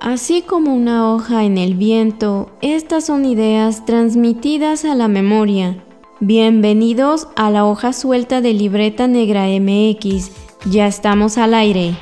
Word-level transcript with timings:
Así 0.00 0.40
como 0.40 0.74
una 0.74 1.12
hoja 1.12 1.44
en 1.44 1.58
el 1.58 1.74
viento, 1.74 2.56
estas 2.62 3.04
son 3.04 3.26
ideas 3.26 3.84
transmitidas 3.84 4.86
a 4.86 4.94
la 4.94 5.08
memoria. 5.08 5.84
Bienvenidos 6.20 7.28
a 7.36 7.50
la 7.50 7.66
hoja 7.66 7.92
suelta 7.92 8.40
de 8.40 8.54
Libreta 8.54 9.08
Negra 9.08 9.44
MX. 9.44 10.30
Ya 10.64 10.86
estamos 10.86 11.36
al 11.36 11.52
aire. 11.52 11.98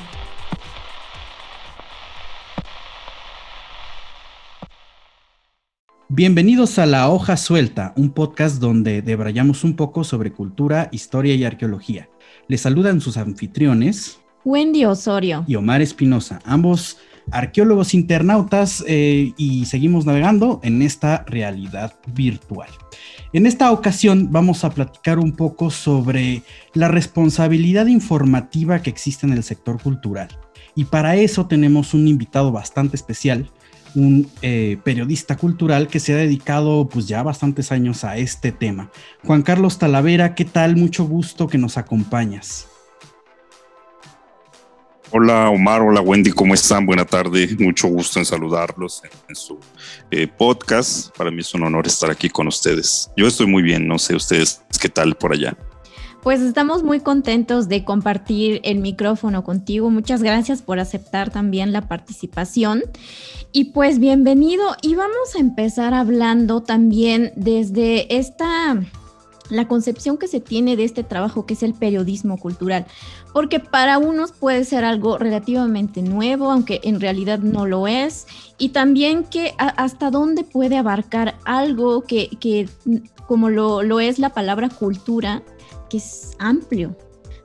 Bienvenidos 6.07 6.79
a 6.79 6.85
La 6.85 7.09
Hoja 7.09 7.35
Suelta, 7.35 7.93
un 7.97 8.11
podcast 8.11 8.61
donde 8.61 9.01
debrayamos 9.01 9.65
un 9.65 9.75
poco 9.75 10.05
sobre 10.05 10.31
cultura, 10.31 10.87
historia 10.93 11.35
y 11.35 11.43
arqueología. 11.43 12.09
Les 12.47 12.61
saludan 12.61 13.01
sus 13.01 13.17
anfitriones 13.17 14.21
Wendy 14.45 14.85
Osorio 14.85 15.43
y 15.47 15.55
Omar 15.55 15.81
Espinosa, 15.81 16.39
ambos 16.45 16.97
arqueólogos 17.31 17.93
internautas 17.93 18.83
eh, 18.87 19.33
y 19.37 19.65
seguimos 19.65 20.05
navegando 20.05 20.59
en 20.63 20.81
esta 20.81 21.23
realidad 21.27 21.93
virtual. 22.13 22.69
En 23.33 23.45
esta 23.45 23.71
ocasión 23.71 24.31
vamos 24.31 24.63
a 24.63 24.71
platicar 24.71 25.19
un 25.19 25.33
poco 25.33 25.69
sobre 25.69 26.41
la 26.73 26.87
responsabilidad 26.87 27.85
informativa 27.87 28.81
que 28.81 28.89
existe 28.89 29.27
en 29.27 29.33
el 29.33 29.43
sector 29.43 29.81
cultural. 29.81 30.29
Y 30.75 30.85
para 30.85 31.15
eso 31.15 31.45
tenemos 31.45 31.93
un 31.93 32.07
invitado 32.07 32.51
bastante 32.51 32.95
especial, 32.95 33.51
un 33.95 34.29
eh, 34.41 34.77
periodista 34.83 35.35
cultural 35.35 35.87
que 35.87 35.99
se 35.99 36.13
ha 36.13 36.17
dedicado 36.17 36.87
pues 36.87 37.07
ya 37.07 37.21
bastantes 37.21 37.71
años 37.71 38.03
a 38.03 38.17
este 38.17 38.51
tema. 38.51 38.89
Juan 39.25 39.41
Carlos 39.41 39.77
Talavera, 39.77 40.35
¿qué 40.35 40.45
tal? 40.45 40.77
Mucho 40.77 41.05
gusto 41.05 41.47
que 41.47 41.57
nos 41.57 41.77
acompañas. 41.77 42.68
Hola 45.11 45.49
Omar, 45.49 45.81
hola 45.81 46.01
Wendy, 46.01 46.29
¿cómo 46.29 46.53
están? 46.53 46.85
Buena 46.85 47.03
tarde, 47.03 47.55
mucho 47.57 47.87
gusto 47.87 48.19
en 48.19 48.25
saludarlos 48.25 49.01
en, 49.27 49.35
su 49.35 49.57
eh, 50.11 50.27
podcast. 50.27 51.09
Para 51.17 51.31
mí 51.31 51.39
es 51.39 51.51
un 51.55 51.63
honor 51.63 51.87
estar 51.87 52.11
aquí 52.11 52.29
con 52.29 52.47
ustedes. 52.47 53.09
Yo 53.17 53.25
estoy 53.25 53.47
muy 53.47 53.63
bien, 53.63 53.87
no 53.87 53.97
sé 53.97 54.15
ustedes 54.15 54.61
qué 54.79 54.87
tal 54.87 55.15
por 55.15 55.33
allá. 55.33 55.57
Pues 56.21 56.41
estamos 56.41 56.83
muy 56.83 56.99
contentos 56.99 57.67
de 57.67 57.83
compartir 57.83 58.61
el 58.63 58.81
micrófono 58.81 59.43
contigo. 59.43 59.89
Muchas 59.89 60.21
gracias 60.21 60.61
por 60.61 60.79
aceptar 60.79 61.31
también 61.31 61.73
la 61.73 61.87
participación. 61.87 62.83
Y 63.51 63.71
pues 63.71 63.97
bienvenido. 63.97 64.75
Y 64.83 64.93
vamos 64.93 65.35
a 65.35 65.39
empezar 65.39 65.95
hablando 65.95 66.61
también 66.61 67.31
desde 67.35 68.15
esta 68.15 68.77
la 69.49 69.67
concepción 69.67 70.17
que 70.17 70.27
se 70.27 70.39
tiene 70.39 70.75
de 70.75 70.83
este 70.83 71.03
trabajo 71.03 71.45
que 71.45 71.55
es 71.55 71.63
el 71.63 71.73
periodismo 71.73 72.37
cultural, 72.37 72.85
porque 73.33 73.59
para 73.59 73.97
unos 73.97 74.31
puede 74.31 74.63
ser 74.65 74.85
algo 74.85 75.17
relativamente 75.17 76.01
nuevo, 76.01 76.51
aunque 76.51 76.81
en 76.83 76.99
realidad 76.99 77.39
no 77.39 77.65
lo 77.65 77.87
es, 77.87 78.27
y 78.57 78.69
también 78.69 79.23
que 79.23 79.53
hasta 79.57 80.11
dónde 80.11 80.43
puede 80.43 80.77
abarcar 80.77 81.35
algo 81.45 82.01
que, 82.01 82.29
que 82.39 82.67
como 83.27 83.49
lo, 83.49 83.83
lo, 83.83 83.99
es 83.99 84.19
la 84.19 84.29
palabra 84.29 84.69
cultura, 84.69 85.43
que 85.89 85.97
es 85.97 86.35
amplio. 86.39 86.95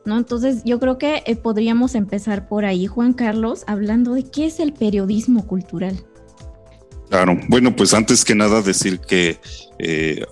¿No? 0.07 0.19
Entonces 0.19 0.62
yo 0.65 0.79
creo 0.79 0.99
que 0.99 1.23
eh, 1.25 1.35
podríamos 1.35 1.95
empezar 1.95 2.47
por 2.47 2.67
ahí, 2.67 2.87
Juan 2.87 3.15
Carlos, 3.15 3.65
hablando 3.67 4.12
de 4.12 4.25
qué 4.25 4.45
es 4.45 4.61
el 4.61 4.75
periodismo 4.75 5.47
cultural. 5.47 5.97
Claro, 7.08 7.38
bueno, 7.48 7.77
pues 7.77 7.94
antes 7.94 8.24
que 8.24 8.34
nada 8.34 8.62
decir 8.62 9.00
que 9.00 9.38
eh, 9.78 10.24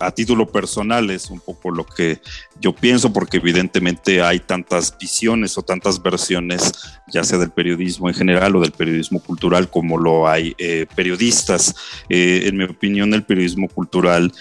a, 0.00 0.10
título 0.10 0.50
personal 0.50 1.10
es 1.10 1.30
un 1.30 1.38
poco 1.38 1.70
lo 1.70 1.86
que 1.86 2.18
yo 2.60 2.74
pienso, 2.74 3.12
porque 3.12 3.36
evidentemente 3.36 4.20
hay 4.20 4.40
tantas 4.40 4.96
visiones 4.98 5.56
o 5.56 5.62
tantas 5.62 6.02
versiones, 6.02 6.72
ya 7.12 7.22
sea 7.22 7.38
del 7.38 7.50
periodismo 7.50 8.08
en 8.08 8.14
general 8.14 8.56
o 8.56 8.60
del 8.60 8.72
periodismo 8.72 9.20
cultural, 9.20 9.70
como 9.70 9.98
lo 9.98 10.28
hay 10.28 10.54
eh, 10.58 10.86
periodistas. 10.96 11.74
Eh, 12.08 12.42
en 12.46 12.56
mi 12.56 12.64
opinión, 12.64 13.14
el 13.14 13.24
periodismo 13.24 13.68
cultural, 13.68 14.32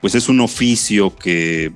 pues 0.00 0.14
es 0.14 0.28
un 0.28 0.40
oficio 0.40 1.14
que 1.16 1.72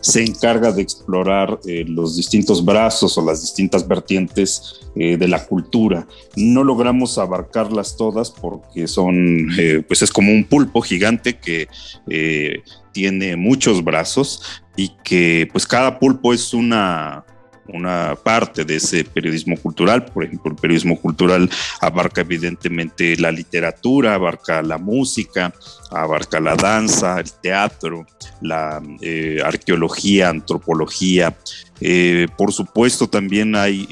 se 0.00 0.24
encarga 0.24 0.72
de 0.72 0.82
explorar 0.82 1.58
los 1.86 2.16
distintos 2.16 2.64
brazos 2.64 3.16
o 3.18 3.24
las 3.24 3.42
distintas 3.42 3.86
vertientes 3.86 4.80
de 4.94 5.28
la 5.28 5.46
cultura. 5.46 6.06
No 6.36 6.64
logramos 6.64 7.18
abarcarlas 7.18 7.96
todas 7.96 8.30
porque 8.40 8.88
son, 8.88 9.48
pues 9.86 10.02
es 10.02 10.10
como 10.10 10.32
un 10.32 10.44
pulpo 10.44 10.80
gigante 10.80 11.38
que 11.38 11.68
eh, 12.08 12.62
tiene 12.92 13.36
muchos 13.36 13.84
brazos 13.84 14.62
y 14.76 14.90
que 15.04 15.48
pues 15.52 15.66
cada 15.66 15.98
pulpo 15.98 16.32
es 16.32 16.54
una, 16.54 17.24
una 17.68 18.16
parte 18.22 18.64
de 18.64 18.76
ese 18.76 19.04
periodismo 19.04 19.56
cultural. 19.56 20.06
Por 20.06 20.24
ejemplo, 20.24 20.52
el 20.52 20.56
periodismo 20.56 20.98
cultural 20.98 21.48
abarca 21.80 22.22
evidentemente 22.22 23.16
la 23.16 23.30
literatura, 23.30 24.14
abarca 24.14 24.62
la 24.62 24.78
música, 24.78 25.52
abarca 25.90 26.40
la 26.40 26.56
danza, 26.56 27.20
el 27.20 27.30
teatro, 27.30 28.06
la 28.40 28.82
eh, 29.02 29.40
arqueología, 29.44 30.30
antropología. 30.30 31.36
Eh, 31.80 32.26
por 32.36 32.52
supuesto, 32.52 33.08
también 33.08 33.54
hay 33.54 33.86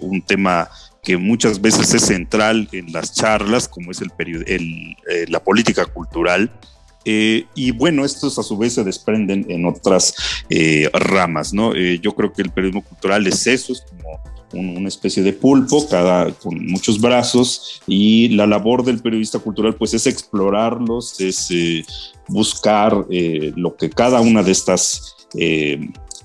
un 0.00 0.22
tema 0.22 0.68
que 1.02 1.16
muchas 1.16 1.60
veces 1.60 1.94
es 1.94 2.02
central 2.02 2.68
en 2.72 2.92
las 2.92 3.14
charlas, 3.14 3.68
como 3.68 3.90
es 3.90 4.00
el, 4.00 4.10
el 4.46 4.96
eh, 5.10 5.26
la 5.28 5.42
política 5.42 5.86
cultural. 5.86 6.52
Eh, 7.04 7.46
y 7.54 7.70
bueno, 7.70 8.04
estos 8.04 8.38
a 8.38 8.42
su 8.42 8.58
vez 8.58 8.74
se 8.74 8.84
desprenden 8.84 9.46
en 9.48 9.64
otras 9.64 10.14
eh, 10.50 10.90
ramas, 10.92 11.54
¿no? 11.54 11.74
yo 11.74 12.12
creo 12.14 12.30
que 12.30 12.42
el 12.42 12.50
periodismo 12.50 12.82
cultural 12.82 13.26
es 13.26 13.46
eso, 13.46 13.72
es 13.72 13.82
como 14.50 14.74
una 14.74 14.88
especie 14.88 15.22
de 15.22 15.32
pulpo, 15.32 15.88
cada 15.88 16.30
con 16.32 16.66
muchos 16.66 17.00
brazos, 17.00 17.80
y 17.86 18.28
la 18.30 18.46
labor 18.46 18.84
del 18.84 19.00
periodista 19.00 19.38
cultural 19.38 19.76
pues 19.76 19.94
es 19.94 20.06
explorarlos, 20.06 21.18
es 21.20 21.48
buscar 22.28 23.06
lo 23.08 23.76
que 23.76 23.88
cada 23.88 24.20
una 24.20 24.42
de 24.42 24.52
estas 24.52 25.16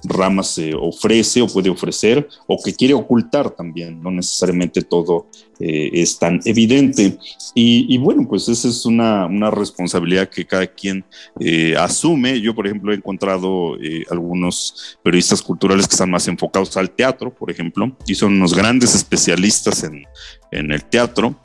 ramas 0.08 0.48
se 0.48 0.74
ofrece 0.74 1.42
o 1.42 1.48
puede 1.48 1.70
ofrecer 1.70 2.28
o 2.48 2.62
que 2.64 2.74
quiere 2.74 2.94
ocultar 2.94 3.50
también, 3.52 4.02
no 4.02 4.12
necesariamente 4.12 4.82
todo 4.82 5.28
eh, 5.60 5.90
es 5.94 6.20
tan 6.20 6.40
evidente. 6.46 7.18
Y, 7.54 7.98
bueno, 7.98 8.28
pues 8.28 8.50
esa 8.50 8.68
es 8.68 8.86
una, 8.86 9.28
responsabilidad 9.50 10.30
que 10.30 10.46
cada 10.46 10.68
quien 10.68 11.06
eh, 11.40 11.76
asume. 11.78 12.42
Yo, 12.42 12.54
por 12.54 12.68
ejemplo, 12.68 12.92
he 12.92 12.96
encontrado 12.96 13.78
eh, 13.82 14.04
algunos 14.10 14.98
periodistas 15.02 15.42
culturales 15.42 15.88
que 15.88 15.94
están 15.94 16.12
más 16.12 16.28
enfocados 16.28 16.76
al 16.76 16.90
teatro, 16.90 17.34
por 17.34 17.50
ejemplo, 17.50 17.96
y 18.06 18.16
son 18.16 18.34
unos 18.34 18.54
grandes 18.54 18.94
especialistas 18.94 19.84
en, 19.84 20.04
en 20.52 20.72
el 20.72 20.84
teatro 20.84 21.36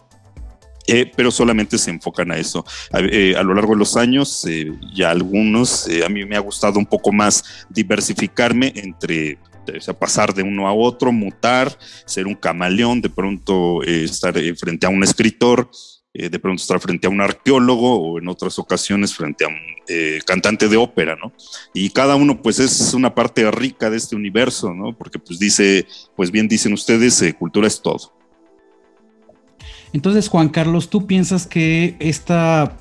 eh, 0.86 1.10
pero 1.16 1.30
solamente 1.30 1.78
se 1.78 1.90
enfocan 1.90 2.30
a 2.32 2.38
eso. 2.38 2.64
A, 2.92 3.00
eh, 3.00 3.34
lo 3.42 3.54
largo 3.54 3.74
de 3.74 3.78
los 3.78 3.96
años, 3.96 4.44
eh, 4.48 4.72
ya 4.94 5.10
algunos, 5.10 5.88
a 6.04 6.08
mí 6.08 6.24
me 6.24 6.36
ha 6.36 6.40
gustado 6.40 6.78
un 6.78 6.86
poco 6.86 7.12
más 7.12 7.66
diversificarme 7.68 8.72
entre 8.76 9.38
pasar 10.00 10.34
de 10.34 10.42
uno 10.42 10.66
a 10.66 10.72
otro, 10.72 11.12
mutar, 11.12 11.78
ser 12.04 12.26
un 12.26 12.34
camaleón, 12.34 13.00
de 13.00 13.08
pronto 13.08 13.84
estar 13.84 14.34
frente 14.56 14.84
a 14.84 14.88
un 14.88 15.04
escritor, 15.04 15.70
de 16.12 16.38
pronto 16.40 16.60
estar 16.60 16.80
frente 16.80 17.06
a 17.06 17.10
un 17.10 17.20
arqueólogo 17.20 17.94
o 17.94 18.18
en 18.18 18.26
otras 18.26 18.58
ocasiones 18.58 19.14
frente 19.14 19.44
a 19.44 19.48
un 19.48 19.60
cantante 20.26 20.66
de 20.66 20.76
ópera, 20.76 21.14
¿no? 21.14 21.32
Y 21.72 21.90
cada 21.90 22.16
uno 22.16 22.42
pues 22.42 22.58
es 22.58 22.94
una 22.94 23.14
parte 23.14 23.48
rica 23.52 23.90
de 23.90 23.98
este 23.98 24.16
universo, 24.16 24.74
¿no? 24.74 24.96
Porque 24.96 25.20
pues 25.20 25.38
dice, 25.38 25.86
pues 26.16 26.32
bien 26.32 26.48
dicen 26.48 26.72
ustedes, 26.72 27.22
cultura 27.38 27.68
es 27.68 27.80
todo. 27.80 28.19
Entonces, 29.92 30.28
Juan 30.28 30.48
Carlos, 30.48 30.90
¿tú 30.90 31.06
piensas 31.06 31.46
que 31.46 31.96
esta, 31.98 32.76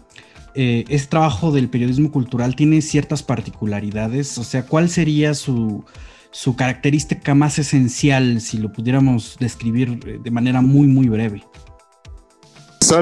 eh, 0.55 0.85
este 0.89 1.09
trabajo 1.09 1.51
del 1.51 1.69
periodismo 1.69 2.11
cultural 2.11 2.55
tiene 2.55 2.81
ciertas 2.81 3.23
particularidades? 3.23 4.37
O 4.37 4.43
sea, 4.43 4.65
¿cuál 4.65 4.89
sería 4.89 5.33
su, 5.33 5.83
su 6.31 6.55
característica 6.55 7.33
más 7.33 7.57
esencial 7.59 8.41
si 8.41 8.57
lo 8.57 8.71
pudiéramos 8.71 9.37
describir 9.39 9.99
eh, 10.05 10.19
de 10.23 10.31
manera 10.31 10.61
muy, 10.61 10.87
muy 10.87 11.09
breve? 11.09 11.43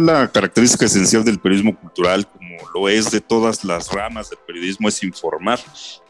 la 0.02 0.30
característica 0.30 0.86
esencial 0.86 1.24
del 1.24 1.40
periodismo 1.40 1.74
cultural, 1.78 2.28
lo 2.74 2.90
es 2.90 3.12
de 3.12 3.22
todas 3.22 3.64
las 3.64 3.92
ramas 3.92 4.30
del 4.30 4.40
periodismo, 4.46 4.90
es 4.90 5.04
informar. 5.04 5.60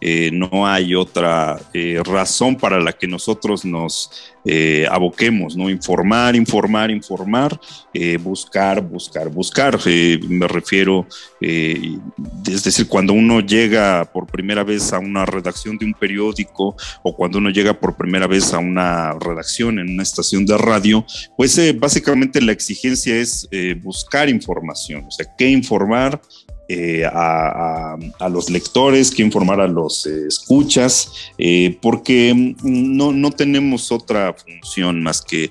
Eh, 0.02 0.30
no 0.32 0.68
hay 0.68 0.96
otra 0.96 1.60
razón 2.04 2.56
para 2.56 2.80
la 2.80 2.94
que 2.94 3.08
nosotros 3.08 3.66
nos 3.66 4.36
eh, 4.50 4.88
aboquemos, 4.90 5.58
¿no? 5.58 5.70
Informar, 5.70 6.34
informar, 6.34 6.90
informar, 6.90 7.60
eh, 7.94 8.16
buscar, 8.16 8.82
buscar, 8.82 9.28
buscar. 9.28 9.78
Eh, 9.86 10.22
me 10.30 10.48
refiero, 10.48 11.06
es 11.42 12.64
decir, 12.64 12.88
cuando 12.88 13.12
uno 13.12 13.42
llega 13.42 14.06
por 14.06 14.26
primera 14.26 14.64
vez 14.64 14.94
a 14.94 15.00
una 15.00 15.26
redacción 15.26 15.78
de 15.78 15.86
un 15.86 15.94
periódico 15.94 16.78
o 17.04 17.14
cuando 17.14 17.40
uno 17.40 17.50
llega 17.50 17.78
por 17.78 17.98
primera 17.98 18.26
vez 18.26 18.54
a 18.54 18.60
una 18.60 19.12
redacción 19.20 19.80
en 19.80 19.90
una 19.90 20.04
estación 20.04 20.46
de 20.46 20.58
radio, 20.58 21.06
pues 21.36 21.60
básicamente 21.78 22.42
la 22.42 22.54
exigencia 22.54 23.18
es 23.18 23.50
buscar 23.82 24.30
información, 24.30 25.04
o 25.06 25.12
sea, 25.12 25.26
qué 25.38 25.50
informar, 25.50 26.22
eh, 26.70 27.06
a, 27.06 27.98
los 28.30 28.50
lectores, 28.50 29.10
que 29.10 29.24
informar 29.24 29.62
a 29.62 29.68
los 29.70 30.06
eh, 30.06 30.28
escuchas, 30.28 31.14
eh, 31.38 31.78
porque 31.82 32.56
no, 32.62 33.14
no, 33.14 33.32
tenemos 33.32 33.90
otra 33.90 34.34
función 34.34 35.02
más 35.02 35.22
que 35.22 35.50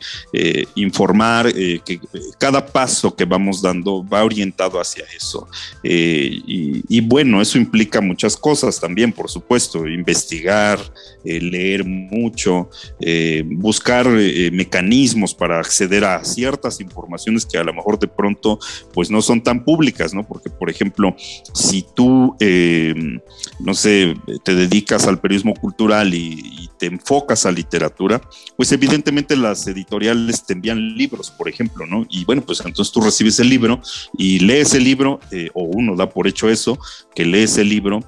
informar, 0.75 1.53
que 1.55 2.01
cada 2.39 2.67
paso 2.67 3.17
que 3.17 3.25
vamos 3.25 3.63
dando 3.63 4.07
va 4.07 4.25
orientado 4.25 4.79
hacia 4.79 5.05
eso. 5.17 5.49
Y, 5.83 6.85
y, 6.87 7.01
bueno, 7.01 7.41
eso 7.41 7.57
implica 7.57 8.03
muchas 8.03 8.37
cosas 8.37 8.79
también, 8.79 9.11
por 9.11 9.31
supuesto, 9.31 9.87
investigar, 9.87 10.79
leer 11.25 11.85
mucho, 11.85 12.69
buscar 13.47 14.07
mecanismos 14.07 15.35
para 15.35 15.61
acceder 15.61 16.05
a 16.05 16.23
ciertas 16.25 16.81
informaciones 16.81 17.47
que 17.47 17.57
a 17.57 17.65
lo 17.65 17.73
mejor 17.73 17.99
de 17.99 18.09
pronto 18.09 18.59
pues 18.93 19.11
no 19.11 19.23
son 19.23 19.43
tan 19.43 19.65
públicas, 19.65 20.13
¿no? 20.13 20.27
Porque, 20.27 20.51
por 20.51 20.69
ejemplo, 20.69 21.06
si 21.17 21.85
tú, 21.95 22.37
eh, 22.41 22.95
no 23.61 23.75
sé, 23.75 24.15
te 24.45 24.55
dedicas 24.55 25.07
al 25.07 25.21
periodismo 25.21 25.55
cultural 25.55 26.15
y, 26.15 26.71
te 26.79 26.85
enfocas 26.85 27.47
a 27.47 27.53
literatura, 27.53 28.21
pues 28.55 28.71
evidentemente 28.71 29.35
las 29.35 29.67
editoriales 29.67 30.45
te 30.45 30.53
envían 30.53 30.95
libros, 30.95 31.31
por 31.31 31.49
ejemplo, 31.49 31.87
¿no? 31.87 32.05
Y 32.11 32.27
bueno, 32.27 32.43
pues 32.43 32.61
entonces 32.61 32.93
tú 32.93 33.01
recibes 33.01 33.41
el 33.41 33.49
libro 33.49 33.81
y 34.19 34.41
lees 34.41 34.75
el 34.75 34.85
libro, 34.85 35.19
eh, 35.31 35.49
o 35.55 35.63
uno 35.63 35.97
da 35.97 36.11
por 36.11 36.29
hecho 36.29 36.51
eso, 36.51 36.79
que 37.15 37.25
lees 37.25 37.57
el 37.57 37.71
libro 37.71 38.01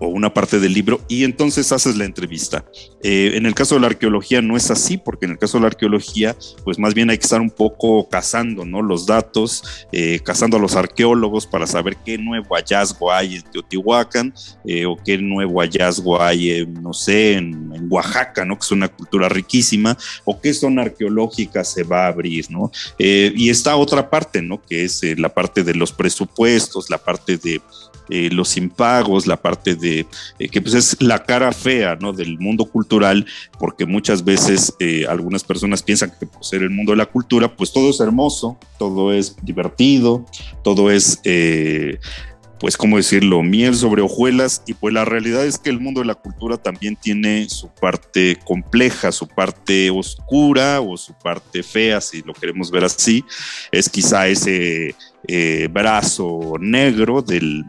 o 0.00 0.08
una 0.08 0.32
parte 0.34 0.60
del 0.60 0.74
libro 0.74 1.00
y 1.08 1.24
entonces 1.24 1.72
haces 1.72 1.96
la 1.96 2.04
entrevista. 2.04 2.64
Eh, 3.02 3.32
en 3.34 3.46
el 3.46 3.54
caso 3.54 3.76
de 3.76 3.80
la 3.80 3.86
arqueología 3.86 4.42
no 4.42 4.56
es 4.56 4.70
así, 4.70 4.98
porque 4.98 5.24
en 5.24 5.32
el 5.32 5.38
caso 5.38 5.56
de 5.56 5.62
la 5.62 5.68
arqueología, 5.68 6.36
pues 6.64 6.78
más 6.78 6.92
bien 6.92 7.08
hay 7.08 7.18
que 7.18 7.24
estar 7.24 7.40
un 7.40 7.50
poco 7.50 8.08
cazando 8.08 8.64
¿no? 8.64 8.82
los 8.82 9.06
datos, 9.06 9.86
eh, 9.92 10.20
cazando 10.22 10.58
a 10.58 10.60
los 10.60 10.76
arqueólogos 10.76 11.46
para 11.46 11.66
saber 11.66 11.96
qué 12.04 12.18
nuevo 12.18 12.54
hallazgo 12.54 13.10
hay 13.10 13.36
en 13.36 13.42
Teotihuacán 13.42 14.34
eh, 14.66 14.84
o 14.84 14.96
qué 14.96 15.16
nuevo 15.18 15.60
hallazgo 15.60 16.20
hay, 16.20 16.66
no 16.66 16.92
sé, 16.92 17.34
en, 17.34 17.66
Oaxaca, 17.88 18.44
¿no? 18.44 18.58
que 18.58 18.64
es 18.64 18.72
una 18.72 18.88
cultura 18.88 19.28
riquísima, 19.28 19.96
o 20.24 20.40
qué 20.40 20.52
zona 20.52 20.82
arqueológica 20.82 21.62
se 21.62 21.84
va 21.84 22.04
a 22.04 22.08
abrir. 22.08 22.50
¿no? 22.50 22.70
y 22.98 23.48
está 23.50 23.76
otra 23.76 24.10
parte, 24.10 24.42
¿no? 24.42 24.60
que 24.60 24.84
es 24.84 25.02
la 25.18 25.28
parte 25.28 25.62
de 25.62 25.74
los 25.74 25.92
presupuestos, 25.92 26.90
la 26.90 26.98
parte 26.98 27.36
de 27.36 27.60
eh, 28.08 28.30
los 28.30 28.56
impagos, 28.56 29.26
la 29.26 29.36
parte 29.36 29.74
de 29.74 30.06
eh, 30.38 30.48
que 30.48 30.62
pues 30.62 30.74
es 30.74 31.02
la 31.02 31.24
cara 31.24 31.50
fea 31.50 31.96
¿no? 31.96 32.12
del 32.12 32.38
mundo 32.38 32.64
cultural, 32.64 33.26
porque 33.58 33.84
muchas 33.84 34.24
veces 34.24 34.72
eh, 34.78 35.04
algunas 35.08 35.42
personas 35.42 35.82
piensan 35.82 36.12
que 36.18 36.26
por 36.26 36.44
ser 36.44 36.62
el 36.62 36.70
mundo 36.70 36.92
de 36.92 36.98
la 36.98 37.06
cultura, 37.06 37.56
pues 37.56 37.72
todo 37.72 37.90
es 37.90 37.98
hermoso, 37.98 38.58
todo 38.78 39.12
es 39.12 39.34
divertido, 39.42 40.24
todo 40.62 40.92
es 40.92 41.20
pues, 42.60 42.76
¿cómo 42.76 42.96
decirlo? 42.96 43.42
Miel 43.42 43.74
sobre 43.74 44.02
hojuelas. 44.02 44.62
Y 44.66 44.74
pues 44.74 44.94
la 44.94 45.04
realidad 45.04 45.44
es 45.44 45.58
que 45.58 45.70
el 45.70 45.80
mundo 45.80 46.00
de 46.00 46.06
la 46.06 46.14
cultura 46.14 46.56
también 46.56 46.94
tiene 46.96 47.48
su 47.48 47.68
parte 47.68 48.38
compleja, 48.44 49.10
su 49.10 49.26
parte 49.26 49.90
oscura 49.90 50.80
o 50.80 50.96
su 50.96 51.12
parte 51.12 51.62
fea, 51.64 52.00
si 52.00 52.22
lo 52.22 52.32
queremos 52.32 52.70
ver 52.70 52.84
así. 52.84 53.24
Es 53.72 53.88
quizá 53.88 54.28
ese 54.28 54.94
brazo 55.70 56.54
negro 56.60 57.20
del, 57.20 57.64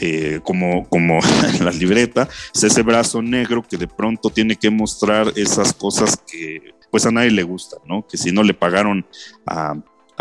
eh, 0.00 0.40
como, 0.42 0.88
como 0.88 1.20
la 1.60 1.70
libreta, 1.70 2.28
es 2.54 2.64
ese 2.64 2.82
brazo 2.82 3.20
negro 3.20 3.62
que 3.62 3.76
de 3.76 3.88
pronto 3.88 4.30
tiene 4.30 4.56
que 4.56 4.70
mostrar 4.70 5.32
esas 5.36 5.72
cosas 5.72 6.16
que 6.16 6.74
pues 6.90 7.06
a 7.06 7.10
nadie 7.10 7.30
le 7.30 7.42
gustan, 7.42 7.80
¿no? 7.86 8.06
Que 8.06 8.18
si 8.18 8.32
no 8.32 8.42
le 8.42 8.52
pagaron 8.52 9.06
a, 9.46 9.74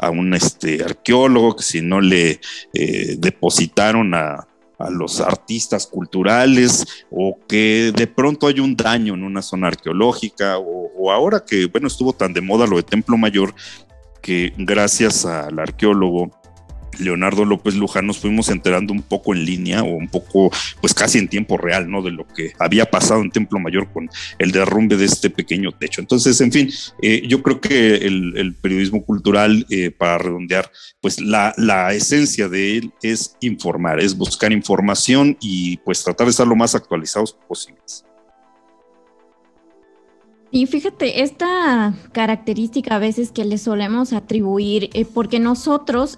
un 0.10 0.34
este, 0.34 0.84
arqueólogo, 0.84 1.58
que 1.58 1.64
si 1.64 1.82
no 1.82 2.02
le 2.02 2.40
eh, 2.74 3.16
depositaron 3.18 4.14
a, 4.14 4.48
los 4.90 5.22
artistas 5.22 5.86
culturales 5.86 7.06
o 7.12 7.38
que 7.48 7.94
de 7.96 8.08
pronto 8.08 8.48
hay 8.48 8.60
un 8.60 8.76
daño 8.76 9.14
en 9.14 9.22
una 9.22 9.44
zona 9.44 9.68
arqueológica 9.68 10.58
o, 10.58 10.90
o, 10.98 11.12
ahora 11.12 11.46
que, 11.46 11.68
bueno, 11.68 11.86
estuvo 11.86 12.14
tan 12.14 12.34
de 12.34 12.42
moda 12.42 12.66
lo 12.66 12.78
de 12.78 12.82
Templo 12.82 13.16
Mayor 13.16 13.54
que 14.24 14.54
gracias 14.58 15.24
al 15.24 15.60
arqueólogo 15.60 16.32
Leonardo 17.02 17.46
López 17.46 17.76
Luján 17.76 18.08
nos 18.08 18.20
fuimos 18.20 18.50
enterando 18.50 18.94
un 18.94 19.02
poco 19.02 19.34
en 19.34 19.46
línea 19.46 19.84
o 19.84 19.88
un 19.96 20.08
poco, 20.08 20.52
pues 20.80 20.94
casi 20.94 21.18
en 21.18 21.28
tiempo 21.28 21.58
real, 21.58 21.90
¿no? 21.90 22.02
De 22.02 22.12
lo 22.12 22.28
que 22.28 22.54
había 22.60 22.90
pasado 22.90 23.22
en 23.22 23.32
Templo 23.32 23.60
Mayor 23.60 23.92
con 23.92 24.10
el 24.40 24.52
derrumbe 24.52 24.98
de 24.98 25.06
este 25.06 25.30
pequeño 25.30 25.72
techo. 25.72 26.02
Entonces, 26.02 26.40
en 26.42 26.52
fin, 26.52 26.70
eh, 27.02 27.24
yo 27.28 27.42
creo 27.42 27.62
que 27.62 27.96
el, 27.96 28.56
periodismo 28.62 29.04
cultural, 29.04 29.66
eh, 29.70 29.92
para 29.92 30.18
redondear, 30.18 30.72
pues 31.02 31.20
la, 31.20 31.54
esencia 31.94 32.48
de 32.48 32.78
él 32.78 32.94
es 33.02 33.36
informar, 33.42 34.00
es 34.00 34.16
buscar 34.16 34.52
información 34.52 35.38
y 35.42 35.78
pues 35.78 36.04
tratar 36.04 36.28
de 36.28 36.32
estar 36.32 36.48
lo 36.48 36.56
más 36.56 36.76
actualizados 36.76 37.34
posibles. 37.48 38.06
Y 40.54 40.66
fíjate, 40.66 41.24
esta 41.24 41.94
característica 42.12 42.96
a 42.96 43.00
veces 43.00 43.32
que 43.32 43.46
le 43.46 43.58
solemos 43.58 44.12
atribuir, 44.12 44.90
eh, 44.94 45.06
porque 45.06 45.40
nosotros 45.40 46.16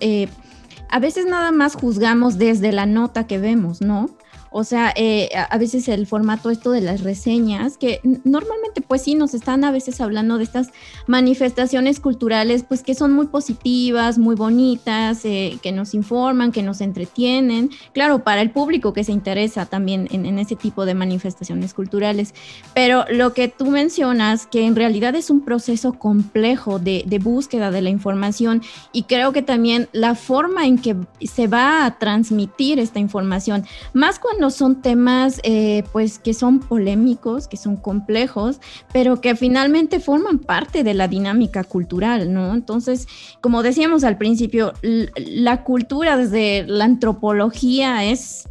a 0.93 0.99
veces 0.99 1.25
nada 1.25 1.51
más 1.51 1.73
juzgamos 1.73 2.37
desde 2.37 2.71
la 2.71 2.85
nota 2.85 3.25
que 3.25 3.39
vemos, 3.39 3.81
¿no? 3.81 4.11
O 4.55 4.63
sea, 4.63 4.93
eh, 4.95 5.29
a 5.49 5.57
veces 5.57 5.87
el 5.87 6.05
formato 6.05 6.51
esto 6.51 6.69
de 6.69 6.79
las 6.79 7.01
reseñas, 7.01 7.75
que 7.77 7.99
normalmente 8.23 8.81
pues 8.81 9.01
sí 9.01 9.15
nos 9.15 9.33
están 9.33 9.63
a 9.63 9.71
veces 9.71 9.99
hablando 9.99 10.37
de 10.37 10.43
estas 10.43 10.69
manifestaciones 11.07 11.99
culturales 11.99 12.63
pues 12.63 12.83
que 12.83 12.93
son 12.93 13.13
muy 13.13 13.25
positivas, 13.25 14.19
muy 14.19 14.35
bonitas, 14.35 15.25
eh, 15.25 15.57
que 15.63 15.71
nos 15.71 15.95
informan, 15.95 16.51
que 16.51 16.61
nos 16.61 16.81
entretienen. 16.81 17.71
Claro, 17.93 18.23
para 18.23 18.41
el 18.41 18.51
público 18.51 18.93
que 18.93 19.03
se 19.03 19.11
interesa 19.11 19.65
también 19.65 20.07
en, 20.11 20.37
ese 20.37 20.55
tipo 20.55 20.85
de 20.85 20.93
manifestaciones 20.93 21.73
culturales. 21.73 22.35
Pero 22.75 23.05
lo 23.09 23.33
que 23.33 23.47
tú 23.47 23.71
mencionas, 23.71 24.45
que 24.45 24.67
en 24.67 24.75
realidad 24.75 25.15
es 25.15 25.31
un 25.31 25.41
proceso 25.41 25.93
complejo 25.93 26.77
de, 26.77 27.03
de 27.07 27.17
búsqueda 27.17 27.71
de 27.71 27.81
la 27.81 27.89
información 27.89 28.61
y 28.91 29.03
creo 29.03 29.33
que 29.33 29.41
también 29.41 29.89
la 29.93 30.13
forma 30.13 30.67
en 30.67 30.77
que 30.77 30.95
se 31.21 31.47
va 31.47 31.85
a 31.85 31.97
transmitir 31.97 32.77
esta 32.77 32.99
información, 32.99 33.65
más 33.93 34.19
cuando 34.19 34.42
son 34.49 34.81
temas 34.81 35.39
eh, 35.43 35.83
pues 35.91 36.19
que 36.19 36.33
son 36.33 36.59
polémicos, 36.59 37.47
que 37.47 37.57
son 37.57 37.77
complejos, 37.77 38.59
pero 38.91 39.21
que 39.21 39.35
finalmente 39.35 39.99
forman 39.99 40.39
parte 40.39 40.83
de 40.83 40.93
la 40.93 41.07
dinámica 41.07 41.63
cultural, 41.63 42.33
¿no? 42.33 42.53
Entonces, 42.53 43.07
como 43.41 43.63
decíamos 43.63 44.03
al 44.03 44.17
principio, 44.17 44.73
la 44.81 45.63
cultura 45.63 46.17
desde 46.17 46.65
la 46.67 46.85
antropología 46.85 48.03
es 48.03 48.49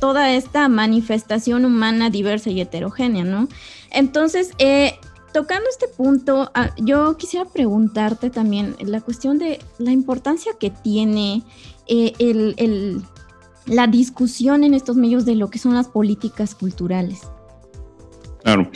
toda 0.00 0.32
esta 0.32 0.68
manifestación 0.68 1.64
humana 1.64 2.10
diversa 2.10 2.50
y 2.50 2.60
heterogénea, 2.60 3.24
¿no? 3.24 3.48
Entonces, 3.90 4.52
eh, 4.58 4.94
tocando 5.32 5.68
este 5.68 5.88
punto, 5.88 6.50
ah, 6.54 6.70
yo 6.78 7.16
quisiera 7.16 7.44
preguntarte 7.44 8.30
también 8.30 8.76
la 8.80 9.00
cuestión 9.00 9.38
de 9.38 9.60
la 9.78 9.92
importancia 9.92 10.52
que 10.58 10.70
tiene 10.70 11.42
eh, 11.86 12.12
el, 12.18 13.02
la 13.70 13.86
discusión 13.86 14.64
en 14.64 14.74
estos 14.74 14.96
medios 14.96 15.24
de 15.24 15.36
lo 15.36 15.48
que 15.48 15.58
son 15.58 15.74
las 15.74 15.88
políticas 15.88 16.54
culturales. 16.54 17.20
Claro, 18.42 18.68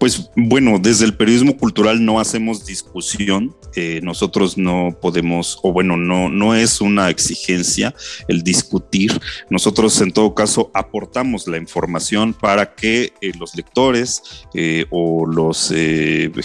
pues 0.00 0.30
bueno, 0.34 0.78
desde 0.80 1.04
el 1.04 1.14
periodismo 1.14 1.58
cultural 1.58 2.02
no 2.02 2.18
hacemos 2.18 2.64
discusión, 2.64 3.54
eh, 3.76 4.00
nosotros 4.02 4.56
no 4.56 4.96
podemos, 4.98 5.60
o 5.62 5.72
bueno, 5.74 5.98
no, 5.98 6.30
no 6.30 6.54
es 6.54 6.80
una 6.80 7.10
exigencia 7.10 7.94
el 8.26 8.42
discutir, 8.42 9.20
nosotros 9.50 10.00
en 10.00 10.10
todo 10.10 10.34
caso 10.34 10.70
aportamos 10.72 11.46
la 11.46 11.58
información 11.58 12.32
para 12.32 12.74
que 12.74 13.12
eh, 13.20 13.32
los 13.38 13.54
lectores 13.54 14.22
eh, 14.54 14.86
o 14.88 15.26
los 15.26 15.68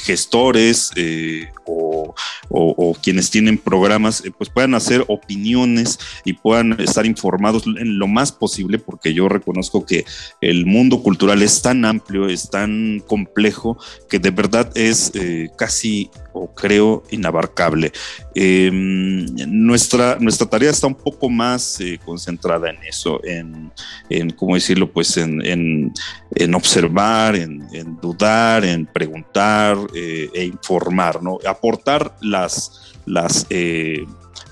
gestores 0.04 0.92
o, 1.66 2.14
quienes 3.02 3.30
tienen 3.30 3.58
programas 3.58 4.24
pues 4.38 4.50
puedan 4.50 4.74
hacer 4.74 5.04
opiniones 5.08 6.00
y 6.24 6.34
puedan 6.34 6.80
estar 6.80 7.06
informados 7.06 7.66
en 7.68 8.00
lo 8.00 8.08
más 8.08 8.32
posible, 8.32 8.80
porque 8.80 9.14
yo 9.14 9.28
reconozco 9.28 9.86
que 9.86 10.06
el 10.42 10.66
mundo 10.66 11.04
cultural 11.04 11.42
es 11.42 11.62
tan 11.62 11.86
amplio, 11.86 12.28
es 12.28 12.50
tan 12.50 13.02
complejo, 13.06 13.45
que 14.10 14.20
de 14.20 14.32
verdad 14.32 14.72
es 14.76 15.12
casi 15.58 16.10
o 16.36 16.54
creo 16.54 17.04
inabarcable. 17.12 17.92
Em, 18.34 19.26
nuestra, 19.48 20.18
nuestra 20.20 20.48
tarea 20.48 20.70
está 20.70 20.88
un 20.88 20.96
poco 20.96 21.30
más 21.30 21.80
eh, 21.80 22.00
concentrada 22.06 22.70
en 22.70 22.78
eso, 22.84 23.24
en, 23.24 23.72
en, 24.10 24.30
¿cómo 24.32 24.56
decirlo? 24.56 24.92
Pues 24.92 25.18
en, 25.18 25.42
en 26.36 26.56
observar, 26.56 27.36
en, 27.36 27.66
dudar, 28.02 28.66
en 28.66 28.86
preguntar 28.86 29.78
eh, 29.96 30.30
e 30.34 30.44
informar, 30.44 31.24
¿no? 31.24 31.40
Aportar 31.46 32.16
las, 32.22 32.94
las 33.06 33.48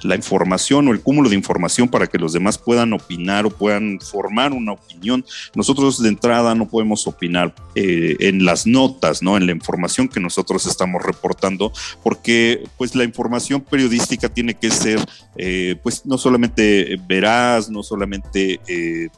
la 0.03 0.15
información 0.15 0.87
o 0.87 0.91
el 0.91 1.01
cúmulo 1.01 1.29
de 1.29 1.35
información 1.35 1.87
para 1.87 2.07
que 2.07 2.17
los 2.17 2.33
demás 2.33 2.57
puedan 2.57 2.93
opinar 2.93 3.45
o 3.45 3.49
puedan 3.49 3.99
formar 3.99 4.53
una 4.53 4.73
opinión. 4.73 5.25
Nosotros 5.55 6.01
de 6.01 6.09
entrada 6.09 6.55
no 6.55 6.67
podemos 6.67 7.07
opinar 7.07 7.53
eh, 7.75 8.15
en 8.19 8.45
las 8.45 8.67
notas, 8.67 9.21
¿no? 9.21 9.37
En 9.37 9.45
la 9.45 9.51
información 9.51 10.07
que 10.07 10.19
nosotros 10.19 10.65
estamos 10.65 11.01
reportando, 11.03 11.72
porque 12.01 12.63
pues 12.77 12.95
la 12.95 13.03
información 13.03 13.61
periodística 13.61 14.29
tiene 14.29 14.53
que 14.53 14.71
ser 14.71 14.99
eh, 15.37 15.75
pues 15.83 16.05
no 16.05 16.17
solamente 16.17 16.97
veraz, 17.07 17.69
no 17.69 17.83
solamente 17.83 18.59
eh, 18.67 19.09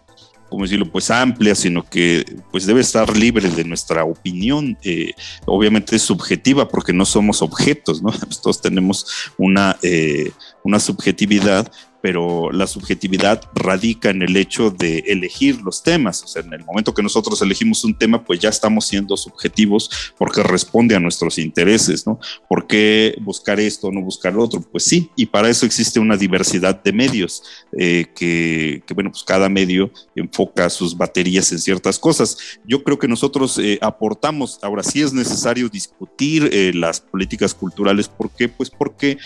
decirlo, 0.64 0.90
pues 0.92 1.12
amplia, 1.12 1.56
sino 1.56 1.88
que 1.88 2.26
pues 2.52 2.66
debe 2.66 2.82
estar 2.82 3.16
libre 3.16 3.50
de 3.50 3.64
nuestra 3.64 4.04
opinión. 4.06 4.78
Eh, 4.84 5.12
obviamente 5.46 6.00
subjetiva 6.00 6.68
porque 6.68 6.94
no 6.94 7.06
somos 7.06 7.42
objetos, 7.42 8.02
¿no? 8.02 8.12
todos 8.42 8.62
tenemos 8.62 9.06
una, 9.38 9.78
eh, 9.82 10.32
una 10.64 10.80
subjetividad, 10.80 11.72
pero 12.06 12.52
la 12.52 12.68
subjetividad 12.68 13.42
radica 13.56 14.12
en 14.12 14.22
el 14.22 14.38
hecho 14.38 14.70
de 14.70 15.00
elegir 15.08 15.60
los 15.64 15.82
temas. 15.82 16.22
O 16.22 16.28
sea, 16.28 16.44
en 16.44 16.54
el 16.54 16.64
momento 16.64 16.94
que 16.94 17.02
nosotros 17.02 17.42
elegimos 17.42 17.84
un 17.84 17.98
tema, 17.98 18.24
pues 18.24 18.40
ya 18.40 18.50
estamos 18.50 18.86
siendo 18.86 19.18
subjetivos 19.18 20.14
porque 20.16 20.44
responde 20.44 20.96
a 20.96 21.00
nuestros 21.00 21.40
intereses, 21.40 22.06
¿no? 22.06 22.20
¿Por 22.48 22.68
qué 22.68 23.18
buscar 23.22 23.60
esto 23.60 23.88
o 23.88 23.92
no 23.92 24.02
buscar 24.02 24.38
otro? 24.38 24.62
Pues 24.62 24.84
sí, 24.84 25.10
y 25.16 25.26
para 25.26 25.50
eso 25.50 25.66
existe 25.66 26.00
una 26.00 26.16
diversidad 26.16 26.80
de 26.84 26.94
medios 26.94 27.42
eh, 27.76 28.06
que, 28.16 28.84
bueno, 28.94 29.10
pues 29.10 29.24
cada 29.24 29.50
medio 29.50 29.90
enfoca 30.16 30.70
sus 30.70 30.96
baterías 30.96 31.52
en 31.54 31.58
ciertas 31.58 31.98
cosas. 31.98 32.38
Yo 32.68 32.84
creo 32.84 33.00
que 33.00 33.08
nosotros 33.08 33.58
eh, 33.58 33.80
aportamos, 33.82 34.60
ahora 34.62 34.84
sí 34.84 35.02
es 35.02 35.12
necesario 35.12 35.70
discutir 35.70 36.52
eh, 36.54 36.72
las 36.72 37.02
políticas 37.02 37.56
culturales. 37.56 38.08
¿Por 38.08 38.30
qué? 38.30 38.48
Pues 38.48 38.70
porque 38.70 39.18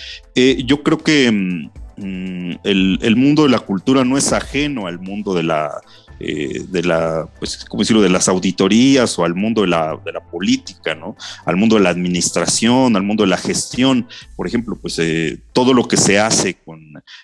yo 0.63 0.81
creo 0.83 0.99
que 0.99 1.29
mm, 1.29 1.69
Mm, 2.01 2.53
el, 2.63 3.15
mundo 3.17 3.43
de 3.43 3.49
la 3.49 3.59
cultura 3.59 4.05
no 4.05 4.17
es 4.17 4.31
ajeno 4.31 4.87
al 4.87 4.99
mundo 4.99 5.33
de 5.33 5.43
la, 5.43 5.81
eh, 6.21 6.63
de 6.69 6.83
la, 6.83 7.27
pues, 7.39 7.65
¿cómo 7.65 7.81
decirlo?, 7.81 8.01
de 8.01 8.09
las 8.09 8.29
auditorías 8.29 9.19
o 9.19 9.25
al 9.25 9.35
mundo 9.35 9.61
de 9.61 9.67
la, 9.67 9.99
de 10.05 10.13
la, 10.13 10.21
política, 10.21 10.95
¿no? 10.95 11.17
Al 11.45 11.57
mundo 11.57 11.75
de 11.75 11.81
la 11.81 11.89
administración, 11.89 12.95
al 12.95 13.03
mundo 13.03 13.23
de 13.23 13.29
la 13.29 13.37
gestión. 13.37 14.07
Por 14.37 14.47
ejemplo, 14.47 14.77
pues 14.81 14.97
eh, 14.99 15.39
todo 15.51 15.73
lo 15.73 15.87
que 15.89 15.97
se 15.97 16.19
hace 16.19 16.53
con, 16.53 16.79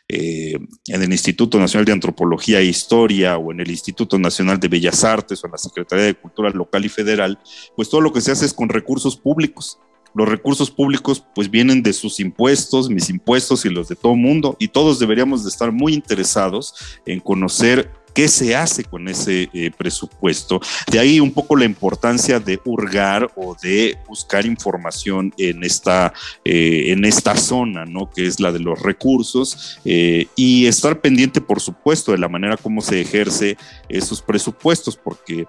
eh, 0.10 0.58
en 0.88 1.02
el 1.02 1.12
Instituto 1.12 1.58
Nacional 1.58 1.86
de 1.86 1.94
Antropología 1.94 2.60
e 2.60 2.66
Historia 2.66 3.38
o 3.38 3.54
en 3.54 3.62
el 3.62 3.72
Instituto 3.72 4.20
Nacional 4.20 4.60
de 4.60 4.68
Bellas 4.68 5.06
Artes 5.06 5.42
o 5.42 5.48
en 5.48 5.52
la 5.54 5.58
Secretaría 5.58 6.06
de 6.06 6.16
Cultura 6.16 6.50
Local 6.50 6.84
y 6.84 6.90
Federal, 6.90 7.40
pues 7.78 7.90
todo 7.90 8.02
lo 8.02 8.12
que 8.12 8.22
se 8.22 8.32
hace 8.32 8.46
es 8.46 8.54
con 8.54 8.68
recursos 8.68 9.16
públicos 9.16 9.80
los 10.16 10.28
recursos 10.28 10.72
públicos 10.72 11.24
pues 11.36 11.52
vienen 11.52 11.84
de 11.84 11.94
sus 11.94 12.20
impuestos, 12.20 12.90
mis 12.90 13.10
impuestos 13.10 13.66
y 13.66 13.70
los 13.70 13.90
de 13.90 13.96
todo 13.96 14.16
mundo 14.16 14.56
y 14.60 14.70
todos 14.70 14.98
deberíamos 14.98 15.44
de 15.44 15.50
estar 15.50 15.72
muy 15.72 15.94
interesados 15.94 16.74
en 17.06 17.20
conocer 17.20 17.92
qué 18.16 18.30
se 18.30 18.56
hace 18.56 18.86
con 18.86 19.10
ese 19.10 19.50
eh, 19.54 19.72
presupuesto. 19.78 20.62
De 20.90 21.00
ahí 21.00 21.20
un 21.20 21.34
poco 21.34 21.58
la 21.58 21.66
importancia 21.66 22.40
de 22.40 22.60
hurgar 22.64 23.30
o 23.36 23.56
de 23.62 23.98
buscar 24.08 24.46
información 24.46 25.34
en 25.38 25.64
esta, 25.66 26.14
eh, 26.46 26.94
en 26.94 27.04
esta 27.04 27.36
zona, 27.36 27.86
¿no? 27.86 28.10
Que 28.10 28.26
es 28.26 28.40
la 28.40 28.54
de 28.54 28.60
los 28.60 28.82
recursos 28.82 29.80
eh, 29.84 30.28
y 30.38 30.66
estar 30.66 31.02
pendiente, 31.02 31.42
por 31.42 31.60
supuesto, 31.60 32.14
de 32.14 32.18
la 32.18 32.30
manera 32.30 32.56
como 32.56 32.82
se 32.82 33.02
ejerce 33.02 33.58
esos 33.90 34.22
presupuestos, 34.22 34.96
porque 34.96 35.46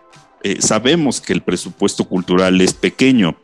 sabemos 0.61 1.21
que 1.21 1.33
el 1.33 1.43
presupuesto 1.43 2.05
cultural 2.05 2.61
es 2.61 2.73
pequeño, 2.73 3.37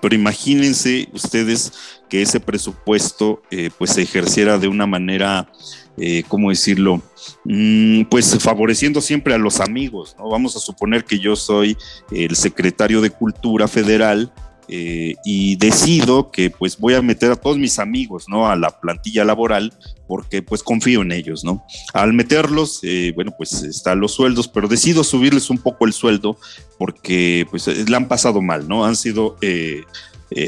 pero 0.00 0.14
imagínense 0.14 1.08
ustedes 1.12 1.72
que 2.08 2.22
ese 2.22 2.40
presupuesto 2.40 3.42
eh, 3.50 3.70
pues 3.76 3.92
se 3.92 4.02
ejerciera 4.02 4.58
de 4.58 4.68
una 4.68 4.86
manera, 4.86 5.50
eh, 5.96 6.22
¿cómo 6.28 6.50
decirlo? 6.50 7.02
Mm, 7.44 8.02
pues 8.04 8.38
favoreciendo 8.38 9.00
siempre 9.00 9.34
a 9.34 9.38
los 9.38 9.60
amigos, 9.60 10.14
¿no? 10.18 10.28
Vamos 10.28 10.56
a 10.56 10.60
suponer 10.60 11.04
que 11.04 11.18
yo 11.18 11.36
soy 11.36 11.76
el 12.10 12.36
secretario 12.36 13.00
de 13.00 13.10
Cultura 13.10 13.68
Federal 13.68 14.32
eh, 14.72 15.16
y 15.24 15.56
decido 15.56 16.30
que 16.30 16.48
pues 16.48 16.78
voy 16.78 16.94
a 16.94 17.02
meter 17.02 17.32
a 17.32 17.36
todos 17.36 17.58
mis 17.58 17.80
amigos, 17.80 18.26
¿no? 18.28 18.48
A 18.48 18.54
la 18.54 18.70
plantilla 18.70 19.24
laboral 19.24 19.72
porque 20.06 20.42
pues 20.42 20.62
confío 20.62 21.02
en 21.02 21.10
ellos, 21.10 21.42
¿no? 21.42 21.64
Al 21.92 22.12
meterlos, 22.12 22.78
eh, 22.84 23.10
bueno, 23.16 23.32
pues 23.36 23.64
están 23.64 23.98
los 23.98 24.12
sueldos, 24.12 24.46
pero 24.46 24.68
decido 24.68 25.02
subirles 25.02 25.50
un 25.50 25.58
poco 25.58 25.86
el 25.86 25.92
sueldo 25.92 26.38
porque 26.78 27.48
pues 27.50 27.66
eh, 27.66 27.84
le 27.84 27.96
han 27.96 28.06
pasado 28.06 28.40
mal, 28.42 28.68
¿no? 28.68 28.84
Han 28.84 28.96
sido... 28.96 29.36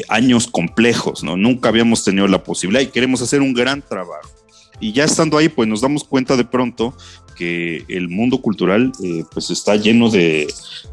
años 0.08 0.46
complejos, 0.46 1.24
¿no? 1.24 1.36
Nunca 1.36 1.68
habíamos 1.68 2.04
tenido 2.04 2.28
la 2.28 2.44
posibilidad 2.44 2.82
y 2.82 2.92
queremos 2.92 3.20
hacer 3.20 3.40
un 3.40 3.52
gran 3.52 3.82
trabajo. 3.82 4.30
Y 4.78 4.92
ya 4.92 5.02
estando 5.02 5.36
ahí, 5.36 5.48
pues 5.48 5.68
nos 5.68 5.80
damos 5.80 6.04
cuenta 6.04 6.36
de 6.36 6.44
pronto 6.44 6.94
que 7.36 7.84
el 7.88 8.08
mundo 8.08 8.40
cultural 8.40 8.92
pues 9.32 9.50
está 9.50 9.74
lleno 9.74 10.08
de, 10.08 10.46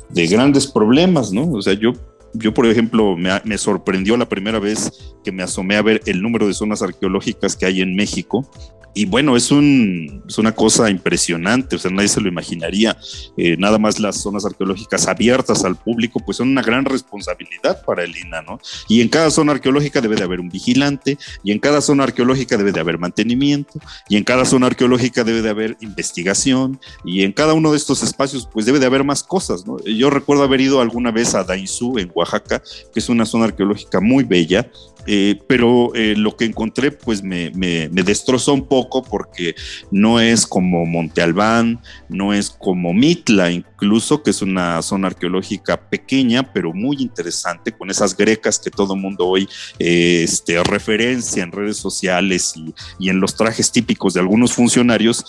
de, 0.10 0.26
grandes 0.26 0.66
problemas, 0.66 1.32
¿no? 1.32 1.52
O 1.52 1.62
sea, 1.62 1.74
yo 1.74 1.94
yo, 2.34 2.54
por 2.54 2.66
ejemplo, 2.66 3.16
me, 3.18 3.58
sorprendió 3.58 4.18
la 4.18 4.30
primera 4.30 4.60
vez 4.60 5.16
que 5.24 5.32
me 5.32 5.44
asomé 5.44 5.76
a 5.76 5.82
ver 5.82 6.02
el 6.06 6.22
número 6.22 6.48
de 6.48 6.54
zonas 6.54 6.82
arqueológicas 6.82 7.56
que 7.56 7.66
hay 7.66 7.82
en 7.82 7.96
México 7.96 8.50
y 8.94 9.06
bueno, 9.06 9.36
es, 9.36 9.52
un, 9.52 10.24
es 10.28 10.38
una 10.38 10.54
cosa 10.54 10.90
impresionante, 10.90 11.76
o 11.76 11.80
sea, 11.80 11.92
nadie 11.92 12.10
se 12.10 12.22
lo 12.22 12.28
imaginaría. 12.28 12.98
Eh, 13.38 13.56
nada 13.58 13.78
más 13.78 14.00
las 14.00 14.22
zonas 14.22 14.46
arqueológicas 14.46 15.08
abiertas 15.08 15.64
al 15.64 15.76
público, 15.76 16.20
pues 16.20 16.38
son 16.38 16.50
una 16.50 16.62
gran 16.62 16.86
responsabilidad 16.86 17.84
para 17.86 18.04
el 18.04 18.18
INA, 18.18 18.42
¿no? 18.42 18.60
Y 18.88 19.02
en 19.02 19.10
cada 19.10 19.30
zona 19.32 19.54
arqueológica 19.54 20.02
debe 20.02 20.16
de 20.16 20.24
haber 20.24 20.40
un 20.40 20.50
vigilante, 20.50 21.18
y 21.44 21.52
en 21.52 21.60
cada 21.60 21.82
zona 21.82 22.04
arqueológica 22.04 22.58
debe 22.58 22.72
de 22.72 22.80
haber 22.80 22.98
mantenimiento, 22.98 23.80
y 24.10 24.18
en 24.18 24.24
cada 24.24 24.46
zona 24.46 24.68
arqueológica 24.68 25.24
debe 25.24 25.42
de 25.42 25.50
haber 25.50 25.78
investigación, 25.82 26.80
y 27.06 27.24
en 27.24 27.32
cada 27.32 27.54
uno 27.54 27.72
de 27.72 27.78
estos 27.78 28.04
espacios, 28.04 28.50
pues 28.52 28.66
debe 28.66 28.80
de 28.80 28.86
haber 28.86 29.04
más 29.04 29.24
cosas, 29.24 29.66
¿no? 29.66 29.78
Yo 29.86 30.10
recuerdo 30.10 30.44
haber 30.44 30.62
ido 30.62 30.82
alguna 30.82 31.12
vez 31.12 31.36
a 31.36 31.44
Dainzú, 31.44 32.00
en 32.00 32.12
Oaxaca, 32.14 32.62
que 32.94 33.00
es 33.00 33.10
una 33.10 33.26
zona 33.26 33.46
arqueológica 33.46 34.00
muy 34.02 34.24
bella, 34.24 34.70
eh, 35.12 35.42
pero 35.48 35.96
eh, 35.96 36.14
lo 36.16 36.38
que 36.38 36.46
encontré 36.46 36.92
pues 36.92 37.24
me, 37.24 37.50
destrozó 37.90 38.54
un 38.54 38.68
poco 38.68 39.02
porque 39.02 39.56
no 39.90 40.20
es 40.20 40.46
como 40.46 40.86
Monte 40.86 41.24
Albán, 41.24 41.80
no 42.10 42.32
es 42.32 42.52
como 42.52 42.94
Mitla 42.94 43.50
incluso, 43.50 44.22
que 44.22 44.30
es 44.30 44.44
una 44.44 44.80
zona 44.84 45.08
arqueológica 45.08 45.90
pequeña 45.90 46.54
pero 46.54 46.74
muy 46.76 46.98
interesante 47.00 47.72
con 47.72 47.90
esas 47.90 48.16
grecas 48.16 48.60
que 48.60 48.70
todo 48.70 48.96
mundo 48.96 49.26
hoy 49.26 49.50
eh, 49.80 50.22
este, 50.26 50.64
referencia 50.64 51.42
en 51.42 51.54
redes 51.54 51.78
sociales 51.78 52.54
y, 52.56 52.76
y, 53.00 53.10
en 53.10 53.20
los 53.20 53.36
trajes 53.36 53.72
típicos 53.72 54.14
de 54.14 54.20
algunos 54.20 54.54
funcionarios, 54.54 55.26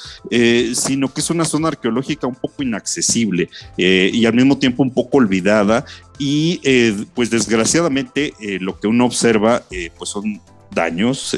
sino 0.74 1.10
que 1.10 1.22
es 1.22 1.30
una 1.30 1.46
zona 1.46 1.68
arqueológica 1.68 2.26
un 2.26 2.34
poco 2.34 2.62
inaccesible 2.62 3.48
y 3.78 4.26
al 4.26 4.34
mismo 4.34 4.58
tiempo 4.58 4.82
un 4.82 4.92
poco 4.92 5.16
olvidada 5.16 5.86
y 6.20 6.60
eh, 6.64 7.06
pues 7.14 7.30
desgraciadamente 7.30 8.34
eh, 8.40 8.58
lo 8.60 8.78
que 8.78 8.86
uno 8.86 9.06
observa 9.06 9.62
eh, 9.70 9.90
pues 9.96 10.10
son 10.10 10.40
daños, 10.70 11.34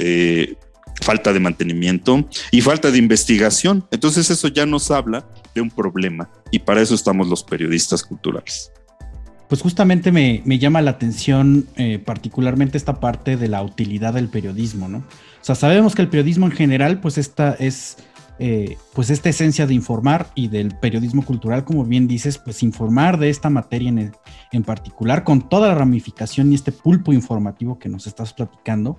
falta 1.00 1.32
de 1.32 1.40
mantenimiento 1.40 2.28
y 2.50 2.60
falta 2.60 2.90
de 2.90 2.98
investigación. 2.98 3.86
Entonces 3.92 4.28
eso 4.28 4.48
ya 4.48 4.66
nos 4.66 4.90
habla 4.90 5.24
de 5.54 5.62
un 5.62 5.70
problema 5.70 6.28
y 6.50 6.58
para 6.58 6.82
eso 6.82 6.94
estamos 6.94 7.28
los 7.28 7.44
periodistas 7.44 8.02
culturales. 8.02 8.72
Pues 9.48 9.62
justamente 9.62 10.12
me, 10.12 10.42
me 10.44 10.58
llama 10.58 10.82
la 10.82 10.90
atención 10.90 11.66
particularmente 12.04 12.76
esta 12.76 13.00
parte 13.00 13.36
de 13.36 13.48
la 13.48 13.62
utilidad 13.62 14.14
del 14.14 14.28
periodismo, 14.28 14.88
¿no? 14.88 14.98
O 14.98 15.44
sea, 15.44 15.54
sabemos 15.54 15.94
que 15.94 16.02
el 16.02 16.08
periodismo 16.08 16.46
en 16.46 16.52
general 16.52 17.00
pues 17.00 17.16
esta 17.16 17.54
es 17.58 17.96
eh, 18.38 18.76
pues 18.92 19.10
esta 19.10 19.28
esencia 19.28 19.66
de 19.66 19.74
informar 19.74 20.28
y 20.34 20.48
del 20.48 20.76
periodismo 20.78 21.24
cultural, 21.24 21.64
como 21.64 21.84
bien 21.84 22.08
dices, 22.08 22.38
pues 22.38 22.62
informar 22.62 23.18
de 23.18 23.30
esta 23.30 23.50
materia 23.50 23.88
en, 23.88 24.12
en 24.52 24.62
particular 24.62 25.24
con 25.24 25.48
toda 25.48 25.68
la 25.68 25.74
ramificación 25.74 26.50
y 26.50 26.54
este 26.54 26.72
pulpo 26.72 27.12
informativo 27.12 27.78
que 27.78 27.88
nos 27.88 28.06
estás 28.06 28.32
platicando, 28.32 28.98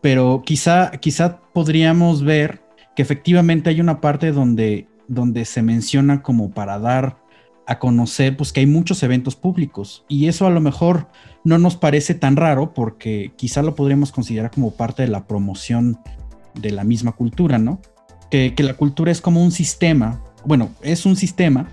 pero 0.00 0.42
quizá, 0.44 0.90
quizá 0.92 1.40
podríamos 1.52 2.22
ver 2.22 2.62
que 2.94 3.02
efectivamente 3.02 3.70
hay 3.70 3.80
una 3.80 4.00
parte 4.00 4.32
donde, 4.32 4.88
donde 5.08 5.44
se 5.44 5.62
menciona 5.62 6.22
como 6.22 6.50
para 6.50 6.78
dar 6.78 7.18
a 7.66 7.78
conocer 7.78 8.36
pues 8.36 8.52
que 8.52 8.60
hay 8.60 8.66
muchos 8.66 9.02
eventos 9.02 9.34
públicos 9.34 10.04
y 10.08 10.28
eso 10.28 10.46
a 10.46 10.50
lo 10.50 10.60
mejor 10.60 11.08
no 11.44 11.58
nos 11.58 11.76
parece 11.76 12.14
tan 12.14 12.36
raro 12.36 12.72
porque 12.72 13.32
quizá 13.36 13.62
lo 13.62 13.74
podríamos 13.74 14.12
considerar 14.12 14.52
como 14.52 14.76
parte 14.76 15.02
de 15.02 15.08
la 15.08 15.26
promoción 15.26 15.98
de 16.54 16.70
la 16.70 16.84
misma 16.84 17.12
cultura, 17.12 17.58
¿no? 17.58 17.80
Que, 18.30 18.54
la 18.58 18.74
cultura 18.74 19.12
es 19.12 19.20
como 19.20 19.42
un 19.42 19.52
sistema, 19.52 20.22
bueno, 20.44 20.70
es 20.82 21.06
un 21.06 21.16
sistema, 21.16 21.68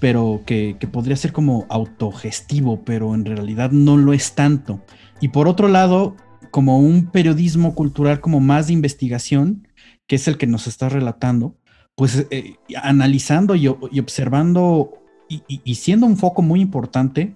pero 0.00 0.42
que, 0.46 0.76
podría 0.90 1.16
ser 1.16 1.32
como 1.32 1.66
autogestivo, 1.68 2.82
pero 2.84 3.14
en 3.14 3.24
realidad 3.24 3.70
no 3.70 3.96
lo 3.96 4.12
es 4.12 4.34
tanto. 4.34 4.80
Y 5.20 5.28
por 5.28 5.48
otro 5.48 5.68
lado, 5.68 6.16
como 6.50 6.78
un 6.78 7.06
periodismo 7.06 7.74
cultural 7.74 8.20
como 8.20 8.40
más 8.40 8.66
de 8.66 8.72
investigación, 8.72 9.68
que 10.06 10.16
es 10.16 10.28
el 10.28 10.38
que 10.38 10.46
nos 10.46 10.66
está 10.66 10.88
relatando, 10.88 11.56
pues 11.94 12.26
eh, 12.30 12.56
analizando 12.82 13.54
y, 13.54 13.68
observando 13.68 14.98
y, 15.28 15.74
siendo 15.76 16.06
un 16.06 16.16
foco 16.16 16.42
muy 16.42 16.60
importante 16.60 17.34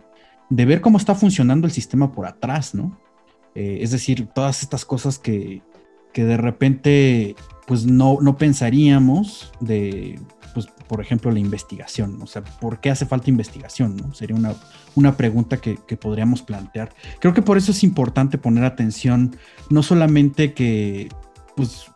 de 0.50 0.64
ver 0.64 0.80
cómo 0.80 0.98
está 0.98 1.14
funcionando 1.14 1.66
el 1.66 1.72
sistema 1.72 2.12
por 2.12 2.26
atrás, 2.26 2.74
¿no? 2.74 3.00
Eh, 3.54 3.78
es 3.80 3.90
decir, 3.90 4.28
todas 4.34 4.62
estas 4.62 4.84
cosas 4.84 5.18
que, 5.18 5.62
que 6.12 6.24
de 6.24 6.36
repente 6.36 7.36
pues 7.66 7.86
no, 7.86 8.18
no 8.20 8.36
pensaríamos 8.36 9.52
de, 9.60 10.20
pues, 10.56 10.68
por 10.88 11.02
ejemplo, 11.02 11.30
la 11.30 11.38
investigación. 11.38 12.22
O 12.22 12.26
sea, 12.26 12.42
¿por 12.42 12.80
qué 12.80 12.90
hace 12.90 13.04
falta 13.04 13.28
investigación? 13.28 13.96
¿no? 13.96 14.14
Sería 14.14 14.36
una, 14.36 14.54
una 14.94 15.14
pregunta 15.14 15.58
que, 15.58 15.76
podríamos 15.96 16.40
plantear. 16.40 16.94
Creo 17.20 17.34
que 17.34 17.42
por 17.42 17.58
eso 17.58 17.72
es 17.72 17.84
importante 17.84 18.38
poner 18.38 18.64
atención, 18.64 19.36
no 19.68 19.82
solamente 19.82 20.54
que, 20.54 21.10
pues, 21.56 21.86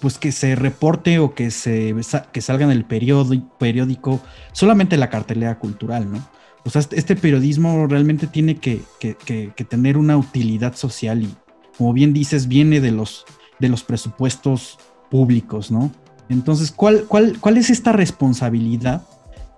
pues 0.00 0.18
que 0.18 0.30
se 0.30 0.54
reporte 0.54 1.18
o 1.18 1.34
que, 1.34 1.50
se, 1.50 1.92
que 2.32 2.40
salga 2.40 2.66
en 2.66 2.70
el 2.70 2.84
periódico, 2.84 3.58
periódico 3.58 4.20
solamente 4.52 4.96
la 4.96 5.10
cartelera 5.10 5.58
cultural, 5.58 6.12
¿no? 6.12 6.24
O 6.64 6.70
sea, 6.70 6.82
este, 6.92 7.16
periodismo 7.16 7.88
realmente 7.88 8.28
tiene 8.28 8.58
que, 8.58 8.82
que, 9.00 9.64
tener 9.68 9.96
una 9.96 10.16
utilidad 10.16 10.76
social 10.76 11.24
y, 11.24 11.34
como 11.76 11.92
bien 11.92 12.12
dices, 12.12 12.46
viene 12.46 12.80
de 12.80 12.92
los, 12.92 13.24
de 13.58 13.68
los 13.68 13.82
presupuestos 13.82 14.78
públicos, 15.10 15.70
¿no? 15.70 15.90
Entonces, 16.28 16.70
¿cuál, 16.70 17.04
cuál, 17.04 17.38
cuál 17.40 17.56
es 17.56 17.70
esta 17.70 17.92
responsabilidad 17.92 19.02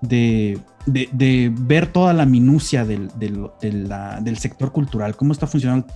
de, 0.00 0.61
ver 0.87 1.87
toda 1.88 2.12
la 2.12 2.26
minucia 2.26 2.85
del, 2.85 3.11
del, 3.19 4.38
sector 4.38 4.73
cultural? 4.73 5.16
¿Cómo 5.16 5.33
está 5.33 5.47
funcionando 5.47 5.87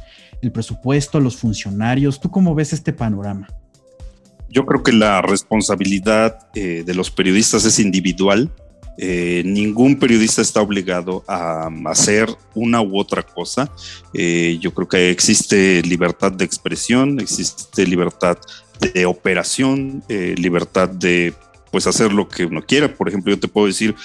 el 0.42 0.52
presupuesto, 0.52 1.20
los 1.20 1.36
funcionarios? 1.36 2.20
¿Tú 2.20 2.30
cómo 2.30 2.54
ves 2.54 2.72
este 2.72 2.92
panorama? 2.92 3.48
Yo 4.48 4.66
creo 4.66 4.82
que 4.82 4.92
la 4.92 5.22
responsabilidad 5.22 6.48
eh, 6.54 6.84
de 6.84 6.94
los 6.94 7.10
periodistas 7.10 7.64
es 7.64 7.78
individual. 7.78 8.50
Eh, 8.96 9.42
ningún 9.44 9.98
periodista 9.98 10.40
está 10.40 10.60
obligado 10.60 11.24
a 11.26 11.68
hacer 11.86 12.28
una 12.54 12.80
u 12.80 12.98
otra 12.98 13.22
cosa. 13.22 13.70
Eh, 14.12 14.58
yo 14.60 14.72
creo 14.72 14.88
que 14.88 15.10
existe 15.10 15.82
libertad 15.82 16.32
de 16.32 16.44
expresión, 16.44 17.20
existe 17.20 17.86
libertad 17.86 18.38
de 18.80 19.06
operación, 19.06 20.02
eh, 20.08 20.34
libertad 20.38 20.88
de 20.88 21.34
pues 21.70 21.86
hacer 21.88 22.12
lo 22.12 22.28
que 22.28 22.44
uno 22.44 22.62
quiera. 22.62 22.94
Por 22.94 23.08
ejemplo, 23.08 23.32
yo 23.32 23.40
te 23.40 23.48
puedo 23.48 23.66
decir, 23.66 23.96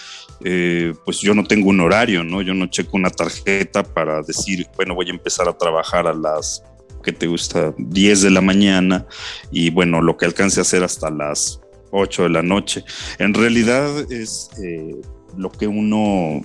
pues 1.05 1.19
yo 1.19 1.35
no 1.35 1.43
tengo 1.43 1.69
un 1.69 1.81
horario, 1.81 2.23
¿no? 2.23 2.41
Yo 2.41 2.55
no 2.55 2.65
checo 2.67 2.97
una 2.97 3.11
tarjeta 3.11 3.83
para 3.83 4.23
decir, 4.23 4.65
bueno, 4.75 4.95
voy 4.95 5.07
a 5.07 5.11
empezar 5.11 5.47
a 5.47 5.55
trabajar 5.55 6.07
a 6.07 6.13
las, 6.13 6.63
que 7.03 7.11
te 7.11 7.27
gusta? 7.27 7.73
10 7.77 8.21
de 8.23 8.29
la 8.31 8.41
mañana 8.41 9.05
y 9.51 9.69
bueno, 9.69 10.01
lo 10.01 10.17
que 10.17 10.25
alcance 10.25 10.59
a 10.59 10.63
hacer 10.63 10.83
hasta 10.83 11.11
las 11.11 11.59
8 11.91 12.23
de 12.23 12.29
la 12.29 12.43
noche. 12.43 12.83
En 13.17 13.33
realidad 13.33 14.11
es 14.11 14.49
eh, 14.63 14.95
lo 15.37 15.51
que 15.51 15.67
uno 15.67 16.41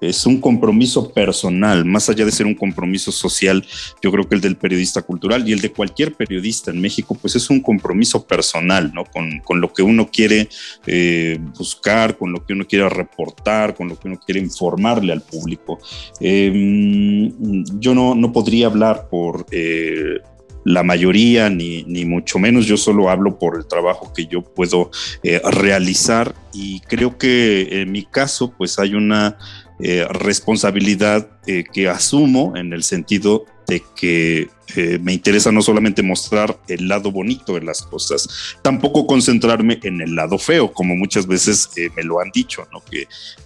es 0.00 0.26
un 0.26 0.40
compromiso 0.40 1.12
personal, 1.12 1.84
más 1.84 2.08
allá 2.08 2.24
de 2.24 2.30
ser 2.30 2.46
un 2.46 2.54
compromiso 2.54 3.10
social, 3.10 3.64
yo 4.00 4.12
creo 4.12 4.28
que 4.28 4.36
el 4.36 4.40
del 4.40 4.56
periodista 4.56 5.02
cultural 5.02 5.48
y 5.48 5.52
el 5.52 5.60
de 5.60 5.72
cualquier 5.72 6.14
periodista 6.14 6.70
en 6.70 6.80
México, 6.80 7.16
pues 7.20 7.34
es 7.34 7.50
un 7.50 7.60
compromiso 7.60 8.24
personal, 8.24 8.92
¿no? 8.94 9.04
Con, 9.04 9.60
lo 9.60 9.72
que 9.72 9.82
uno 9.82 10.08
quiere 10.10 10.48
eh, 10.86 11.38
buscar, 11.56 12.16
con 12.16 12.32
lo 12.32 12.44
que 12.44 12.52
uno 12.52 12.66
quiere 12.66 12.88
reportar, 12.88 13.74
con 13.74 13.88
lo 13.88 13.98
que 13.98 14.08
uno 14.08 14.20
quiere 14.24 14.40
informarle 14.40 15.12
al 15.12 15.22
público. 15.22 15.80
Em, 16.20 17.64
yo 17.80 17.94
no, 17.94 18.14
no, 18.14 18.32
podría 18.32 18.66
hablar 18.66 19.08
por... 19.10 19.46
Eh, 19.50 20.20
la 20.68 20.82
mayoría, 20.82 21.48
ni, 21.48 21.82
ni, 21.84 22.04
mucho 22.04 22.38
menos. 22.38 22.66
Yo 22.66 22.76
solo 22.76 23.08
hablo 23.08 23.38
por 23.38 23.56
el 23.56 23.66
trabajo 23.66 24.12
que 24.12 24.26
yo 24.26 24.42
puedo 24.42 24.90
eh, 25.22 25.40
realizar 25.50 26.34
y 26.52 26.80
creo 26.80 27.16
que 27.16 27.80
en 27.80 27.90
mi 27.90 28.04
caso, 28.04 28.52
pues 28.56 28.78
hay 28.78 28.94
una 28.94 29.38
eh, 29.80 30.06
responsabilidad 30.10 31.28
eh, 31.46 31.64
que 31.72 31.88
asumo 31.88 32.56
en 32.56 32.72
el 32.72 32.82
sentido 32.82 33.46
de 33.66 33.82
que 33.96 34.48
eh, 34.76 34.98
me 35.02 35.12
interesa 35.12 35.50
no 35.50 35.62
solamente 35.62 36.02
mostrar 36.02 36.58
el 36.68 36.88
lado 36.88 37.10
bonito 37.10 37.54
de 37.54 37.62
las 37.62 37.82
cosas, 37.82 38.56
tampoco 38.62 39.06
concentrarme 39.06 39.78
en 39.82 40.00
el 40.00 40.14
lado 40.14 40.38
feo, 40.38 40.72
como 40.72 40.94
muchas 40.96 41.26
veces 41.26 41.70
me 41.96 42.02
lo 42.02 42.20
han 42.20 42.30
dicho, 42.30 42.66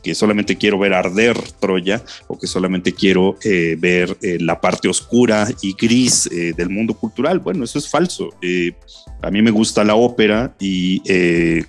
que, 0.03 0.15
solamente 0.15 0.57
quiero 0.57 0.79
ver 0.79 0.95
arder 0.95 1.37
Troya 1.61 2.03
o 2.27 2.39
que 2.39 2.47
solamente 2.47 2.93
quiero 2.93 3.37
ver 3.79 4.17
la 4.21 4.61
parte 4.61 4.89
oscura 4.89 5.49
y 5.63 5.75
gris 5.75 6.29
del 6.31 6.69
mundo 6.69 6.95
cultural. 6.95 7.39
Bueno, 7.39 7.65
eso 7.65 7.79
es 7.79 7.89
falso. 7.89 8.31
a 9.23 9.31
mí 9.31 9.43
me 9.43 9.51
gusta 9.51 9.85
la 9.85 9.95
ópera 9.95 10.55
y 10.59 11.01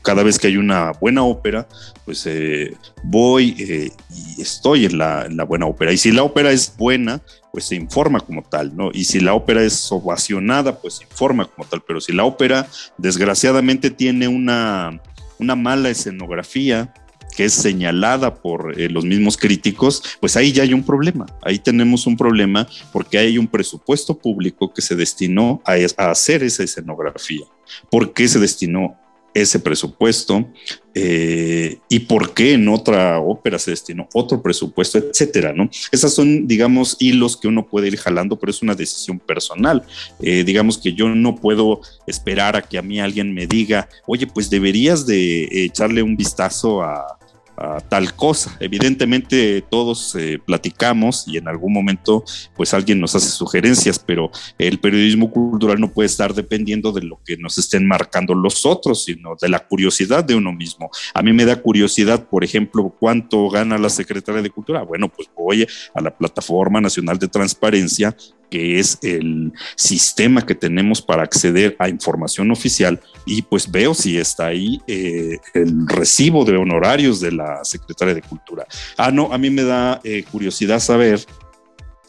cada 0.02 0.24
vez 0.24 0.40
que 0.40 0.48
hay 0.48 0.58
una 0.58 0.92
buena 0.92 1.24
ópera, 1.24 1.68
pues 2.06 2.28
voy 3.04 3.92
y 4.38 4.42
estoy 4.42 4.86
en 4.86 4.98
la, 4.98 5.26
en 5.26 5.38
la 5.38 5.44
buena 5.44 5.66
ópera. 5.66 5.92
Y 5.92 5.98
si 5.98 6.12
la 6.12 6.24
ópera 6.24 6.52
es 6.52 6.74
buena, 6.78 7.22
pues 7.54 7.66
se 7.66 7.76
informa 7.76 8.20
como 8.20 8.42
tal, 8.42 8.76
¿no? 8.76 8.90
Y 8.92 9.06
si 9.06 9.20
la 9.20 9.36
ópera 9.36 9.43
es 9.48 9.92
ovacionada, 9.92 10.80
pues 10.80 10.96
se 10.96 11.04
informa 11.04 11.46
como 11.46 11.68
tal. 11.68 11.82
Pero 11.86 12.02
si 12.02 12.14
la 12.14 12.24
ópera, 12.24 12.68
desgraciadamente, 12.98 13.90
tiene 13.90 14.28
una, 14.28 15.02
una 15.40 15.56
mala 15.56 15.90
escenografía, 15.90 16.94
que 17.36 17.46
es 17.46 17.54
señalada 17.54 18.36
por 18.36 18.80
eh, 18.80 18.90
los 18.90 19.06
mismos 19.06 19.38
críticos, 19.38 20.04
pues 20.20 20.38
ahí 20.38 20.52
ya 20.52 20.64
hay 20.64 20.74
un 20.74 20.84
problema. 20.84 21.26
Ahí 21.42 21.60
tenemos 21.60 22.06
un 22.06 22.16
problema 22.16 22.68
porque 22.92 23.18
hay 23.18 23.38
un 23.38 23.48
presupuesto 23.48 24.18
público 24.18 24.72
que 24.74 24.82
se 24.82 24.96
destinó 24.96 25.62
a, 25.66 25.74
a 25.98 26.12
hacer 26.12 26.44
esa 26.44 26.64
escenografía. 26.64 27.46
¿Por 27.90 28.14
qué 28.14 28.28
se 28.28 28.40
destinó 28.40 28.98
ese 29.34 29.60
presupuesto 29.60 30.48
eh, 30.94 31.80
y 31.90 32.00
por 32.02 32.34
qué 32.34 32.54
en 32.54 32.68
otra 32.70 33.20
ópera 33.20 33.58
se 33.58 33.72
destinó 33.72 34.08
otro 34.14 34.42
presupuesto, 34.42 35.00
etcétera, 35.00 35.54
¿no? 35.54 35.70
Esas 35.92 36.14
son, 36.14 36.48
digamos, 36.48 36.98
hilos 37.00 37.36
que 37.38 37.48
uno 37.48 37.66
puede 37.66 37.88
ir 37.88 37.98
jalando, 37.98 38.40
pero 38.40 38.52
es 38.52 38.62
una 38.62 38.76
decisión 38.76 39.20
personal. 39.20 39.84
Eh, 40.22 40.44
digamos 40.44 40.78
que 40.78 40.94
yo 40.94 41.10
no 41.10 41.36
puedo 41.36 41.82
esperar 42.06 42.56
a 42.56 42.62
que 42.62 42.78
a 42.78 42.84
mí 42.84 43.00
alguien 43.00 43.34
me 43.34 43.48
diga, 43.48 43.90
oye, 44.06 44.28
pues 44.28 44.50
deberías 44.50 45.06
de 45.08 45.48
echarle 45.66 46.04
un 46.04 46.16
vistazo 46.16 46.84
a, 46.84 47.18
tal 47.90 48.14
cosa. 48.16 48.56
Evidentemente 48.60 49.64
todos 49.70 50.16
eh, 50.16 50.40
platicamos 50.44 51.28
y 51.28 51.38
en 51.38 51.48
algún 51.48 51.74
momento 51.74 52.24
pues 52.56 52.74
alguien 52.74 53.00
nos 53.00 53.16
hace 53.16 53.30
sugerencias, 53.30 54.00
pero 54.00 54.32
el 54.58 54.80
periodismo 54.80 55.32
cultural 55.32 55.80
no 55.80 55.92
puede 55.92 56.08
estar 56.08 56.34
dependiendo 56.34 56.92
de 56.92 57.04
lo 57.04 57.20
que 57.26 57.38
nos 57.38 57.58
estén 57.58 57.88
marcando 57.88 58.34
los 58.34 58.66
otros, 58.66 59.06
sino 59.06 59.36
de 59.42 59.50
la 59.50 59.60
curiosidad 59.60 60.24
de 60.24 60.36
uno 60.36 60.52
mismo. 60.52 60.90
A 61.14 61.22
mí 61.22 61.34
me 61.34 61.46
da 61.46 61.62
curiosidad, 61.62 62.28
por 62.28 62.44
ejemplo, 62.44 62.94
cuánto 63.00 63.50
gana 63.50 63.78
la 63.78 63.90
Secretaría 63.90 64.42
de 64.42 64.50
Cultura. 64.50 64.84
Bueno, 64.84 65.10
pues 65.10 65.30
voy 65.36 65.68
a 65.94 66.02
la 66.02 66.16
Plataforma 66.16 66.82
Nacional 66.82 67.18
de 67.18 67.28
Transparencia 67.28 68.16
que 68.50 68.80
es 68.80 69.00
el 69.02 69.52
sistema 69.76 70.46
que 70.46 70.56
tenemos 70.56 71.02
para 71.02 71.24
acceder 71.24 71.76
a 71.80 71.90
información 71.90 72.52
oficial 72.52 73.00
y 73.26 73.42
pues 73.42 73.70
veo 73.70 73.94
si 73.94 74.18
está 74.18 74.48
ahí 74.48 74.80
eh, 74.88 75.38
el 75.54 75.88
recibo 75.88 76.46
de 76.46 76.58
honorarios 76.58 77.20
de 77.20 77.32
la 77.32 77.64
Secretaria 77.64 78.14
de 78.14 78.22
Cultura. 78.22 78.66
Ah, 78.98 79.12
no, 79.12 79.32
a 79.32 79.38
mí 79.38 79.50
me 79.50 79.64
da 79.64 80.00
eh, 80.04 80.24
curiosidad 80.32 80.80
saber 80.80 81.26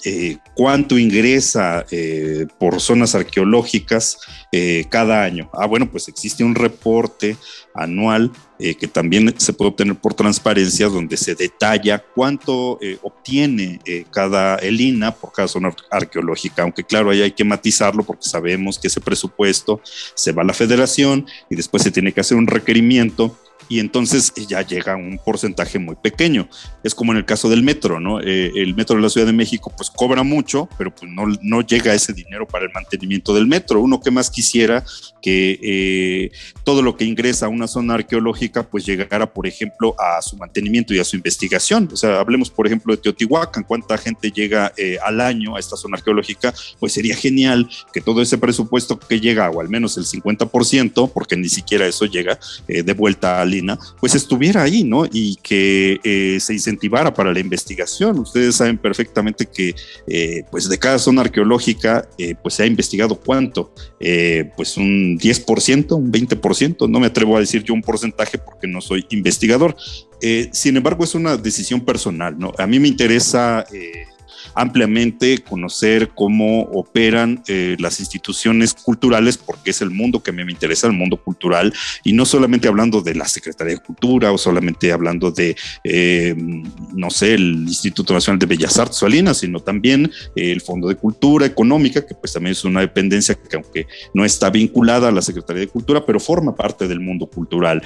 eh, 0.06 0.36
cuánto 0.54 0.98
ingresa 0.98 1.86
eh, 1.90 2.46
por 2.58 2.78
zonas 2.78 3.14
arqueológicas 3.14 4.18
eh, 4.52 4.84
cada 4.90 5.24
año. 5.24 5.48
Ah, 5.54 5.64
bueno, 5.64 5.90
pues 5.90 6.08
existe 6.08 6.44
un 6.44 6.54
reporte 6.54 7.38
anual 7.74 8.30
que 8.56 8.86
también 8.86 9.34
se 9.36 9.52
puede 9.52 9.72
obtener 9.72 9.96
por 9.96 10.14
transparencia, 10.14 10.86
donde 10.88 11.16
se 11.16 11.34
detalla 11.34 11.98
cuánto 11.98 12.78
obtiene 13.02 13.80
cada 14.10 14.56
ELINA 14.56 15.10
por 15.10 15.32
cada 15.32 15.48
zona 15.48 15.74
arqueológica, 15.90 16.62
aunque 16.62 16.84
claro, 16.84 17.10
ahí 17.10 17.20
hay 17.20 17.32
que 17.32 17.44
matizarlo 17.44 18.04
porque 18.04 18.26
sabemos 18.26 18.78
que 18.78 18.86
ese 18.86 19.00
presupuesto 19.00 19.82
se 20.14 20.32
va 20.32 20.42
a 20.42 20.46
la 20.46 20.54
federación 20.54 21.26
y 21.50 21.56
después 21.56 21.82
se 21.82 21.90
tiene 21.90 22.12
que 22.12 22.20
hacer 22.20 22.38
un 22.38 22.46
requerimiento 22.46 23.36
y 23.68 23.80
entonces 23.80 24.32
ya 24.48 24.62
llega 24.62 24.96
un 24.96 25.18
porcentaje 25.18 25.78
muy 25.78 25.96
pequeño. 25.96 26.48
Es 26.82 26.94
como 26.94 27.12
en 27.12 27.18
el 27.18 27.24
caso 27.24 27.48
del 27.48 27.62
metro, 27.62 28.00
¿no? 28.00 28.20
Eh, 28.20 28.52
el 28.56 28.74
metro 28.74 28.96
de 28.96 29.02
la 29.02 29.08
Ciudad 29.08 29.26
de 29.26 29.32
México 29.32 29.72
pues 29.76 29.90
cobra 29.90 30.22
mucho, 30.22 30.68
pero 30.78 30.94
pues 30.94 31.10
no, 31.10 31.24
no 31.42 31.60
llega 31.62 31.94
ese 31.94 32.12
dinero 32.12 32.46
para 32.46 32.64
el 32.64 32.72
mantenimiento 32.72 33.34
del 33.34 33.46
metro. 33.46 33.80
Uno 33.80 34.00
que 34.00 34.10
más 34.10 34.30
quisiera 34.30 34.84
que 35.24 35.58
eh, 35.62 36.30
todo 36.64 36.82
lo 36.82 36.96
que 36.96 37.04
ingresa 37.04 37.46
a 37.46 37.48
una 37.48 37.66
zona 37.66 37.94
arqueológica 37.94 38.62
pues 38.62 38.84
llegara, 38.84 39.32
por 39.32 39.46
ejemplo, 39.46 39.94
a 39.98 40.20
su 40.20 40.36
mantenimiento 40.36 40.92
y 40.92 40.98
a 40.98 41.04
su 41.04 41.16
investigación. 41.16 41.88
O 41.90 41.96
sea, 41.96 42.20
hablemos, 42.20 42.50
por 42.50 42.66
ejemplo, 42.66 42.94
de 42.94 43.00
Teotihuacán, 43.00 43.64
cuánta 43.64 43.96
gente 43.96 44.30
llega 44.30 44.72
eh, 44.76 44.98
al 45.02 45.22
año 45.22 45.56
a 45.56 45.60
esta 45.60 45.76
zona 45.76 45.96
arqueológica, 45.96 46.52
pues 46.78 46.92
sería 46.92 47.16
genial 47.16 47.68
que 47.94 48.02
todo 48.02 48.20
ese 48.20 48.36
presupuesto 48.36 48.98
que 48.98 49.20
llega, 49.20 49.48
o 49.48 49.62
al 49.62 49.70
menos 49.70 49.96
el 49.96 50.04
50%, 50.04 51.10
porque 51.10 51.36
ni 51.36 51.48
siquiera 51.48 51.86
eso 51.86 52.04
llega, 52.04 52.38
de 52.66 52.92
vuelta 52.92 53.40
al 53.40 53.54
Salina, 53.54 53.78
pues 54.00 54.14
estuviera 54.14 54.62
ahí, 54.62 54.84
¿no? 54.84 55.06
Y 55.10 55.36
que 55.36 56.00
eh, 56.02 56.38
se 56.40 56.54
incentivara 56.54 57.12
para 57.12 57.32
la 57.32 57.40
investigación. 57.40 58.18
Ustedes 58.18 58.56
saben 58.56 58.78
perfectamente 58.78 59.46
que, 59.46 59.74
eh, 60.06 60.44
pues 60.50 60.68
de 60.68 60.78
cada 60.78 60.98
zona 60.98 61.22
arqueológica, 61.22 62.08
eh, 62.18 62.34
pues 62.42 62.54
se 62.54 62.62
ha 62.62 62.66
investigado 62.66 63.16
cuánto, 63.16 63.72
pues 64.56 64.76
un 64.76 65.13
10%, 65.18 65.96
un 65.96 66.12
20%, 66.12 66.88
no 66.88 67.00
me 67.00 67.06
atrevo 67.06 67.36
a 67.36 67.40
decir 67.40 67.62
yo 67.62 67.74
un 67.74 67.82
porcentaje 67.82 68.38
porque 68.38 68.66
no 68.66 68.80
soy 68.80 69.06
investigador. 69.10 69.76
sin 70.52 70.76
embargo, 70.76 71.04
es 71.04 71.14
una 71.14 71.36
decisión 71.36 71.80
personal, 71.84 72.38
¿no? 72.38 72.52
A 72.58 72.66
mí 72.66 72.78
me 72.78 72.88
interesa 72.88 73.64
ampliamente 74.54 75.38
conocer 75.38 76.10
cómo 76.14 76.62
operan 76.62 77.42
eh, 77.48 77.76
las 77.78 78.00
instituciones 78.00 78.74
culturales, 78.74 79.36
porque 79.38 79.70
es 79.70 79.80
el 79.82 79.90
mundo 79.90 80.22
que 80.22 80.32
me 80.32 80.42
interesa, 80.50 80.86
el 80.86 80.92
mundo 80.92 81.16
cultural, 81.16 81.72
y 82.02 82.12
no 82.12 82.24
solamente 82.24 82.68
hablando 82.68 83.00
de 83.00 83.14
la 83.14 83.26
Secretaría 83.26 83.74
de 83.74 83.80
Cultura 83.80 84.32
o 84.32 84.38
solamente 84.38 84.92
hablando 84.92 85.30
de, 85.30 85.56
eh, 85.84 86.34
no 86.94 87.10
sé, 87.10 87.34
el 87.34 87.64
Instituto 87.66 88.12
Nacional 88.12 88.38
de 88.38 88.46
Bellas 88.46 88.78
Artes 88.78 88.98
Salinas, 88.98 89.38
sino 89.38 89.60
también 89.60 90.10
eh, 90.36 90.52
el 90.52 90.60
Fondo 90.60 90.88
de 90.88 90.96
Cultura 90.96 91.46
Económica, 91.46 92.06
que 92.06 92.14
pues 92.14 92.32
también 92.32 92.52
es 92.52 92.64
una 92.64 92.80
dependencia 92.80 93.34
que 93.34 93.56
aunque 93.56 93.86
no 94.12 94.24
está 94.24 94.50
vinculada 94.50 95.08
a 95.08 95.12
la 95.12 95.22
Secretaría 95.22 95.60
de 95.60 95.68
Cultura, 95.68 96.04
pero 96.04 96.20
forma 96.20 96.54
parte 96.54 96.88
del 96.88 97.00
mundo 97.00 97.26
cultural, 97.26 97.82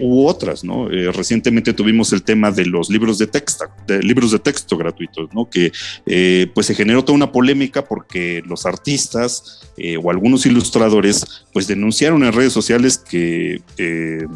u 0.00 0.26
otras, 0.26 0.64
¿no? 0.64 0.88
recientemente 0.88 1.72
tuvimos 1.72 2.12
el 2.12 2.22
tema 2.22 2.50
de 2.50 2.66
los 2.66 2.90
libros 2.90 3.18
de 3.18 3.26
texto, 3.26 3.64
de 3.86 4.02
libros 4.02 4.32
de 4.32 4.38
texto 4.38 4.76
gratuitos, 4.76 5.28
¿no? 5.34 5.48
Que 5.48 5.72
eh, 6.04 6.50
pues 6.54 6.66
se 6.66 6.74
generó 6.74 7.04
toda 7.04 7.16
una 7.16 7.32
polémica 7.32 7.84
porque 7.84 8.42
los 8.46 8.66
artistas 8.66 9.60
eh, 9.76 9.96
o 9.96 10.10
algunos 10.10 10.46
ilustradores 10.46 11.44
pues 11.52 11.66
denunciaron 11.66 12.24
en 12.24 12.32
redes 12.32 12.52
sociales 12.52 12.98
que 12.98 13.62
eh, 13.78 14.26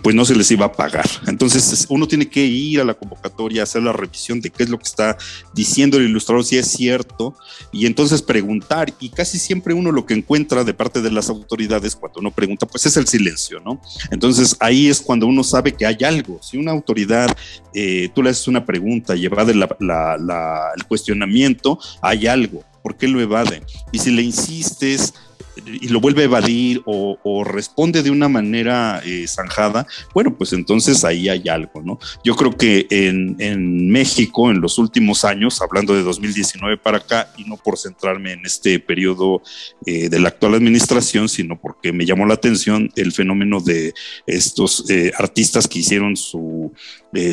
pues 0.00 0.16
no 0.16 0.24
se 0.24 0.34
les 0.34 0.50
iba 0.50 0.66
a 0.66 0.72
pagar. 0.72 1.04
Entonces 1.26 1.86
uno 1.90 2.08
tiene 2.08 2.28
que 2.28 2.44
ir 2.44 2.80
a 2.80 2.84
la 2.84 2.94
convocatoria, 2.94 3.62
hacer 3.62 3.82
la 3.82 3.92
revisión 3.92 4.40
de 4.40 4.50
qué 4.50 4.62
es 4.62 4.70
lo 4.70 4.78
que 4.78 4.84
está 4.84 5.18
diciendo 5.52 5.98
el 5.98 6.04
ilustrador, 6.04 6.44
si 6.44 6.56
es 6.56 6.68
cierto, 6.68 7.34
y 7.72 7.86
entonces 7.86 8.22
preguntar. 8.22 8.92
Y 9.00 9.10
casi 9.10 9.38
siempre 9.38 9.74
uno 9.74 9.92
lo 9.92 10.06
que 10.06 10.14
encuentra 10.14 10.64
de 10.64 10.72
parte 10.72 11.02
de 11.02 11.10
las 11.10 11.28
autoridades 11.28 11.94
cuando 11.94 12.20
uno 12.20 12.30
pregunta, 12.30 12.66
pues 12.66 12.86
es 12.86 12.96
el 12.96 13.06
silencio, 13.06 13.60
¿no? 13.60 13.80
Entonces 14.10 14.56
ahí 14.60 14.88
es 14.88 15.00
cuando 15.00 15.26
uno 15.26 15.44
sabe 15.44 15.72
que 15.74 15.84
hay 15.84 15.98
algo. 16.04 16.40
Si 16.42 16.56
una 16.56 16.72
autoridad, 16.72 17.34
eh, 17.74 18.08
tú 18.14 18.22
le 18.22 18.30
haces 18.30 18.48
una 18.48 18.64
pregunta 18.64 19.14
y 19.14 19.26
evade 19.26 19.52
el 19.52 20.84
cuestionamiento, 20.88 21.78
hay 22.00 22.26
algo. 22.26 22.64
¿Por 22.82 22.96
qué 22.96 23.06
lo 23.06 23.20
evade? 23.20 23.62
Y 23.92 23.98
si 23.98 24.10
le 24.10 24.22
insistes, 24.22 25.14
y 25.56 25.88
lo 25.88 26.00
vuelve 26.00 26.22
a 26.22 26.24
evadir 26.24 26.82
o, 26.86 27.44
responde 27.44 28.02
de 28.02 28.10
una 28.10 28.28
manera 28.28 29.02
eh, 29.04 29.26
zanjada, 29.26 29.86
bueno, 30.14 30.36
pues 30.36 30.52
entonces 30.52 31.04
ahí 31.04 31.28
hay 31.28 31.48
algo, 31.48 31.82
¿no? 31.82 31.98
Yo 32.24 32.36
creo 32.36 32.52
que 32.56 32.86
en, 32.90 33.90
México, 33.90 34.50
en 34.50 34.60
los 34.60 34.78
últimos 34.78 35.24
años, 35.24 35.60
hablando 35.60 35.94
de 35.94 36.02
2019 36.02 36.78
para 36.78 36.98
acá, 36.98 37.32
y 37.36 37.44
no 37.44 37.56
por 37.56 37.78
centrarme 37.78 38.32
en 38.32 38.46
este 38.46 38.78
periodo 38.78 39.42
eh, 39.86 40.08
de 40.08 40.18
la 40.18 40.28
actual 40.28 40.54
administración, 40.54 41.28
sino 41.28 41.60
porque 41.60 41.92
me 41.92 42.06
llamó 42.06 42.26
la 42.26 42.34
atención 42.34 42.90
el 42.96 43.12
fenómeno 43.12 43.60
de 43.60 43.92
estos 44.26 44.88
eh, 44.90 45.12
artistas 45.18 45.68
que 45.68 45.80
hicieron 45.80 46.16
su, 46.16 46.72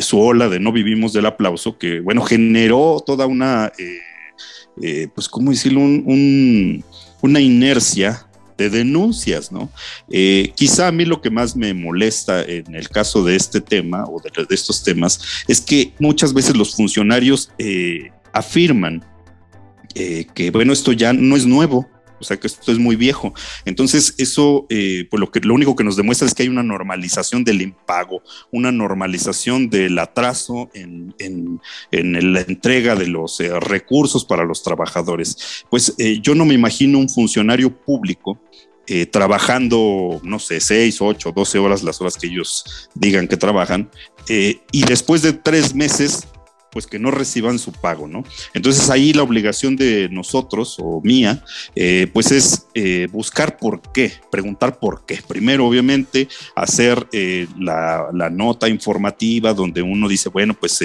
su 0.00 0.20
ola 0.20 0.48
de 0.48 0.60
No 0.60 0.72
Vivimos 0.72 1.12
del 1.12 1.26
Aplauso, 1.26 1.78
que, 1.78 2.00
bueno, 2.00 2.22
generó 2.22 3.02
toda 3.04 3.26
una, 3.26 3.72
pues, 5.14 5.28
¿cómo 5.28 5.50
decirlo? 5.50 5.80
un 5.80 6.84
una 7.22 7.40
inercia 7.40 8.26
de 8.56 8.68
denuncias, 8.68 9.50
¿no? 9.50 9.70
Eh, 10.10 10.52
quizá 10.54 10.88
a 10.88 10.92
mí 10.92 11.06
lo 11.06 11.22
que 11.22 11.30
más 11.30 11.56
me 11.56 11.72
molesta 11.72 12.42
en 12.42 12.74
el 12.74 12.90
caso 12.90 13.24
de 13.24 13.34
este 13.34 13.60
tema 13.60 14.04
o 14.04 14.20
de, 14.20 14.54
estos 14.54 14.82
temas 14.82 15.20
es 15.48 15.62
que 15.62 15.94
muchas 15.98 16.34
veces 16.34 16.54
los 16.54 16.74
funcionarios 16.74 17.50
eh, 17.56 18.10
afirman 18.32 19.02
eh, 19.94 20.26
que, 20.34 20.50
bueno, 20.50 20.74
esto 20.74 20.92
ya 20.92 21.12
no 21.14 21.36
es 21.36 21.46
nuevo, 21.46 21.88
o 22.20 22.24
sea 22.24 22.38
que 22.38 22.46
esto 22.46 22.70
es 22.70 22.78
muy 22.78 22.96
viejo. 22.96 23.32
Entonces, 23.64 24.14
eso, 24.18 24.66
eh, 24.68 25.06
pues 25.10 25.20
lo, 25.20 25.30
que, 25.30 25.40
lo 25.40 25.54
único 25.54 25.74
que 25.74 25.84
nos 25.84 25.96
demuestra 25.96 26.28
es 26.28 26.34
que 26.34 26.42
hay 26.42 26.48
una 26.48 26.62
normalización 26.62 27.44
del 27.44 27.62
impago, 27.62 28.22
una 28.52 28.70
normalización 28.70 29.70
del 29.70 29.98
atraso 29.98 30.70
en, 30.74 31.14
la 31.90 32.40
entrega 32.42 32.94
de 32.94 33.06
los 33.06 33.40
eh, 33.40 33.58
recursos 33.58 34.24
para 34.24 34.44
los 34.44 34.62
trabajadores. 34.62 35.64
Pues 35.70 35.94
eh, 35.98 36.20
yo 36.20 36.34
no 36.34 36.44
me 36.44 36.54
imagino 36.54 36.98
un 36.98 37.08
funcionario 37.08 37.74
público 37.74 38.38
trabajando, 39.12 40.20
no 40.24 40.40
sé, 40.40 40.58
seis, 40.58 41.00
ocho, 41.00 41.30
doce 41.30 41.60
horas, 41.60 41.84
las 41.84 42.00
horas 42.00 42.16
que 42.16 42.26
ellos 42.26 42.88
digan 42.96 43.28
que 43.28 43.36
trabajan, 43.36 43.88
y 44.28 44.82
después 44.82 45.22
de 45.22 45.32
tres 45.32 45.76
meses 45.76 46.26
pues 46.70 46.86
que 46.86 46.98
no 46.98 47.10
reciban 47.10 47.58
su 47.58 47.72
pago, 47.72 48.06
¿no? 48.06 48.24
Entonces 48.54 48.90
ahí 48.90 49.12
la 49.12 49.22
obligación 49.22 49.76
de 49.76 50.08
nosotros 50.10 50.76
o 50.78 51.00
mía, 51.02 51.44
eh, 51.74 52.08
pues 52.12 52.30
es 52.30 52.66
eh, 52.74 53.08
buscar 53.10 53.58
por 53.58 53.80
qué, 53.92 54.12
preguntar 54.30 54.78
por 54.78 55.04
qué. 55.04 55.20
Primero, 55.26 55.66
obviamente, 55.66 56.28
hacer 56.54 57.06
eh, 57.12 57.46
la, 57.58 58.10
nota 58.30 58.68
informativa 58.68 59.52
donde 59.52 59.82
uno 59.82 60.08
dice, 60.08 60.28
bueno, 60.28 60.54
pues 60.54 60.78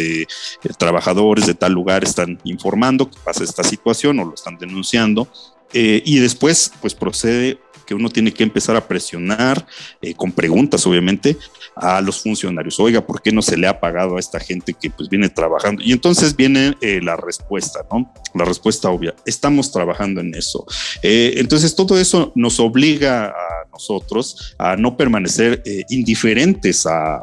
trabajadores 0.78 1.45
de 1.45 1.54
tal 1.54 1.74
lugar 1.74 2.04
están 2.04 2.39
informando 2.43 3.10
que 3.10 3.17
pasa 3.24 3.43
esta 3.43 3.63
situación 3.63 4.19
o 4.19 4.26
lo 4.26 4.34
están 4.34 4.58
denunciando. 4.58 5.28
y 5.74 6.19
después, 6.19 6.71
pues 6.82 6.93
procede 6.95 7.60
que 7.86 7.93
uno 7.93 8.10
tiene 8.10 8.34
que 8.34 8.43
empezar 8.43 8.76
a 8.76 8.88
presionar 8.88 9.65
eh, 10.02 10.13
con 10.13 10.32
preguntas, 10.32 10.86
obviamente, 10.86 11.38
a 11.76 12.02
los 12.02 12.21
funcionarios. 12.21 12.80
Oiga, 12.80 13.06
¿por 13.06 13.21
qué 13.21 13.32
no 13.32 13.41
se 13.41 13.58
le 13.58 13.67
ha 13.67 13.80
pagado 13.80 14.17
a 14.17 14.19
esta 14.19 14.39
gente 14.39 14.74
que 14.74 14.89
pues 14.89 15.10
viene 15.10 15.30
trabajando? 15.30 15.82
Y 15.84 15.91
entonces 15.91 16.36
viene 16.36 16.76
eh, 16.82 17.00
la 17.02 17.15
respuesta, 17.15 17.86
¿no? 17.91 18.12
La 18.34 18.45
respuesta 18.45 18.89
obvia. 18.89 19.13
Estamos 19.26 19.71
trabajando 19.71 20.21
en 20.21 20.34
eso. 20.36 20.65
Eh, 21.04 21.36
entonces 21.38 21.76
todo 21.76 22.00
eso 22.00 22.32
nos 22.36 22.60
obliga 22.60 23.28
a 23.28 23.67
nosotros 23.71 24.56
a 24.58 24.76
no 24.78 24.95
permanecer 24.95 25.62
indiferentes 25.89 26.86
a, 26.86 27.21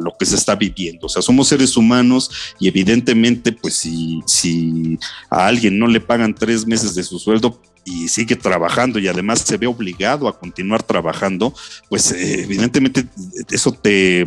lo 0.00 0.16
que 0.18 0.26
se 0.26 0.34
está 0.34 0.56
viviendo. 0.56 1.06
O 1.06 1.08
sea, 1.08 1.22
somos 1.22 1.48
seres 1.48 1.76
humanos 1.76 2.30
y 2.58 2.66
evidentemente, 2.66 3.52
pues 3.52 3.74
si, 3.74 4.20
si 4.26 4.98
a 5.30 5.46
alguien 5.46 5.78
no 5.78 5.86
le 5.86 6.00
pagan 6.00 6.34
tres 6.34 6.66
meses 6.66 6.94
de 6.94 7.04
su 7.04 7.18
sueldo, 7.18 7.60
y 7.84 8.08
sigue 8.08 8.36
trabajando 8.36 8.98
y 8.98 9.08
además 9.08 9.40
se 9.40 9.56
ve 9.56 9.66
obligado 9.66 10.28
a 10.28 10.38
continuar 10.38 10.82
trabajando, 10.82 11.54
pues 11.88 12.12
eh, 12.12 12.42
evidentemente 12.42 13.04
eso 13.50 13.72
te, 13.72 14.26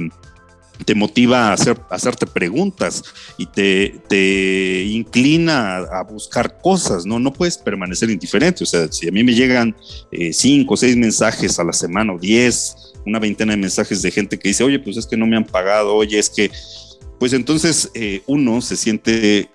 te 0.86 0.96
motiva 0.96 1.50
a, 1.50 1.54
hacer, 1.54 1.80
hacerte 1.90 2.28
preguntas 2.28 3.04
y 3.38 3.48
te, 3.48 4.00
te 4.08 4.84
inclina 4.84 5.78
a, 5.78 6.04
buscar 6.04 6.60
cosas, 6.62 7.06
¿no? 7.06 7.20
No 7.20 7.34
puedes 7.34 7.58
permanecer 7.58 8.10
indiferente. 8.10 8.64
O 8.64 8.68
sea, 8.68 8.92
si 8.92 9.08
a 9.08 9.12
mí 9.12 9.24
me 9.24 9.34
llegan 9.34 9.76
eh, 10.12 10.32
cinco 10.34 10.76
o 10.76 10.78
seis 10.78 10.96
mensajes 10.96 11.60
a 11.60 11.64
la 11.64 11.74
semana 11.74 12.14
o 12.14 12.20
diez, 12.20 12.94
una 13.06 13.20
veintena 13.20 13.54
de 13.54 13.58
mensajes 13.58 14.02
de 14.02 14.12
gente 14.12 14.38
que 14.38 14.50
dice, 14.50 14.64
oye, 14.64 14.80
pues 14.80 14.98
es 14.98 15.06
que 15.08 15.18
no 15.18 15.26
me 15.26 15.38
han 15.38 15.46
pagado, 15.46 15.96
oye, 15.96 16.20
es 16.20 16.30
que, 16.30 16.52
pues 17.20 17.34
entonces 17.34 17.90
eh, 17.96 18.22
uno 18.28 18.62
se 18.62 18.76
siente, 18.76 19.50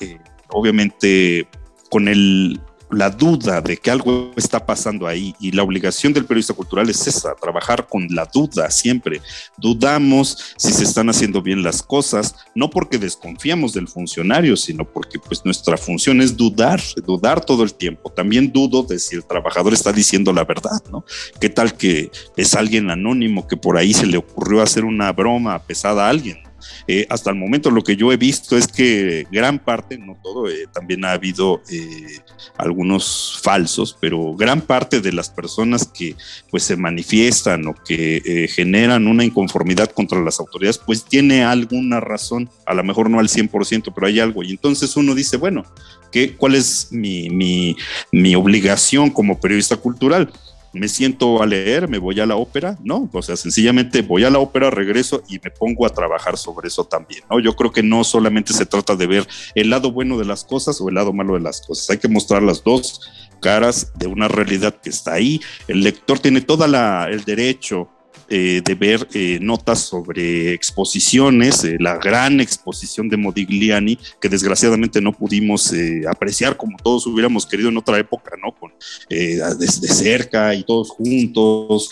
obviamente, 0.49 1.47
con 1.91 2.09
el 2.09 2.59
la 2.93 3.11
duda 3.11 3.61
de 3.61 3.77
que 3.77 3.91
algo 3.91 4.33
está 4.37 4.65
pasando 4.65 5.07
ahí 5.07 5.35
y 5.41 5.51
la 5.53 5.63
obligación 5.63 6.13
del 6.13 6.27
periodista 6.27 6.55
cultural 6.55 6.89
es 6.91 7.07
esa, 7.07 7.35
trabajar 7.35 7.87
con 7.89 8.07
la 8.11 8.27
duda 8.27 8.71
siempre. 8.71 9.21
Dudamos 9.57 10.55
si 10.57 10.73
se 10.73 10.85
están 10.85 11.09
haciendo 11.09 11.43
bien 11.43 11.63
las 11.63 11.83
cosas, 11.83 12.35
no 12.55 12.69
porque 12.71 12.99
desconfiamos 12.99 13.73
del 13.73 13.89
funcionario, 13.89 14.57
sino 14.57 14.85
porque 14.85 15.19
pues 15.19 15.45
nuestra 15.45 15.77
función 15.77 16.21
es 16.21 16.37
dudar, 16.37 16.81
dudar 17.07 17.45
todo 17.45 17.63
el 17.63 17.75
tiempo. 17.75 18.11
También 18.11 18.53
dudo 18.53 18.83
de 18.83 18.99
si 18.99 19.17
el 19.17 19.25
trabajador 19.25 19.73
está 19.73 19.93
diciendo 19.93 20.33
la 20.33 20.45
verdad, 20.45 20.83
¿no? 20.91 21.05
¿Qué 21.41 21.49
tal 21.49 21.77
que 21.77 22.11
es 22.37 22.55
alguien 22.55 22.91
anónimo 22.91 23.47
que 23.47 23.57
por 23.57 23.79
ahí 23.79 23.95
se 23.95 24.07
le 24.07 24.19
ocurrió 24.19 24.63
hacer 24.63 24.85
una 24.85 25.13
broma 25.13 25.59
pesada 25.61 26.07
a 26.07 26.11
alguien? 26.11 26.52
Eh, 26.87 27.07
hasta 27.09 27.31
el 27.31 27.37
momento 27.37 27.71
lo 27.71 27.83
que 27.83 27.97
yo 27.97 28.13
he 28.13 28.17
visto 28.17 28.57
es 28.57 28.67
que 28.67 29.27
gran 29.31 29.59
parte, 29.59 29.99
no 29.99 30.19
todo, 30.23 30.49
eh, 30.49 30.67
también 30.73 31.05
ha 31.05 31.13
habido 31.13 31.63
eh, 31.71 32.19
algunos 32.57 33.41
falsos, 33.43 33.97
pero 34.01 34.35
gran 34.35 34.61
parte 34.61 35.01
de 35.01 35.13
las 35.13 35.31
personas 35.31 35.87
que 35.87 36.17
pues 36.51 36.63
se 36.63 36.77
manifiestan 36.77 37.67
o 37.67 37.75
que 37.75 38.49
generan 38.53 39.07
una 39.07 39.25
inconformidad 39.25 39.91
contra 39.91 40.21
las 40.21 40.41
autoridades, 40.41 40.79
pues 40.79 41.05
tiene 41.05 41.45
alguna 41.45 42.01
razón, 42.01 42.51
a 42.67 42.75
lo 42.75 42.85
mejor 42.85 43.11
no 43.11 43.19
al 43.19 43.29
100%, 43.29 43.93
pero 43.95 44.07
hay 44.07 44.21
algo. 44.21 44.43
Y 44.43 44.51
entonces 44.51 44.97
uno 44.97 45.15
dice, 45.15 45.37
bueno, 45.37 45.65
¿qué, 46.11 46.37
¿cuál 46.37 46.55
es 46.55 46.89
mi, 46.91 47.31
mi, 47.31 47.77
mi 48.11 48.35
obligación 48.35 49.11
como 49.11 49.41
periodista 49.41 49.77
cultural? 49.77 50.33
Me 50.73 50.89
siento 50.89 51.43
a 51.43 51.47
leer, 51.47 51.89
me 51.89 51.99
voy 51.99 52.19
a 52.21 52.27
la 52.27 52.37
ópera, 52.37 52.79
¿no? 52.83 53.09
O 53.13 53.23
sea, 53.23 53.37
sencillamente 53.37 54.03
voy 54.03 54.25
a 54.25 54.31
la 54.31 54.39
ópera, 54.39 54.71
regreso 54.71 55.23
y 55.29 55.39
me 55.43 55.51
pongo 55.51 55.87
a 55.87 55.91
trabajar 55.91 56.37
sobre 56.37 56.69
eso 56.69 56.85
también, 56.85 57.23
¿no? 57.31 57.41
Yo 57.41 57.55
creo 57.55 57.73
que 57.73 57.83
no 57.83 58.05
solamente 58.05 58.53
se 58.53 58.67
trata 58.67 58.97
de 58.97 59.07
ver 59.07 59.29
el 59.55 59.71
lado 59.71 59.93
bueno 59.93 60.19
de 60.19 60.25
las 60.25 60.45
cosas 60.45 60.81
o 60.81 60.89
el 60.89 60.95
lado 60.95 61.13
malo 61.13 61.35
de 61.35 61.41
las 61.41 61.61
cosas, 61.61 61.91
hay 61.91 61.99
que 61.99 62.09
mostrar 62.09 62.43
las 62.43 62.65
dos 62.65 63.01
caras 63.41 63.93
de 63.99 64.07
una 64.07 64.29
realidad 64.29 64.75
que 64.81 64.91
está 64.91 65.15
ahí. 65.15 65.41
El 65.69 65.83
lector 65.83 66.19
tiene 66.19 66.41
todo 66.41 66.65
el 66.65 67.25
derecho 67.25 67.91
de 68.33 68.77
ver 68.79 69.07
notas 69.41 69.81
sobre 69.81 70.53
exposiciones, 70.53 71.67
la 71.79 71.97
gran 71.97 72.41
exposición 72.41 73.09
de 73.09 73.17
Modigliani, 73.17 73.99
que 74.21 74.29
desgraciadamente 74.29 75.01
no 75.01 75.13
pudimos 75.13 75.73
apreciar 76.09 76.57
como 76.57 76.77
todos 76.79 77.07
hubiéramos 77.07 77.47
querido 77.47 77.69
en 77.69 77.77
otra 77.77 77.99
época, 77.99 78.33
¿no? 78.43 78.53
Con, 78.53 78.73
desde 79.09 79.89
cerca 79.89 80.55
y 80.55 80.65
todos 80.65 80.91
juntos, 80.91 81.91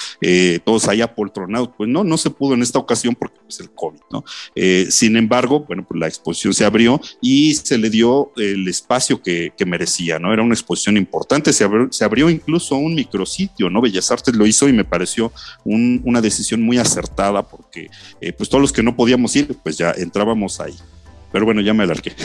todos 0.65 0.89
allá 0.89 1.15
poltronados. 1.15 1.71
Pues 1.77 1.89
no, 1.89 2.05
no 2.05 2.17
se 2.17 2.31
pudo 2.31 2.55
en 2.55 2.63
esta 2.63 2.79
ocasión 2.79 3.15
porque 3.15 3.37
es 3.49 3.57
pues, 3.57 3.61
el 3.61 3.71
COVID, 3.75 4.01
¿no? 4.11 4.25
sin 4.91 5.17
embargo, 5.17 5.61
bueno, 5.61 5.85
pues 5.87 6.01
la 6.01 6.09
exposición 6.09 6.55
se 6.55 6.65
abrió 6.65 7.01
y 7.21 7.55
se 7.55 7.79
le 7.79 7.91
dio 7.91 8.33
el 8.37 8.67
espacio 8.69 9.23
que, 9.23 9.53
merecía, 9.67 10.19
¿no? 10.19 10.33
Era 10.33 10.43
una 10.43 10.55
exposición 10.55 10.97
importante, 10.97 11.53
se 11.53 11.65
abrió, 11.65 11.93
se 11.93 12.05
abrió, 12.05 12.29
incluso 12.29 12.75
un 12.77 12.95
micrositio, 12.95 13.71
¿no? 13.71 13.81
Bellas 13.81 14.11
Artes 14.11 14.35
lo 14.35 14.47
hizo 14.47 14.69
y 14.69 14.73
me 14.73 14.85
pareció 14.85 15.33
una 15.65 16.21
decisión 16.21 16.30
muy 16.63 16.79
acertada 16.79 17.47
porque 17.47 17.91
eh, 18.21 18.33
pues 18.33 18.49
todos 18.49 18.63
los 18.63 18.73
que 18.73 18.83
no 18.83 18.97
podíamos 18.97 19.35
ir, 19.37 19.57
pues 19.63 19.77
ya 19.77 19.93
entrábamos 19.93 20.61
ahí. 20.61 20.75
Pero 21.33 21.45
bueno, 21.45 21.61
ya 21.61 21.75
me 21.75 21.85
alargué. 21.85 22.13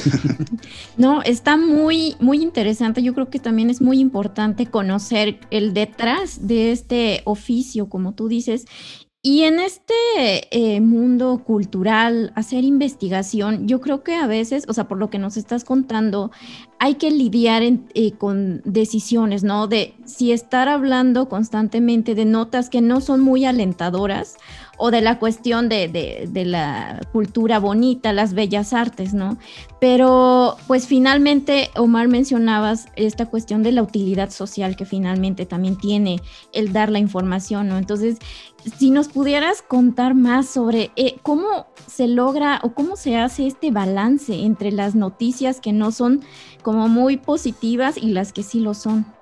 No, 0.98 1.22
está 1.24 1.58
muy, 1.58 2.16
muy 2.22 2.42
interesante. 2.42 3.04
Yo 3.04 3.14
creo 3.14 3.30
que 3.30 3.38
también 3.38 3.70
es 3.70 3.82
muy 3.82 4.00
importante 4.00 4.66
conocer 4.66 5.40
el 5.52 5.74
detrás 5.74 6.48
de 6.48 6.72
este 6.72 7.22
oficio, 7.26 7.90
como 7.90 8.14
tú 8.14 8.30
dices, 8.30 8.66
y 9.26 9.42
en 9.42 9.60
este 9.60 9.96
eh, 10.52 10.82
mundo 10.82 11.42
cultural, 11.44 12.32
hacer 12.36 12.64
investigación, 12.64 13.68
yo 13.68 13.82
creo 13.82 14.04
que 14.04 14.14
a 14.14 14.28
veces, 14.28 14.66
o 14.68 14.74
sea, 14.74 14.88
por 14.88 15.00
lo 15.00 15.10
que 15.10 15.18
nos 15.18 15.36
estás 15.36 15.64
contando, 15.64 16.30
hay 16.78 16.94
que 16.94 17.10
lidiar 17.10 17.64
eh, 17.64 18.12
con 18.20 18.62
decisiones, 18.66 19.44
¿no? 19.44 19.66
De 19.66 19.96
si 20.06 20.32
estar 20.32 20.70
hablando 20.70 21.28
constantemente 21.28 22.14
de 22.14 22.26
notas 22.26 22.70
que 22.70 22.82
no 22.82 23.02
son 23.02 23.22
muy 23.22 23.46
alentadoras 23.46 24.38
o 24.78 24.92
de 24.92 25.02
la 25.02 25.20
cuestión 25.20 25.70
de, 25.70 26.30
la 26.46 27.02
cultura 27.12 27.60
bonita, 27.60 28.14
las 28.14 28.34
bellas 28.34 28.74
artes, 28.74 29.14
¿no? 29.14 29.38
Pero 29.80 30.58
pues 30.68 30.88
finalmente, 30.88 31.70
Omar, 31.76 32.08
mencionabas 32.08 32.88
esta 32.96 33.28
cuestión 33.28 33.64
de 33.64 33.72
la 33.72 33.84
utilidad 33.84 34.30
social 34.30 34.76
que 34.76 34.86
finalmente 34.86 35.46
también 35.46 35.78
tiene 35.78 36.22
el 36.54 36.74
dar 36.74 36.92
la 36.92 37.00
información, 37.00 37.68
¿no? 37.68 37.78
Entonces, 37.78 38.18
si 38.78 38.90
nos 38.90 39.08
pudieras 39.08 39.62
contar 39.62 40.16
más 40.16 40.48
sobre 40.48 40.92
eh, 40.96 41.18
cómo 41.22 41.68
se 41.88 42.08
logra 42.08 42.60
o 42.64 42.74
cómo 42.74 42.96
se 42.96 43.18
hace 43.18 43.48
este 43.48 43.72
balance 43.72 44.34
entre 44.34 44.72
las 44.72 44.96
noticias 44.96 45.62
que 45.62 45.72
no 45.72 45.92
son 45.92 46.22
como 46.64 46.88
muy 46.88 47.18
positivas 47.18 47.98
y 47.98 48.08
las 48.08 48.34
que 48.34 48.44
sí 48.44 48.60
lo 48.60 48.74
son. 48.74 49.15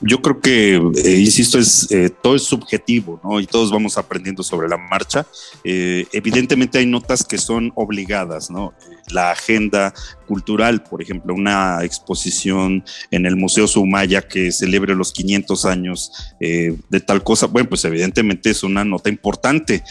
Yo 0.00 0.20
creo 0.20 0.40
que, 0.40 0.74
eh, 0.74 1.18
insisto, 1.18 1.58
es 1.58 1.90
eh, 1.90 2.10
todo 2.10 2.36
es 2.36 2.42
subjetivo, 2.42 3.18
¿no? 3.24 3.40
Y 3.40 3.46
todos 3.46 3.70
vamos 3.70 3.96
aprendiendo 3.96 4.42
sobre 4.42 4.68
la 4.68 4.76
marcha. 4.76 5.26
Eh, 5.64 6.06
evidentemente 6.12 6.78
hay 6.78 6.86
notas 6.86 7.24
que 7.24 7.38
son 7.38 7.72
obligadas, 7.74 8.50
¿no? 8.50 8.74
La 9.10 9.30
agenda 9.30 9.94
cultural, 10.26 10.82
por 10.82 11.00
ejemplo, 11.00 11.32
una 11.32 11.82
exposición 11.82 12.84
en 13.10 13.24
el 13.24 13.36
Museo 13.36 13.66
Sumaya 13.66 14.20
que 14.20 14.52
celebre 14.52 14.94
los 14.94 15.12
500 15.12 15.64
años 15.64 16.10
de 16.40 17.00
tal 17.06 17.22
cosa, 17.22 17.46
bueno, 17.46 17.68
pues 17.68 17.84
evidentemente 17.84 18.50
es 18.50 18.64
una 18.64 18.84
nota 18.84 19.08
importante, 19.08 19.84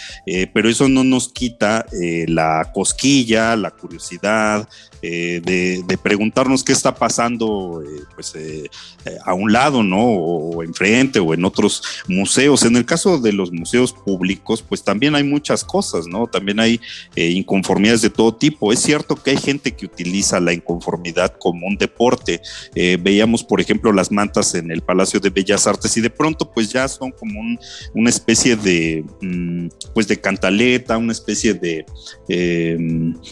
pero 0.54 0.68
eso 0.68 0.90
no 0.90 1.06
nos 1.06 1.30
quita 1.30 1.86
la 2.28 2.70
cosquilla, 2.74 3.56
la 3.56 3.72
curiosidad, 3.72 4.68
de, 5.44 6.00
preguntarnos 6.02 6.64
qué 6.64 6.74
está 6.74 6.94
pasando 6.94 7.84
pues, 8.14 8.34
a 9.24 9.34
un 9.34 9.52
lado, 9.52 9.82
¿no? 9.82 10.02
O 10.02 10.64
enfrente 10.64 11.20
o 11.20 11.34
en 11.34 11.46
otros 11.46 11.82
museos. 12.08 12.64
En 12.64 12.76
el 12.76 12.86
caso 12.86 13.20
de 13.20 13.34
los 13.34 13.52
museos 13.52 13.94
públicos, 13.94 14.62
pues 14.62 14.84
también 14.84 15.16
hay 15.16 15.24
muchas 15.24 15.64
cosas, 15.64 16.08
¿no? 16.08 16.28
También 16.28 16.60
hay 16.60 16.80
eh, 17.16 17.30
inconformidades 17.30 18.02
de 18.02 18.10
todo 18.10 18.36
tipo. 18.36 18.72
Es 18.72 18.80
cierto 18.80 19.16
que 19.16 19.32
hay 19.32 19.38
gente 19.38 19.74
que 19.74 19.86
utiliza 19.86 20.40
la 20.40 20.54
inconformidad 20.54 21.36
como 21.40 21.68
un 21.68 21.78
deporte. 21.78 22.42
Eh, 22.76 22.98
veíamos, 23.02 23.44
por 23.44 23.62
ejemplo, 23.62 23.92
las 23.92 24.12
mantas 24.12 24.56
en 24.56 24.72
el 24.72 24.82
Palacio 24.82 25.20
de 25.20 25.30
Bellas 25.30 25.68
Artes 25.68 25.96
y 25.98 26.02
de 26.02 26.10
pronto 26.10 26.52
pues 26.52 26.72
ya 26.72 26.88
son 26.88 27.12
como 27.12 27.40
una 27.94 28.10
especie 28.10 28.56
de, 28.56 29.04
mm, 29.22 29.68
pues 29.94 30.08
de 30.08 30.20
cantaleta, 30.20 30.98
una 30.98 31.12
especie 31.12 31.54
de, 31.54 31.86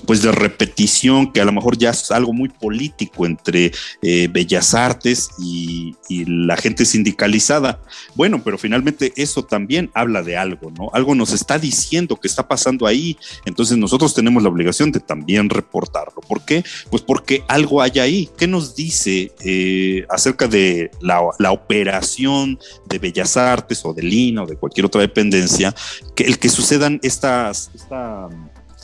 pues 0.05 0.21
de 0.21 0.31
repetición 0.31 1.31
que 1.31 1.41
a 1.41 1.45
lo 1.45 1.51
ya 1.71 1.91
es 1.91 2.11
algo 2.11 2.33
muy 2.33 2.49
político 2.49 3.25
entre 3.25 3.71
eh, 4.01 4.27
Bellas 4.31 4.73
Artes 4.73 5.29
y, 5.39 5.95
la 6.25 6.57
gente 6.57 6.85
sindicalizada. 6.85 7.81
Bueno, 8.13 8.41
pero 8.43 8.57
finalmente 8.57 9.13
eso 9.15 9.43
también 9.43 9.89
habla 9.93 10.21
de 10.21 10.37
algo, 10.37 10.71
¿no? 10.71 10.89
Algo 10.93 11.15
nos 11.15 11.33
está 11.33 11.57
diciendo 11.57 12.17
que 12.17 12.27
está 12.27 12.47
pasando 12.47 12.85
ahí. 12.85 13.17
Entonces 13.45 13.77
nosotros 13.77 14.13
tenemos 14.13 14.43
la 14.43 14.49
obligación 14.49 14.91
de 14.91 14.99
también 14.99 15.49
reportarlo. 15.49 16.21
¿Por 16.27 16.45
qué? 16.45 16.63
Pues 16.91 17.01
porque 17.01 17.43
algo 17.47 17.81
hay 17.81 17.99
ahí. 17.99 18.29
¿Qué 18.37 18.47
nos 18.47 18.75
dice 18.75 19.31
eh, 19.43 20.05
acerca 20.09 20.47
de 20.47 20.91
la, 21.01 21.51
operación 21.51 22.59
de 22.85 22.99
Bellas 22.99 23.37
Artes 23.37 23.83
o 23.85 23.93
de 23.93 24.03
Lina 24.03 24.43
o 24.43 24.45
de 24.45 24.55
cualquier 24.55 24.85
otra 24.85 25.01
dependencia? 25.01 25.73
Que 26.15 26.25
el 26.25 26.37
que 26.37 26.49
sucedan 26.49 26.99
estas, 27.01 27.71
esta 27.73 28.29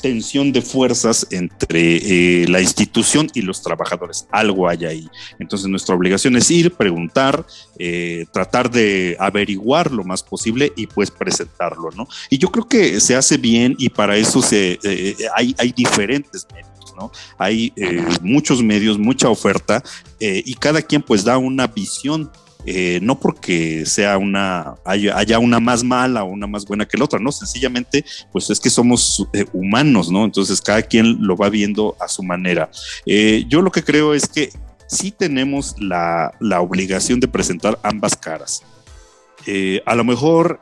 tensión 0.01 0.51
de 0.51 0.61
fuerzas 0.61 1.27
entre 1.31 1.97
eh, 2.43 2.47
la 2.47 2.61
institución 2.61 3.29
y 3.33 3.41
los 3.41 3.61
trabajadores. 3.61 4.27
Algo 4.31 4.67
hay 4.67 4.85
ahí. 4.85 5.07
Entonces 5.39 5.67
nuestra 5.67 5.95
obligación 5.95 6.35
es 6.35 6.49
ir, 6.51 6.73
preguntar, 6.73 7.45
eh, 7.77 8.25
tratar 8.31 8.69
de 8.69 9.15
averiguar 9.19 9.91
lo 9.91 10.03
más 10.03 10.23
posible 10.23 10.71
y 10.75 10.87
pues 10.87 11.11
presentarlo, 11.11 11.89
¿no? 11.95 12.07
Y 12.29 12.37
yo 12.37 12.51
creo 12.51 12.67
que 12.67 12.99
se 12.99 13.15
hace 13.15 13.37
bien 13.37 13.75
y 13.77 13.89
para 13.89 14.17
eso 14.17 14.41
se, 14.41 14.79
eh, 14.83 15.15
hay, 15.35 15.55
hay 15.57 15.71
diferentes 15.71 16.47
medios. 16.53 16.69
¿no? 16.97 17.11
Hay 17.37 17.71
muchos 18.21 18.61
medios, 18.61 18.99
mucha 18.99 19.29
oferta 19.29 19.81
y 20.19 20.53
cada 20.55 20.81
quien 20.81 21.01
pues 21.01 21.23
da 21.23 21.37
una 21.37 21.65
visión 21.67 22.29
eh, 22.65 22.99
no 23.01 23.19
porque 23.19 23.85
sea 23.85 24.17
una, 24.17 24.75
haya, 24.83 25.39
una 25.39 25.59
más 25.59 25.83
mala 25.83 26.23
o 26.23 26.27
una 26.27 26.45
más 26.45 26.65
buena 26.65 26.85
que 26.85 26.97
la 26.97 27.05
otra, 27.05 27.19
no, 27.19 27.31
sencillamente, 27.31 28.03
pues 28.31 28.49
es 28.49 28.59
que 28.59 28.69
somos 28.69 29.25
eh, 29.33 29.45
humanos, 29.53 30.11
¿no? 30.11 30.25
Entonces 30.25 30.61
cada 30.61 30.81
quien 30.81 31.17
lo 31.25 31.37
va 31.37 31.49
viendo 31.49 31.95
a 31.99 32.07
su 32.07 32.21
manera. 32.21 32.69
Eh, 33.05 33.45
yo 33.47 33.61
lo 33.61 33.71
que 33.71 33.83
creo 33.83 34.13
es 34.13 34.27
que 34.27 34.49
sí 34.87 35.11
tenemos 35.11 35.75
la, 35.79 36.33
la 36.39 36.61
obligación 36.61 37.19
de 37.19 37.27
presentar 37.27 37.79
ambas 37.83 38.15
caras. 38.15 38.63
a 39.85 39.95
lo 39.95 40.03
mejor, 40.03 40.61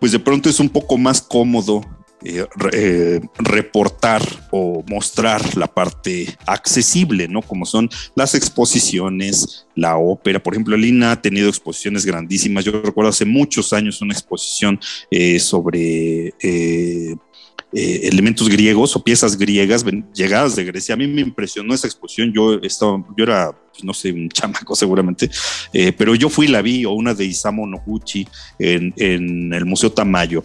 pues 0.00 0.12
de 0.12 0.18
pronto 0.18 0.48
es 0.48 0.60
un 0.60 0.68
poco 0.68 0.96
más 0.96 1.20
cómodo 1.20 1.82
eh, 2.28 2.44
eh, 2.72 3.20
reportar 3.38 4.20
o 4.50 4.82
mostrar 4.88 5.56
la 5.56 5.68
parte 5.68 6.36
accesible, 6.44 7.28
¿no? 7.28 7.40
Como 7.40 7.64
son 7.64 7.88
las 8.16 8.34
exposiciones, 8.34 9.68
la 9.76 9.96
ópera. 9.96 10.42
Por 10.42 10.54
ejemplo, 10.54 10.76
Lina 10.76 11.12
ha 11.12 11.22
tenido 11.22 11.48
exposiciones 11.48 12.04
grandísimas. 12.04 12.64
Yo 12.64 12.82
recuerdo 12.82 13.10
hace 13.10 13.24
muchos 13.24 13.72
años 13.72 14.02
una 14.02 14.12
exposición 14.12 14.80
eh, 15.08 15.38
sobre 15.38 16.34
elementos 17.72 18.48
griegos 18.48 18.96
o 18.96 19.04
piezas 19.04 19.38
griegas 19.38 19.84
llegadas 20.12 20.56
de 20.56 20.64
Grecia. 20.64 20.96
A 20.96 20.98
mí 20.98 21.06
me 21.06 21.20
impresionó 21.20 21.74
esa 21.74 21.86
exposición. 21.86 22.32
Yo 22.32 22.54
estaba, 22.54 23.04
yo 23.16 23.22
era, 23.22 23.52
pues, 23.70 23.84
no 23.84 23.94
sé, 23.94 24.10
un 24.10 24.28
chamaco 24.30 24.74
seguramente, 24.74 25.30
pero 25.96 26.16
yo 26.16 26.28
fui 26.28 26.48
la 26.48 26.60
vi, 26.60 26.84
o 26.86 26.92
una 26.92 27.14
de 27.14 27.24
Isamu 27.24 27.66
Noguchi 27.68 28.26
en 28.58 29.52
el 29.52 29.64
Museo 29.64 29.92
Tamayo 29.92 30.44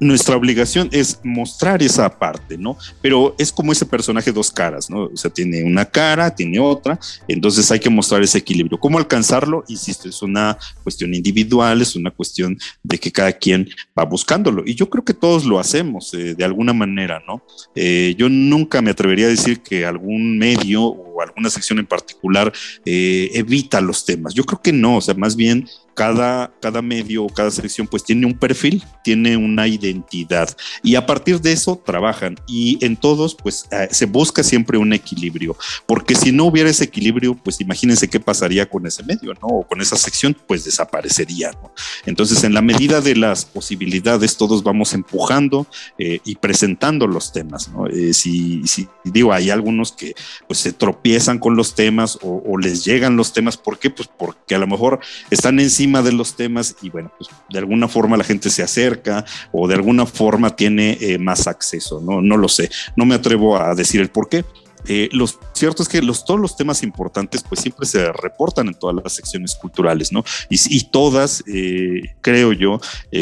nuestra 0.00 0.36
obligación 0.36 0.88
es 0.92 1.20
mostrar 1.22 1.82
esa 1.82 2.18
parte, 2.18 2.56
¿no? 2.58 2.76
Pero 3.00 3.34
es 3.38 3.52
como 3.52 3.72
ese 3.72 3.86
personaje 3.86 4.32
dos 4.32 4.50
caras, 4.50 4.90
¿no? 4.90 5.04
O 5.04 5.16
sea, 5.16 5.30
tiene 5.30 5.64
una 5.64 5.84
cara, 5.84 6.34
tiene 6.34 6.58
otra, 6.58 6.98
entonces 7.26 7.70
hay 7.70 7.80
que 7.80 7.90
mostrar 7.90 8.22
ese 8.22 8.38
equilibrio. 8.38 8.78
¿Cómo 8.78 8.98
alcanzarlo? 8.98 9.64
Insisto, 9.68 10.08
es 10.08 10.22
una 10.22 10.58
cuestión 10.82 11.14
individual, 11.14 11.80
es 11.82 11.96
una 11.96 12.10
cuestión 12.10 12.58
de 12.82 12.98
que 12.98 13.12
cada 13.12 13.32
quien 13.32 13.68
va 13.98 14.04
buscándolo. 14.04 14.62
Y 14.66 14.74
yo 14.74 14.88
creo 14.88 15.04
que 15.04 15.14
todos 15.14 15.44
lo 15.44 15.58
hacemos 15.58 16.12
eh, 16.14 16.34
de 16.34 16.44
alguna 16.44 16.72
manera, 16.72 17.22
¿no? 17.26 17.42
Eh, 17.74 18.14
yo 18.18 18.28
nunca 18.28 18.82
me 18.82 18.90
atrevería 18.90 19.26
a 19.26 19.30
decir 19.30 19.60
que 19.60 19.84
algún 19.84 20.38
medio 20.38 21.07
alguna 21.22 21.50
sección 21.50 21.78
en 21.78 21.86
particular 21.86 22.52
eh, 22.84 23.30
evita 23.34 23.80
los 23.80 24.04
temas. 24.04 24.34
Yo 24.34 24.44
creo 24.44 24.60
que 24.60 24.72
no, 24.72 24.96
o 24.96 25.00
sea, 25.00 25.14
más 25.14 25.36
bien 25.36 25.68
cada, 25.98 26.52
cada 26.60 26.80
medio 26.80 27.24
o 27.24 27.28
cada 27.28 27.50
sección 27.50 27.88
pues 27.88 28.04
tiene 28.04 28.24
un 28.24 28.38
perfil, 28.38 28.84
tiene 29.02 29.36
una 29.36 29.66
identidad 29.66 30.56
y 30.80 30.94
a 30.94 31.04
partir 31.04 31.40
de 31.40 31.50
eso 31.50 31.82
trabajan 31.84 32.36
y 32.46 32.78
en 32.84 32.96
todos 32.96 33.34
pues 33.34 33.66
eh, 33.72 33.88
se 33.90 34.06
busca 34.06 34.44
siempre 34.44 34.78
un 34.78 34.92
equilibrio, 34.92 35.56
porque 35.86 36.14
si 36.14 36.30
no 36.30 36.44
hubiera 36.44 36.70
ese 36.70 36.84
equilibrio 36.84 37.34
pues 37.34 37.60
imagínense 37.60 38.08
qué 38.08 38.20
pasaría 38.20 38.70
con 38.70 38.86
ese 38.86 39.02
medio, 39.02 39.34
¿no? 39.34 39.48
O 39.48 39.66
con 39.66 39.80
esa 39.80 39.96
sección 39.96 40.36
pues 40.46 40.64
desaparecería, 40.64 41.50
¿no? 41.60 41.72
Entonces 42.06 42.44
en 42.44 42.54
la 42.54 42.62
medida 42.62 43.00
de 43.00 43.16
las 43.16 43.44
posibilidades 43.44 44.36
todos 44.36 44.62
vamos 44.62 44.94
empujando 44.94 45.66
eh, 45.98 46.20
y 46.24 46.36
presentando 46.36 47.08
los 47.08 47.32
temas, 47.32 47.70
¿no? 47.70 47.86
si, 48.12 48.64
si 48.68 48.86
digo, 49.02 49.32
hay 49.32 49.50
algunos 49.50 49.90
que 49.90 50.14
pues 50.46 50.60
se 50.60 50.72
tropiezan 50.72 51.07
tropiezan 51.08 51.38
con 51.38 51.56
los 51.56 51.74
temas 51.74 52.18
o, 52.22 52.58
les 52.58 52.84
llegan 52.84 53.16
los 53.16 53.32
temas. 53.32 53.56
¿Por 53.56 53.78
qué? 53.78 53.88
Pues 53.88 54.10
porque 54.14 54.54
a 54.54 54.58
lo 54.58 54.66
mejor 54.66 55.00
están 55.30 55.58
encima 55.58 56.02
de 56.02 56.12
los 56.12 56.36
temas 56.36 56.76
y 56.82 56.90
bueno, 56.90 57.10
pues 57.16 57.30
de 57.48 57.58
alguna 57.58 57.88
forma 57.88 58.18
la 58.18 58.24
gente 58.24 58.50
se 58.50 58.62
acerca 58.62 59.24
o 59.50 59.66
de 59.66 59.74
alguna 59.74 60.04
forma 60.04 60.54
tiene 60.54 60.98
eh, 61.00 61.18
más 61.18 61.46
acceso, 61.46 62.02
¿no? 62.02 62.20
No 62.20 62.36
lo 62.36 62.48
sé, 62.48 62.70
no 62.94 63.06
me 63.06 63.14
atrevo 63.14 63.56
a 63.56 63.74
decir 63.74 64.02
el 64.02 64.10
por 64.10 64.28
qué. 64.28 64.44
Eh, 64.86 65.08
lo 65.12 65.26
cierto 65.54 65.82
es 65.82 65.88
que 65.88 66.02
los, 66.02 66.26
todos 66.26 66.40
los 66.40 66.56
temas 66.56 66.82
importantes 66.82 67.42
pues 67.42 67.62
siempre 67.62 67.86
se 67.86 68.12
reportan 68.12 68.68
en 68.68 68.74
todas 68.74 68.96
las 69.02 69.14
secciones 69.14 69.54
culturales, 69.54 70.12
¿no? 70.12 70.24
Y, 70.50 70.84
todas, 70.90 71.42
eh, 71.46 72.16
creo 72.20 72.52
yo, 72.52 72.80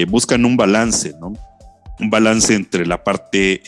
buscan 0.09 0.45
un 0.45 0.57
balance, 0.57 1.15
¿no? 1.21 1.35
un 1.99 2.11
balance 2.11 2.55
entre 2.55 2.85
la 2.85 3.03
parte, 3.03 3.63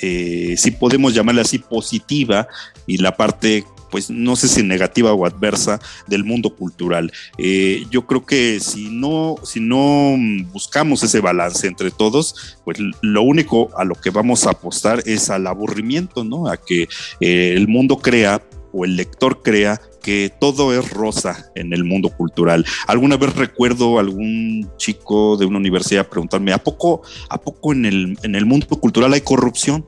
si 0.58 0.70
podemos 0.72 1.14
llamarla 1.14 1.40
así, 1.42 1.58
positiva 1.58 2.46
y 2.86 2.98
la 2.98 3.16
parte 3.16 3.64
pues 3.90 4.10
no 4.10 4.36
sé 4.36 4.48
si 4.48 4.62
negativa 4.62 5.12
o 5.12 5.26
adversa 5.26 5.80
del 6.06 6.24
mundo 6.24 6.54
cultural. 6.54 7.12
Eh, 7.38 7.86
yo 7.90 8.06
creo 8.06 8.24
que 8.24 8.60
si 8.60 8.88
no, 8.90 9.36
si 9.42 9.60
no 9.60 10.16
buscamos 10.52 11.02
ese 11.02 11.20
balance 11.20 11.66
entre 11.66 11.90
todos, 11.90 12.58
pues 12.64 12.78
lo 13.00 13.22
único 13.22 13.70
a 13.76 13.84
lo 13.84 13.94
que 13.94 14.10
vamos 14.10 14.46
a 14.46 14.50
apostar 14.50 15.02
es 15.06 15.30
al 15.30 15.46
aburrimiento, 15.46 16.24
¿no? 16.24 16.48
A 16.48 16.56
que 16.56 16.88
eh, 17.20 17.54
el 17.56 17.68
mundo 17.68 17.98
crea 17.98 18.42
o 18.72 18.84
el 18.84 18.96
lector 18.96 19.42
crea 19.42 19.80
que 20.02 20.32
todo 20.40 20.72
es 20.72 20.90
rosa 20.90 21.50
en 21.54 21.72
el 21.72 21.84
mundo 21.84 22.10
cultural. 22.10 22.64
Alguna 22.86 23.16
vez 23.16 23.34
recuerdo 23.34 23.98
algún 23.98 24.70
chico 24.76 25.36
de 25.36 25.46
una 25.46 25.58
universidad 25.58 26.08
preguntarme, 26.08 26.52
¿a 26.52 26.58
poco, 26.58 27.02
a 27.28 27.40
poco 27.40 27.72
en, 27.72 27.84
el, 27.84 28.18
en 28.22 28.34
el 28.34 28.46
mundo 28.46 28.66
cultural 28.68 29.12
hay 29.12 29.20
corrupción? 29.20 29.86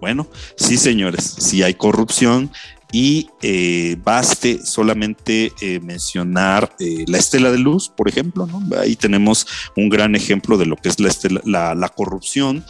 Bueno, 0.00 0.26
sí 0.56 0.78
señores, 0.78 1.36
sí 1.38 1.62
hay 1.62 1.74
corrupción 1.74 2.50
y 2.92 3.28
eh, 3.42 3.96
baste 4.02 4.64
solamente 4.64 5.52
eh, 5.60 5.80
mencionar 5.80 6.74
eh, 6.80 7.04
la 7.06 7.18
estela 7.18 7.50
de 7.50 7.58
luz, 7.58 7.88
por 7.88 8.08
ejemplo, 8.08 8.48
ahí 8.78 8.96
tenemos 8.96 9.46
un 9.76 9.88
gran 9.88 10.14
ejemplo 10.14 10.56
de 10.56 10.66
lo 10.66 10.76
que 10.76 10.88
es 10.88 10.98
la, 11.44 11.74
la 11.74 11.88
corrupción, 11.88 12.64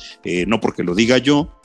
no 0.46 0.60
porque 0.60 0.82
lo 0.82 0.94
diga 0.94 1.18
yo, 1.18 1.56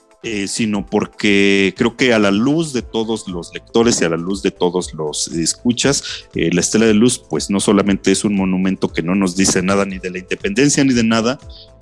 sino 0.48 0.86
porque 0.88 1.76
creo 1.78 1.96
que 1.96 2.14
a 2.14 2.20
la 2.20 2.32
luz 2.32 2.74
de 2.74 2.82
todos 2.82 3.28
los 3.28 3.54
lectores 3.54 4.02
y 4.02 4.06
a 4.06 4.10
la 4.10 4.18
luz 4.18 4.42
de 4.42 4.50
todos 4.50 4.94
los 4.94 5.28
escuchas, 5.28 6.26
la 6.34 6.62
Estela 6.62 6.86
de 6.86 6.96
Luz 6.96 7.22
pues 7.30 7.50
no 7.50 7.60
solamente 7.60 8.12
es 8.12 8.24
un 8.24 8.36
monumento 8.36 8.90
que 8.90 9.04
no 9.04 9.14
nos 9.14 9.36
dice 9.36 9.62
nada 9.62 9.86
ni 9.86 10.00
de 10.00 10.10
la 10.10 10.20
independencia 10.20 10.84
ni 10.84 10.94
de 10.94 11.04
nada, 11.04 11.40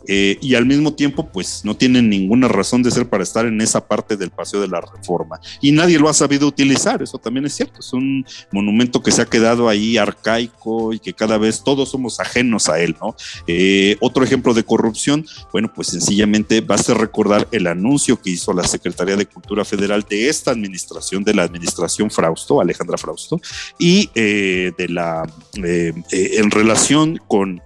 eh, 0.08 0.38
y 0.42 0.56
al 0.56 0.66
mismo 0.66 0.94
tiempo 0.94 1.30
pues 1.32 1.62
no 1.64 1.76
tienen 1.76 2.10
ninguna 2.10 2.48
razón 2.48 2.84
de 2.84 2.92
ser 2.92 3.08
para 3.08 3.24
estar 3.24 3.46
en 3.46 3.62
esa 3.62 3.88
parte 3.88 4.18
del 4.18 4.32
Paseo 4.32 4.62
de 4.62 4.68
la 4.68 4.82
Reforma. 4.82 5.40
Y 5.62 5.72
nadie 5.72 6.00
lo 6.00 6.10
ha 6.10 6.14
sabido 6.14 6.48
utilizar, 6.48 7.02
eso 7.02 7.18
también 7.18 7.46
es 7.46 7.54
cierto, 7.54 7.80
es 7.80 7.94
un 7.94 8.26
monumento 8.52 9.02
que 9.02 9.12
se 9.12 9.22
ha 9.22 9.26
quedado 9.26 9.70
ahí 9.70 9.98
arcaico 9.98 10.94
y 10.94 11.00
que 11.00 11.14
cada 11.14 11.38
vez 11.38 11.64
todos 11.64 11.90
somos 11.90 12.20
ajenos 12.20 12.70
a 12.70 12.80
él, 12.80 12.96
¿no? 13.02 13.16
Eh, 13.48 13.98
otro 14.00 14.24
ejemplo 14.24 14.54
de 14.54 14.64
corrupción, 14.64 15.26
bueno 15.52 15.72
pues 15.74 15.88
sencillamente 15.88 16.62
basta 16.62 16.94
recordar 16.94 17.48
el 17.52 17.68
anuncio 17.68 18.22
que 18.22 18.32
hizo 18.32 18.54
la 18.54 18.64
Secretaría 18.64 19.16
de 19.16 19.26
Cultura 19.26 19.66
Federal 19.66 20.06
de 20.10 20.30
esta 20.30 20.52
administración, 20.52 21.24
de 21.24 21.34
la 21.34 21.44
administración 21.44 22.12
Frausto, 22.12 22.62
Alejandra 22.62 22.98
Frausto, 22.98 23.40
y 23.80 24.10
eh, 24.16 24.72
de 24.78 24.90
la, 24.90 25.24
en 25.56 26.52
relación 26.52 27.20
con 27.28 27.62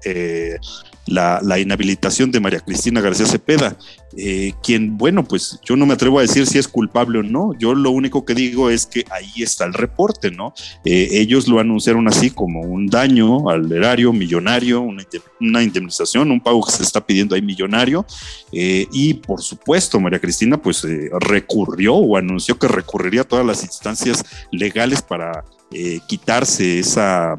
la, 1.07 1.59
inhabilitación 1.59 2.31
de 2.31 2.39
María 2.39 2.59
Cristina 2.59 3.01
García 3.01 3.25
Cepeda, 3.25 3.77
eh, 4.17 4.53
quien, 4.61 4.97
bueno, 4.97 5.23
pues 5.23 5.59
yo 5.63 5.75
no 5.75 5.85
me 5.85 5.93
atrevo 5.93 6.19
a 6.19 6.21
decir 6.21 6.45
si 6.45 6.57
es 6.57 6.67
culpable 6.67 7.19
o 7.19 7.23
no, 7.23 7.53
yo 7.57 7.73
lo 7.73 7.91
único 7.91 8.25
que 8.25 8.33
digo 8.33 8.69
es 8.69 8.85
que 8.85 9.05
ahí 9.09 9.31
está 9.41 9.65
el 9.65 9.73
reporte, 9.73 10.31
¿no? 10.31 10.53
Eh, 10.85 11.09
ellos 11.11 11.47
lo 11.47 11.59
anunciaron 11.59 12.07
así 12.07 12.29
como 12.29 12.61
un 12.61 12.87
daño 12.87 13.49
al 13.49 13.71
erario 13.71 14.13
millonario, 14.13 14.81
una, 15.39 15.63
indemnización, 15.63 16.31
un 16.31 16.41
pago 16.41 16.65
que 16.65 16.71
se 16.71 16.83
está 16.83 17.05
pidiendo 17.05 17.35
ahí 17.35 17.41
millonario, 17.41 18.05
eh, 18.51 18.85
y 18.91 19.15
por 19.15 19.41
supuesto 19.41 19.99
María 19.99 20.19
Cristina 20.19 20.61
pues 20.61 20.85
recurrió 21.21 21.95
o 21.95 22.17
anunció 22.17 22.57
que 22.59 22.67
recurriría 22.67 23.21
a 23.21 23.27
todas 23.27 23.45
las 23.45 23.63
instancias 23.63 24.23
legales 24.51 25.01
para 25.01 25.43
quitarse 26.07 26.79
esa 26.79 27.37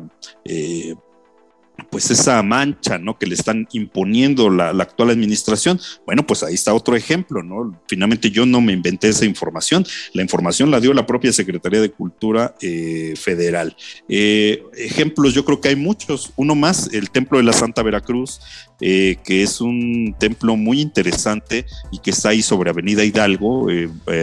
pues 1.91 2.11
esa 2.11 2.43
mancha, 2.43 2.99
¿no? 2.99 3.19
Que 3.19 3.27
le 3.27 3.35
están 3.35 3.67
imponiendo 3.73 4.51
la, 4.51 4.71
actual 4.71 5.11
administración. 5.11 5.81
Bueno, 6.07 6.27
pues 6.27 6.43
ahí 6.43 6.55
está 6.55 6.75
otro 6.75 6.97
ejemplo, 6.97 7.43
¿no? 7.43 7.81
Finalmente 7.89 8.31
yo 8.31 8.47
no 8.47 8.61
me 8.61 8.73
inventé 8.73 9.09
esa 9.09 9.25
información, 9.25 9.87
la 10.13 10.23
información 10.23 10.71
la 10.71 10.81
dio 10.81 10.93
la 10.93 11.07
propia 11.07 11.33
Secretaría 11.33 11.81
de 11.81 11.91
Cultura 11.91 12.55
eh, 12.61 13.15
Federal. 13.17 13.77
Eh, 14.09 14.63
ejemplos, 14.77 15.35
yo 15.35 15.45
creo 15.45 15.61
que 15.61 15.69
hay 15.69 15.77
muchos. 15.77 16.33
Uno 16.37 16.55
más, 16.55 16.93
el 16.93 17.11
Templo 17.11 17.39
de 17.39 17.45
la 17.45 17.53
Santa 17.53 17.83
Veracruz, 17.83 18.41
eh, 18.81 19.17
que 19.25 19.43
es 19.43 19.61
un 19.61 20.15
templo 20.19 20.57
muy 20.57 20.81
interesante 20.81 21.67
y 21.91 21.99
que 21.99 22.11
está 22.11 22.31
ahí 22.31 22.43
sobre 22.43 22.71
Avenida 22.71 23.05
Hidalgo, 23.05 23.69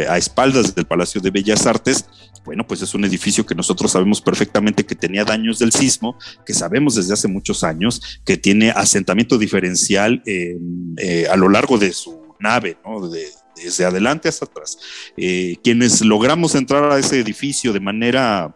a 0.10 0.18
espaldas 0.18 0.76
del 0.76 0.86
Palacio 0.86 1.22
de 1.22 1.32
Bellas 1.32 1.66
Artes 1.66 2.06
bueno, 2.46 2.66
pues 2.66 2.82
es 2.82 2.94
un 2.94 3.04
edificio 3.04 3.46
que 3.46 3.56
nosotros 3.56 3.92
sabemos 3.92 4.22
perfectamente 4.22 4.86
que 4.86 4.96
tenía 4.96 5.26
daños 5.26 5.60
del 5.60 5.72
sismo, 5.72 6.18
que 6.46 6.54
sabemos 6.54 6.96
desde 6.96 7.14
hace 7.14 7.28
muchos 7.28 7.64
años, 7.64 8.22
que 8.24 8.38
tiene 8.38 8.70
asentamiento 8.70 9.38
diferencial 9.38 10.22
eh, 10.26 11.28
a 11.30 11.36
lo 11.36 11.50
largo 11.50 11.78
de 11.78 11.92
su 11.92 12.36
nave, 12.40 12.78
¿no? 12.86 13.10
desde 13.56 13.86
adelante 13.86 14.30
hasta 14.30 14.46
atrás. 14.46 14.78
Eh, 15.18 15.58
quienes 15.64 16.02
logramos 16.02 16.56
entrar 16.56 16.92
a 16.92 17.00
ese 17.00 17.20
edificio 17.20 17.74
de 17.74 17.80
manera 17.80 18.56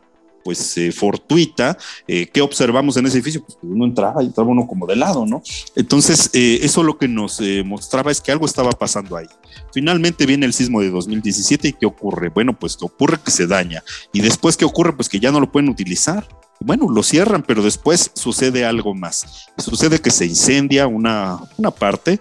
pues 0.50 0.76
eh, 0.80 0.92
fortuita, 0.92 1.78
eh, 2.08 2.28
¿qué 2.34 2.42
observamos 2.42 2.98
en 2.98 3.06
ese 3.06 3.18
edificio? 3.18 3.44
Pues 3.46 3.56
uno 3.62 3.86
entraba 3.86 4.24
y 4.24 4.26
entraba 4.26 4.50
uno 4.50 4.66
como 4.66 4.88
de 4.88 4.96
lado, 4.96 5.24
¿no? 5.24 5.44
Entonces, 5.76 6.32
eh, 6.34 6.62
eso 6.64 6.82
lo 6.82 6.98
que 6.98 7.08
nos 7.08 7.40
mostraba 7.66 8.10
es 8.10 8.20
que 8.20 8.32
algo 8.32 8.48
estaba 8.48 8.72
pasando 8.72 9.16
ahí. 9.16 9.28
Finalmente 9.72 10.26
viene 10.26 10.48
el 10.48 10.54
sismo 10.54 10.82
de 10.82 10.90
2017 10.90 11.68
y 11.68 11.74
¿qué 11.74 11.86
ocurre? 11.86 12.30
Bueno, 12.30 12.58
pues 12.58 12.80
ocurre 12.82 13.20
que 13.24 13.30
se 13.30 13.46
daña. 13.46 13.84
Y 14.12 14.22
después, 14.22 14.58
¿qué 14.58 14.66
ocurre? 14.66 14.94
Pues 14.94 15.08
que 15.08 15.20
ya 15.20 15.32
no 15.32 15.40
lo 15.40 15.52
pueden 15.52 15.70
utilizar. 15.70 16.28
Bueno, 16.60 16.90
lo 16.90 17.04
cierran, 17.04 17.44
pero 17.44 17.62
después 17.62 18.10
sucede 18.16 18.66
algo 18.66 18.96
más. 18.96 19.50
Sucede 19.60 20.00
que 20.00 20.10
se 20.10 20.26
incendia 20.26 20.88
una, 20.88 21.38
una 21.58 21.70
parte, 21.70 22.20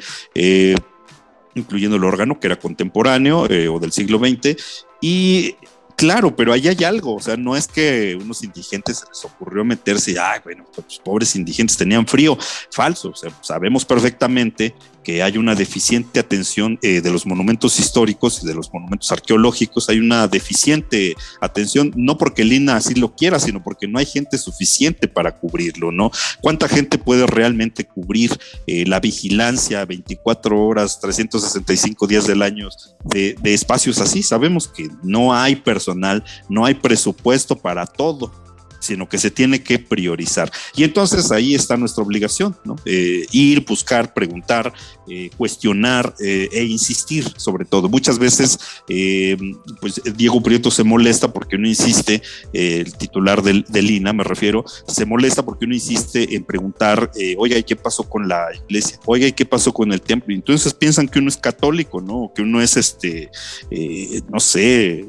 incluyendo 1.54 1.96
el 1.96 2.04
órgano 2.04 2.38
que 2.38 2.48
era 2.48 2.56
contemporáneo 2.56 3.46
o 3.72 3.80
del 3.80 3.92
siglo 3.92 4.18
XX, 4.18 4.54
y 5.00 5.54
Claro, 5.98 6.36
pero 6.36 6.52
ahí 6.52 6.68
hay 6.68 6.84
algo, 6.84 7.16
o 7.16 7.20
sea, 7.20 7.36
no 7.36 7.56
es 7.56 7.66
que 7.66 8.16
unos 8.22 8.44
indigentes 8.44 8.98
se 8.98 9.06
les 9.06 9.24
ocurrió 9.24 9.64
meterse 9.64 10.16
ay, 10.16 10.38
bueno, 10.44 10.64
pues 10.72 11.00
pobres 11.04 11.34
indigentes 11.34 11.76
tenían 11.76 12.06
frío, 12.06 12.38
falso, 12.70 13.08
o 13.08 13.16
sea, 13.16 13.32
sabemos 13.42 13.84
perfectamente 13.84 14.76
que 15.08 15.22
hay 15.22 15.38
una 15.38 15.54
deficiente 15.54 16.20
atención 16.20 16.78
eh, 16.82 17.00
de 17.00 17.10
los 17.10 17.24
monumentos 17.24 17.78
históricos 17.80 18.42
y 18.42 18.46
de 18.46 18.52
los 18.52 18.70
monumentos 18.74 19.10
arqueológicos, 19.10 19.88
hay 19.88 20.00
una 20.00 20.28
deficiente 20.28 21.16
atención, 21.40 21.94
no 21.96 22.18
porque 22.18 22.42
el 22.42 22.52
INA 22.52 22.76
así 22.76 22.94
lo 22.94 23.16
quiera, 23.16 23.38
sino 23.38 23.62
porque 23.62 23.88
no 23.88 23.98
hay 23.98 24.04
gente 24.04 24.36
suficiente 24.36 25.08
para 25.08 25.34
cubrirlo, 25.38 25.92
¿no? 25.92 26.10
¿Cuánta 26.42 26.68
gente 26.68 26.98
puede 26.98 27.26
realmente 27.26 27.86
cubrir 27.86 28.38
eh, 28.66 28.84
la 28.86 29.00
vigilancia 29.00 29.82
24 29.86 30.62
horas, 30.62 31.00
365 31.00 32.06
días 32.06 32.26
del 32.26 32.42
año 32.42 32.68
de 33.06 33.54
espacios 33.54 34.00
así? 34.02 34.22
Sabemos 34.22 34.68
que 34.68 34.90
no 35.02 35.34
hay 35.34 35.56
personal, 35.56 36.22
no 36.50 36.66
hay 36.66 36.74
presupuesto 36.74 37.56
para 37.56 37.86
todo 37.86 38.30
sino 38.88 39.06
que 39.06 39.18
se 39.18 39.30
tiene 39.30 39.62
que 39.62 39.78
priorizar. 39.78 40.50
Y 40.74 40.82
entonces 40.82 41.30
ahí 41.30 41.54
está 41.54 41.76
nuestra 41.76 42.02
obligación, 42.02 42.56
¿no? 42.64 42.76
Eh, 42.86 43.26
ir, 43.32 43.64
buscar, 43.66 44.14
preguntar, 44.14 44.72
eh, 45.06 45.30
cuestionar 45.36 46.14
eh, 46.20 46.48
e 46.50 46.64
insistir 46.64 47.24
sobre 47.36 47.66
todo. 47.66 47.88
Muchas 47.90 48.18
veces, 48.18 48.58
pues 49.80 50.00
Diego 50.16 50.42
Prieto 50.42 50.70
se 50.70 50.84
molesta 50.84 51.32
porque 51.32 51.56
uno 51.56 51.68
insiste, 51.68 52.22
el 52.52 52.94
titular 52.94 53.42
del, 53.42 53.64
del, 53.68 53.90
INA 53.90 54.12
me 54.14 54.24
refiero, 54.24 54.64
se 54.86 55.04
molesta 55.04 55.44
porque 55.44 55.66
uno 55.66 55.74
insiste 55.74 56.34
en 56.34 56.44
preguntar, 56.44 57.10
oiga, 57.36 57.58
¿y 57.58 57.62
qué 57.64 57.76
pasó 57.76 58.08
con 58.08 58.26
la 58.26 58.46
iglesia? 58.66 58.98
Oiga, 59.04 59.26
¿y 59.26 59.32
qué 59.32 59.44
pasó 59.44 59.72
con 59.74 59.92
el 59.92 60.00
templo? 60.00 60.32
Y 60.32 60.36
entonces 60.36 60.72
piensan 60.72 61.08
que 61.08 61.18
uno 61.18 61.28
es 61.28 61.36
católico, 61.36 62.00
¿no? 62.00 62.32
Que 62.34 62.42
uno 62.42 62.62
es 62.62 62.76
este, 62.76 63.30
no 64.30 64.40
sé, 64.40 65.06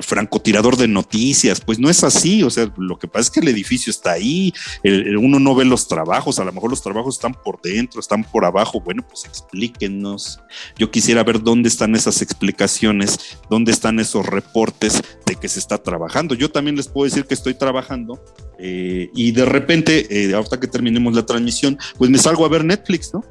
francotirador 0.00 0.76
de 0.76 0.88
noticias. 0.88 1.60
Pues 1.60 1.78
no 1.78 1.90
es 1.90 2.04
así, 2.04 2.42
o 2.42 2.50
sea, 2.50 2.69
lo 2.76 2.98
que 2.98 3.08
pasa 3.08 3.22
es 3.22 3.30
que 3.30 3.40
el 3.40 3.48
edificio 3.48 3.90
está 3.90 4.12
ahí, 4.12 4.52
uno 4.84 5.38
no 5.38 5.54
ve 5.54 5.64
los 5.64 5.88
trabajos, 5.88 6.38
a 6.38 6.44
lo 6.44 6.52
mejor 6.52 6.70
los 6.70 6.82
trabajos 6.82 7.16
están 7.16 7.34
por 7.34 7.60
dentro, 7.60 8.00
están 8.00 8.24
por 8.24 8.44
abajo, 8.44 8.80
bueno, 8.80 9.06
pues 9.06 9.24
explíquenos. 9.24 10.40
Yo 10.78 10.90
quisiera 10.90 11.24
ver 11.24 11.42
dónde 11.42 11.68
están 11.68 11.94
esas 11.94 12.22
explicaciones, 12.22 13.38
dónde 13.48 13.72
están 13.72 14.00
esos 14.00 14.26
reportes 14.26 15.02
de 15.26 15.36
que 15.36 15.48
se 15.48 15.58
está 15.58 15.78
trabajando. 15.78 16.34
Yo 16.34 16.50
también 16.50 16.76
les 16.76 16.88
puedo 16.88 17.04
decir 17.04 17.24
que 17.26 17.34
estoy 17.34 17.54
trabajando 17.54 18.22
eh, 18.58 19.10
y 19.14 19.32
de 19.32 19.44
repente, 19.44 20.06
eh, 20.10 20.34
ahorita 20.34 20.60
que 20.60 20.66
terminemos 20.66 21.14
la 21.14 21.24
transmisión, 21.24 21.78
pues 21.98 22.10
me 22.10 22.18
salgo 22.18 22.44
a 22.44 22.48
ver 22.48 22.64
Netflix, 22.64 23.12
¿no? 23.14 23.24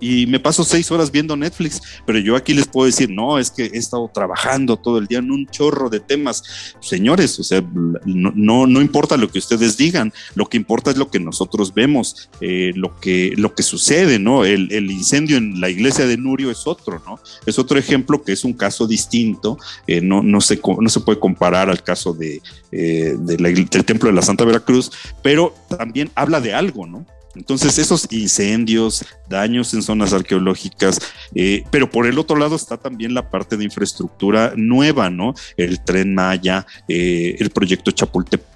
Y 0.00 0.26
me 0.26 0.40
paso 0.40 0.64
seis 0.64 0.90
horas 0.90 1.10
viendo 1.10 1.36
Netflix, 1.36 1.80
pero 2.06 2.18
yo 2.18 2.36
aquí 2.36 2.54
les 2.54 2.66
puedo 2.66 2.86
decir, 2.86 3.10
no, 3.10 3.38
es 3.38 3.50
que 3.50 3.64
he 3.64 3.78
estado 3.78 4.10
trabajando 4.12 4.76
todo 4.76 4.98
el 4.98 5.06
día 5.06 5.18
en 5.18 5.30
un 5.30 5.46
chorro 5.46 5.88
de 5.88 6.00
temas. 6.00 6.42
Señores, 6.80 7.38
o 7.38 7.44
sea, 7.44 7.64
no, 8.04 8.66
no, 8.66 8.80
importa 8.80 9.16
lo 9.16 9.30
que 9.30 9.38
ustedes 9.38 9.76
digan, 9.76 10.12
lo 10.34 10.46
que 10.46 10.56
importa 10.56 10.90
es 10.90 10.96
lo 10.96 11.10
que 11.10 11.20
nosotros 11.20 11.72
vemos, 11.72 12.28
eh, 12.40 12.72
lo, 12.74 12.98
que, 13.00 13.32
lo 13.36 13.54
que 13.54 13.62
sucede, 13.62 14.18
¿no? 14.18 14.44
El, 14.44 14.90
incendio 14.90 15.36
en 15.36 15.60
la 15.60 15.70
iglesia 15.70 16.06
de 16.06 16.16
Nurio 16.16 16.50
es 16.50 16.66
otro, 16.66 17.02
¿no? 17.06 17.18
Es 17.46 17.58
otro 17.58 17.78
ejemplo 17.78 18.22
que 18.22 18.32
es 18.32 18.44
un 18.44 18.52
caso 18.52 18.86
distinto, 18.86 19.58
eh, 19.86 20.00
no, 20.00 20.22
no, 20.22 20.40
se, 20.40 20.60
no 20.78 20.88
se 20.88 21.00
puede 21.00 21.18
comparar 21.18 21.70
al 21.70 21.82
caso 21.82 22.12
de, 22.12 22.42
eh, 22.72 23.14
del 23.18 23.68
templo 23.84 24.08
de 24.08 24.14
la 24.14 24.22
Santa 24.22 24.44
Veracruz, 24.44 24.90
pero 25.22 25.54
también 25.68 26.10
habla 26.14 26.40
de 26.40 26.54
algo, 26.54 26.86
¿no? 26.86 27.06
Entonces, 27.34 27.78
esos 27.78 28.06
incendios, 28.12 29.04
daños 29.28 29.74
en 29.74 29.82
zonas 29.82 30.12
arqueológicas, 30.12 30.98
eh, 31.34 31.64
pero 31.70 31.90
por 31.90 32.06
el 32.06 32.18
otro 32.18 32.36
lado 32.36 32.56
está 32.56 32.76
también 32.76 33.14
la 33.14 33.30
parte 33.30 33.56
de 33.56 33.64
infraestructura 33.64 34.52
nueva, 34.56 35.10
¿no? 35.10 35.34
El 35.56 35.82
tren 35.82 36.14
Maya, 36.14 36.66
eh, 36.88 37.36
el 37.38 37.50
proyecto 37.50 37.90
Chapultepec. 37.90 38.54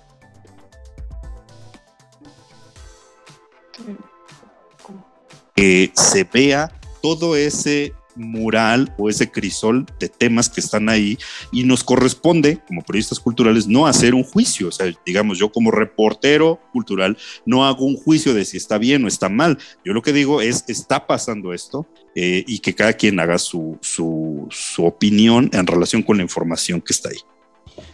Que 5.54 5.90
se 5.94 6.22
vea 6.22 6.72
todo 7.02 7.34
ese 7.34 7.92
mural 8.18 8.94
o 8.98 9.08
ese 9.08 9.30
crisol 9.30 9.86
de 9.98 10.08
temas 10.08 10.48
que 10.48 10.60
están 10.60 10.88
ahí 10.88 11.18
y 11.52 11.64
nos 11.64 11.84
corresponde 11.84 12.58
como 12.66 12.82
periodistas 12.82 13.20
culturales 13.20 13.66
no 13.66 13.86
hacer 13.86 14.14
un 14.14 14.24
juicio, 14.24 14.68
o 14.68 14.72
sea, 14.72 14.92
digamos, 15.06 15.38
yo 15.38 15.50
como 15.50 15.70
reportero 15.70 16.60
cultural 16.72 17.16
no 17.46 17.64
hago 17.64 17.84
un 17.84 17.96
juicio 17.96 18.34
de 18.34 18.44
si 18.44 18.56
está 18.56 18.78
bien 18.78 19.04
o 19.04 19.08
está 19.08 19.28
mal, 19.28 19.58
yo 19.84 19.92
lo 19.92 20.02
que 20.02 20.12
digo 20.12 20.40
es, 20.40 20.64
está 20.68 21.06
pasando 21.06 21.52
esto 21.52 21.86
eh, 22.14 22.44
y 22.46 22.58
que 22.58 22.74
cada 22.74 22.92
quien 22.92 23.20
haga 23.20 23.38
su, 23.38 23.78
su, 23.80 24.48
opinión 24.78 25.50
en 25.52 25.66
relación 25.66 26.02
con 26.02 26.16
la 26.16 26.22
información 26.22 26.80
que 26.80 26.92
está 26.92 27.10
ahí. 27.10 27.18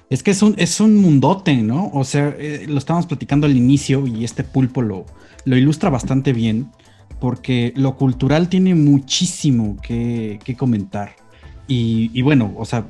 Es 0.08 0.22
que 0.22 0.30
es 0.30 0.42
un, 0.42 0.54
es 0.58 0.80
un 0.80 0.96
mundote, 0.96 1.56
¿no? 1.56 1.90
O 1.92 2.04
sea, 2.04 2.34
eh, 2.38 2.66
lo 2.68 2.78
estábamos 2.78 3.06
platicando 3.06 3.46
al 3.46 3.56
inicio 3.56 4.06
y 4.06 4.24
este 4.24 4.44
pulpo 4.44 4.82
lo, 4.82 5.06
lo 5.44 5.56
ilustra 5.56 5.90
bastante 5.90 6.32
bien 6.32 6.70
porque 7.20 7.72
lo 7.76 7.96
cultural 7.96 8.48
tiene 8.48 8.74
muchísimo 8.74 9.76
que, 9.82 10.38
comentar. 10.58 11.16
Y, 11.66 12.20
bueno, 12.22 12.52
o 12.56 12.64
sea, 12.64 12.86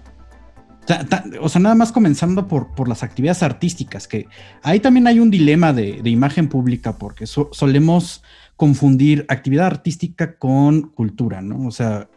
o 1.41 1.49
sea, 1.49 1.61
nada 1.61 1.75
más 1.75 1.93
comenzando 1.93 2.49
por, 2.49 2.89
las 2.89 3.03
actividades 3.03 3.43
artísticas, 3.43 4.09
que 4.09 4.27
ahí 4.63 4.81
también 4.81 5.07
hay 5.07 5.21
un 5.21 5.31
dilema 5.31 5.73
de, 5.73 6.01
imagen 6.05 6.49
pública, 6.49 6.99
porque 6.99 7.27
solemos 7.27 8.23
confundir 8.57 9.25
actividad 9.29 9.67
artística 9.67 10.37
con 10.37 10.83
cultura, 10.91 11.41
¿no? 11.41 11.67
O 11.67 11.71
sea, 11.71 12.09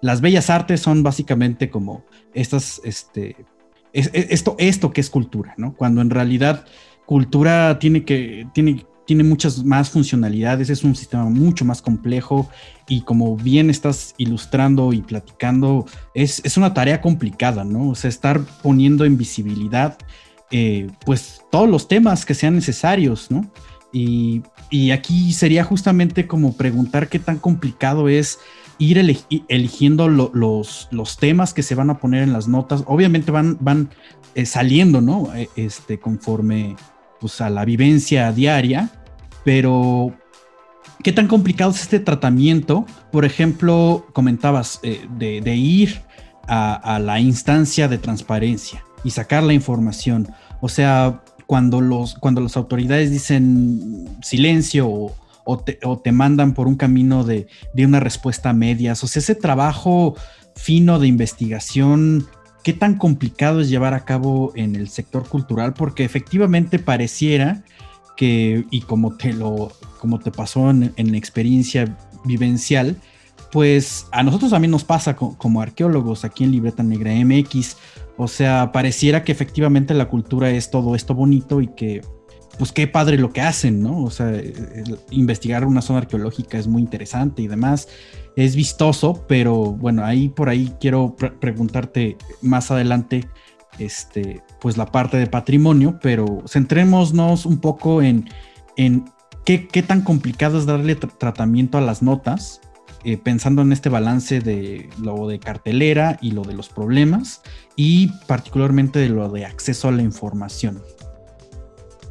las 0.00 0.20
bellas 0.20 0.50
artes 0.50 0.80
son 0.80 1.02
básicamente 1.02 1.70
como 1.70 2.04
estas, 2.34 2.80
este, 2.84 3.36
esto, 3.92 4.56
esto 4.58 4.92
que 4.92 5.00
es 5.00 5.08
cultura, 5.08 5.54
¿no? 5.56 5.74
Cuando 5.74 6.00
en 6.00 6.10
realidad 6.10 6.66
cultura 7.06 7.78
tiene 7.78 8.04
que, 8.04 8.46
tiene, 8.52 8.84
tiene 9.06 9.24
muchas 9.24 9.64
más 9.64 9.90
funcionalidades, 9.90 10.70
es 10.70 10.84
un 10.84 10.94
sistema 10.94 11.24
mucho 11.24 11.64
más 11.64 11.82
complejo 11.82 12.48
y 12.88 13.02
como 13.02 13.36
bien 13.36 13.70
estás 13.70 14.14
ilustrando 14.18 14.92
y 14.92 15.02
platicando, 15.02 15.86
es, 16.14 16.56
una 16.56 16.74
tarea 16.74 17.00
complicada, 17.00 17.64
¿no? 17.64 17.90
O 17.90 17.94
sea, 17.94 18.08
estar 18.08 18.40
poniendo 18.62 19.04
en 19.04 19.16
visibilidad 19.16 19.98
eh, 20.50 20.88
pues 21.04 21.42
todos 21.50 21.68
los 21.68 21.88
temas 21.88 22.24
que 22.24 22.34
sean 22.34 22.54
necesarios, 22.54 23.30
¿no? 23.30 23.50
Y, 23.92 24.42
aquí 24.92 25.32
sería 25.32 25.62
justamente 25.62 26.26
como 26.26 26.56
preguntar 26.56 27.08
qué 27.08 27.20
tan 27.20 27.38
complicado 27.38 28.08
es 28.08 28.40
ir 28.78 28.98
eligiendo 29.48 30.08
los, 30.08 30.88
los, 30.90 31.16
temas 31.16 31.54
que 31.54 31.62
se 31.62 31.76
van 31.76 31.90
a 31.90 31.98
poner 31.98 32.24
en 32.24 32.32
las 32.32 32.48
notas. 32.48 32.82
Obviamente 32.86 33.30
van, 33.30 33.56
van 33.60 33.90
eh, 34.34 34.46
saliendo, 34.46 35.00
¿no? 35.00 35.32
Eh, 35.36 35.48
este, 35.54 36.00
conforme 36.00 36.74
pues, 37.24 37.40
a 37.40 37.48
la 37.48 37.64
vivencia 37.64 38.30
diaria, 38.32 38.90
pero 39.46 40.12
¿qué 41.02 41.10
tan 41.10 41.26
complicado 41.26 41.70
es 41.70 41.80
este 41.80 41.98
tratamiento? 41.98 42.84
Por 43.10 43.24
ejemplo, 43.24 44.06
comentabas 44.12 44.78
eh, 44.82 45.06
de, 45.16 45.56
ir 45.56 46.02
a, 46.48 46.98
la 47.02 47.20
instancia 47.20 47.88
de 47.88 47.96
transparencia 47.96 48.84
y 49.04 49.10
sacar 49.12 49.42
la 49.42 49.54
información. 49.54 50.28
O 50.60 50.68
sea, 50.68 51.22
cuando, 51.46 51.80
los, 51.80 52.14
cuando 52.16 52.42
las 52.42 52.58
autoridades 52.58 53.10
dicen 53.10 54.18
silencio 54.20 54.86
o, 55.46 55.58
te, 55.60 56.12
mandan 56.12 56.52
por 56.52 56.68
un 56.68 56.76
camino 56.76 57.24
de, 57.24 57.46
de 57.72 57.86
una 57.86 58.00
respuesta 58.00 58.50
a 58.50 58.52
medias, 58.52 59.02
o 59.02 59.06
sea, 59.06 59.20
ese 59.20 59.34
trabajo 59.34 60.14
fino 60.56 60.98
de 60.98 61.06
investigación 61.06 62.26
qué 62.64 62.72
tan 62.72 62.96
complicado 62.96 63.60
es 63.60 63.68
llevar 63.68 63.94
a 63.94 64.04
cabo 64.04 64.52
en 64.56 64.74
el 64.74 64.88
sector 64.88 65.28
cultural, 65.28 65.74
porque 65.74 66.02
efectivamente 66.02 66.80
pareciera 66.80 67.62
que, 68.16 68.64
y 68.70 68.80
como 68.80 69.16
te 69.16 69.32
lo, 69.32 69.70
como 70.00 70.18
te 70.18 70.32
pasó 70.32 70.70
en, 70.70 70.92
en 70.96 71.14
experiencia 71.14 71.96
vivencial, 72.24 72.96
pues 73.52 74.06
a 74.10 74.22
nosotros 74.24 74.50
también 74.50 74.72
nos 74.72 74.82
pasa 74.82 75.14
como 75.14 75.60
arqueólogos 75.60 76.24
aquí 76.24 76.42
en 76.42 76.50
Libreta 76.50 76.82
Negra 76.82 77.12
MX. 77.12 77.76
O 78.16 78.26
sea, 78.26 78.72
pareciera 78.72 79.22
que 79.22 79.30
efectivamente 79.30 79.94
la 79.94 80.08
cultura 80.08 80.50
es 80.50 80.70
todo 80.70 80.96
esto 80.96 81.14
bonito 81.14 81.60
y 81.60 81.68
que, 81.68 82.00
pues 82.58 82.72
qué 82.72 82.88
padre 82.88 83.18
lo 83.18 83.32
que 83.32 83.42
hacen, 83.42 83.82
¿no? 83.82 84.02
O 84.02 84.10
sea, 84.10 84.32
investigar 85.10 85.64
una 85.66 85.82
zona 85.82 86.00
arqueológica 86.00 86.58
es 86.58 86.66
muy 86.66 86.82
interesante 86.82 87.42
y 87.42 87.46
demás 87.46 87.88
es 88.36 88.56
vistoso, 88.56 89.24
pero 89.28 89.54
bueno, 89.72 90.04
ahí 90.04 90.28
por 90.28 90.48
ahí 90.48 90.72
quiero 90.80 91.16
preguntarte 91.40 92.16
más 92.42 92.70
adelante, 92.70 93.28
este, 93.78 94.42
pues 94.60 94.76
la 94.76 94.86
parte 94.86 95.16
de 95.16 95.26
patrimonio, 95.26 95.98
pero 96.02 96.42
centrémonos 96.46 97.46
un 97.46 97.60
poco 97.60 98.02
en, 98.02 98.28
en 98.76 99.04
qué, 99.44 99.84
tan 99.86 100.02
complicado 100.02 100.58
es 100.58 100.66
darle 100.66 100.96
tratamiento 100.96 101.78
a 101.78 101.80
las 101.80 102.02
notas, 102.02 102.60
eh, 103.04 103.18
pensando 103.18 103.62
en 103.62 103.72
este 103.72 103.88
balance 103.88 104.40
de 104.40 104.88
lo 105.00 105.28
de 105.28 105.38
cartelera 105.38 106.18
y 106.22 106.30
lo 106.30 106.42
de 106.42 106.54
los 106.54 106.68
problemas, 106.68 107.42
y 107.76 108.08
particularmente 108.26 108.98
de 108.98 109.10
lo 109.10 109.28
de 109.28 109.44
acceso 109.44 109.88
a 109.88 109.92
la 109.92 110.02
información. 110.02 110.82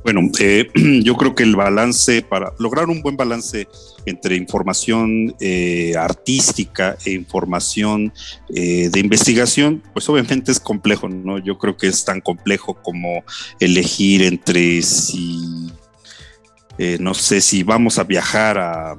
Bueno, 0.03 0.29
eh, 0.39 0.69
yo 1.03 1.15
creo 1.15 1.33
que 1.33 1.43
el 1.43 1.55
balance, 1.55 2.21
para 2.21 2.53
lograr 2.59 2.89
un 2.89 3.01
buen 3.01 3.15
balance 3.15 3.67
entre 4.05 4.35
información 4.35 5.33
eh, 5.39 5.93
artística 5.97 6.97
e 7.05 7.11
información 7.11 8.11
eh, 8.53 8.89
de 8.91 8.99
investigación, 8.99 9.81
pues 9.93 10.09
obviamente 10.09 10.51
es 10.51 10.59
complejo, 10.59 11.07
¿no? 11.07 11.37
Yo 11.37 11.57
creo 11.57 11.77
que 11.77 11.87
es 11.87 12.03
tan 12.03 12.19
complejo 12.19 12.75
como 12.75 13.23
elegir 13.59 14.23
entre 14.23 14.81
si, 14.81 15.71
no 16.99 17.13
sé, 17.13 17.39
si 17.39 17.63
vamos 17.63 17.97
a 17.97 18.03
viajar 18.03 18.57
a, 18.57 18.97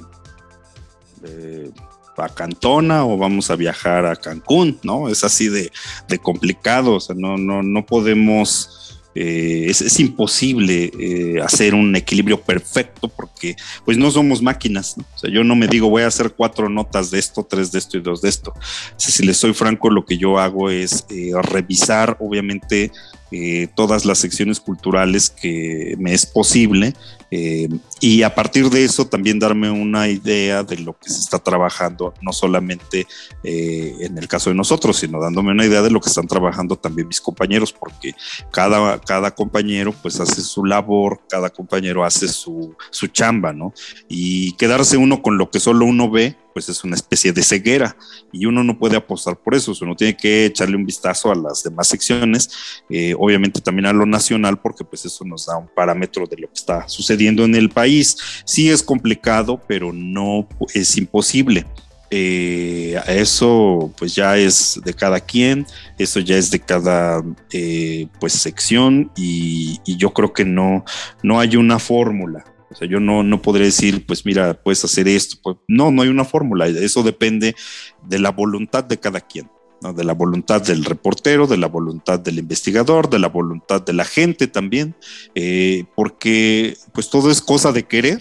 a 2.16 2.28
Cantona 2.30 3.04
o 3.04 3.18
vamos 3.18 3.50
a 3.50 3.56
viajar 3.56 4.06
a 4.06 4.16
Cancún, 4.16 4.78
¿no? 4.82 5.08
Es 5.08 5.22
así 5.24 5.48
de, 5.48 5.70
de 6.08 6.18
complicado, 6.18 6.94
o 6.94 7.00
sea, 7.00 7.14
no, 7.14 7.36
no, 7.36 7.62
no 7.62 7.84
podemos 7.84 8.83
eh, 9.14 9.66
es, 9.68 10.00
imposible 10.00 10.90
eh, 10.98 11.40
hacer 11.40 11.74
un 11.74 11.94
equilibrio 11.94 12.40
perfecto 12.40 13.08
porque 13.08 13.56
pues 13.84 13.96
no 13.96 14.10
somos 14.10 14.42
máquinas. 14.42 14.96
O 14.98 15.18
sea, 15.18 15.30
yo 15.30 15.44
no 15.44 15.54
me 15.54 15.68
digo 15.68 15.88
voy 15.88 16.02
a 16.02 16.08
hacer 16.08 16.32
cuatro 16.32 16.68
notas 16.68 17.10
de 17.10 17.18
esto, 17.20 17.46
tres 17.48 17.70
de 17.70 17.78
esto 17.78 17.96
y 17.96 18.00
dos 18.00 18.22
de 18.22 18.28
esto. 18.28 18.52
si 18.96 19.24
les 19.24 19.36
soy 19.36 19.54
franco, 19.54 19.88
lo 19.88 20.04
que 20.04 20.18
yo 20.18 20.38
hago 20.38 20.68
es 20.68 21.06
eh, 21.10 21.30
revisar 21.42 22.16
obviamente 22.20 22.90
todas 23.74 24.04
las 24.04 24.18
secciones 24.18 24.60
culturales 24.60 25.28
que 25.28 25.96
me 25.98 26.14
es 26.14 26.24
posible 26.24 26.94
eh, 27.36 27.68
y 28.00 28.22
a 28.22 28.32
partir 28.32 28.70
de 28.70 28.84
eso 28.84 29.08
también 29.08 29.40
darme 29.40 29.68
una 29.68 30.06
idea 30.06 30.62
de 30.62 30.78
lo 30.78 30.96
que 30.96 31.10
se 31.10 31.18
está 31.18 31.40
trabajando, 31.40 32.14
no 32.22 32.32
solamente 32.32 33.08
eh, 33.42 33.92
en 34.02 34.16
el 34.18 34.28
caso 34.28 34.50
de 34.50 34.56
nosotros, 34.56 34.98
sino 34.98 35.20
dándome 35.20 35.50
una 35.50 35.66
idea 35.66 35.82
de 35.82 35.90
lo 35.90 36.00
que 36.00 36.10
están 36.10 36.28
trabajando 36.28 36.76
también 36.76 37.08
mis 37.08 37.20
compañeros, 37.20 37.72
porque 37.72 38.14
cada, 38.52 39.00
cada 39.00 39.32
compañero 39.32 39.92
pues 40.00 40.20
hace 40.20 40.42
su 40.42 40.64
labor, 40.64 41.22
cada 41.28 41.50
compañero 41.50 42.04
hace 42.04 42.28
su, 42.28 42.76
su 42.90 43.08
chamba, 43.08 43.52
¿no? 43.52 43.74
Y 44.08 44.52
quedarse 44.52 44.96
uno 44.96 45.20
con 45.20 45.36
lo 45.36 45.50
que 45.50 45.58
solo 45.58 45.86
uno 45.86 46.08
ve, 46.08 46.36
pues 46.54 46.68
es 46.68 46.84
una 46.84 46.94
especie 46.94 47.32
de 47.32 47.42
ceguera 47.42 47.96
y 48.32 48.46
uno 48.46 48.62
no 48.64 48.78
puede 48.78 48.96
apostar 48.96 49.36
por 49.36 49.54
eso, 49.54 49.74
uno 49.82 49.96
tiene 49.96 50.16
que 50.16 50.46
echarle 50.46 50.76
un 50.76 50.86
vistazo 50.86 51.30
a 51.30 51.34
las 51.34 51.64
demás 51.64 51.88
secciones, 51.88 52.48
eh, 52.88 53.14
obviamente 53.18 53.60
también 53.60 53.86
a 53.86 53.92
lo 53.92 54.06
nacional, 54.06 54.60
porque 54.60 54.84
pues 54.84 55.04
eso 55.04 55.24
nos 55.24 55.46
da 55.46 55.58
un 55.58 55.68
parámetro 55.68 56.26
de 56.26 56.38
lo 56.38 56.46
que 56.46 56.54
está 56.54 56.88
sucediendo 56.88 57.44
en 57.44 57.56
el 57.56 57.68
país. 57.68 58.16
Sí 58.44 58.70
es 58.70 58.82
complicado, 58.82 59.60
pero 59.66 59.92
no 59.92 60.48
es 60.72 60.96
imposible. 60.96 61.66
Eh, 62.10 63.00
eso 63.08 63.92
pues 63.98 64.14
ya 64.14 64.36
es 64.36 64.80
de 64.84 64.94
cada 64.94 65.18
quien, 65.18 65.66
eso 65.98 66.20
ya 66.20 66.36
es 66.36 66.50
de 66.50 66.60
cada 66.60 67.24
eh, 67.52 68.06
pues 68.20 68.34
sección 68.34 69.10
y, 69.16 69.80
y, 69.84 69.96
yo 69.96 70.12
creo 70.12 70.32
que 70.32 70.44
no, 70.44 70.84
no 71.24 71.40
hay 71.40 71.56
una 71.56 71.80
fórmula. 71.80 72.44
O 72.74 72.76
sea, 72.76 72.88
yo 72.88 72.98
no, 72.98 73.22
no 73.22 73.40
podré 73.40 73.66
decir, 73.66 74.04
pues 74.04 74.26
mira, 74.26 74.60
puedes 74.60 74.84
hacer 74.84 75.06
esto. 75.06 75.36
Pues, 75.40 75.56
no, 75.68 75.92
no 75.92 76.02
hay 76.02 76.08
una 76.08 76.24
fórmula. 76.24 76.66
Eso 76.66 77.04
depende 77.04 77.54
de 78.02 78.18
la 78.18 78.32
voluntad 78.32 78.82
de 78.82 78.98
cada 78.98 79.20
quien. 79.20 79.48
de 79.80 80.02
la 80.02 80.14
voluntad 80.14 80.60
del 80.60 80.84
reportero, 80.84 81.46
de 81.46 81.58
la 81.58 81.68
voluntad 81.68 82.18
del 82.18 82.38
investigador, 82.38 83.08
de 83.10 83.18
la 83.20 83.28
voluntad 83.28 83.82
de 83.82 83.92
la 83.92 84.04
gente 84.04 84.46
también, 84.46 84.96
eh, 85.34 85.84
porque 85.94 86.78
pues 86.94 87.10
todo 87.10 87.30
es 87.30 87.42
cosa 87.42 87.70
de 87.70 87.84
querer. 87.84 88.18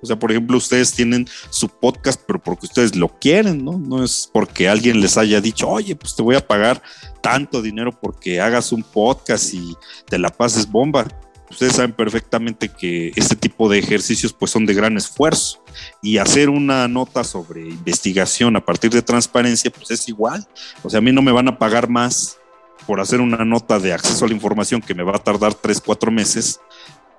O 0.00 0.06
sea, 0.06 0.16
por 0.16 0.30
ejemplo, 0.30 0.56
ustedes 0.56 0.92
tienen 0.92 1.26
su 1.50 1.68
podcast, 1.68 2.22
pero 2.24 2.40
porque 2.40 2.66
ustedes 2.66 2.94
lo 2.94 3.08
quieren, 3.18 3.64
¿no? 3.64 3.78
No 3.78 4.04
es 4.04 4.30
porque 4.32 4.68
alguien 4.68 5.00
les 5.00 5.18
haya 5.18 5.40
dicho, 5.40 5.68
oye, 5.68 5.96
pues 5.96 6.14
te 6.14 6.22
voy 6.22 6.36
a 6.36 6.46
pagar 6.46 6.80
tanto 7.20 7.60
dinero 7.60 7.90
porque 8.00 8.40
hagas 8.40 8.70
un 8.70 8.84
podcast 8.84 9.52
y 9.52 9.74
te 10.06 10.18
la 10.18 10.28
pases 10.28 10.70
bomba 10.70 11.08
ustedes 11.52 11.74
saben 11.74 11.92
perfectamente 11.92 12.68
que 12.68 13.12
este 13.14 13.36
tipo 13.36 13.68
de 13.68 13.78
ejercicios 13.78 14.32
pues 14.32 14.50
son 14.50 14.66
de 14.66 14.74
gran 14.74 14.96
esfuerzo 14.96 15.62
y 16.02 16.18
hacer 16.18 16.48
una 16.48 16.88
nota 16.88 17.22
sobre 17.22 17.62
investigación 17.62 18.56
a 18.56 18.64
partir 18.64 18.90
de 18.90 19.02
transparencia 19.02 19.70
pues 19.70 19.90
es 19.90 20.08
igual. 20.08 20.46
O 20.82 20.90
sea, 20.90 20.98
a 20.98 21.00
mí 21.02 21.12
no 21.12 21.22
me 21.22 21.32
van 21.32 21.48
a 21.48 21.58
pagar 21.58 21.88
más 21.88 22.38
por 22.86 23.00
hacer 23.00 23.20
una 23.20 23.44
nota 23.44 23.78
de 23.78 23.92
acceso 23.92 24.24
a 24.24 24.28
la 24.28 24.34
información 24.34 24.80
que 24.80 24.94
me 24.94 25.04
va 25.04 25.16
a 25.16 25.22
tardar 25.22 25.54
tres, 25.54 25.80
cuatro 25.80 26.10
meses 26.10 26.60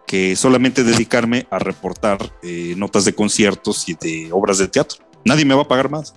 que 0.05 0.35
solamente 0.35 0.83
dedicarme 0.83 1.47
a 1.49 1.59
reportar 1.59 2.33
eh, 2.41 2.73
notas 2.75 3.05
de 3.05 3.15
conciertos 3.15 3.87
y 3.87 3.93
de 3.93 4.29
obras 4.31 4.57
de 4.57 4.67
teatro. 4.67 4.99
Nadie 5.23 5.45
me 5.45 5.55
va 5.55 5.61
a 5.61 5.67
pagar 5.67 5.89
más. 5.89 6.13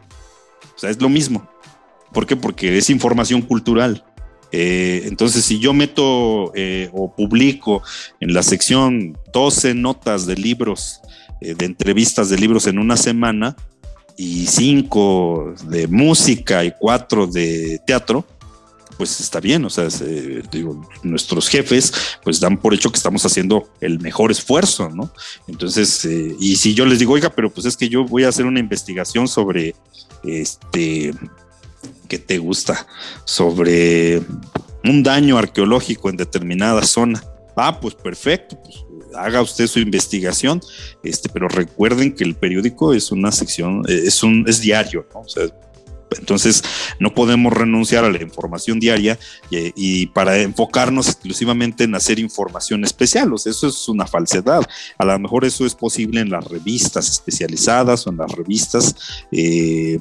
O 0.74 0.78
sea, 0.78 0.90
es 0.90 1.00
lo 1.00 1.08
mismo. 1.08 1.48
¿Por 2.12 2.26
qué? 2.26 2.34
Porque 2.34 2.76
es 2.76 2.90
información 2.90 3.42
cultural. 3.42 4.04
Eh, 4.52 5.02
entonces, 5.06 5.44
si 5.44 5.58
yo 5.58 5.72
meto 5.72 6.52
eh, 6.54 6.90
o 6.92 7.14
publico 7.14 7.82
en 8.20 8.32
la 8.32 8.42
sección 8.42 9.18
12 9.32 9.74
notas 9.74 10.26
de 10.26 10.36
libros, 10.36 11.00
eh, 11.40 11.54
de 11.54 11.66
entrevistas 11.66 12.28
de 12.28 12.38
libros 12.38 12.66
en 12.66 12.78
una 12.78 12.96
semana, 12.96 13.56
y 14.18 14.46
5 14.46 15.54
de 15.64 15.88
música 15.88 16.64
y 16.64 16.72
4 16.78 17.26
de 17.26 17.78
teatro, 17.86 18.24
pues 18.96 19.20
está 19.20 19.40
bien, 19.40 19.62
o 19.66 19.68
sea, 19.68 19.88
digo, 20.50 20.88
nuestros 21.02 21.50
jefes 21.50 21.92
pues 22.24 22.40
dan 22.40 22.56
por 22.56 22.72
hecho 22.72 22.90
que 22.90 22.96
estamos 22.96 23.26
haciendo 23.26 23.68
el 23.82 24.00
mejor 24.00 24.30
esfuerzo, 24.30 24.88
¿no? 24.88 25.12
Entonces, 25.48 26.08
y 26.40 26.56
si 26.56 26.72
yo 26.72 26.86
les 26.86 26.98
digo, 26.98 27.12
oiga, 27.12 27.28
pero 27.28 27.52
pues 27.52 27.66
es 27.66 27.76
que 27.76 27.90
yo 27.90 28.06
voy 28.06 28.24
a 28.24 28.30
hacer 28.30 28.46
una 28.46 28.58
investigación 28.58 29.28
sobre 29.28 29.74
este 30.24 31.12
que 32.06 32.18
te 32.18 32.38
gusta 32.38 32.86
sobre 33.24 34.22
un 34.84 35.02
daño 35.02 35.38
arqueológico 35.38 36.10
en 36.10 36.16
determinada 36.16 36.82
zona. 36.82 37.22
Ah, 37.56 37.80
pues 37.80 37.94
perfecto, 37.94 38.58
pues 38.62 38.84
haga 39.16 39.42
usted 39.42 39.66
su 39.66 39.78
investigación, 39.78 40.60
este, 41.02 41.28
pero 41.28 41.48
recuerden 41.48 42.14
que 42.14 42.24
el 42.24 42.34
periódico 42.34 42.92
es 42.92 43.10
una 43.10 43.32
sección, 43.32 43.82
eh, 43.88 44.02
es 44.04 44.22
un, 44.22 44.44
es 44.46 44.60
diario, 44.60 45.06
¿no? 45.14 45.20
O 45.20 45.28
sea, 45.28 45.44
entonces 46.18 46.62
no 47.00 47.12
podemos 47.14 47.52
renunciar 47.52 48.04
a 48.04 48.10
la 48.10 48.22
información 48.22 48.78
diaria 48.78 49.18
y, 49.50 49.72
y, 49.74 50.06
para 50.06 50.38
enfocarnos 50.38 51.08
exclusivamente 51.08 51.84
en 51.84 51.94
hacer 51.94 52.18
información 52.18 52.84
especial. 52.84 53.32
O 53.32 53.38
sea, 53.38 53.50
eso 53.50 53.66
es 53.66 53.88
una 53.88 54.06
falsedad. 54.06 54.62
A 54.98 55.04
lo 55.04 55.18
mejor 55.18 55.44
eso 55.44 55.66
es 55.66 55.74
posible 55.74 56.20
en 56.20 56.30
las 56.30 56.44
revistas 56.44 57.10
especializadas 57.10 58.06
o 58.06 58.10
en 58.10 58.18
las 58.18 58.30
revistas 58.30 58.94
eh, 59.32 59.98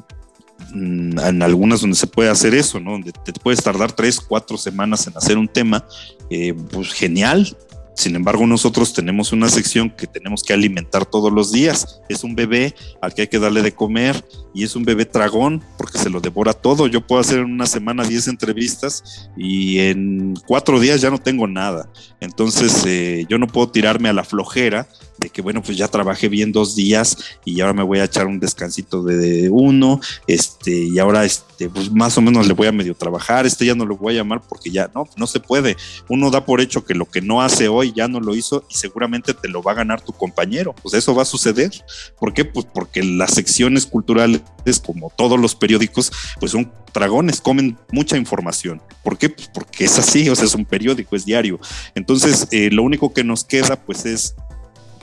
en 0.73 1.41
algunas 1.41 1.81
donde 1.81 1.95
se 1.95 2.07
puede 2.07 2.29
hacer 2.29 2.53
eso, 2.53 2.79
¿no? 2.79 2.91
Donde 2.91 3.11
te 3.11 3.33
puedes 3.33 3.63
tardar 3.63 3.91
tres, 3.91 4.19
cuatro 4.19 4.57
semanas 4.57 5.07
en 5.07 5.17
hacer 5.17 5.37
un 5.37 5.47
tema, 5.47 5.85
eh, 6.29 6.53
pues 6.71 6.91
genial. 6.93 7.55
Sin 7.95 8.13
embargo, 8.17 8.45
nosotros 8.45 8.93
tenemos 8.93 9.31
una 9.31 9.47
sección 9.47 9.89
que 9.89 10.05
tenemos 10.05 10.43
que 10.43 10.51
alimentar 10.51 11.05
todos 11.05 11.31
los 11.31 11.53
días. 11.53 12.01
Es 12.09 12.25
un 12.25 12.35
bebé 12.35 12.75
al 13.01 13.13
que 13.13 13.21
hay 13.21 13.27
que 13.29 13.39
darle 13.39 13.61
de 13.61 13.73
comer 13.73 14.21
y 14.53 14.65
es 14.65 14.75
un 14.75 14.83
bebé 14.83 15.05
tragón 15.05 15.63
porque 15.77 15.97
se 15.97 16.09
lo 16.09 16.19
devora 16.19 16.51
todo. 16.51 16.87
Yo 16.87 17.07
puedo 17.07 17.21
hacer 17.21 17.39
en 17.39 17.45
una 17.45 17.65
semana 17.65 18.03
10 18.03 18.27
entrevistas 18.27 19.29
y 19.37 19.79
en 19.79 20.33
cuatro 20.45 20.81
días 20.81 20.99
ya 20.99 21.09
no 21.09 21.19
tengo 21.19 21.47
nada. 21.47 21.89
Entonces, 22.19 22.83
eh, 22.85 23.25
yo 23.29 23.37
no 23.37 23.47
puedo 23.47 23.69
tirarme 23.69 24.09
a 24.09 24.13
la 24.13 24.25
flojera 24.25 24.89
de 25.17 25.29
que 25.29 25.41
bueno, 25.41 25.61
pues 25.61 25.77
ya 25.77 25.87
trabajé 25.87 26.29
bien 26.29 26.51
dos 26.51 26.75
días 26.75 27.17
y 27.43 27.61
ahora 27.61 27.73
me 27.73 27.83
voy 27.83 27.99
a 27.99 28.05
echar 28.05 28.27
un 28.27 28.39
descansito 28.39 29.03
de 29.03 29.49
uno, 29.49 29.99
este, 30.27 30.71
y 30.71 30.99
ahora 30.99 31.25
este, 31.25 31.69
pues 31.69 31.91
más 31.91 32.17
o 32.17 32.21
menos 32.21 32.47
le 32.47 32.53
voy 32.53 32.67
a 32.67 32.71
medio 32.71 32.95
trabajar, 32.95 33.45
este 33.45 33.65
ya 33.65 33.75
no 33.75 33.85
lo 33.85 33.97
voy 33.97 34.13
a 34.13 34.17
llamar 34.17 34.41
porque 34.47 34.71
ya 34.71 34.89
no, 34.93 35.07
no 35.17 35.27
se 35.27 35.39
puede. 35.39 35.77
Uno 36.09 36.31
da 36.31 36.45
por 36.45 36.61
hecho 36.61 36.85
que 36.85 36.93
lo 36.93 37.05
que 37.05 37.21
no 37.21 37.41
hace 37.41 37.67
hoy 37.67 37.93
ya 37.95 38.07
no 38.07 38.19
lo 38.19 38.35
hizo 38.35 38.65
y 38.69 38.75
seguramente 38.75 39.33
te 39.33 39.47
lo 39.47 39.61
va 39.61 39.71
a 39.71 39.75
ganar 39.75 40.01
tu 40.01 40.11
compañero. 40.13 40.73
Pues 40.81 40.93
eso 40.93 41.15
va 41.15 41.23
a 41.23 41.25
suceder. 41.25 41.71
¿Por 42.19 42.33
qué? 42.33 42.45
Pues 42.45 42.65
porque 42.73 43.03
las 43.03 43.31
secciones 43.31 43.85
culturales, 43.85 44.41
como 44.85 45.11
todos 45.15 45.39
los 45.39 45.55
periódicos, 45.55 46.11
pues 46.39 46.51
son 46.51 46.71
dragones, 46.93 47.41
comen 47.41 47.77
mucha 47.91 48.17
información. 48.17 48.81
¿Por 49.03 49.17
qué? 49.17 49.29
Pues 49.29 49.49
porque 49.53 49.85
es 49.85 49.99
así, 49.99 50.29
o 50.29 50.35
sea, 50.35 50.45
es 50.45 50.55
un 50.55 50.65
periódico, 50.65 51.15
es 51.15 51.25
diario. 51.25 51.59
Entonces, 51.93 52.47
eh, 52.51 52.69
lo 52.71 52.83
único 52.83 53.13
que 53.13 53.23
nos 53.23 53.43
queda, 53.43 53.75
pues 53.75 54.05
es 54.05 54.35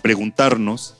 preguntarnos 0.02 0.96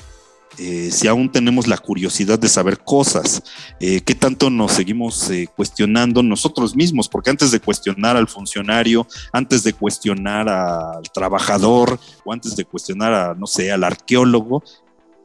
eh, 0.59 0.91
si 0.93 1.09
aún 1.09 1.33
tenemos 1.33 1.67
la 1.67 1.79
curiosidad 1.79 2.39
de 2.39 2.49
saber 2.49 2.79
cosas, 2.81 3.43
eh, 3.81 4.03
qué 4.03 4.15
tanto 4.15 4.51
nos 4.51 4.73
seguimos 4.73 5.31
eh, 5.31 5.49
cuestionando 5.57 6.23
nosotros 6.23 6.77
mismos, 6.77 7.09
porque 7.09 7.31
antes 7.31 7.51
de 7.51 7.61
cuestionar 7.61 8.19
al 8.19 8.29
funcionario, 8.29 9.07
antes 9.33 9.63
de 9.63 9.73
cuestionar 9.73 10.49
al 10.51 11.11
trabajador 11.15 11.99
o 12.25 12.33
antes 12.35 12.55
de 12.55 12.67
cuestionar 12.67 13.15
a, 13.15 13.35
no 13.35 13.47
sé, 13.47 13.73
al 13.73 13.83
arqueólogo, 13.83 14.63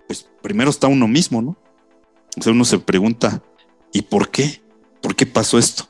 pues 0.07 0.25
primero 0.41 0.69
está 0.69 0.87
uno 0.87 1.09
mismo, 1.09 1.41
¿no? 1.41 1.57
O 2.37 2.41
sea, 2.41 2.53
uno 2.53 2.63
se 2.63 2.79
pregunta, 2.79 3.41
¿y 3.91 4.03
por 4.03 4.29
qué? 4.29 4.61
¿Por 5.01 5.13
qué 5.15 5.25
pasó 5.25 5.57
esto? 5.57 5.89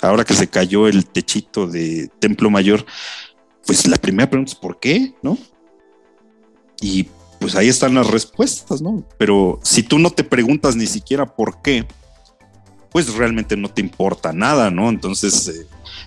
Ahora 0.00 0.24
que 0.24 0.34
se 0.34 0.46
cayó 0.46 0.86
el 0.86 1.06
techito 1.06 1.66
de 1.66 2.08
Templo 2.20 2.50
Mayor, 2.50 2.86
pues 3.66 3.88
la 3.88 3.96
primera 3.96 4.30
pregunta 4.30 4.52
es 4.52 4.58
¿por 4.58 4.78
qué? 4.78 5.14
¿No? 5.22 5.36
Y 6.80 7.08
pues 7.38 7.54
ahí 7.56 7.68
están 7.68 7.94
las 7.94 8.08
respuestas, 8.08 8.82
¿no? 8.82 9.04
Pero 9.18 9.60
si 9.62 9.82
tú 9.82 9.98
no 9.98 10.10
te 10.10 10.24
preguntas 10.24 10.76
ni 10.76 10.86
siquiera 10.86 11.26
por 11.26 11.62
qué, 11.62 11.86
pues 12.90 13.14
realmente 13.14 13.56
no 13.56 13.68
te 13.68 13.82
importa 13.82 14.32
nada, 14.32 14.70
¿no? 14.70 14.88
Entonces, 14.88 15.48
eh, 15.48 15.66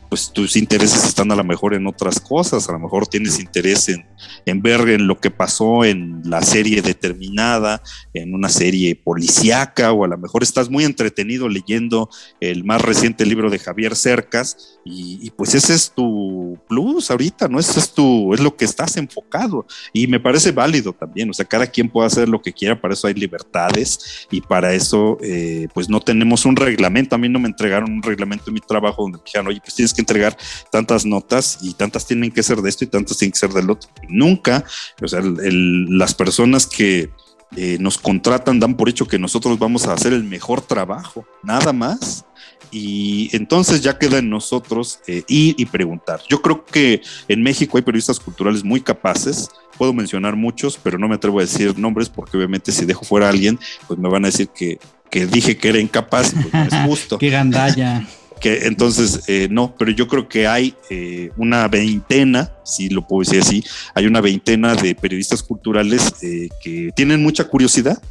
pues 0.09 0.31
tus 0.33 0.55
intereses 0.55 1.03
están 1.05 1.31
a 1.31 1.35
lo 1.35 1.43
mejor 1.43 1.73
en 1.73 1.87
otras 1.87 2.19
cosas, 2.19 2.67
a 2.67 2.71
lo 2.71 2.79
mejor 2.79 3.07
tienes 3.07 3.39
interés 3.39 3.89
en, 3.89 4.05
en, 4.45 4.61
ver 4.61 4.81
en 4.89 5.07
lo 5.07 5.19
que 5.19 5.31
pasó 5.31 5.85
en 5.85 6.21
la 6.25 6.41
serie 6.41 6.81
determinada, 6.81 7.81
en 8.13 8.33
una 8.33 8.49
serie 8.49 8.95
policíaca, 8.95 9.91
o 9.91 10.03
a 10.03 10.07
lo 10.07 10.17
mejor 10.17 10.43
estás 10.43 10.69
muy 10.69 10.83
entretenido 10.83 11.47
leyendo 11.47 12.09
el 12.39 12.63
más 12.63 12.81
reciente 12.81 13.25
libro 13.25 13.49
de 13.49 13.59
Javier 13.59 13.95
Cercas, 13.95 14.79
y, 14.85 15.29
pues 15.31 15.53
ese 15.53 15.75
es 15.75 15.91
tu 15.91 16.57
plus 16.67 17.11
ahorita, 17.11 17.47
¿no? 17.47 17.59
Ese 17.59 17.79
es 17.79 17.93
tu, 17.93 18.33
es 18.33 18.39
lo 18.39 18.55
que 18.55 18.65
estás 18.65 18.97
enfocado, 18.97 19.67
y 19.93 20.07
me 20.07 20.19
parece 20.19 20.51
válido 20.51 20.93
también, 20.93 21.29
o 21.29 21.33
sea, 21.33 21.45
cada 21.45 21.67
quien 21.67 21.89
puede 21.89 22.07
hacer 22.07 22.27
lo 22.27 22.41
que 22.41 22.53
quiera, 22.53 22.79
para 22.79 22.93
eso 22.95 23.07
hay 23.07 23.13
libertades, 23.13 24.27
y 24.31 24.41
para 24.41 24.73
eso, 24.73 25.17
eh, 25.21 25.67
pues 25.73 25.89
no 25.89 25.99
tenemos 25.99 26.45
un 26.45 26.55
reglamento, 26.55 27.15
a 27.15 27.19
mí 27.19 27.29
no 27.29 27.39
me 27.39 27.47
entregaron 27.47 27.91
un 27.91 28.01
reglamento 28.01 28.45
en 28.47 28.55
mi 28.55 28.59
trabajo 28.61 29.03
donde 29.03 29.19
me 29.19 29.23
dijeron, 29.23 29.47
oye, 29.47 29.61
pues 29.69 29.75
tienes 29.75 29.93
que 29.93 30.01
entregar 30.01 30.35
tantas 30.71 31.05
notas 31.05 31.59
y 31.61 31.75
tantas 31.75 32.07
tienen 32.07 32.31
que 32.31 32.41
ser 32.41 32.57
de 32.63 32.69
esto 32.69 32.85
y 32.85 32.87
tantas 32.87 33.17
tienen 33.17 33.33
que 33.33 33.39
ser 33.39 33.51
del 33.51 33.69
otro. 33.69 33.87
Nunca, 34.07 34.65
o 34.99 35.07
sea, 35.07 35.21
las 35.23 36.15
personas 36.15 36.65
que 36.65 37.11
eh, 37.55 37.77
nos 37.79 37.99
contratan 37.99 38.59
dan 38.59 38.75
por 38.75 38.89
hecho 38.89 39.07
que 39.07 39.19
nosotros 39.19 39.59
vamos 39.59 39.85
a 39.85 39.93
hacer 39.93 40.13
el 40.13 40.23
mejor 40.23 40.61
trabajo, 40.61 41.25
nada 41.43 41.71
más. 41.71 42.25
Y 42.71 43.29
entonces 43.35 43.81
ya 43.81 43.99
queda 43.99 44.17
en 44.19 44.29
nosotros 44.29 45.01
eh, 45.07 45.23
ir 45.27 45.55
y 45.57 45.65
preguntar. 45.65 46.21
Yo 46.27 46.41
creo 46.41 46.65
que 46.65 47.01
en 47.27 47.43
México 47.43 47.77
hay 47.77 47.83
periodistas 47.83 48.19
culturales 48.19 48.63
muy 48.63 48.81
capaces. 48.81 49.49
Puedo 49.77 49.93
mencionar 49.93 50.35
muchos, 50.35 50.79
pero 50.81 50.97
no 50.97 51.07
me 51.07 51.15
atrevo 51.15 51.39
a 51.39 51.43
decir 51.43 51.77
nombres 51.77 52.09
porque 52.09 52.37
obviamente 52.37 52.71
si 52.71 52.85
dejo 52.85 53.05
fuera 53.05 53.27
a 53.27 53.29
alguien, 53.29 53.59
pues 53.87 53.99
me 53.99 54.09
van 54.09 54.25
a 54.25 54.29
decir 54.29 54.49
que, 54.49 54.79
que 55.11 55.27
dije 55.27 55.57
que 55.57 55.69
era 55.69 55.79
incapaz. 55.79 56.33
Pues 56.33 56.53
no 56.53 56.63
es 56.63 56.73
justo. 56.87 57.17
Qué 57.19 57.29
gandalla 57.29 58.07
que 58.39 58.67
entonces 58.67 59.23
eh, 59.27 59.47
no, 59.51 59.75
pero 59.77 59.91
yo 59.91 60.07
creo 60.07 60.27
que 60.27 60.47
hay 60.47 60.75
eh, 60.89 61.31
una 61.37 61.67
veintena, 61.67 62.53
si 62.63 62.89
lo 62.89 63.05
puedo 63.05 63.21
decir 63.21 63.41
así, 63.41 63.63
hay 63.93 64.05
una 64.05 64.21
veintena 64.21 64.75
de 64.75 64.95
periodistas 64.95 65.43
culturales 65.43 66.13
eh, 66.21 66.49
que 66.63 66.91
tienen 66.95 67.21
mucha 67.21 67.45
curiosidad. 67.45 68.01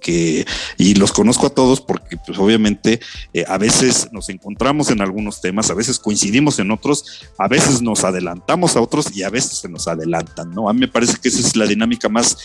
que, 0.00 0.44
y 0.78 0.94
los 0.96 1.12
conozco 1.12 1.46
a 1.46 1.50
todos 1.50 1.80
porque 1.80 2.16
pues 2.26 2.36
obviamente 2.38 2.98
a 3.46 3.56
veces 3.56 4.08
nos 4.10 4.28
encontramos 4.28 4.90
en 4.90 5.00
algunos 5.00 5.40
temas, 5.40 5.70
a 5.70 5.74
veces 5.74 6.00
coincidimos 6.00 6.58
en 6.58 6.72
otros, 6.72 7.22
a 7.38 7.46
veces 7.46 7.80
nos 7.80 8.02
adelantamos 8.02 8.74
a 8.74 8.80
otros 8.80 9.16
y 9.16 9.22
a 9.22 9.30
veces 9.30 9.60
se 9.60 9.68
nos 9.68 9.86
adelantan, 9.86 10.50
¿no? 10.50 10.68
A 10.68 10.72
mí 10.72 10.80
me 10.80 10.88
parece 10.88 11.18
que 11.22 11.28
esa 11.28 11.38
es 11.38 11.54
la 11.54 11.66
dinámica 11.66 12.08
más 12.08 12.36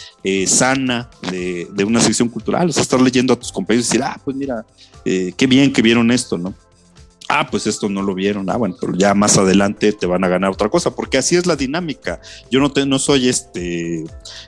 sana 0.46 1.10
de, 1.32 1.68
de, 1.74 1.84
una 1.84 2.00
sección 2.00 2.30
cultural, 2.30 2.70
o 2.70 2.72
sea, 2.72 2.84
estar 2.84 3.02
leyendo 3.02 3.34
a 3.34 3.40
tus 3.40 3.52
compañeros 3.52 3.88
y 3.88 3.90
decir, 3.90 4.04
ah, 4.04 4.22
pues 4.24 4.38
mira, 4.38 4.64
qué 5.04 5.48
bien 5.48 5.74
que 5.74 5.82
vieron 5.82 6.12
esto, 6.12 6.38
¿no? 6.38 6.54
Ah, 7.30 7.48
pues 7.50 7.68
esto 7.68 7.88
no 7.88 8.02
lo 8.02 8.16
vieron, 8.16 8.50
ah, 8.50 8.58
bueno, 8.58 8.76
pero 8.80 8.94
ya 8.96 9.14
más 9.14 9.38
adelante 9.38 9.94
te 9.94 10.08
van 10.08 10.24
a 10.24 10.28
ganar 10.28 10.50
otra 10.50 10.68
cosa, 10.68 10.96
porque 10.96 11.20
así 11.20 11.36
es 11.36 11.46
la 11.46 11.56
dinámica. 11.56 12.20
Yo 12.50 12.60
no, 12.60 12.72
te, 12.72 12.86
no 12.86 12.98
soy 12.98 13.30
este, 13.30 14.04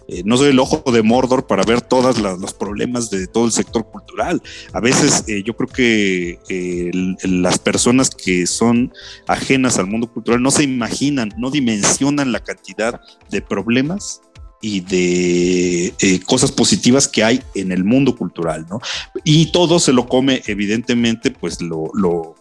eh, 0.07 0.23
no 0.25 0.36
soy 0.36 0.49
el 0.49 0.59
ojo 0.59 0.84
de 0.91 1.03
Mordor 1.03 1.45
para 1.45 1.63
ver 1.63 1.82
todos 1.82 2.19
los 2.19 2.53
problemas 2.53 3.11
de 3.11 3.27
todo 3.27 3.45
el 3.45 3.51
sector 3.51 3.86
cultural. 3.86 4.41
A 4.73 4.79
veces 4.79 5.23
eh, 5.27 5.43
yo 5.43 5.55
creo 5.55 5.69
que 5.69 6.39
eh, 6.49 6.91
las 7.23 7.59
personas 7.59 8.09
que 8.09 8.47
son 8.47 8.91
ajenas 9.27 9.77
al 9.77 9.86
mundo 9.86 10.11
cultural 10.11 10.41
no 10.41 10.49
se 10.49 10.63
imaginan, 10.63 11.32
no 11.38 11.51
dimensionan 11.51 12.32
la 12.32 12.39
cantidad 12.39 12.99
de 13.29 13.41
problemas 13.41 14.21
y 14.63 14.82
de 14.82 16.21
cosas 16.27 16.51
positivas 16.51 17.07
que 17.07 17.23
hay 17.23 17.41
en 17.55 17.71
el 17.71 17.84
mundo 17.84 18.15
cultural, 18.15 18.67
¿no? 18.69 18.79
Y 19.23 19.51
todo 19.51 19.79
se 19.79 19.91
lo 19.91 20.07
come, 20.07 20.43
evidentemente, 20.45 21.32
pues 21.32 21.61
lo, 21.61 21.89
lo, 21.95 22.36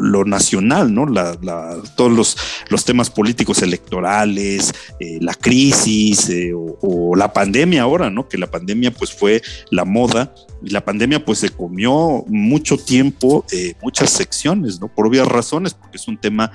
lo, 0.00 0.24
nacional, 0.24 0.92
¿no? 0.94 1.06
todos 1.96 2.12
los, 2.12 2.36
los, 2.68 2.84
temas 2.84 3.10
políticos 3.10 3.62
electorales, 3.62 4.72
eh, 4.98 5.18
la 5.20 5.34
crisis 5.34 6.28
eh, 6.30 6.52
o, 6.54 7.14
la 7.16 7.32
pandemia 7.32 7.82
ahora, 7.82 8.10
¿no? 8.10 8.28
Que 8.28 8.38
la 8.38 8.50
pandemia 8.50 8.90
pues 8.90 9.12
fue 9.12 9.42
la 9.70 9.84
moda 9.84 10.34
y 10.64 10.70
la 10.70 10.84
pandemia 10.84 11.24
pues 11.24 11.38
se 11.38 11.50
comió 11.50 12.24
mucho 12.28 12.76
tiempo, 12.78 13.44
eh, 13.52 13.74
muchas 13.82 14.10
secciones, 14.10 14.80
¿no? 14.80 14.88
Por 14.88 15.06
obvias 15.06 15.28
razones, 15.28 15.74
porque 15.74 15.98
es 15.98 16.08
un 16.08 16.16
tema 16.16 16.50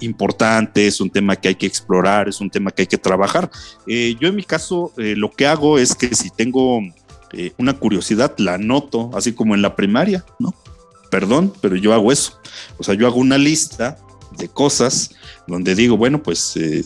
importante, 0.00 0.86
es 0.86 1.00
un 1.00 1.10
tema 1.10 1.36
que 1.36 1.48
hay 1.48 1.54
que 1.54 1.66
explorar, 1.66 2.28
es 2.28 2.40
un 2.40 2.50
tema 2.50 2.70
que 2.70 2.82
hay 2.82 2.88
que 2.88 2.98
trabajar. 2.98 3.50
yo 3.86 4.28
en 4.28 4.34
mi 4.34 4.44
caso 4.44 4.92
lo 4.96 5.30
que 5.30 5.46
hago 5.46 5.78
es 5.78 5.94
que 5.94 6.14
si 6.14 6.30
tengo 6.30 6.80
una 7.58 7.74
curiosidad, 7.74 8.34
la 8.38 8.54
anoto, 8.54 9.10
así 9.14 9.32
como 9.32 9.54
en 9.54 9.62
la 9.62 9.76
primaria, 9.76 10.24
¿no? 10.38 10.54
Perdón, 11.10 11.52
pero 11.60 11.76
yo 11.76 11.92
hago 11.92 12.12
eso. 12.12 12.40
O 12.78 12.84
sea, 12.84 12.94
yo 12.94 13.06
hago 13.06 13.16
una 13.16 13.36
lista 13.36 13.98
de 14.38 14.48
cosas 14.48 15.10
donde 15.46 15.74
digo, 15.74 15.96
bueno, 15.96 16.22
pues 16.22 16.56
eh, 16.56 16.84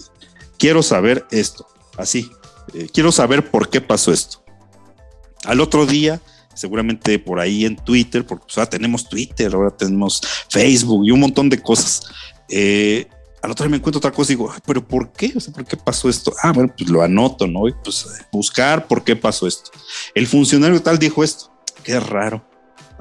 quiero 0.58 0.82
saber 0.82 1.26
esto, 1.30 1.66
así, 1.96 2.30
eh, 2.72 2.88
quiero 2.92 3.12
saber 3.12 3.50
por 3.50 3.68
qué 3.68 3.80
pasó 3.80 4.12
esto. 4.12 4.42
Al 5.44 5.60
otro 5.60 5.86
día, 5.86 6.20
seguramente 6.54 7.18
por 7.18 7.38
ahí 7.38 7.64
en 7.64 7.76
Twitter, 7.76 8.26
porque 8.26 8.46
pues, 8.46 8.56
ahora 8.58 8.70
tenemos 8.70 9.08
Twitter, 9.08 9.54
ahora 9.54 9.70
tenemos 9.70 10.22
Facebook 10.48 11.06
y 11.06 11.10
un 11.10 11.20
montón 11.20 11.50
de 11.50 11.60
cosas. 11.60 12.02
Eh, 12.48 13.06
al 13.42 13.50
otro 13.50 13.64
día 13.64 13.72
me 13.72 13.76
encuentro 13.76 13.98
otra 13.98 14.10
cosa 14.10 14.32
y 14.32 14.36
digo, 14.36 14.54
pero 14.66 14.86
¿por 14.86 15.12
qué? 15.12 15.34
O 15.36 15.40
sea, 15.40 15.52
¿por 15.52 15.66
qué 15.66 15.76
pasó 15.76 16.08
esto? 16.08 16.32
Ah, 16.42 16.52
bueno, 16.52 16.72
pues 16.76 16.88
lo 16.88 17.02
anoto, 17.02 17.46
¿no? 17.46 17.68
Y 17.68 17.74
pues 17.84 18.06
buscar 18.32 18.86
por 18.86 19.04
qué 19.04 19.14
pasó 19.16 19.46
esto. 19.46 19.70
El 20.14 20.26
funcionario 20.26 20.80
tal 20.80 20.98
dijo 20.98 21.22
esto. 21.22 21.50
Qué 21.82 22.00
raro 22.00 22.53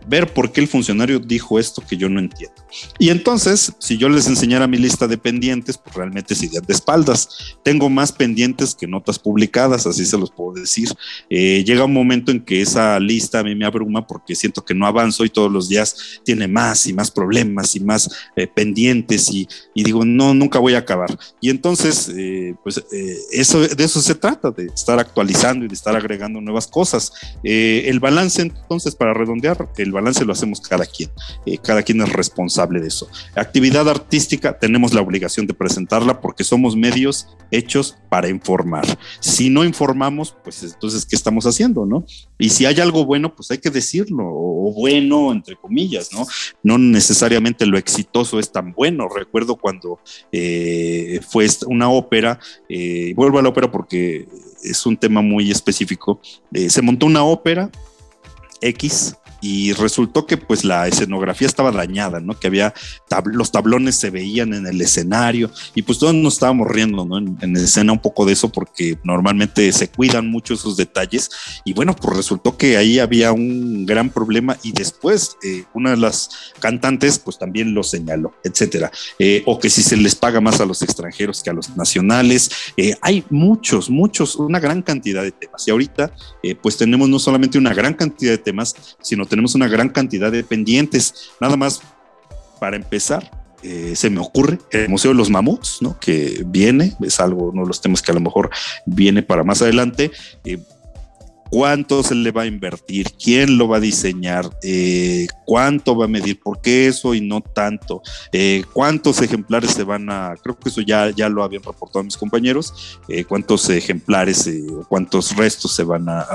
ver 0.07 0.33
por 0.33 0.51
qué 0.51 0.61
el 0.61 0.67
funcionario 0.67 1.19
dijo 1.19 1.59
esto 1.59 1.83
que 1.87 1.97
yo 1.97 2.09
no 2.09 2.19
entiendo. 2.19 2.55
Y 2.99 3.09
entonces, 3.09 3.73
si 3.79 3.97
yo 3.97 4.09
les 4.09 4.27
enseñara 4.27 4.67
mi 4.67 4.77
lista 4.77 5.07
de 5.07 5.17
pendientes, 5.17 5.77
pues 5.77 5.95
realmente 5.95 6.33
es 6.33 6.41
de 6.51 6.73
espaldas. 6.73 7.57
Tengo 7.63 7.89
más 7.89 8.11
pendientes 8.11 8.75
que 8.75 8.87
notas 8.87 9.19
publicadas, 9.19 9.85
así 9.87 10.05
se 10.05 10.17
los 10.17 10.31
puedo 10.31 10.53
decir. 10.53 10.89
Eh, 11.29 11.63
llega 11.65 11.85
un 11.85 11.93
momento 11.93 12.31
en 12.31 12.41
que 12.41 12.61
esa 12.61 12.99
lista 12.99 13.39
a 13.39 13.43
mí 13.43 13.55
me 13.55 13.65
abruma 13.65 14.05
porque 14.05 14.35
siento 14.35 14.63
que 14.63 14.73
no 14.73 14.85
avanzo 14.85 15.25
y 15.25 15.29
todos 15.29 15.51
los 15.51 15.69
días 15.69 16.21
tiene 16.23 16.47
más 16.47 16.85
y 16.87 16.93
más 16.93 17.11
problemas 17.11 17.75
y 17.75 17.79
más 17.79 18.09
eh, 18.35 18.47
pendientes 18.47 19.29
y, 19.31 19.47
digo, 19.75 20.05
no, 20.05 20.33
nunca 20.33 20.59
voy 20.59 20.75
a 20.75 20.79
acabar. 20.79 21.17
Y 21.39 21.49
entonces, 21.49 22.11
eh, 22.15 22.55
pues 22.63 22.83
eso, 23.31 23.61
de 23.61 23.83
eso 23.83 24.01
se 24.01 24.15
trata, 24.15 24.51
de 24.51 24.65
estar 24.65 24.99
actualizando 24.99 25.65
y 25.65 25.67
de 25.67 25.73
estar 25.73 25.95
agregando 25.95 26.41
nuevas 26.41 26.67
cosas. 26.67 27.11
el 27.43 27.99
balance 27.99 28.41
entonces, 28.41 28.95
para 28.95 29.13
redondear, 29.13 29.69
el 29.77 29.91
balance 29.93 30.25
lo 30.25 30.33
hacemos 30.33 30.59
cada 30.61 30.85
quien. 30.85 31.09
cada 31.63 31.83
quien 31.83 32.01
es 32.01 32.11
responsable 32.11 32.81
de 32.81 32.87
eso. 32.87 33.07
Actividad 33.35 33.87
artística, 33.87 34.59
tenemos 34.59 34.93
la 34.93 35.01
obligación 35.01 35.47
de 35.47 35.53
presentarla 35.53 36.19
porque 36.21 36.43
somos 36.43 36.75
medios 36.75 37.27
hechos 37.51 37.95
para 38.09 38.29
informar. 38.29 38.85
Si 39.19 39.49
no 39.49 39.63
informamos, 39.63 40.35
pues 40.43 40.63
entonces, 40.63 41.05
¿qué 41.05 41.15
estamos 41.15 41.45
haciendo, 41.45 41.85
no? 41.85 42.05
Y 42.37 42.49
si 42.49 42.65
hay 42.65 42.79
algo 42.79 43.05
bueno, 43.05 43.35
pues 43.35 43.51
hay 43.51 43.59
que 43.59 43.69
decirlo, 43.69 44.23
o 44.25 44.73
bueno, 44.73 45.31
entre 45.31 45.55
comillas, 45.55 46.11
¿no? 46.11 46.25
No 46.63 46.77
necesariamente 46.77 47.65
lo 47.65 47.77
exitoso 47.77 48.39
es 48.39 48.51
tan 48.51 48.73
bueno. 48.73 49.07
Recuerdo 49.07 49.55
cuando 49.55 49.99
eh, 50.31 51.19
fue 51.27 51.47
una 51.67 51.89
ópera, 51.89 52.39
eh, 52.69 53.13
vuelvo 53.15 53.39
a 53.39 53.41
la 53.41 53.49
ópera 53.49 53.71
porque 53.71 54.27
es 54.63 54.85
un 54.85 54.97
tema 54.97 55.21
muy 55.21 55.51
específico, 55.51 56.19
eh, 56.53 56.69
se 56.69 56.81
montó 56.81 57.05
una 57.05 57.23
ópera 57.23 57.69
X 58.61 59.15
y 59.43 59.73
resultó 59.73 60.25
que 60.25 60.37
pues 60.37 60.63
la 60.63 60.87
escenografía 60.87 61.47
estaba 61.47 61.69
dañada, 61.69 62.21
¿no? 62.21 62.39
Que 62.39 62.47
había 62.47 62.73
los 63.25 63.51
tablones 63.51 63.95
se 63.95 64.09
veían 64.09 64.53
en 64.53 64.65
el 64.65 64.79
escenario 64.79 65.51
y 65.75 65.81
pues 65.81 65.99
todos 65.99 66.15
nos 66.15 66.35
estábamos 66.35 66.69
riendo, 66.69 67.03
¿no? 67.03 67.17
En, 67.17 67.57
escena 67.57 67.91
un 67.91 67.99
poco 67.99 68.25
de 68.25 68.31
eso 68.31 68.49
porque 68.49 68.97
normalmente 69.03 69.73
se 69.73 69.89
cuidan 69.89 70.29
mucho 70.29 70.53
esos 70.53 70.77
detalles 70.77 71.29
y 71.65 71.73
bueno, 71.73 71.93
pues 71.93 72.15
resultó 72.15 72.55
que 72.55 72.77
ahí 72.77 72.99
había 72.99 73.33
un 73.33 73.85
gran 73.85 74.09
problema 74.09 74.57
y 74.63 74.71
después 74.71 75.35
eh, 75.43 75.65
una 75.73 75.91
de 75.91 75.97
las 75.97 76.29
cantantes 76.61 77.19
pues 77.19 77.37
también 77.37 77.73
lo 77.73 77.83
señaló, 77.83 78.33
etcétera. 78.45 78.91
Eh, 79.19 79.43
o 79.45 79.59
que 79.59 79.69
si 79.69 79.83
se 79.83 79.97
les 79.97 80.15
paga 80.15 80.39
más 80.39 80.61
a 80.61 80.65
los 80.65 80.81
extranjeros 80.81 81.43
que 81.43 81.49
a 81.49 81.53
los 81.53 81.75
nacionales. 81.75 82.49
Eh, 82.77 82.95
hay 83.01 83.25
muchos, 83.29 83.89
muchos, 83.89 84.37
una 84.37 84.61
gran 84.61 84.81
cantidad 84.81 85.21
de 85.21 85.31
temas 85.31 85.67
y 85.67 85.71
ahorita 85.71 86.13
pues 86.61 86.77
tenemos 86.77 87.09
no 87.09 87.19
solamente 87.19 87.57
una 87.57 87.73
gran 87.73 87.93
cantidad 87.93 88.31
de 88.31 88.37
temas, 88.37 88.75
sino 89.01 89.25
tenemos 89.33 89.55
una 89.55 89.67
gran 89.67 89.89
cantidad 89.89 90.31
de 90.31 90.43
pendientes. 90.43 91.31
Nada 91.41 91.57
más 91.57 91.81
para 92.59 92.75
empezar, 92.75 93.31
eh, 93.63 93.93
se 93.95 94.11
me 94.11 94.19
ocurre 94.19 94.59
el 94.69 94.89
Museo 94.89 95.09
de 95.09 95.17
los 95.17 95.31
Mamuts, 95.31 95.81
¿no? 95.81 95.99
que 95.99 96.43
viene, 96.45 96.95
es 97.01 97.19
algo, 97.19 97.49
uno 97.49 97.63
de 97.63 97.67
los 97.67 97.81
temas 97.81 98.03
que 98.03 98.11
a 98.11 98.13
lo 98.13 98.21
mejor 98.21 98.51
viene 98.85 99.23
para 99.23 99.43
más 99.43 99.63
adelante. 99.63 100.11
Eh, 100.45 100.59
cuánto 101.53 102.01
se 102.01 102.15
le 102.15 102.31
va 102.31 102.41
a 102.41 102.45
invertir, 102.47 103.11
quién 103.11 103.59
lo 103.59 103.67
va 103.67 103.77
a 103.77 103.79
diseñar, 103.79 104.49
eh, 104.63 105.27
cuánto 105.45 105.95
va 105.95 106.05
a 106.05 106.07
medir, 106.07 106.39
por 106.39 106.59
qué 106.61 106.87
eso 106.87 107.13
y 107.13 107.21
no 107.21 107.41
tanto, 107.41 108.01
eh, 108.31 108.63
cuántos 108.73 109.21
ejemplares 109.21 109.69
se 109.69 109.83
van 109.83 110.09
a, 110.09 110.33
creo 110.41 110.57
que 110.57 110.69
eso 110.69 110.81
ya, 110.81 111.11
ya 111.11 111.29
lo 111.29 111.43
habían 111.43 111.61
reportado 111.61 112.03
mis 112.03 112.17
compañeros, 112.17 112.97
eh, 113.07 113.23
cuántos 113.23 113.69
ejemplares 113.69 114.49
o 114.67 114.83
cuántos 114.89 115.35
restos 115.35 115.75
se 115.75 115.83
van 115.83 116.09
a, 116.09 116.25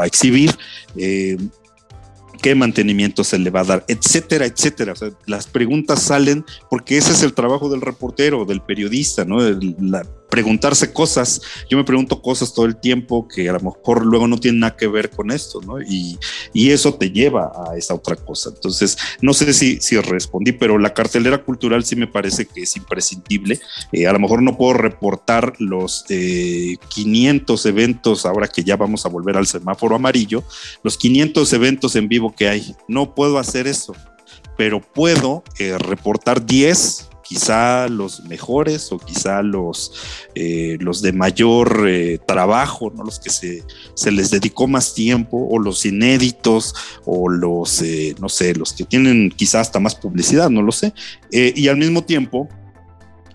a 0.00 0.06
exhibir 0.06 0.50
qué 2.40 2.54
mantenimiento 2.54 3.24
se 3.24 3.38
le 3.38 3.50
va 3.50 3.60
a 3.60 3.64
dar, 3.64 3.84
etcétera, 3.88 4.46
etcétera. 4.46 4.92
O 4.92 4.96
sea, 4.96 5.10
las 5.26 5.46
preguntas 5.46 6.02
salen 6.02 6.44
porque 6.70 6.98
ese 6.98 7.12
es 7.12 7.22
el 7.22 7.34
trabajo 7.34 7.68
del 7.68 7.80
reportero, 7.80 8.44
del 8.44 8.60
periodista, 8.60 9.24
¿no? 9.24 9.38
La, 9.80 10.04
preguntarse 10.28 10.92
cosas. 10.92 11.40
Yo 11.70 11.76
me 11.76 11.84
pregunto 11.84 12.20
cosas 12.22 12.52
todo 12.52 12.66
el 12.66 12.76
tiempo 12.76 13.26
que 13.28 13.48
a 13.48 13.52
lo 13.52 13.60
mejor 13.60 14.04
luego 14.04 14.28
no 14.28 14.38
tienen 14.38 14.60
nada 14.60 14.76
que 14.76 14.86
ver 14.86 15.10
con 15.10 15.30
esto, 15.30 15.60
¿no? 15.62 15.80
Y, 15.80 16.18
y 16.52 16.70
eso 16.70 16.94
te 16.94 17.10
lleva 17.10 17.52
a 17.70 17.76
esa 17.76 17.94
otra 17.94 18.16
cosa. 18.16 18.50
Entonces, 18.54 18.96
no 19.20 19.32
sé 19.32 19.52
si, 19.52 19.80
si 19.80 19.98
respondí, 20.00 20.52
pero 20.52 20.78
la 20.78 20.94
cartelera 20.94 21.38
cultural 21.38 21.84
sí 21.84 21.96
me 21.96 22.06
parece 22.06 22.46
que 22.46 22.62
es 22.62 22.76
imprescindible. 22.76 23.60
Eh, 23.92 24.06
a 24.06 24.12
lo 24.12 24.18
mejor 24.18 24.42
no 24.42 24.56
puedo 24.56 24.74
reportar 24.74 25.54
los 25.58 26.04
500 26.04 27.66
eh, 27.66 27.68
eventos 27.68 28.26
ahora 28.26 28.48
que 28.48 28.64
ya 28.64 28.76
vamos 28.76 29.04
a 29.06 29.08
volver 29.08 29.36
al 29.36 29.46
semáforo 29.46 29.96
amarillo, 29.96 30.44
los 30.82 30.96
500 30.96 31.52
eventos 31.52 31.96
en 31.96 32.08
vivo 32.08 32.34
que 32.34 32.48
hay. 32.48 32.74
No 32.86 33.14
puedo 33.14 33.38
hacer 33.38 33.66
eso, 33.66 33.94
pero 34.56 34.80
puedo 34.80 35.42
eh, 35.58 35.76
reportar 35.78 36.44
10 36.44 37.08
quizá 37.28 37.88
los 37.88 38.24
mejores 38.24 38.90
o 38.90 38.98
quizá 38.98 39.42
los, 39.42 39.92
eh, 40.34 40.78
los 40.80 41.02
de 41.02 41.12
mayor 41.12 41.86
eh, 41.86 42.18
trabajo, 42.26 42.90
¿no? 42.90 43.04
los 43.04 43.20
que 43.20 43.28
se, 43.28 43.64
se, 43.94 44.10
les 44.10 44.30
dedicó 44.30 44.66
más 44.66 44.94
tiempo, 44.94 45.46
o 45.50 45.58
los 45.58 45.84
inéditos, 45.84 46.74
o 47.04 47.28
los, 47.28 47.82
eh, 47.82 48.14
no 48.18 48.30
sé, 48.30 48.54
los 48.54 48.72
que 48.72 48.84
tienen 48.84 49.30
quizá 49.30 49.60
hasta 49.60 49.78
más 49.78 49.94
publicidad, 49.94 50.48
no 50.48 50.62
lo 50.62 50.72
sé. 50.72 50.94
y 51.30 51.68
al 51.68 51.76
mismo 51.76 52.02
tiempo, 52.02 52.48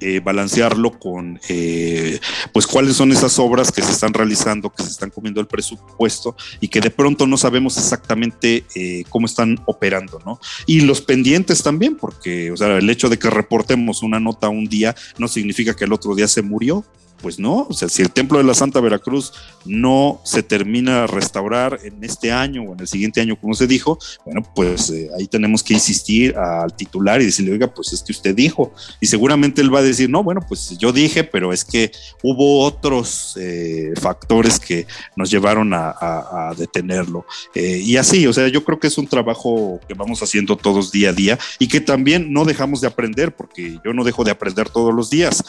eh, 0.03 0.19
balancearlo 0.19 0.99
con 0.99 1.39
eh, 1.47 2.19
pues 2.51 2.67
cuáles 2.67 2.97
son 2.97 3.13
esas 3.13 3.39
obras 3.39 3.71
que 3.71 3.81
se 3.81 3.93
están 3.93 4.13
realizando, 4.13 4.69
que 4.69 4.83
se 4.83 4.89
están 4.89 5.09
comiendo 5.09 5.39
el 5.39 5.47
presupuesto 5.47 6.35
y 6.59 6.67
que 6.67 6.81
de 6.81 6.89
pronto 6.89 7.25
no 7.25 7.37
sabemos 7.37 7.77
exactamente 7.77 8.65
eh, 8.75 9.05
cómo 9.07 9.27
están 9.27 9.61
operando, 9.65 10.19
¿no? 10.25 10.41
Y 10.65 10.81
los 10.81 10.99
pendientes 10.99 11.63
también, 11.63 11.95
porque 11.95 12.51
o 12.51 12.57
sea, 12.57 12.77
el 12.77 12.89
hecho 12.89 13.07
de 13.07 13.17
que 13.17 13.29
reportemos 13.29 14.03
una 14.03 14.19
nota 14.19 14.49
un 14.49 14.65
día 14.65 14.93
no 15.17 15.29
significa 15.29 15.73
que 15.73 15.85
el 15.85 15.93
otro 15.93 16.15
día 16.15 16.27
se 16.27 16.41
murió, 16.41 16.83
pues 17.23 17.39
no, 17.39 17.65
o 17.69 17.73
sea, 17.73 17.87
si 17.87 18.01
el 18.01 18.11
templo 18.11 18.37
de 18.37 18.43
la 18.43 18.53
Santa 18.53 18.81
Veracruz 18.81 19.31
no 19.63 20.19
se 20.25 20.43
termina 20.43 21.05
a 21.05 21.07
restaurar 21.07 21.79
en 21.81 22.03
este 22.03 22.33
año 22.33 22.63
o 22.63 22.73
en 22.73 22.81
el 22.81 22.87
siguiente 22.87 23.21
año, 23.21 23.39
como 23.39 23.53
se 23.53 23.65
dijo, 23.65 23.97
bueno, 24.25 24.43
pues 24.53 24.89
eh, 24.89 25.09
ahí 25.17 25.25
tenemos 25.27 25.63
que 25.63 25.73
insistir 25.73 26.35
al 26.37 26.75
titular 26.75 27.21
y 27.21 27.25
decirle, 27.25 27.53
oiga, 27.53 27.73
pues 27.73 27.93
es 27.93 28.03
que 28.03 28.11
usted 28.11 28.35
dijo. 28.35 28.73
Y 28.99 29.07
seguramente 29.07 29.61
él 29.61 29.73
va 29.73 29.79
a 29.79 29.83
decir, 29.83 30.09
no, 30.09 30.21
bueno, 30.21 30.41
pues 30.45 30.77
yo 30.77 30.91
dije, 30.91 31.23
pero 31.23 31.53
es 31.53 31.63
que 31.63 31.93
hubo 32.21 32.61
otros 32.65 33.37
eh, 33.39 33.93
factores 34.01 34.59
que 34.59 34.85
nos 35.15 35.31
llevaron 35.31 35.71
a, 35.73 36.53
detenerlo. 36.57 37.25
Eh, 37.55 37.77
y 37.77 37.95
así, 37.95 38.27
o 38.27 38.33
sea, 38.33 38.49
yo 38.49 38.65
creo 38.65 38.79
que 38.79 38.87
es 38.87 38.97
un 38.97 39.07
trabajo 39.07 39.79
que 39.87 39.93
vamos 39.93 40.21
haciendo 40.21 40.57
todos 40.57 40.91
día 40.91 41.11
a 41.11 41.13
día 41.13 41.39
y 41.57 41.69
que 41.69 41.79
también 41.79 42.33
no 42.33 42.43
dejamos 42.43 42.81
de 42.81 42.87
aprender, 42.87 43.33
porque 43.33 43.79
yo 43.85 43.93
no 43.93 44.03
dejo 44.03 44.25
de 44.25 44.31
aprender 44.31 44.69
todos 44.69 44.93
los 44.93 45.09
días. 45.09 45.41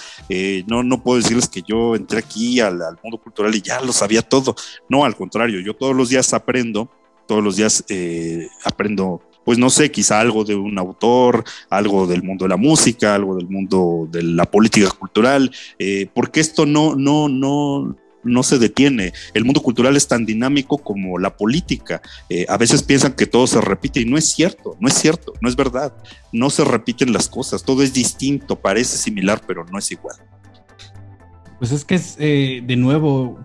no, 0.68 0.84
no 0.84 1.02
puedo 1.02 1.20
decirles 1.20 1.48
que 1.48 1.63
yo 1.66 1.94
entré 1.94 2.18
aquí 2.18 2.60
al, 2.60 2.78
mundo 3.02 3.18
cultural 3.18 3.54
y 3.54 3.60
ya 3.60 3.80
lo 3.80 3.92
sabía 3.92 4.22
todo. 4.22 4.54
No, 4.88 5.04
al 5.04 5.16
contrario, 5.16 5.60
yo 5.60 5.74
todos 5.74 5.94
los 5.94 6.08
días 6.08 6.32
aprendo, 6.32 6.90
todos 7.26 7.42
los 7.42 7.56
días 7.56 7.84
eh, 7.88 8.48
aprendo 8.64 9.22
pues 9.44 9.58
no 9.58 9.70
sé, 9.70 9.90
quizá 9.90 10.20
algo 10.20 10.44
de 10.44 10.54
un 10.54 10.78
autor, 10.78 11.44
algo 11.68 12.06
del 12.06 12.22
mundo 12.22 12.46
de 12.46 12.48
la 12.48 12.56
música, 12.56 13.14
algo 13.14 13.36
del 13.36 13.46
mundo 13.46 14.08
de 14.10 14.22
la 14.22 14.46
política 14.46 14.90
cultural, 14.90 15.50
eh, 15.78 16.08
porque 16.14 16.40
esto 16.40 16.64
no, 16.64 16.96
no, 16.96 17.28
no, 17.28 17.94
no 18.24 18.42
se 18.42 18.58
detiene. 18.58 19.12
El 19.34 19.44
mundo 19.44 19.62
cultural 19.62 19.96
es 19.96 20.08
tan 20.08 20.26
dinámico 20.26 20.78
como 20.78 21.18
la 21.18 21.36
política. 21.36 22.02
Eh, 22.28 22.46
a 22.48 22.56
veces 22.56 22.82
piensan 22.82 23.12
que 23.12 23.26
todo 23.26 23.46
se 23.46 23.60
repite 23.60 24.00
y 24.00 24.06
no 24.06 24.16
es 24.16 24.26
cierto, 24.32 24.76
no 24.80 24.88
es 24.88 24.94
cierto, 24.94 25.34
no 25.40 25.48
es 25.48 25.56
verdad. 25.56 25.94
No 26.32 26.50
se 26.50 26.64
repiten 26.64 27.12
las 27.12 27.28
cosas, 27.28 27.62
todo 27.62 27.82
es 27.82 27.92
distinto, 27.92 28.56
parece 28.56 28.96
similar, 28.96 29.42
pero 29.46 29.64
no 29.70 29.78
es 29.78 29.90
igual. 29.90 30.16
Pues 31.58 31.72
es 31.72 31.84
que 31.84 31.94
es, 31.94 32.16
eh, 32.18 32.62
de 32.66 32.76
nuevo, 32.76 33.38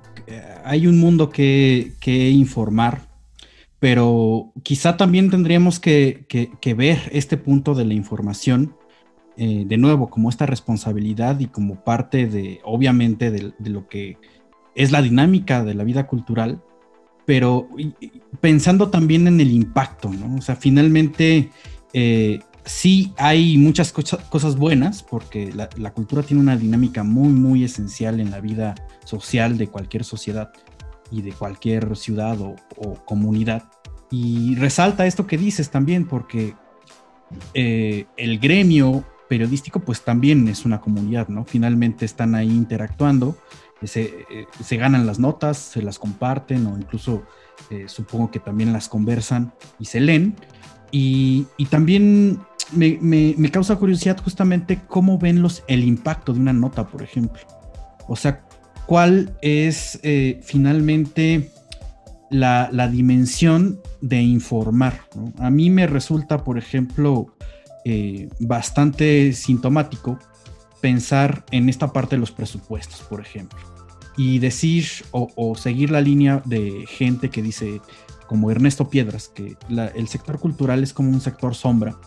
hay 0.64 0.88
un 0.88 0.99
mundo 0.99 1.30
que, 1.30 1.93
informar, 2.32 3.01
pero 3.80 4.51
quizá 4.64 4.97
también 4.97 5.30
tendríamos 5.30 5.80
que, 5.80 6.26
ver 6.78 6.99
este 7.12 7.38
punto 7.38 7.74
de 7.74 7.86
la 7.86 7.93
información, 7.93 8.76
eh, 9.38 9.64
de 9.66 9.78
nuevo, 9.78 10.10
como 10.10 10.30
esta 10.30 10.45
responsabilidad 10.45 11.39
y 11.39 11.47
como 11.47 11.84
parte 11.84 12.28
de, 12.28 12.60
obviamente, 12.64 13.32
de, 13.32 13.53
lo 13.70 13.88
que 13.88 14.18
es 14.76 14.91
la 14.91 15.01
dinámica 15.01 15.64
de 15.64 15.74
la 15.74 15.84
vida 15.84 16.07
cultural, 16.07 16.62
pero 17.26 17.70
pensando 18.41 18.89
también 18.89 19.28
en 19.28 19.39
el 19.39 19.51
impacto, 19.51 20.10
¿no? 20.10 20.36
O 20.36 20.41
sea, 20.41 20.55
finalmente... 20.55 21.49
Eh, 21.93 22.39
sí 22.70 23.14
hay 23.18 23.58
muchas 23.58 23.92
cosas 23.92 24.56
buenas, 24.56 25.02
porque 25.02 25.52
la, 25.52 25.92
cultura 25.92 26.22
tiene 26.22 26.42
una 26.42 26.56
dinámica 26.56 27.04
muy, 27.04 27.30
muy 27.30 27.64
esencial 27.64 28.20
en 28.20 28.30
la 28.30 28.40
vida 28.40 28.76
social 29.06 29.58
de 29.58 29.68
cualquier 29.68 30.04
sociedad 30.04 30.52
y 31.10 31.24
de 31.24 31.32
cualquier 31.32 31.98
ciudad 31.98 32.38
o, 32.40 32.56
comunidad. 33.06 33.64
Y 34.12 34.56
resalta 34.56 35.08
esto 35.08 35.26
que 35.26 35.38
dices 35.38 35.72
también, 35.72 36.08
porque 36.08 36.54
eh, 37.56 38.06
el 38.18 38.38
gremio 38.38 39.04
periodístico 39.28 39.80
pues 39.80 40.04
también 40.04 40.48
es 40.48 40.64
una 40.64 40.80
comunidad, 40.80 41.28
¿no? 41.28 41.46
Finalmente 41.46 42.06
están 42.06 42.36
ahí 42.36 42.50
interactuando, 42.50 43.36
se, 43.82 44.26
eh, 44.30 44.48
se 44.64 44.78
ganan 44.78 45.08
las 45.08 45.18
notas, 45.18 45.58
se 45.58 45.82
las 45.82 45.98
comparten 45.98 46.68
o 46.68 46.78
incluso 46.78 47.24
eh, 47.72 47.86
supongo 47.88 48.30
que 48.30 48.40
también 48.40 48.74
las 48.74 48.90
conversan 48.90 49.54
y 49.80 49.86
se 49.86 50.00
leen. 50.00 50.36
Y 50.92 51.46
también 51.70 52.40
me, 52.72 53.52
causa 53.52 53.76
curiosidad 53.76 54.18
justamente 54.24 54.82
cómo 54.88 55.18
ven 55.18 55.42
los, 55.42 55.64
el 55.68 55.84
impacto 55.84 56.34
de 56.34 56.40
una 56.40 56.54
nota, 56.54 56.88
por 56.88 57.02
ejemplo. 57.02 57.42
O 58.08 58.16
sea, 58.16 58.42
cuál 58.86 59.38
es 59.42 60.00
eh, 60.04 60.40
finalmente 60.44 61.52
la, 62.30 62.88
dimensión 62.88 63.80
de 64.02 64.22
informar. 64.22 65.02
A 65.40 65.50
mí 65.50 65.70
me 65.70 65.88
resulta, 65.88 66.44
por 66.44 66.58
ejemplo, 66.58 67.36
eh, 67.86 68.30
bastante 68.40 69.34
sintomático 69.34 70.20
pensar 70.82 71.44
en 71.52 71.70
esta 71.70 71.92
parte 71.92 72.16
de 72.16 72.20
los 72.22 72.32
presupuestos, 72.32 73.02
por 73.02 73.20
ejemplo, 73.20 73.60
y 74.16 74.40
decir 74.40 74.86
o, 75.12 75.56
seguir 75.56 75.92
la 75.92 76.02
línea 76.02 76.42
de 76.46 76.86
gente 76.88 77.30
que 77.30 77.42
dice, 77.42 77.82
como 78.28 78.50
Ernesto 78.50 78.90
Piedras, 78.90 79.28
que 79.28 79.58
el 79.96 80.08
sector 80.08 80.40
cultural 80.40 80.84
es 80.84 80.94
como 80.94 81.10
un 81.10 81.20
sector 81.20 81.54
sombra 81.54 81.98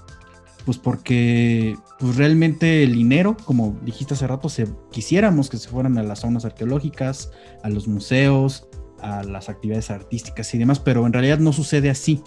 pues 0.64 0.78
porque 0.78 1.76
pues 1.98 2.16
realmente 2.16 2.82
el 2.82 2.94
dinero, 2.94 3.36
como 3.44 3.78
dijiste 3.82 4.14
hace 4.14 4.26
rato, 4.26 4.48
se, 4.48 4.68
quisiéramos 4.90 5.50
que 5.50 5.56
se 5.56 5.68
fueran 5.68 5.98
a 5.98 6.02
las 6.02 6.20
zonas 6.20 6.44
arqueológicas, 6.44 7.30
a 7.62 7.68
los 7.68 7.88
museos, 7.88 8.68
a 9.00 9.24
las 9.24 9.48
actividades 9.48 9.90
artísticas 9.90 10.54
y 10.54 10.58
demás, 10.58 10.78
pero 10.78 11.06
en 11.06 11.12
realidad 11.12 11.38
no 11.38 11.52
sucede 11.52 11.90
así. 11.90 12.22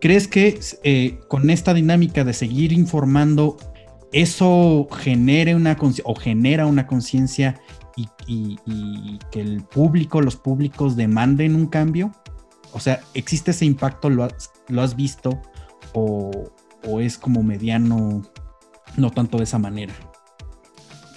¿Crees 0.00 0.28
que 0.28 0.60
eh, 0.84 1.18
con 1.28 1.50
esta 1.50 1.74
dinámica 1.74 2.24
de 2.24 2.32
seguir 2.32 2.72
informando, 2.72 3.56
eso 4.12 4.86
genere 4.90 5.54
una 5.54 5.76
o 6.04 6.14
genera 6.14 6.66
una 6.66 6.86
conciencia 6.86 7.60
y, 7.96 8.58
que 9.32 9.40
el 9.40 9.64
público, 9.64 10.20
los 10.20 10.36
públicos 10.36 10.94
demanden 10.94 11.56
un 11.56 11.66
cambio? 11.66 12.12
O 12.72 12.80
sea, 12.80 13.00
¿existe 13.14 13.50
ese 13.50 13.64
impacto? 13.64 14.10
¿Lo 14.10 14.28
lo 14.68 14.82
has 14.82 14.94
visto? 14.94 15.40
O, 15.94 16.30
o 16.84 17.00
es 17.00 17.18
como 17.18 17.42
mediano, 17.42 18.22
no 18.96 19.10
tanto 19.10 19.38
de 19.38 19.44
esa 19.44 19.58
manera. 19.58 19.94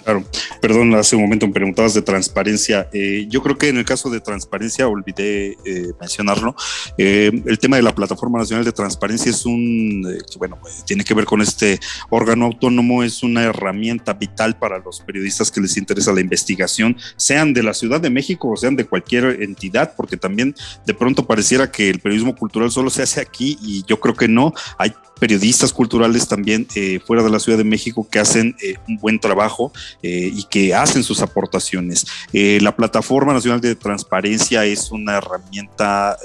Claro, 0.04 0.24
perdón, 0.60 0.94
hace 0.94 1.16
un 1.16 1.22
momento 1.22 1.46
me 1.46 1.52
preguntabas 1.52 1.94
de 1.94 2.02
transparencia. 2.02 2.88
Eh, 2.92 3.26
yo 3.28 3.42
creo 3.42 3.56
que 3.56 3.68
en 3.68 3.76
el 3.76 3.84
caso 3.84 4.10
de 4.10 4.20
transparencia, 4.20 4.88
olvidé 4.88 5.56
eh, 5.64 5.92
mencionarlo, 6.00 6.56
eh, 6.98 7.30
el 7.46 7.58
tema 7.58 7.76
de 7.76 7.82
la 7.82 7.94
Plataforma 7.94 8.38
Nacional 8.38 8.64
de 8.64 8.72
Transparencia 8.72 9.30
es 9.30 9.46
un, 9.46 10.02
bueno, 10.38 10.58
tiene 10.86 11.04
que 11.04 11.14
ver 11.14 11.24
con 11.24 11.40
este 11.40 11.78
órgano 12.10 12.46
autónomo, 12.46 13.02
es 13.02 13.22
una 13.22 13.42
herramienta 13.44 14.12
vital 14.14 14.58
para 14.58 14.78
los 14.78 15.00
periodistas 15.00 15.50
que 15.50 15.60
les 15.60 15.76
interesa 15.76 16.12
la 16.12 16.20
investigación, 16.20 16.96
sean 17.16 17.52
de 17.52 17.62
la 17.62 17.74
Ciudad 17.74 18.00
de 18.00 18.10
México 18.10 18.50
o 18.50 18.56
sean 18.56 18.76
de 18.76 18.84
cualquier 18.84 19.42
entidad, 19.42 19.94
porque 19.96 20.16
también 20.16 20.54
de 20.84 20.94
pronto 20.94 21.26
pareciera 21.26 21.70
que 21.70 21.90
el 21.90 22.00
periodismo 22.00 22.34
cultural 22.34 22.70
solo 22.70 22.90
se 22.90 23.02
hace 23.02 23.20
aquí 23.20 23.56
y 23.62 23.84
yo 23.86 24.00
creo 24.00 24.14
que 24.14 24.28
no. 24.28 24.52
Hay 24.78 24.92
periodistas 25.22 25.72
culturales 25.72 26.26
también 26.26 26.66
eh, 26.74 26.98
fuera 27.06 27.22
de 27.22 27.30
la 27.30 27.38
Ciudad 27.38 27.56
de 27.56 27.62
México 27.62 28.04
que 28.10 28.18
hacen 28.18 28.56
eh, 28.60 28.74
un 28.88 28.96
buen 28.96 29.20
trabajo 29.20 29.72
eh, 30.02 30.30
y 30.34 30.44
que 30.44 30.74
hacen 30.74 31.02
sus 31.02 31.22
aportaciones. 31.22 32.06
la 32.32 32.74
Plataforma 32.74 33.32
Nacional 33.32 33.60
de 33.60 33.74
Transparencia 33.74 34.64
es 34.64 34.90
una 34.90 35.16
herramienta 35.18 36.16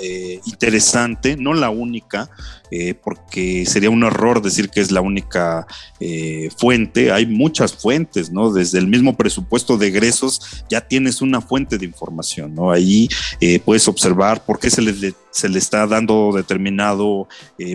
interesante, 0.46 1.36
no 1.38 1.54
la 1.54 1.70
única, 1.70 2.30
eh, 2.70 2.96
porque 2.96 3.66
sería 3.66 3.90
un 3.90 4.04
error 4.04 4.42
decir 4.42 4.70
que 4.70 4.82
es 4.82 4.92
la 4.92 5.02
única 5.02 5.66
eh, 6.00 6.50
fuente. 6.58 7.12
Hay 7.12 7.26
muchas 7.26 7.74
fuentes, 7.74 8.32
¿no? 8.32 8.52
Desde 8.52 8.78
el 8.78 8.88
mismo 8.88 9.16
presupuesto 9.16 9.78
de 9.78 9.88
egresos 9.88 10.66
ya 10.70 10.82
tienes 10.82 11.22
una 11.22 11.40
fuente 11.40 11.78
de 11.78 11.86
información, 11.86 12.54
¿no? 12.56 12.72
Ahí 12.72 13.08
eh, 13.40 13.60
puedes 13.60 13.88
observar 13.88 14.44
por 14.46 14.60
qué 14.60 14.70
se 14.70 14.82
le, 14.82 15.14
se 15.32 15.50
le 15.50 15.60
está 15.60 15.88
dando 15.88 16.32
determinado 16.36 17.28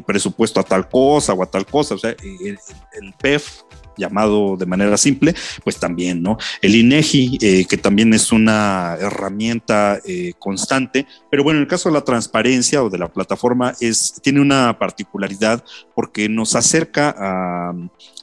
presupuesto 0.06 0.60
a 0.60 0.64
tal 0.64 0.88
cosa 0.88 1.32
o 1.32 1.42
a 1.42 1.46
tal 1.46 1.64
cosa. 1.66 1.94
O 1.94 1.98
sea, 1.98 2.10
el 2.10 3.14
PEF 3.20 3.62
llamado 3.96 4.56
de 4.56 4.66
manera 4.66 4.96
simple, 4.96 5.34
pues 5.64 5.78
también, 5.78 6.22
¿no? 6.22 6.38
El 6.60 6.74
INEGI, 6.74 7.38
eh, 7.40 7.64
que 7.68 7.76
también 7.76 8.12
es 8.14 8.32
una 8.32 8.96
herramienta 9.00 10.00
eh, 10.04 10.32
constante, 10.38 11.06
pero 11.30 11.42
bueno, 11.42 11.58
en 11.58 11.62
el 11.62 11.68
caso 11.68 11.88
de 11.88 11.94
la 11.94 12.04
transparencia 12.04 12.82
o 12.82 12.90
de 12.90 12.98
la 12.98 13.12
plataforma, 13.12 13.74
es, 13.80 14.20
tiene 14.22 14.40
una 14.40 14.78
particularidad 14.78 15.64
porque 15.94 16.28
nos 16.28 16.54
acerca 16.54 17.14
a, 17.18 17.74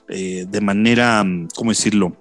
eh, 0.09 0.45
de 0.49 0.61
manera, 0.61 1.25
¿cómo 1.55 1.71
decirlo? 1.71 2.15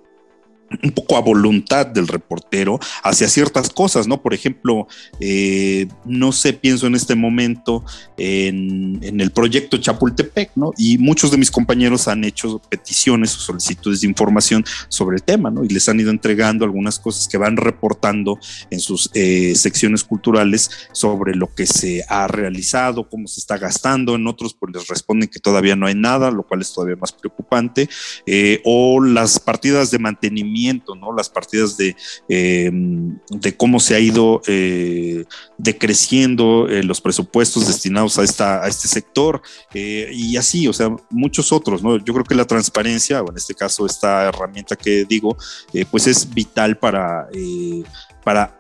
Un 0.83 0.91
poco 0.91 1.17
a 1.17 1.21
voluntad 1.21 1.87
del 1.87 2.09
reportero 2.09 2.79
hacia 3.03 3.29
ciertas 3.29 3.71
cosas, 3.71 4.07
¿no? 4.07 4.21
Por 4.21 4.35
ejemplo, 4.35 4.87
eh, 5.21 5.89
no 6.05 6.33
sé, 6.33 6.53
pienso 6.53 6.87
en 6.87 6.95
este 6.95 7.15
momento 7.15 7.85
en, 8.17 9.01
el 9.03 9.31
proyecto 9.31 9.79
Chapultepec, 9.79 10.53
¿no? 10.57 10.73
Y 10.77 10.99
muchos 10.99 11.31
de 11.31 11.39
mis 11.39 11.51
compañeros 11.51 12.09
han 12.09 12.25
hecho 12.25 12.61
peticiones 12.69 13.35
o 13.37 13.41
solicitudes 13.41 14.03
de 14.03 14.09
información 14.09 14.65
sobre 14.89 15.17
el 15.17 15.23
tema, 15.23 15.51
¿no? 15.51 15.65
Y 15.65 15.69
les 15.69 15.89
han 15.89 16.01
ido 16.01 16.11
entregando 16.11 16.65
algunas 16.65 16.99
cosas 16.99 17.29
que 17.29 17.39
van 17.39 17.57
reportando 17.57 18.39
en 18.71 18.81
sus 18.81 19.11
eh, 19.15 19.55
secciones 19.55 20.05
culturales 20.05 20.71
sobre 20.93 21.35
lo 21.35 21.55
que 21.55 21.67
se 21.67 22.05
ha 22.09 22.27
realizado, 22.29 23.09
cómo 23.09 23.27
se 23.27 23.41
está 23.41 23.57
gastando, 23.57 24.15
en 24.15 24.27
otros 24.27 24.55
pues 24.55 24.75
les 24.75 24.87
responden 24.89 25.29
que 25.29 25.41
todavía 25.41 25.77
no 25.77 25.87
hay 25.87 25.95
nada, 25.95 26.31
lo 26.31 26.43
cual 26.43 26.61
es 26.61 26.73
todavía 26.73 26.97
más 26.97 27.13
preocupante, 27.13 27.89
eh, 28.27 28.61
o 28.65 29.03
las 29.03 29.41
partidas 29.41 29.91
de 29.91 29.99
mantenimiento 29.99 30.58
¿no? 30.95 31.13
Las 31.13 31.29
partidas 31.29 31.77
de, 31.77 31.97
eh, 32.29 32.71
de 32.73 33.57
cómo 33.57 33.81
se 33.81 33.95
ha 33.95 34.01
ido 34.01 34.43
eh, 34.47 35.25
decreciendo 35.57 36.67
los 36.69 37.01
presupuestos 37.01 37.67
destinados 37.67 38.19
a, 38.19 38.23
esta, 38.23 38.65
a 38.65 38.69
este 38.69 38.89
sector 38.89 39.41
y 39.75 40.37
así, 40.37 40.69
o 40.69 40.73
sea, 40.73 40.95
muchos 41.11 41.53
otros, 41.53 41.83
¿no? 41.83 41.97
Yo 41.99 42.13
creo 42.13 42.25
que 42.25 42.35
la 42.35 42.45
transparencia, 42.45 43.23
o 43.23 43.31
en 43.31 43.37
este 43.37 43.55
caso 43.55 43.87
esta 43.87 44.29
herramienta 44.29 44.77
que 44.77 45.05
digo, 45.05 45.37
pues 45.91 46.07
es 46.07 46.29
vital 46.33 46.79
para, 46.79 47.29
para 48.25 48.58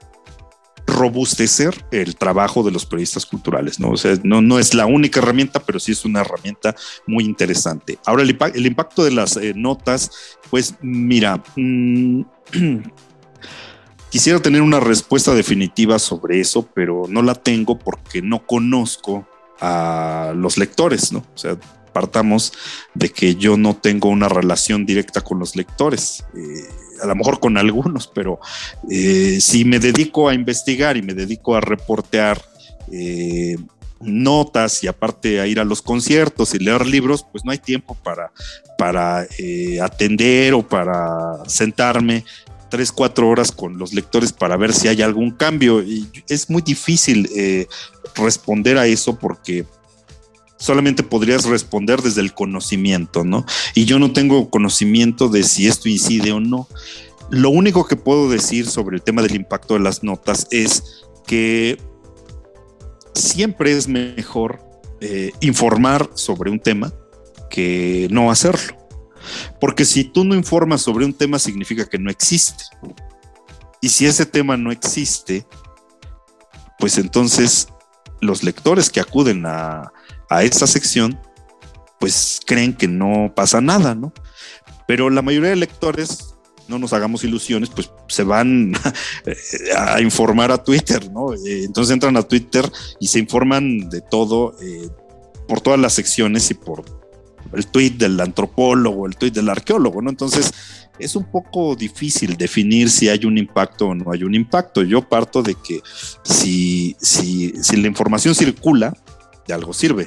robustecer 0.89 1.85
el 1.91 2.17
trabajo 2.17 2.63
de 2.63 2.71
los 2.71 2.87
periodistas 2.87 3.27
culturales, 3.27 3.79
¿no? 3.79 3.91
O 3.91 3.97
sea, 3.97 4.19
no, 4.25 4.41
no 4.41 4.59
es 4.59 4.75
la 4.75 4.87
única 4.87 5.21
herramienta, 5.21 5.61
pero 5.61 5.79
sí 5.79 5.93
es 5.93 6.05
una 6.05 6.23
herramienta 6.23 6.75
muy 7.07 7.25
interesante. 7.25 7.99
Ahora, 8.07 8.23
el, 8.23 8.67
impacto 8.67 9.05
de 9.05 9.11
las 9.11 9.37
eh, 9.37 9.53
notas, 9.55 10.11
pues 10.51 10.75
mira, 10.81 11.43
mm, 11.57 12.23
quisiera 14.11 14.41
tener 14.41 14.63
una 14.63 14.81
respuesta 14.81 15.35
definitiva 15.35 15.99
sobre 15.99 16.41
eso, 16.41 16.67
pero 16.75 17.05
no 17.09 17.23
la 17.23 17.35
tengo 17.35 17.79
porque 17.79 18.23
no 18.23 18.47
conozco 18.47 19.29
a 19.61 20.33
los 20.35 20.57
lectores, 20.57 21.13
¿no? 21.13 21.19
O 21.19 21.39
sea, 21.39 21.59
partamos 21.93 22.53
de 22.95 23.11
que 23.11 23.35
yo 23.35 23.57
no 23.57 23.77
tengo 23.77 24.09
una 24.09 24.29
relación 24.29 24.87
directa 24.87 25.21
con 25.21 25.39
los 25.39 25.57
lectores. 25.57 26.25
Eh, 26.35 26.88
a 27.03 27.07
lo 27.07 27.15
mejor 27.15 27.41
con 27.41 27.57
algunos, 27.57 28.09
pero 28.09 28.41
eh, 28.91 29.39
si 29.41 29.65
me 29.65 29.79
dedico 29.79 30.29
a 30.29 30.35
investigar 30.35 30.97
y 30.97 31.03
me 31.03 31.15
dedico 31.15 31.55
a 31.55 31.61
reportear 31.61 32.41
eh, 32.93 33.57
notas 34.01 34.83
y 34.85 34.87
aparte 34.87 35.41
a 35.41 35.47
ir 35.47 35.61
a 35.61 35.65
los 35.65 35.83
conciertos 35.83 36.55
y 36.55 36.59
leer 36.59 36.87
libros, 36.87 37.25
pues 37.31 37.45
no 37.45 37.51
hay 37.51 37.59
tiempo 37.59 37.97
para, 38.03 38.33
para 38.77 39.27
eh, 39.39 39.81
atender 39.81 40.55
o 40.55 40.67
para 40.67 41.45
sentarme 41.47 42.25
tres, 42.71 42.93
cuatro 42.93 43.29
horas 43.29 43.51
con 43.51 43.79
los 43.79 43.95
lectores 43.95 44.33
para 44.33 44.57
ver 44.57 44.73
si 44.73 44.89
hay 44.89 45.03
algún 45.03 45.31
cambio. 45.31 45.83
Y 45.83 46.09
es 46.29 46.51
muy 46.51 46.63
difícil 46.63 47.29
responder 48.15 48.77
a 48.79 48.87
eso 48.87 49.19
porque 49.19 49.65
solamente 50.59 51.03
podrías 51.03 51.45
responder 51.45 52.03
desde 52.03 52.21
el 52.21 52.35
conocimiento, 52.35 53.25
¿no? 53.25 53.47
Y 53.75 53.85
yo 53.85 53.99
no 53.99 54.13
tengo 54.13 54.51
conocimiento 54.51 55.29
de 55.29 55.45
si 55.45 55.67
esto 55.67 55.89
incide 55.89 56.33
o 56.33 56.41
no. 56.41 56.69
Lo 57.31 57.51
único 57.51 57.87
que 57.87 57.97
puedo 57.97 58.29
decir 58.29 58.67
sobre 58.67 58.97
el 58.97 59.03
tema 59.03 59.23
del 59.23 59.37
impacto 59.37 59.75
de 59.75 59.81
las 59.81 60.03
notas 60.03 60.49
es 60.51 61.05
que 61.27 61.81
siempre 63.15 63.73
es 63.73 63.87
mejor 63.89 64.61
eh, 65.01 65.33
informar 65.41 66.11
sobre 66.15 66.51
un 66.51 66.59
tema 66.59 66.93
que 67.51 68.09
no 68.11 68.31
hacerlo. 68.31 68.77
Porque 69.61 69.85
si 69.85 70.05
tú 70.05 70.25
no 70.25 70.35
informas 70.35 70.81
sobre 70.81 71.05
un 71.05 71.13
tema 71.13 71.39
significa 71.39 71.87
que 71.87 71.99
no 71.99 72.11
existe. 72.11 72.65
Y 73.81 73.91
si 73.91 74.07
ese 74.07 74.27
tema 74.27 74.57
no 74.57 74.73
existe, 74.73 75.47
pues 76.79 76.99
entonces 76.99 77.69
los 78.21 78.43
lectores 78.43 78.91
que 78.91 79.01
acuden 79.01 79.45
a, 79.47 79.93
a 80.29 80.43
esta 80.43 80.67
sección, 80.67 81.19
pues 81.99 82.41
creen 82.47 82.75
que 82.75 82.89
no 82.89 83.33
pasa 83.35 83.61
nada, 83.61 83.95
¿no? 83.95 84.13
Pero 84.87 85.11
la 85.11 85.23
mayoría 85.23 85.51
de 85.51 85.57
lectores, 85.57 86.35
no 86.69 86.79
nos 86.79 86.93
hagamos 86.93 87.25
ilusiones, 87.25 87.71
pues 87.71 87.91
se 88.09 88.25
van 88.25 88.75
a 89.77 90.01
informar 90.01 90.53
a 90.53 90.63
Twitter, 90.63 91.11
¿no? 91.11 91.35
Eh, 91.35 91.65
entonces 91.65 91.93
entran 91.93 92.17
a 92.17 92.23
Twitter 92.23 92.71
y 93.01 93.09
se 93.09 93.19
informan 93.19 93.89
de 93.89 94.01
todo, 94.01 94.55
eh, 94.63 94.89
por 95.47 95.61
todas 95.61 95.81
las 95.81 95.95
secciones 95.95 96.51
y 96.51 96.55
por 96.55 96.85
el 97.55 97.67
tweet 97.67 97.93
del 97.93 98.21
antropólogo, 98.21 99.07
el 99.07 99.17
tweet 99.17 99.31
del 99.31 99.49
arqueólogo, 99.49 100.03
¿no? 100.03 100.11
Entonces 100.11 100.53
es 100.99 101.17
un 101.17 101.25
poco 101.25 101.75
difícil 101.77 102.37
definir 102.37 102.91
si 102.91 103.09
hay 103.09 103.25
un 103.25 103.39
impacto 103.39 103.89
o 103.89 103.95
no 103.95 104.13
hay 104.13 104.25
un 104.25 104.35
impacto. 104.35 104.83
Yo 104.83 105.09
parto 105.09 105.43
de 105.43 105.55
que 105.55 105.81
si, 106.23 106.97
si, 107.01 107.55
si 107.63 107.77
la 107.77 107.89
información 107.89 108.35
circula, 108.35 108.95
de 109.49 109.55
algo 109.55 109.73
sirve. 109.73 110.07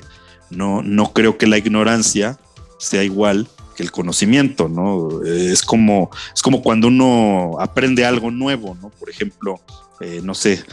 No, 0.49 0.81
no 0.81 1.11
creo 1.11 1.37
que 1.37 1.47
la 1.47 1.57
ignorancia 1.57 2.39
sea 2.77 3.03
igual 3.03 3.49
que 3.75 3.83
el 3.83 3.91
conocimiento, 3.91 4.69
¿no? 4.69 5.23
Es 5.23 5.61
como, 5.61 6.09
es 6.33 6.41
como 6.41 6.61
cuando 6.61 6.87
uno 6.87 7.57
aprende 7.59 8.05
algo 8.05 8.31
nuevo, 8.31 8.77
¿no? 8.81 8.89
Por 8.89 9.09
ejemplo, 9.09 9.59
eh, 9.99 10.21
no 10.23 10.33
sé, 10.33 10.63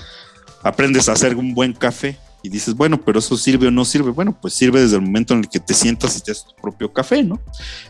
aprendes 0.62 1.08
a 1.08 1.12
hacer 1.12 1.34
un 1.36 1.54
buen 1.54 1.72
café 1.72 2.18
y 2.42 2.48
dices, 2.48 2.74
bueno, 2.74 3.00
pero 3.00 3.18
eso 3.18 3.36
sirve 3.36 3.66
o 3.66 3.70
no 3.70 3.84
sirve. 3.84 4.10
Bueno, 4.10 4.36
pues 4.40 4.54
sirve 4.54 4.80
desde 4.80 4.96
el 4.96 5.02
momento 5.02 5.34
en 5.34 5.40
el 5.40 5.48
que 5.48 5.60
te 5.60 5.74
sientas 5.74 6.16
y 6.16 6.20
te 6.20 6.32
haces 6.32 6.44
tu 6.44 6.54
propio 6.60 6.92
café, 6.92 7.22
¿no? 7.22 7.40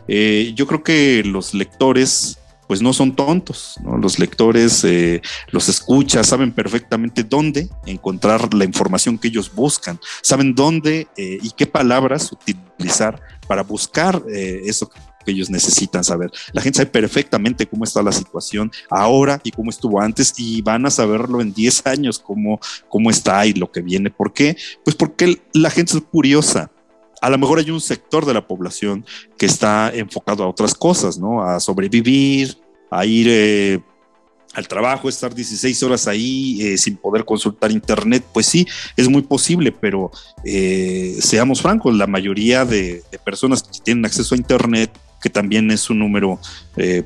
Eh, 0.06 0.52
yo 0.54 0.66
creo 0.66 0.82
que 0.82 1.22
los 1.24 1.54
lectores 1.54 2.38
pues 2.68 2.82
no 2.82 2.92
son 2.92 3.16
tontos, 3.16 3.80
Los 3.82 4.18
lectores 4.18 4.84
eh, 4.84 5.22
los 5.50 5.68
escuchan, 5.70 6.22
saben 6.22 6.52
perfectamente 6.52 7.24
dónde 7.24 7.68
encontrar 7.86 8.52
la 8.52 8.64
información 8.66 9.18
que 9.18 9.28
ellos 9.28 9.52
buscan, 9.52 9.98
saben 10.22 10.54
dónde 10.54 11.08
eh, 11.16 11.38
y 11.42 11.50
qué 11.52 11.66
palabras 11.66 12.30
utilizar 12.30 13.20
para 13.48 13.62
buscar 13.62 14.22
eh, 14.30 14.60
eso 14.66 14.90
que 15.24 15.32
ellos 15.32 15.48
necesitan 15.48 16.04
saber. 16.04 16.30
La 16.52 16.60
gente 16.60 16.76
sabe 16.76 16.90
perfectamente 16.90 17.66
cómo 17.66 17.84
está 17.84 18.02
la 18.02 18.12
situación 18.12 18.70
ahora 18.90 19.40
y 19.42 19.50
cómo 19.50 19.70
estuvo 19.70 20.00
antes 20.00 20.34
y 20.36 20.60
van 20.60 20.84
a 20.84 20.90
saberlo 20.90 21.40
en 21.40 21.54
10 21.54 21.86
años 21.86 22.18
cómo, 22.18 22.60
cómo 22.88 23.10
está 23.10 23.46
y 23.46 23.54
lo 23.54 23.72
que 23.72 23.80
viene. 23.80 24.10
¿Por 24.10 24.34
qué? 24.34 24.56
Pues 24.84 24.94
porque 24.94 25.40
la 25.54 25.70
gente 25.70 25.96
es 25.96 26.02
curiosa 26.02 26.70
a 27.20 27.30
lo 27.30 27.38
mejor 27.38 27.58
hay 27.58 27.70
un 27.70 27.80
sector 27.80 28.26
de 28.26 28.34
la 28.34 28.46
población 28.46 29.04
que 29.36 29.46
está 29.46 29.90
enfocado 29.94 30.44
a 30.44 30.48
otras 30.48 30.74
cosas, 30.74 31.18
¿no? 31.18 31.42
A 31.42 31.60
sobrevivir, 31.60 32.58
a 32.90 33.04
ir 33.04 33.26
eh, 33.28 33.80
al 34.54 34.66
trabajo, 34.66 35.08
estar 35.08 35.34
16 35.34 35.82
horas 35.82 36.08
ahí 36.08 36.60
eh, 36.62 36.78
sin 36.78 36.96
poder 36.96 37.24
consultar 37.24 37.70
internet, 37.70 38.24
pues 38.32 38.46
sí, 38.46 38.66
es 38.96 39.08
muy 39.08 39.22
posible, 39.22 39.72
pero 39.72 40.10
eh, 40.44 41.16
seamos 41.20 41.62
francos, 41.62 41.94
la 41.94 42.06
mayoría 42.06 42.64
de, 42.64 43.02
personas 43.24 43.62
que 43.62 43.78
tienen 43.80 44.06
acceso 44.06 44.34
a 44.34 44.38
internet 44.38 44.90
que 45.20 45.30
también 45.30 45.70
es 45.70 45.90
un 45.90 45.98
número, 45.98 46.38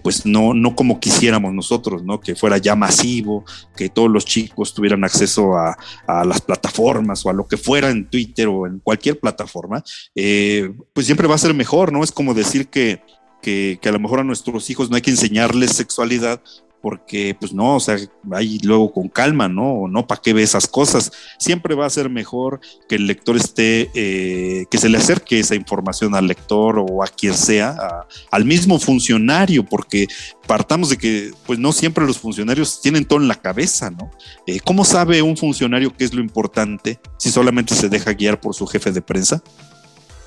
pues 0.03 0.27
no, 0.27 0.53
no 0.55 0.77
como 0.77 1.01
quisiéramos 1.01 1.55
nosotros, 1.55 2.05
¿no? 2.05 2.21
Que 2.21 2.35
fuera 2.35 2.59
ya 2.59 2.77
masivo, 2.77 3.45
que 3.77 3.89
todos 3.89 4.11
los 4.11 4.25
chicos 4.25 4.75
tuvieran 4.75 5.05
acceso 5.05 5.57
a, 5.57 5.77
las 6.25 6.41
plataformas 6.41 7.25
o 7.25 7.31
a 7.31 7.33
lo 7.33 7.47
que 7.47 7.57
fuera 7.57 7.91
en 7.91 8.09
Twitter 8.09 8.49
o 8.49 8.67
en 8.67 8.81
cualquier 8.81 9.19
plataforma, 9.19 9.83
pues 10.13 11.07
siempre 11.07 11.27
va 11.27 11.37
a 11.37 11.39
ser 11.39 11.55
mejor, 11.55 11.93
¿no? 11.93 12.05
Es 12.05 12.13
como 12.13 12.35
decir 12.35 12.69
que, 12.69 13.03
que, 13.43 13.79
a 13.85 13.91
lo 13.91 13.99
mejor 13.99 14.21
a 14.21 14.25
nuestros 14.25 14.71
hijos 14.71 14.89
no 14.89 14.97
hay 14.97 15.03
que 15.03 15.11
enseñarles 15.11 15.73
sexualidad 15.73 16.41
porque 16.81 17.37
pues 17.39 17.53
no, 17.53 17.77
o 17.77 17.81
sea, 17.81 17.97
ahí 18.33 18.59
luego 18.65 18.93
con 18.93 19.09
calma, 19.09 19.49
¿no? 19.49 19.87
No, 19.89 20.05
¿para 20.05 20.21
qué 20.21 20.33
ve 20.33 20.43
esas 20.43 20.67
cosas? 20.67 21.13
Siempre 21.39 21.77
va 21.77 21.87
a 21.87 21.91
ser 21.91 22.11
mejor 22.11 22.61
que 22.89 22.97
el 22.97 23.07
lector 23.07 23.37
esté, 23.37 23.89
eh, 23.95 24.67
que 24.69 24.79
se 24.79 24.89
le 24.89 24.99
acerque 24.99 25.39
esa 25.39 25.55
información 25.55 26.17
al 26.17 26.27
lector 26.27 26.81
o 26.81 27.05
a 27.05 27.07
quien 27.07 27.35
sea, 27.35 28.05
al 28.33 28.45
mismo 28.45 28.81
funcionario, 28.81 29.65
porque 29.65 30.09
partamos 30.49 30.89
de 30.89 30.99
que 30.99 31.31
pues 31.47 31.61
no 31.61 31.71
siempre 31.71 32.05
los 32.05 32.19
funcionarios 32.19 32.83
tienen 32.83 33.05
todo 33.05 33.21
en 33.21 33.29
la 33.29 33.41
cabeza, 33.41 33.89
¿no? 33.93 34.11
Eh, 34.49 34.59
¿Cómo 34.59 34.85
sabe 34.85 35.23
un 35.23 35.37
funcionario 35.37 35.97
qué 35.97 36.03
es 36.03 36.13
lo 36.13 36.21
importante 36.21 36.99
si 37.17 37.31
solamente 37.31 37.77
se 37.77 37.89
deja 37.89 38.13
guiar 38.13 38.41
por 38.41 38.57
su 38.57 38.67
jefe 38.67 38.91
de 38.91 39.03
prensa? 39.03 39.41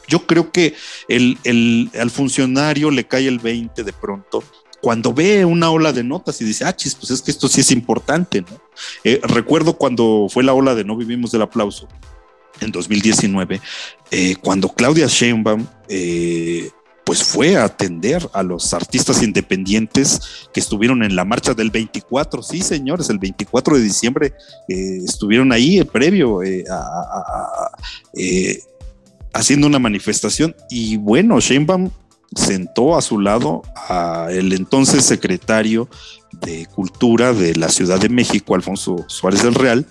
Yo 0.08 0.26
creo 0.26 0.52
que 0.52 0.76
el, 1.08 1.90
al 2.00 2.12
funcionario 2.12 2.92
le 2.92 3.06
cae 3.06 3.28
el 3.28 3.40
20 3.40 3.84
de 3.84 3.94
pronto 3.94 4.44
cuando 4.86 5.16
ve 5.16 5.44
una 5.46 5.72
ola 5.72 5.92
de 5.92 6.04
notas 6.04 6.40
y 6.42 6.46
dice, 6.46 6.64
ah, 6.64 6.76
chis, 6.76 6.94
pues 6.94 7.10
es 7.10 7.24
que 7.24 7.32
esto 7.32 7.48
sí 7.48 7.62
es 7.62 7.72
importante, 7.72 8.42
¿no? 8.42 8.62
Eh, 9.04 9.20
recuerdo 9.24 9.80
cuando 9.80 10.28
fue 10.30 10.44
la 10.44 10.54
ola 10.54 10.76
de 10.76 10.84
No 10.84 10.96
Vivimos 10.96 11.32
del 11.32 11.42
Aplauso 11.42 11.88
en 12.62 12.72
2019, 12.72 13.62
eh, 14.12 14.36
cuando 14.44 14.70
Claudia 14.70 15.08
Sheinbaum 15.08 15.66
eh, 15.90 16.70
pues 17.04 17.24
fue 17.24 17.58
a 17.58 17.64
atender 17.64 18.30
a 18.32 18.44
los 18.44 18.76
artistas 18.76 19.24
independientes 19.24 20.48
que 20.54 20.60
estuvieron 20.60 21.02
en 21.02 21.16
la 21.16 21.26
marcha 21.26 21.56
del 21.56 21.72
24, 21.72 22.44
sí 22.44 22.62
señores, 22.62 23.10
el 23.10 23.18
24 23.18 23.78
de 23.78 23.82
diciembre 23.82 24.34
estuvieron 24.68 25.52
ahí 25.52 25.84
previo 25.84 26.42
a, 26.70 27.72
haciendo 29.36 29.68
una 29.68 29.80
manifestación 29.80 30.56
y 30.70 30.98
bueno, 30.98 31.40
Sheinbaum 31.40 31.92
sentó 32.36 32.98
a 32.98 33.02
su 33.02 33.20
lado 33.20 33.62
a 33.76 34.28
el 34.32 34.54
entonces 34.54 35.04
secretario 35.04 35.90
de 36.42 36.66
Cultura 36.68 37.34
de 37.34 37.56
la 37.56 37.70
Ciudad 37.70 38.00
de 38.00 38.10
México, 38.10 38.56
Alfonso 38.56 39.06
Suárez 39.08 39.44
del 39.44 39.54
Real, 39.54 39.86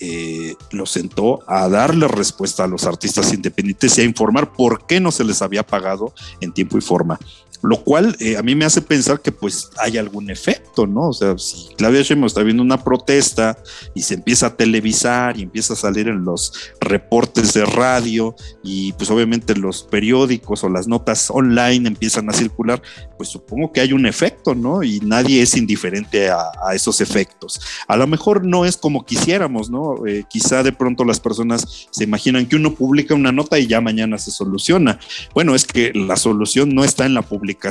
eh, 0.00 0.54
lo 0.72 0.86
sentó 0.86 1.40
a 1.46 1.68
darle 1.68 2.08
respuesta 2.08 2.64
a 2.64 2.66
los 2.66 2.84
artistas 2.84 3.32
independientes 3.32 3.96
y 3.96 4.00
a 4.00 4.04
informar 4.04 4.52
por 4.52 4.86
qué 4.86 5.00
no 5.00 5.12
se 5.12 5.24
les 5.24 5.42
había 5.42 5.64
pagado 5.64 6.12
en 6.40 6.52
tiempo 6.52 6.78
y 6.78 6.80
forma 6.80 7.18
lo 7.64 7.82
cual 7.82 8.14
eh, 8.20 8.36
a 8.36 8.42
mí 8.42 8.54
me 8.54 8.66
hace 8.66 8.82
pensar 8.82 9.20
que 9.20 9.32
pues 9.32 9.70
hay 9.78 9.96
algún 9.96 10.30
efecto, 10.30 10.86
¿no? 10.86 11.08
O 11.08 11.12
sea, 11.14 11.38
si 11.38 11.74
Claudia 11.76 12.02
Sheinbaum 12.02 12.26
está 12.26 12.42
viendo 12.42 12.62
una 12.62 12.84
protesta 12.84 13.56
y 13.94 14.02
se 14.02 14.14
empieza 14.14 14.48
a 14.48 14.56
televisar 14.56 15.38
y 15.38 15.42
empieza 15.44 15.72
a 15.72 15.76
salir 15.76 16.08
en 16.08 16.24
los 16.24 16.52
reportes 16.78 17.54
de 17.54 17.64
radio 17.64 18.36
y 18.62 18.92
pues 18.92 19.10
obviamente 19.10 19.56
los 19.56 19.82
periódicos 19.82 20.62
o 20.62 20.68
las 20.68 20.88
notas 20.88 21.30
online 21.30 21.88
empiezan 21.88 22.28
a 22.28 22.34
circular, 22.34 22.82
pues 23.16 23.30
supongo 23.30 23.72
que 23.72 23.80
hay 23.80 23.94
un 23.94 24.04
efecto, 24.04 24.54
¿no? 24.54 24.82
Y 24.82 25.00
nadie 25.00 25.40
es 25.40 25.56
indiferente 25.56 26.30
a, 26.30 26.50
esos 26.74 27.00
efectos. 27.00 27.60
A 27.88 27.96
lo 27.96 28.06
mejor 28.06 28.44
no 28.44 28.66
es 28.66 28.76
como 28.76 29.06
quisiéramos, 29.06 29.70
¿no? 29.70 29.83
Eh, 30.06 30.24
quizá 30.28 30.62
de 30.62 30.72
pronto 30.72 31.04
las 31.04 31.20
personas 31.20 31.88
se 31.90 32.04
imaginan 32.04 32.46
que 32.46 32.56
uno 32.56 32.74
publica 32.74 33.14
una 33.14 33.32
nota 33.32 33.58
y 33.58 33.66
ya 33.66 33.80
mañana 33.80 34.18
se 34.18 34.30
soluciona. 34.30 34.98
Bueno, 35.34 35.54
es 35.54 35.64
que 35.64 35.92
la 35.94 36.16
solución 36.16 36.74
no 36.74 36.84
está 36.84 37.06
en 37.06 37.14
la 37.14 37.22
publicación 37.22 37.64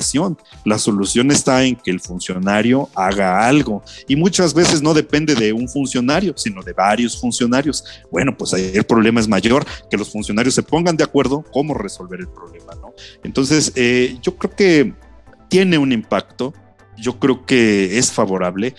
la 0.65 0.77
solución 0.77 1.31
está 1.31 1.63
en 1.63 1.75
que 1.75 1.91
el 1.91 1.99
funcionario 1.99 2.89
haga 2.95 3.47
algo. 3.47 3.83
Y 4.07 4.15
muchas 4.15 4.53
veces 4.53 4.81
no 4.81 4.93
depende 4.93 5.35
de 5.35 5.53
un 5.53 5.67
funcionario, 5.67 6.33
sino 6.37 6.61
de 6.61 6.73
varios 6.73 7.19
funcionarios. 7.19 7.83
Bueno, 8.11 8.35
pues 8.37 8.53
ahí 8.53 8.71
el 8.73 8.83
problema 8.83 9.19
es 9.19 9.27
mayor, 9.27 9.65
que 9.89 9.97
los 9.97 10.09
funcionarios 10.11 10.55
se 10.55 10.63
pongan 10.63 10.97
de 10.97 11.03
acuerdo 11.03 11.43
cómo 11.51 11.73
resolver 11.73 12.19
el 12.19 12.27
problema, 12.27 12.73
¿no? 12.75 12.93
Entonces, 13.23 13.71
eh, 13.75 14.17
yo 14.21 14.35
creo 14.37 14.55
que 14.55 14.93
tiene 15.49 15.77
un 15.77 15.91
impacto, 15.91 16.53
yo 16.97 17.19
creo 17.19 17.45
que 17.45 17.97
es 17.97 18.11
favorable. 18.11 18.75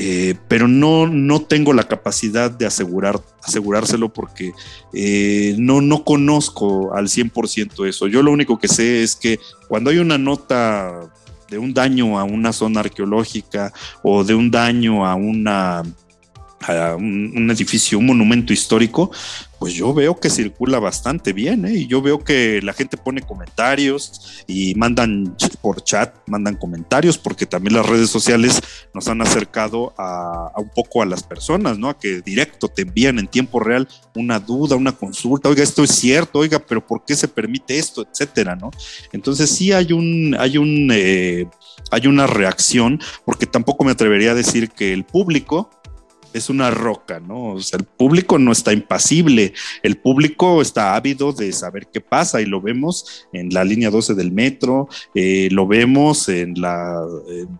Eh, 0.00 0.36
pero 0.46 0.68
no, 0.68 1.08
no 1.08 1.42
tengo 1.42 1.72
la 1.72 1.82
capacidad 1.82 2.52
de 2.52 2.66
asegurar, 2.66 3.20
asegurárselo 3.42 4.12
porque 4.12 4.52
eh, 4.92 5.56
no, 5.58 5.80
no 5.80 6.04
conozco 6.04 6.94
al 6.94 7.08
100% 7.08 7.84
eso. 7.88 8.06
Yo 8.06 8.22
lo 8.22 8.30
único 8.30 8.60
que 8.60 8.68
sé 8.68 9.02
es 9.02 9.16
que 9.16 9.40
cuando 9.66 9.90
hay 9.90 9.98
una 9.98 10.16
nota 10.16 11.10
de 11.50 11.58
un 11.58 11.74
daño 11.74 12.16
a 12.16 12.22
una 12.22 12.52
zona 12.52 12.78
arqueológica 12.78 13.72
o 14.04 14.22
de 14.22 14.36
un 14.36 14.52
daño 14.52 15.04
a 15.04 15.16
una 15.16 15.82
a 16.60 16.96
un, 16.96 17.50
edificio, 17.50 17.98
un 17.98 18.06
monumento 18.06 18.52
histórico, 18.52 19.10
pues 19.58 19.74
yo 19.74 19.92
veo 19.92 20.18
que 20.18 20.30
circula 20.30 20.78
bastante 20.78 21.32
bien, 21.32 21.64
¿eh? 21.64 21.72
y 21.72 21.86
yo 21.86 22.00
veo 22.00 22.22
que 22.22 22.60
la 22.62 22.72
gente 22.72 22.96
pone 22.96 23.22
comentarios 23.22 24.44
y 24.46 24.74
mandan 24.76 25.36
por 25.60 25.82
chat, 25.82 26.14
mandan 26.26 26.56
comentarios, 26.56 27.18
porque 27.18 27.46
también 27.46 27.74
las 27.74 27.86
redes 27.86 28.10
sociales 28.10 28.60
nos 28.94 29.08
han 29.08 29.20
acercado 29.20 29.94
a, 29.98 30.52
un 30.56 30.70
poco 30.70 31.02
a 31.02 31.06
las 31.06 31.22
personas, 31.22 31.78
¿no? 31.78 31.88
A 31.88 31.98
que 31.98 32.20
directo 32.20 32.68
te 32.68 32.82
envían 32.82 33.18
en 33.18 33.26
tiempo 33.26 33.58
real 33.58 33.88
una 34.14 34.38
duda, 34.38 34.76
una 34.76 34.92
consulta, 34.92 35.48
oiga, 35.48 35.62
esto 35.62 35.82
es 35.82 35.90
cierto, 35.90 36.40
oiga, 36.40 36.58
pero 36.60 36.86
¿por 36.86 37.04
qué 37.04 37.14
se 37.14 37.28
permite 37.28 37.78
esto? 37.78 38.06
etcétera, 38.08 38.54
¿no? 38.54 38.70
Entonces 39.12 39.50
sí 39.50 39.72
hay 39.72 39.92
un, 39.92 40.36
hay 40.38 40.58
un, 40.58 40.90
eh, 40.92 41.48
hay 41.90 42.06
una 42.06 42.26
reacción, 42.26 43.00
porque 43.24 43.46
tampoco 43.46 43.84
me 43.84 43.92
atrevería 43.92 44.32
a 44.32 44.34
decir 44.34 44.70
que 44.70 44.92
el 44.92 45.04
público 45.04 45.70
es 46.38 46.48
una 46.48 46.70
roca, 46.70 47.20
¿no? 47.20 47.54
O 47.54 47.60
sea, 47.60 47.78
el 47.78 47.84
público 47.84 48.38
no 48.38 48.52
está 48.52 48.72
impasible, 48.72 49.52
el 49.82 49.98
público 49.98 50.62
está 50.62 50.94
ávido 50.94 51.32
de 51.32 51.52
saber 51.52 51.88
qué 51.92 52.00
pasa 52.00 52.40
y 52.40 52.46
lo 52.46 52.60
vemos 52.60 53.26
en 53.32 53.52
la 53.52 53.64
línea 53.64 53.90
12 53.90 54.14
del 54.14 54.32
metro, 54.32 54.88
eh, 55.14 55.48
lo 55.52 55.66
vemos 55.66 56.28
en, 56.28 56.54
la, 56.60 57.04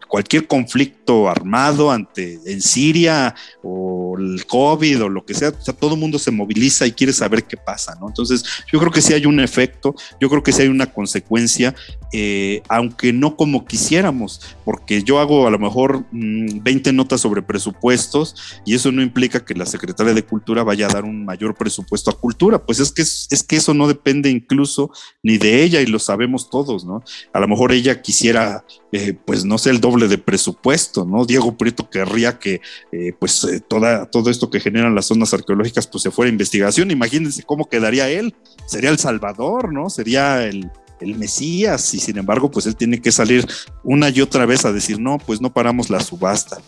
cualquier 0.09 0.47
conflicto 0.47 1.29
armado 1.29 1.91
ante 1.91 2.39
en 2.47 2.61
Siria 2.61 3.35
o 3.63 4.17
el 4.19 4.47
COVID 4.47 5.05
o 5.05 5.09
lo 5.09 5.25
que 5.25 5.35
sea, 5.35 5.51
o 5.51 5.63
sea, 5.63 5.75
todo 5.75 5.95
el 5.95 6.01
mundo 6.01 6.19
se 6.19 6.31
moviliza 6.31 6.87
y 6.87 6.93
quiere 6.93 7.13
saber 7.13 7.45
qué 7.45 7.57
pasa, 7.57 7.97
¿no? 8.01 8.09
Entonces, 8.09 8.45
yo 8.73 8.79
creo 8.79 8.91
que 8.91 9.03
sí 9.03 9.13
hay 9.13 9.27
un 9.27 9.41
efecto, 9.41 9.95
yo 10.21 10.29
creo 10.29 10.43
que 10.43 10.53
sí 10.53 10.63
hay 10.63 10.69
una 10.69 10.87
consecuencia, 10.87 11.75
eh, 12.13 12.63
aunque 12.69 13.13
no 13.13 13.37
como 13.37 13.67
quisiéramos, 13.67 14.57
porque 14.65 15.03
yo 15.03 15.19
hago 15.19 15.47
a 15.47 15.51
lo 15.51 15.59
mejor 15.59 16.05
20 16.13 16.93
mm, 16.93 16.97
notas 16.97 17.21
sobre 17.21 17.43
presupuestos 17.43 18.61
y 18.69 18.75
eso 18.75 18.93
no 18.93 19.01
implica 19.01 19.47
que 19.47 19.55
la 19.55 19.65
secretaria 19.65 20.13
de 20.13 20.23
Cultura 20.23 20.63
vaya 20.63 20.89
a 20.89 20.93
dar 20.93 21.05
un 21.05 21.25
mayor 21.25 21.55
presupuesto 21.55 22.11
a 22.11 22.21
cultura, 22.21 22.67
pues 22.67 22.81
es 22.81 22.93
que, 22.93 23.01
es, 23.01 23.43
que 23.49 23.57
eso 23.57 23.73
no 23.73 23.89
depende 23.89 24.29
incluso 24.29 24.91
ni 25.23 25.39
de 25.39 25.63
ella 25.63 25.81
y 25.81 25.87
lo 25.87 25.99
sabemos 25.99 26.51
todos, 26.51 26.85
¿no? 26.85 27.03
A 27.33 27.41
lo 27.41 27.49
mejor 27.49 27.73
ella 27.73 28.03
quisiera, 28.03 28.67
eh, 28.93 29.15
pues 29.15 29.47
no 29.47 29.57
sé, 29.57 29.71
el 29.71 29.81
doble 29.81 30.07
de 30.07 30.19
presupuesto, 30.19 31.07
¿no? 31.07 31.25
Diego 31.25 31.57
Prieto 31.57 31.89
querría 31.89 32.39
que, 32.39 32.61
eh, 32.93 33.15
pues, 33.19 33.43
eh, 33.45 33.61
toda, 33.67 34.05
todo 34.11 34.29
esto 34.29 34.51
que 34.51 34.61
generan 34.61 34.95
las 34.95 35.07
zonas 35.07 35.33
arqueológicas, 35.33 35.87
pues 35.87 36.03
se 36.03 36.11
fuera 36.11 36.29
a 36.29 36.33
investigación. 36.33 36.91
Imagínense 36.91 37.45
cómo 37.45 37.71
quedaría 37.71 38.11
él. 38.11 38.35
Sería 38.67 38.91
el 38.91 38.99
Salvador, 38.99 39.73
¿no? 39.73 39.89
Sería 39.89 40.45
el, 40.45 40.71
el 41.01 41.17
Mesías 41.17 41.95
y 41.95 42.01
sin 42.01 42.19
embargo 42.19 42.51
pues 42.51 42.67
él 42.67 42.77
tiene 42.77 43.01
que 43.01 43.13
salir 43.13 43.47
una 43.83 44.11
y 44.11 44.21
otra 44.21 44.45
vez 44.45 44.67
a 44.67 44.73
decir 44.73 44.99
no 44.99 45.17
pues 45.19 45.41
no 45.41 45.53
paramos 45.53 45.91
la 45.91 46.01
subasta 46.01 46.59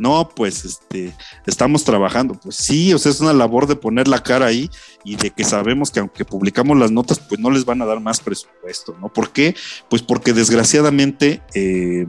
no, 0.00 0.30
pues 0.34 0.64
este, 0.64 1.14
estamos 1.46 1.84
trabajando. 1.84 2.34
Pues 2.34 2.56
sí, 2.56 2.92
o 2.94 2.98
sea, 2.98 3.12
es 3.12 3.20
una 3.20 3.34
labor 3.34 3.66
de 3.66 3.76
poner 3.76 4.08
la 4.08 4.22
cara 4.22 4.46
ahí 4.46 4.70
y 5.04 5.16
de 5.16 5.30
que 5.30 5.44
sabemos 5.44 5.90
que 5.90 6.00
aunque 6.00 6.24
publicamos 6.24 6.78
las 6.78 6.90
notas, 6.90 7.20
pues 7.20 7.38
no 7.38 7.50
les 7.50 7.66
van 7.66 7.82
a 7.82 7.86
dar 7.86 8.00
más 8.00 8.18
presupuesto, 8.20 8.96
¿no? 8.98 9.12
¿Por 9.12 9.30
qué? 9.30 9.54
Pues 9.90 10.02
porque 10.02 10.32
desgraciadamente... 10.32 11.42
Eh, 11.54 12.06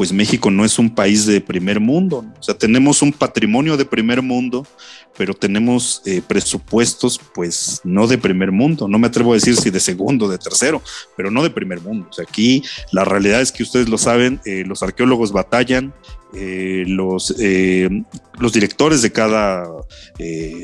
pues 0.00 0.14
México 0.14 0.50
no 0.50 0.64
es 0.64 0.78
un 0.78 0.88
país 0.88 1.26
de 1.26 1.42
primer 1.42 1.78
mundo, 1.78 2.24
o 2.38 2.42
sea, 2.42 2.56
tenemos 2.56 3.02
un 3.02 3.12
patrimonio 3.12 3.76
de 3.76 3.84
primer 3.84 4.22
mundo, 4.22 4.66
pero 5.14 5.34
tenemos 5.34 6.00
eh, 6.06 6.22
presupuestos 6.26 7.20
pues 7.34 7.82
no 7.84 8.06
de 8.06 8.16
primer 8.16 8.50
mundo, 8.50 8.88
no 8.88 8.98
me 8.98 9.08
atrevo 9.08 9.32
a 9.32 9.34
decir 9.34 9.56
si 9.56 9.68
de 9.68 9.78
segundo, 9.78 10.26
de 10.26 10.38
tercero, 10.38 10.80
pero 11.18 11.30
no 11.30 11.42
de 11.42 11.50
primer 11.50 11.82
mundo. 11.82 12.06
O 12.08 12.12
sea, 12.14 12.24
aquí 12.26 12.62
la 12.92 13.04
realidad 13.04 13.42
es 13.42 13.52
que 13.52 13.62
ustedes 13.62 13.90
lo 13.90 13.98
saben, 13.98 14.40
eh, 14.46 14.64
los 14.66 14.82
arqueólogos 14.82 15.32
batallan, 15.32 15.92
eh, 16.32 16.84
los, 16.86 17.36
los 18.38 18.52
directores 18.54 19.02
de 19.02 19.12
cada 19.12 19.66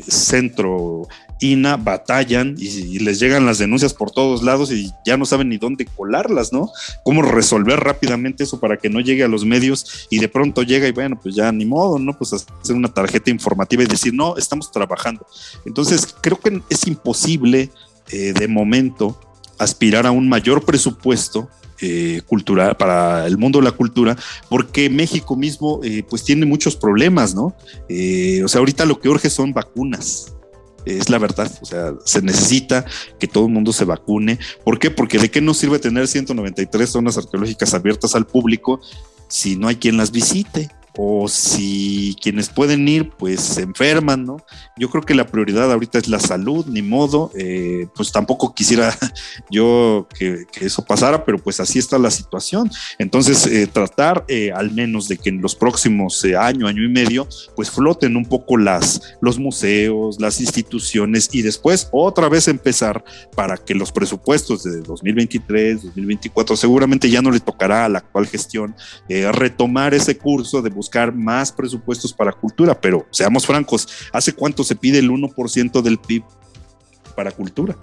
centro 0.09 1.09
INA 1.41 1.77
batallan 1.77 2.57
y, 2.59 2.99
les 2.99 3.21
llegan 3.21 3.47
las 3.47 3.59
denuncias 3.59 3.95
por 3.95 4.11
todos 4.11 4.43
lados 4.43 4.73
y 4.73 4.93
ya 5.05 5.17
no 5.17 5.27
saben 5.27 5.49
ni 5.49 5.59
dónde 5.59 5.87
colarlas, 5.87 6.53
¿no? 6.53 6.71
Cómo 7.05 7.23
resolver 7.23 7.81
rápidamente 7.81 8.45
eso 8.45 8.59
para 8.59 8.77
que 8.79 8.89
no 8.89 9.01
llegue 9.01 9.25
a 9.25 9.29
los 9.29 9.45
medios 9.45 10.07
y 10.11 10.19
de 10.19 10.29
pronto 10.29 10.63
llega 10.63 10.89
y 10.89 10.93
bueno, 10.93 11.19
pues 11.21 11.35
ya 11.35 11.53
ni 11.53 11.65
modo, 11.65 11.99
¿no? 11.99 12.17
Pues 12.17 12.33
hacer 12.33 12.75
una 12.75 12.93
tarjeta 12.93 13.31
informativa 13.31 13.83
y 13.83 13.87
decir, 13.87 14.15
no, 14.15 14.37
estamos 14.37 14.73
trabajando. 14.73 15.27
Entonces, 15.65 16.15
creo 16.21 16.39
que 16.41 16.61
es 16.71 16.87
imposible 16.87 17.71
de 18.09 18.47
momento 18.47 19.19
aspirar 19.59 20.07
a 20.07 20.13
un 20.13 20.29
mayor 20.29 20.65
presupuesto 20.65 21.49
eh, 21.83 22.23
cultural, 22.27 22.75
para 22.79 23.27
el 23.27 23.37
mundo 23.37 23.59
de 23.59 23.67
la 23.67 23.73
cultura, 23.73 24.17
porque 24.49 24.89
México 24.89 25.37
mismo 25.37 25.81
eh, 25.85 26.03
pues 26.09 26.25
tiene 26.25 26.47
muchos 26.47 26.75
problemas, 26.75 27.35
¿no? 27.35 27.55
Eh, 27.91 28.41
o 28.43 28.49
sea, 28.49 28.61
ahorita 28.61 28.87
lo 28.87 28.99
que 28.99 29.11
urge 29.11 29.29
son 29.29 29.53
vacunas. 29.53 30.33
Es 30.87 31.11
la 31.11 31.19
verdad, 31.19 31.53
o 31.61 31.67
sea, 31.67 31.95
se 32.05 32.23
necesita 32.23 32.85
que 33.19 33.27
todo 33.27 33.47
el 33.47 33.53
mundo 33.53 33.73
se 33.73 33.85
vacune. 33.85 34.39
¿Por 34.65 34.79
qué? 34.79 34.91
Porque 34.91 35.19
de 35.19 35.31
qué 35.31 35.41
nos 35.41 35.59
sirve 35.59 35.79
tener 35.79 36.07
193 36.07 36.89
zonas 36.89 37.19
arqueológicas 37.19 37.75
abiertas 37.75 38.15
al 38.15 38.27
público 38.27 38.81
si 39.29 39.57
no 39.57 39.69
hay 39.69 39.77
quien 39.77 39.97
las 39.97 40.13
visite 40.13 40.71
o 40.97 41.29
si 41.29 42.17
quienes 42.23 42.49
pueden 42.49 42.89
ir 42.89 43.11
pues 43.11 43.41
se 43.41 43.63
enferman, 43.63 44.25
¿no? 44.25 44.39
Yo 44.79 44.91
creo 44.91 45.03
que 45.03 45.15
la 45.15 45.27
prioridad 45.27 45.71
ahorita 45.71 45.99
es 45.99 46.09
la 46.09 46.19
salud, 46.19 46.67
ni 46.67 46.83
modo, 46.83 47.31
eh, 47.39 47.87
pues 47.95 48.13
tampoco 48.13 48.55
quisiera 48.55 48.97
yo 49.51 50.09
que, 50.19 50.47
eso 50.61 50.85
pasara, 50.85 51.25
pero 51.25 51.39
pues 51.39 51.61
así 51.61 51.79
está 51.79 51.99
la 51.99 52.11
situación. 52.11 52.71
Entonces, 52.99 53.47
eh, 53.47 53.67
tratar 53.67 54.25
eh, 54.29 54.53
al 54.53 54.73
menos 54.73 55.09
de 55.09 55.19
que 55.19 55.29
en 55.29 55.43
los 55.43 55.55
próximos 55.55 56.25
año, 56.39 56.67
año 56.67 56.83
y 56.83 56.89
medio, 56.89 57.29
pues 57.55 57.71
floten 57.71 58.17
un 58.17 58.25
poco 58.25 58.57
las, 58.57 59.17
los 59.21 59.39
museos, 59.39 60.21
las 60.21 60.41
instituciones 60.41 61.29
y 61.33 61.43
después 61.43 61.89
otra 61.93 62.29
vez 62.29 62.49
empezar 62.49 63.05
para 63.35 63.57
que 63.57 63.75
los 63.75 63.93
presupuestos 63.93 64.63
de 64.65 64.81
2023, 64.81 65.83
2024, 65.83 66.57
seguramente 66.57 67.11
ya 67.11 67.21
no 67.23 67.31
le 67.31 67.41
tocará 67.41 67.85
a 67.85 67.89
la 67.89 67.99
actual 67.99 68.27
gestión 68.27 68.75
retomar 69.09 69.95
ese 69.95 70.17
curso 70.17 70.63
de 70.63 70.71
buscar 70.71 70.86
buscar 70.87 71.13
más 71.13 71.51
presupuestos 71.51 72.13
para 72.13 72.33
cultura, 72.33 72.81
pero 72.81 73.07
seamos 73.11 73.45
francos, 73.45 73.89
¿hace 74.13 74.33
cuánto 74.33 74.63
se 74.63 74.77
pide 74.77 75.01
el 75.01 75.11
1% 75.11 75.83
del 75.83 75.99
PIB 75.99 76.23
para 77.17 77.33
cultura? 77.33 77.77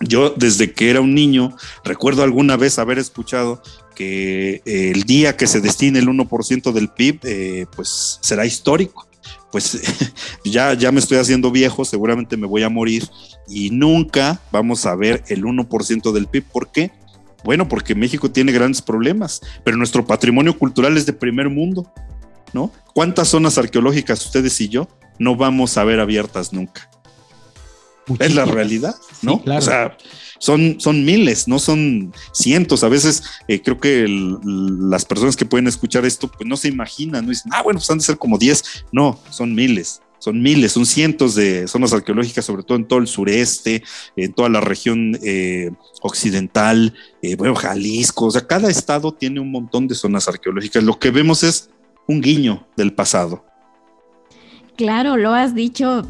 Yo 0.00 0.30
desde 0.30 0.72
que 0.72 0.90
era 0.90 1.00
un 1.00 1.14
niño 1.14 1.56
recuerdo 1.82 2.22
alguna 2.22 2.56
vez 2.56 2.78
haber 2.78 3.00
escuchado 3.00 3.60
que 3.96 4.62
eh, 4.64 4.92
el 4.94 5.02
día 5.02 5.36
que 5.36 5.48
se 5.48 5.60
destine 5.60 5.98
el 5.98 6.06
1% 6.06 6.70
del 6.70 6.88
PIB, 6.88 7.20
eh, 7.24 7.66
pues 7.74 8.20
será 8.22 8.46
histórico. 8.46 9.08
Pues 9.50 9.80
ya, 10.44 10.74
ya 10.74 10.92
me 10.92 11.00
estoy 11.00 11.18
haciendo 11.18 11.50
viejo, 11.50 11.84
seguramente 11.84 12.36
me 12.36 12.46
voy 12.46 12.62
a 12.62 12.68
morir 12.68 13.08
y 13.48 13.70
nunca 13.70 14.40
vamos 14.52 14.86
a 14.86 14.94
ver 14.94 15.24
el 15.26 15.42
1% 15.42 16.12
del 16.12 16.28
PIB. 16.28 16.44
¿Por 16.44 16.70
qué? 16.70 16.92
Bueno, 17.42 17.68
porque 17.68 17.96
México 17.96 18.30
tiene 18.30 18.52
grandes 18.52 18.82
problemas, 18.82 19.40
pero 19.64 19.76
nuestro 19.76 20.06
patrimonio 20.06 20.56
cultural 20.56 20.96
es 20.96 21.06
de 21.06 21.12
primer 21.12 21.48
mundo. 21.48 21.92
¿No? 22.52 22.72
¿Cuántas 22.94 23.28
zonas 23.28 23.58
arqueológicas 23.58 24.24
ustedes 24.24 24.60
y 24.60 24.68
yo 24.68 24.88
no 25.18 25.36
vamos 25.36 25.76
a 25.76 25.84
ver 25.84 26.00
abiertas 26.00 26.52
nunca. 26.52 26.88
Es 28.18 28.34
la 28.34 28.46
realidad, 28.46 28.94
¿no? 29.20 29.42
O 29.44 29.60
sea, 29.60 29.98
son, 30.38 30.80
son 30.80 31.04
miles, 31.04 31.46
no 31.46 31.58
son 31.58 32.14
cientos. 32.32 32.82
A 32.82 32.88
veces 32.88 33.22
eh, 33.48 33.60
creo 33.60 33.78
que 33.78 34.06
las 34.08 35.04
personas 35.04 35.36
que 35.36 35.44
pueden 35.44 35.66
escuchar 35.66 36.06
esto, 36.06 36.28
pues 36.28 36.48
no 36.48 36.56
se 36.56 36.68
imaginan, 36.68 37.26
no 37.26 37.30
dicen, 37.30 37.52
ah, 37.52 37.62
bueno, 37.62 37.80
pues 37.80 37.90
han 37.90 37.98
de 37.98 38.04
ser 38.04 38.16
como 38.16 38.38
10. 38.38 38.86
No, 38.92 39.20
son 39.30 39.54
miles 39.54 40.00
son 40.20 40.42
miles, 40.42 40.72
son 40.72 40.84
cientos 40.84 41.36
de 41.36 41.68
zonas 41.68 41.92
arqueológicas, 41.92 42.44
sobre 42.44 42.64
todo 42.64 42.76
en 42.76 42.88
todo 42.88 42.98
el 42.98 43.06
sureste, 43.06 43.84
en 44.16 44.32
toda 44.32 44.48
la 44.48 44.60
región 44.60 45.16
eh, 45.22 45.70
occidental, 46.02 46.92
eh, 47.22 47.36
bueno, 47.36 47.54
Jalisco, 47.54 48.26
o 48.26 48.30
sea, 48.32 48.44
cada 48.44 48.68
estado 48.68 49.12
tiene 49.12 49.38
un 49.38 49.52
montón 49.52 49.86
de 49.86 49.94
zonas 49.94 50.26
arqueológicas. 50.26 50.82
Lo 50.82 50.98
que 50.98 51.12
vemos 51.12 51.44
es 51.44 51.70
un 52.08 52.20
guiño 52.20 52.66
del 52.76 52.92
pasado. 52.92 53.44
Claro, 54.76 55.16
lo 55.16 55.34
has 55.34 55.54
dicho 55.54 56.06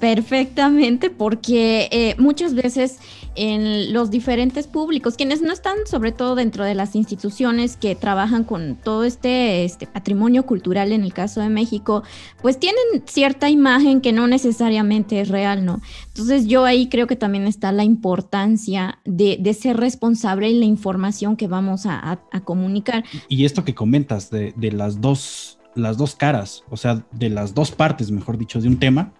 perfectamente 0.00 1.08
porque 1.08 1.88
eh, 1.90 2.14
muchas 2.18 2.54
veces 2.54 2.98
en 3.36 3.92
los 3.92 4.10
diferentes 4.10 4.66
públicos, 4.66 5.16
quienes 5.16 5.42
no 5.42 5.52
están 5.52 5.76
sobre 5.86 6.12
todo 6.12 6.34
dentro 6.34 6.64
de 6.64 6.74
las 6.74 6.96
instituciones 6.96 7.76
que 7.76 7.94
trabajan 7.94 8.44
con 8.44 8.76
todo 8.76 9.04
este, 9.04 9.64
este, 9.64 9.86
patrimonio 9.86 10.44
cultural 10.46 10.92
en 10.92 11.02
el 11.02 11.12
caso 11.12 11.40
de 11.40 11.48
México, 11.48 12.02
pues 12.42 12.58
tienen 12.58 12.82
cierta 13.06 13.50
imagen 13.50 14.00
que 14.00 14.12
no 14.12 14.26
necesariamente 14.26 15.20
es 15.20 15.28
real, 15.28 15.64
¿no? 15.64 15.80
Entonces 16.08 16.46
yo 16.46 16.64
ahí 16.64 16.88
creo 16.88 17.06
que 17.06 17.16
también 17.16 17.46
está 17.46 17.72
la 17.72 17.84
importancia 17.84 18.98
de, 19.04 19.36
ser 19.54 19.76
responsable 19.76 20.48
en 20.48 20.60
la 20.60 20.66
información 20.66 21.36
que 21.36 21.46
vamos 21.46 21.86
a, 21.86 22.20
comunicar. 22.44 23.04
Y 23.28 23.44
esto 23.44 23.64
que 23.64 23.74
comentas 23.74 24.30
de, 24.30 24.52
de 24.56 24.72
las 24.72 25.00
dos 25.00 25.58
las 25.76 25.98
dos 25.98 26.16
caras, 26.16 26.64
o 26.70 26.76
sea, 26.76 27.04
de 27.12 27.28
las 27.28 27.54
dos 27.54 27.70
partes, 27.70 28.10
mejor 28.10 28.38
dicho, 28.38 28.60
de 28.60 28.68
un 28.68 28.78
tema. 28.78 29.12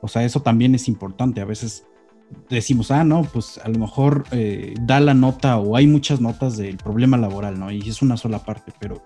O 0.00 0.08
sea, 0.08 0.24
eso 0.24 0.42
también 0.42 0.74
es 0.74 0.88
importante. 0.88 1.40
A 1.40 1.44
veces 1.44 1.86
decimos, 2.48 2.90
ah, 2.90 3.04
no, 3.04 3.22
pues 3.22 3.58
a 3.58 3.68
lo 3.68 3.78
mejor 3.78 4.24
eh, 4.30 4.74
da 4.82 5.00
la 5.00 5.14
nota 5.14 5.58
o 5.58 5.76
hay 5.76 5.86
muchas 5.86 6.20
notas 6.20 6.56
del 6.56 6.76
problema 6.76 7.16
laboral, 7.16 7.58
¿no? 7.58 7.70
Y 7.70 7.88
es 7.88 8.02
una 8.02 8.16
sola 8.16 8.38
parte, 8.40 8.72
pero 8.78 9.02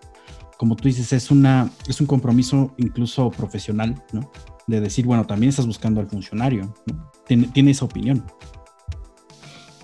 como 0.59 0.77
tú 0.77 0.89
dices, 0.89 1.13
es, 1.13 1.31
una, 1.31 1.71
es 1.89 2.01
un 2.01 2.07
compromiso 2.07 2.75
incluso 2.79 3.31
profesional, 3.31 4.03
¿no? 4.13 4.31
De 4.67 4.81
decir, 4.81 5.07
bueno, 5.07 5.27
también 5.27 5.51
estás 5.51 5.67
buscando 5.67 6.01
al 6.01 6.07
funcionario, 6.07 6.75
¿no? 6.87 7.11
Tiene, 7.27 7.49
tiene 7.49 7.71
esa 7.71 7.85
opinión. 7.85 8.25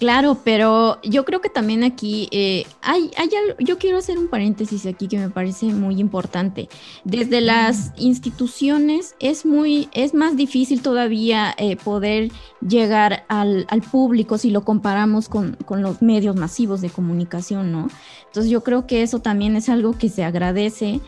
Claro, 0.03 0.39
pero 0.43 1.01
yo 1.05 1.25
creo 1.25 1.41
que 1.41 1.49
también 1.49 1.85
aquí 1.85 2.29
eh, 2.33 2.67
hay, 2.81 3.13
hay 3.17 3.29
yo 3.61 3.79
quiero 3.79 3.99
hacer 3.99 4.19
un 4.19 4.27
paréntesis 4.27 4.85
aquí 4.85 5.07
que 5.07 5.17
me 5.17 5.31
parece 5.31 5.67
muy 5.67 6.01
importante. 6.01 6.69
Desde 7.05 7.41
las 7.41 7.93
instituciones 7.97 9.15
es 9.21 9.47
muy, 9.47 9.89
es 9.93 10.13
más 10.13 10.37
difícil 10.37 10.83
todavía 10.83 11.55
eh, 11.57 11.77
poder 11.77 12.33
llegar 12.67 13.25
al, 13.29 13.65
público 13.93 14.39
si 14.39 14.51
lo 14.51 14.65
comparamos 14.65 15.29
con, 15.29 15.57
con, 15.67 15.83
los 15.83 16.03
medios 16.03 16.35
masivos 16.35 16.81
de 16.81 16.91
comunicación, 16.91 17.71
¿no? 17.71 17.89
Entonces 18.27 18.51
yo 18.51 18.65
creo 18.65 18.89
que 18.89 19.03
eso 19.03 19.21
también 19.21 19.55
es 19.55 19.69
algo 19.69 19.97
que 19.97 20.09
se 20.09 20.25
agradece. 20.25 21.01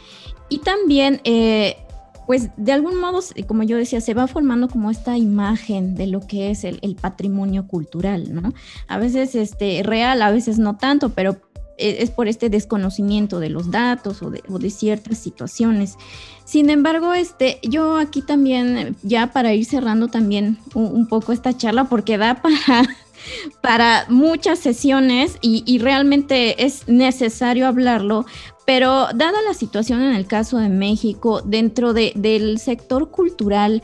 Y 0.48 0.58
también 0.58 1.20
eh, 1.24 1.83
pues 2.26 2.50
de 2.56 2.72
algún 2.72 2.98
modo, 3.00 3.20
como 3.46 3.62
yo 3.62 3.76
decía, 3.76 4.00
se 4.00 4.14
va 4.14 4.26
formando 4.26 4.68
como 4.68 4.90
esta 4.90 5.16
imagen 5.16 5.94
de 5.94 6.06
lo 6.06 6.20
que 6.20 6.50
es 6.50 6.64
el, 6.64 6.96
patrimonio 7.00 7.66
cultural, 7.66 8.34
¿no? 8.34 8.54
A 8.88 8.98
veces 8.98 9.34
este, 9.34 9.82
real, 9.82 10.22
a 10.22 10.30
veces 10.30 10.58
no 10.58 10.76
tanto, 10.76 11.10
pero 11.10 11.36
e, 11.76 12.02
es 12.02 12.10
por 12.10 12.28
este 12.28 12.50
desconocimiento 12.50 13.40
de 13.40 13.50
los 13.50 13.70
datos 13.70 14.22
o 14.22 14.30
de, 14.30 14.70
ciertas 14.70 15.18
situaciones. 15.18 15.96
Sin 16.44 16.70
embargo, 16.70 17.14
este, 17.14 17.58
yo 17.62 17.96
aquí 17.96 18.22
también, 18.22 18.96
ya 19.02 19.32
para 19.32 19.54
ir 19.54 19.64
cerrando 19.64 20.08
también 20.08 20.58
un, 20.74 21.06
poco 21.08 21.32
esta 21.32 21.56
charla, 21.56 21.84
porque 21.84 22.18
da 22.18 22.34
para, 22.42 22.88
para 23.60 24.06
muchas 24.08 24.58
sesiones 24.58 25.38
y, 25.40 25.78
realmente 25.78 26.64
es 26.64 26.86
necesario 26.88 27.66
hablarlo, 27.66 28.26
pero 28.66 29.08
dada 29.14 29.42
la 29.42 29.52
situación 29.52 30.02
en 30.02 30.14
el 30.14 30.26
caso 30.26 30.58
de 30.58 30.68
México, 30.68 31.42
dentro 31.42 31.92
del 31.92 32.58
sector 32.58 33.10
cultural, 33.10 33.82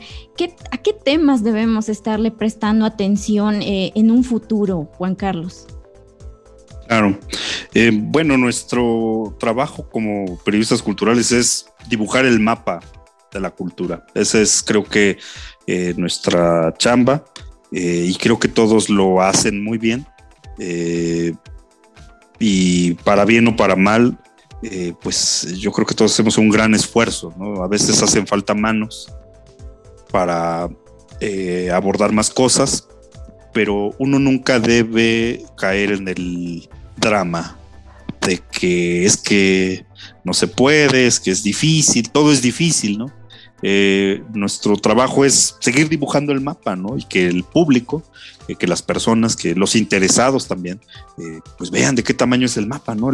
¿a 0.71 0.77
qué 0.77 0.93
temas 0.93 1.43
debemos 1.43 1.87
estarle 1.87 2.31
prestando 2.31 2.85
atención 2.85 3.61
eh, 3.61 3.91
en 3.95 4.09
un 4.09 4.23
futuro, 4.23 4.89
Juan 4.97 5.15
Carlos? 5.15 5.67
Claro. 6.87 7.17
Eh, 7.73 7.91
bueno, 7.93 8.37
nuestro 8.37 9.35
trabajo 9.39 9.87
como 9.89 10.37
periodistas 10.43 10.81
culturales 10.81 11.31
es 11.31 11.67
dibujar 11.87 12.25
el 12.25 12.39
mapa 12.39 12.79
de 13.31 13.39
la 13.39 13.51
cultura. 13.51 14.05
Esa 14.15 14.41
es, 14.41 14.63
creo 14.63 14.83
que, 14.83 15.17
eh, 15.67 15.93
nuestra 15.95 16.73
chamba 16.77 17.23
y 17.73 18.13
creo 18.15 18.37
que 18.37 18.49
todos 18.49 18.89
lo 18.89 19.21
hacen 19.21 19.63
muy 19.63 19.77
bien. 19.77 20.05
y 22.39 22.93
para 23.05 23.23
bien 23.23 23.47
o 23.47 23.55
para 23.55 23.77
mal, 23.77 24.17
eh, 24.63 24.93
pues 25.01 25.47
yo 25.57 25.71
creo 25.71 25.87
que 25.87 25.95
todos 25.95 26.13
hacemos 26.13 26.37
un 26.37 26.49
gran 26.49 26.73
esfuerzo, 26.75 27.33
¿no? 27.37 27.63
A 27.63 27.67
veces 27.67 28.01
hacen 28.03 28.27
falta 28.27 28.53
manos 28.53 29.11
para 30.11 30.69
eh, 31.19 31.71
abordar 31.73 32.11
más 32.11 32.29
cosas, 32.29 32.87
pero 33.53 33.95
uno 33.97 34.19
nunca 34.19 34.59
debe 34.59 35.43
caer 35.57 35.91
en 35.93 36.07
el 36.07 36.69
drama 36.97 37.57
de 38.21 38.39
que 38.51 39.05
es 39.05 39.17
que 39.17 39.85
no 40.23 40.33
se 40.33 40.47
puede, 40.47 41.07
es 41.07 41.19
que 41.19 41.31
es 41.31 41.41
difícil, 41.41 42.11
todo 42.11 42.31
es 42.31 42.41
difícil, 42.41 42.97
¿no? 42.97 43.11
Eh, 43.63 44.23
nuestro 44.33 44.75
trabajo 44.77 45.23
es 45.25 45.55
seguir 45.59 45.89
dibujando 45.89 46.31
el 46.31 46.41
mapa, 46.41 46.75
¿no? 46.75 46.97
Y 46.97 47.03
que 47.03 47.27
el 47.27 47.43
público, 47.43 48.03
eh, 48.47 48.55
que 48.55 48.67
las 48.67 48.81
personas, 48.81 49.35
que 49.35 49.55
los 49.55 49.75
interesados 49.75 50.47
también, 50.47 50.79
eh, 51.17 51.39
pues 51.57 51.71
vean 51.71 51.95
de 51.95 52.03
qué 52.03 52.13
tamaño 52.13 52.45
es 52.45 52.57
el 52.57 52.67
mapa, 52.67 52.95
¿no? 52.95 53.11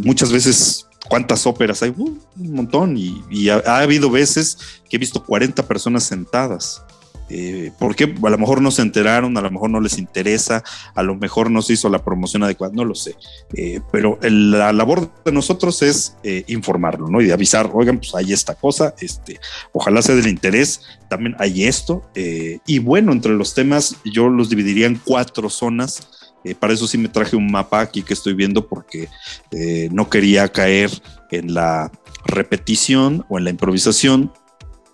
muchas 0.00 0.32
veces 0.32 0.86
cuántas 1.08 1.46
óperas 1.46 1.82
hay, 1.82 1.90
uh, 1.90 2.18
un 2.36 2.52
montón, 2.52 2.96
y, 2.96 3.48
ha, 3.48 3.78
habido 3.78 4.10
veces 4.10 4.58
que 4.88 4.96
he 4.96 4.98
visto 4.98 5.22
40 5.22 5.66
personas 5.66 6.04
sentadas 6.04 6.82
eh, 7.28 7.72
porque 7.78 8.14
a 8.22 8.30
lo 8.30 8.38
mejor 8.38 8.60
no 8.60 8.70
se 8.70 8.82
enteraron, 8.82 9.36
a 9.36 9.40
lo 9.40 9.50
mejor 9.50 9.70
no 9.70 9.80
les 9.80 9.98
interesa, 9.98 10.62
a 10.94 11.02
lo 11.02 11.14
mejor 11.14 11.50
no 11.50 11.62
se 11.62 11.74
hizo 11.74 11.88
la 11.88 12.04
promoción 12.04 12.42
adecuada, 12.42 12.72
no 12.74 12.84
lo 12.84 12.94
sé. 12.94 13.16
Eh, 13.54 13.80
pero 13.90 14.18
la 14.22 14.72
labor 14.72 15.10
de 15.24 15.32
nosotros 15.32 15.82
es 15.82 16.16
eh, 16.22 16.44
informarlo, 16.48 17.08
¿no? 17.08 17.20
Y 17.20 17.30
avisar, 17.30 17.70
oigan, 17.72 17.98
pues 17.98 18.14
hay 18.14 18.32
esta 18.32 18.54
cosa, 18.54 18.94
este, 19.00 19.40
ojalá 19.72 20.02
sea 20.02 20.14
del 20.14 20.28
interés, 20.28 20.82
también 21.08 21.36
hay 21.38 21.64
esto. 21.64 22.02
y 22.66 22.78
bueno, 22.78 23.12
entre 23.12 23.32
los 23.32 23.54
temas 23.54 23.96
yo 24.04 24.28
los 24.28 24.48
dividiría 24.50 24.86
en 24.86 25.00
cuatro 25.02 25.48
zonas. 25.48 26.08
para 26.60 26.74
eso 26.74 26.86
sí 26.86 26.98
me 26.98 27.08
traje 27.08 27.36
un 27.36 27.50
mapa 27.50 27.80
aquí 27.80 28.02
que 28.02 28.14
estoy 28.14 28.34
viendo 28.34 28.66
porque 28.66 29.08
no 29.90 30.10
quería 30.10 30.48
caer 30.48 30.90
en 31.30 31.54
la 31.54 31.90
repetición 32.26 33.24
o 33.28 33.38
en 33.38 33.44
la 33.44 33.50
improvisación 33.50 34.32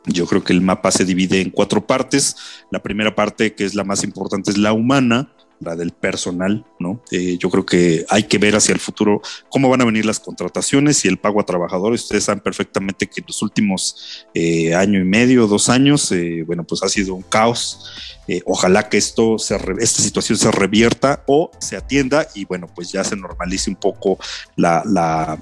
yo 0.07 0.27
creo 0.27 0.43
que 0.43 0.53
el 0.53 0.61
mapa 0.61 0.91
se 0.91 1.05
divide 1.05 1.41
en 1.41 1.51
cuatro 1.51 1.87
partes. 1.87 2.37
La 2.71 2.83
primera 2.83 3.15
parte, 3.15 3.55
que 3.55 3.65
es 3.65 3.75
la 3.75 3.85
más 3.85 4.05
importante, 4.05 4.51
es 4.51 4.59
la 4.59 4.73
humana, 4.73 5.31
la 5.61 5.77
del 5.77 5.93
personal, 5.93 6.65
¿no? 6.79 7.03
Eh, 7.11 7.37
yo 7.39 7.51
creo 7.51 7.67
que 7.67 8.07
hay 8.09 8.25
que 8.25 8.39
ver 8.39 8.57
hacia 8.57 8.73
el 8.73 8.81
futuro 8.81 9.21
cómo 9.51 9.69
van 9.69 9.83
a 9.83 9.85
venir 9.85 10.07
las 10.07 10.19
contrataciones 10.19 11.05
y 11.05 11.09
el 11.09 11.19
pago 11.19 11.41
a 11.41 11.47
trabajadores. 11.47 12.03
Ustedes 12.03 12.25
saben 12.25 12.41
perfectamente 12.41 13.07
que 13.07 13.21
en 13.21 13.27
los 13.29 13.43
últimos 13.43 14.27
eh, 14.33 14.75
año 14.75 14.99
y 14.99 15.05
medio, 15.05 15.47
dos 15.47 15.69
años, 15.69 16.11
eh, 16.13 16.45
bueno, 16.47 16.65
pues 16.65 16.83
ha 16.83 16.89
sido 16.89 17.15
un 17.15 17.23
caos. 17.23 18.17
ojalá 18.47 18.89
que 18.89 18.97
esto 18.97 19.39
se 19.39 19.57
esta 19.81 20.03
situación 20.03 20.39
se 20.39 20.51
revierta 20.51 21.25
o 21.27 21.51
se 21.59 21.77
atienda 21.77 22.27
y 22.35 22.45
bueno, 22.45 22.67
pues 22.75 22.93
ya 22.93 23.05
se 23.05 23.17
normalice 23.17 23.69
un 23.69 23.77
poco 23.77 24.19
la 24.57 25.39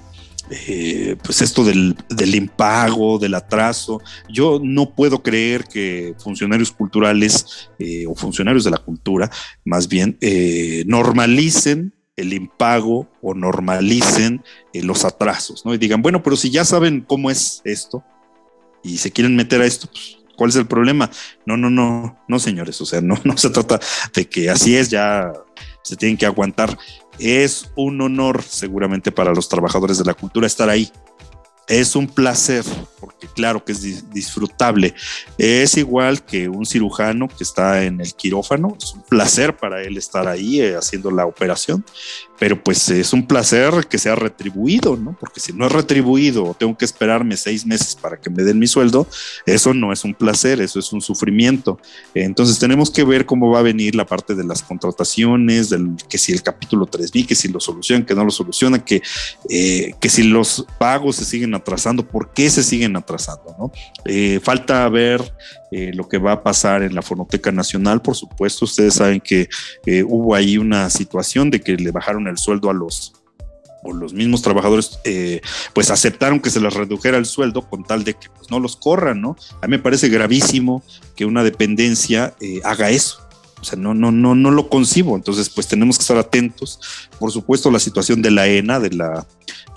eh, 0.51 1.17
pues 1.23 1.43
esto 1.43 1.65
del, 1.65 1.97
impago, 2.35 3.19
del 3.19 3.35
atraso. 3.35 4.01
Yo 4.29 4.61
no 4.63 4.95
puedo 4.95 5.23
creer 5.23 5.65
que 5.65 6.15
funcionarios 6.19 6.73
culturales 6.73 7.71
eh, 7.79 8.07
o 8.07 8.15
funcionarios 8.15 8.65
de 8.65 8.71
la 8.71 8.79
cultura, 8.79 9.31
más 9.65 9.89
bien, 9.89 10.17
eh, 10.21 10.85
normalicen 10.87 11.95
el 12.17 12.33
impago 12.33 13.09
o 13.23 13.35
normalicen 13.35 14.43
los 14.73 15.05
atrasos, 15.05 15.65
¿no? 15.65 15.73
Y 15.73 15.79
digan, 15.79 16.03
bueno, 16.03 16.23
pero 16.23 16.37
si 16.37 16.51
ya 16.51 16.65
saben 16.65 17.01
cómo 17.01 17.31
es 17.31 17.63
esto 17.65 18.03
y 18.83 18.99
se 18.99 19.13
quieren 19.13 19.37
meter 19.37 19.61
a 19.61 19.67
esto, 19.67 19.87
pues, 19.87 20.19
¿cuál 20.37 20.51
es 20.51 20.57
el 20.57 20.67
problema? 20.67 21.11
No, 21.47 21.57
no, 21.57 21.71
no, 21.71 22.19
no, 22.27 22.39
señores, 22.41 22.81
o 22.81 22.87
sea, 22.87 23.01
no, 23.01 23.17
no 23.25 23.37
se 23.37 23.51
trata 23.51 23.79
de 24.15 24.29
que 24.29 24.51
así 24.51 24.77
es, 24.77 24.91
ya 24.91 25.33
se 25.83 25.97
tienen 25.97 26.17
que 26.17 26.27
aguantar. 26.27 26.77
Es 27.19 27.71
un 27.75 28.01
honor 28.01 28.43
seguramente 28.43 29.13
para 29.13 29.33
los 29.33 29.49
trabajadores 29.49 29.99
de 29.99 30.05
la 30.05 30.15
cultura 30.15 30.47
estar 30.47 30.69
ahí. 30.69 30.91
es 31.69 31.95
un 31.97 32.07
placer, 32.07 32.65
porque 32.99 33.27
claro 33.27 33.63
que 33.63 33.73
es 33.73 34.11
disfrutable. 34.11 34.95
Es 35.37 35.77
igual 35.77 36.25
que 36.25 36.49
un 36.49 36.65
cirujano 36.65 37.29
que 37.29 37.45
está 37.45 37.85
en 37.85 38.01
el 38.01 38.15
quirófano, 38.15 38.75
es 38.81 38.95
un 38.95 39.03
placer 39.03 39.55
para 39.55 39.83
él 39.83 39.99
estar 39.99 40.27
ahí 40.29 40.63
eh, 40.63 40.77
haciendo 40.77 41.11
la 41.11 41.27
operación, 41.27 41.85
pero 42.39 42.63
pues 42.63 42.89
es 42.89 43.13
un 43.13 43.27
placer 43.27 43.87
que 43.89 43.99
sea 43.99 44.15
retribuido, 44.15 44.97
¿no? 44.97 45.17
Porque 45.19 45.41
si 45.41 45.53
no 45.53 45.67
es 45.67 45.73
retribuido 45.73 46.45
o 46.45 46.55
tengo 46.55 46.77
que 46.77 46.85
esperarme 46.85 47.37
seis 47.37 47.67
meses 47.67 47.97
para 47.97 48.17
que 48.17 48.31
me 48.31 48.45
den 48.45 48.59
mi 48.59 48.67
sueldo, 48.67 49.07
eso 49.45 49.75
no 49.75 49.93
es 49.93 50.05
un 50.05 50.15
placer, 50.15 50.61
eso 50.61 50.79
es 50.79 50.93
un 50.93 51.01
sufrimiento. 51.01 51.79
Entonces 52.15 52.59
tenemos 52.59 52.91
que 52.91 53.05
ver 53.05 53.27
cómo 53.27 53.51
va 53.51 53.59
a 53.59 53.63
venir 53.63 53.95
la 53.95 54.07
parte 54.07 54.35
de 54.35 54.45
las 54.45 54.63
contrataciones, 54.63 55.71
del, 55.71 55.97
que 56.09 56.19
si 56.19 56.33
el 56.33 56.43
capítulo 56.43 56.87
3B, 56.87 57.27
que 57.27 57.35
si 57.35 57.49
lo 57.49 57.61
solucionan, 57.61 58.07
que 58.07 58.15
no 58.15 58.25
lo 58.25 58.31
solucionan, 58.31 58.81
que, 58.83 59.03
eh, 59.49 59.95
que 60.01 60.09
si 60.09 60.23
los 60.23 60.65
pagos 60.79 61.17
se 61.17 61.25
siguen 61.25 61.55
atrasando, 61.55 62.07
por 62.07 62.33
qué 62.33 62.51
se 62.51 62.63
siguen 62.63 62.97
atrasando, 62.97 63.57
¿no? 63.59 63.73
Eh, 64.05 64.41
falta 64.43 64.89
ver 64.89 65.33
eh, 65.71 65.93
lo 65.95 66.09
que 66.09 66.19
va 66.19 66.33
a 66.33 66.43
pasar 66.43 66.83
en 66.83 66.95
la 66.95 67.03
Fonoteca 67.03 67.53
Nacional, 67.53 68.03
por 68.03 68.17
supuesto, 68.17 68.65
ustedes 68.65 68.95
saben 68.95 69.21
que 69.21 69.49
hubo 70.07 70.35
ahí 70.35 70.59
una 70.59 70.89
situación 70.91 71.51
de 71.51 71.61
que 71.61 71.77
le 71.77 71.91
bajaron 71.91 72.27
el 72.27 72.39
sueldo 72.39 72.71
a 72.71 72.75
los 72.75 73.13
o 73.85 73.93
los 73.93 74.13
mismos 74.13 74.43
trabajadores 74.43 74.99
pues 75.73 75.93
aceptaron 75.93 76.41
que 76.41 76.51
se 76.51 76.61
les 76.61 76.75
redujera 76.75 77.17
el 77.17 77.27
sueldo 77.27 77.63
con 77.63 77.85
tal 77.85 78.03
de 78.03 78.15
que 78.15 78.29
pues, 78.29 78.51
no 78.51 78.59
los 78.59 78.75
corran, 78.75 79.21
¿no? 79.21 79.37
A 79.63 79.69
mí 79.69 79.71
me 79.71 79.79
parece 79.79 80.09
gravísimo 80.09 80.83
que 81.15 81.25
una 81.25 81.45
dependencia 81.45 82.35
haga 82.65 82.91
eso. 82.91 83.29
O 83.61 83.65
sea, 83.65 83.79
no, 83.79 83.95
no, 83.95 84.13
no, 84.13 84.35
no 84.35 84.51
lo 84.51 84.69
concibo. 84.69 85.17
Entonces, 85.17 85.51
pues 85.51 85.67
tenemos 85.67 85.99
que 85.99 86.03
estar 86.03 86.17
atentos. 86.17 86.81
Por 87.19 87.33
supuesto, 87.33 87.71
la 87.71 87.79
situación 87.79 88.23
de 88.23 88.31
la 88.31 88.47
ENA, 88.47 88.81
de 88.81 88.91
la 88.91 89.27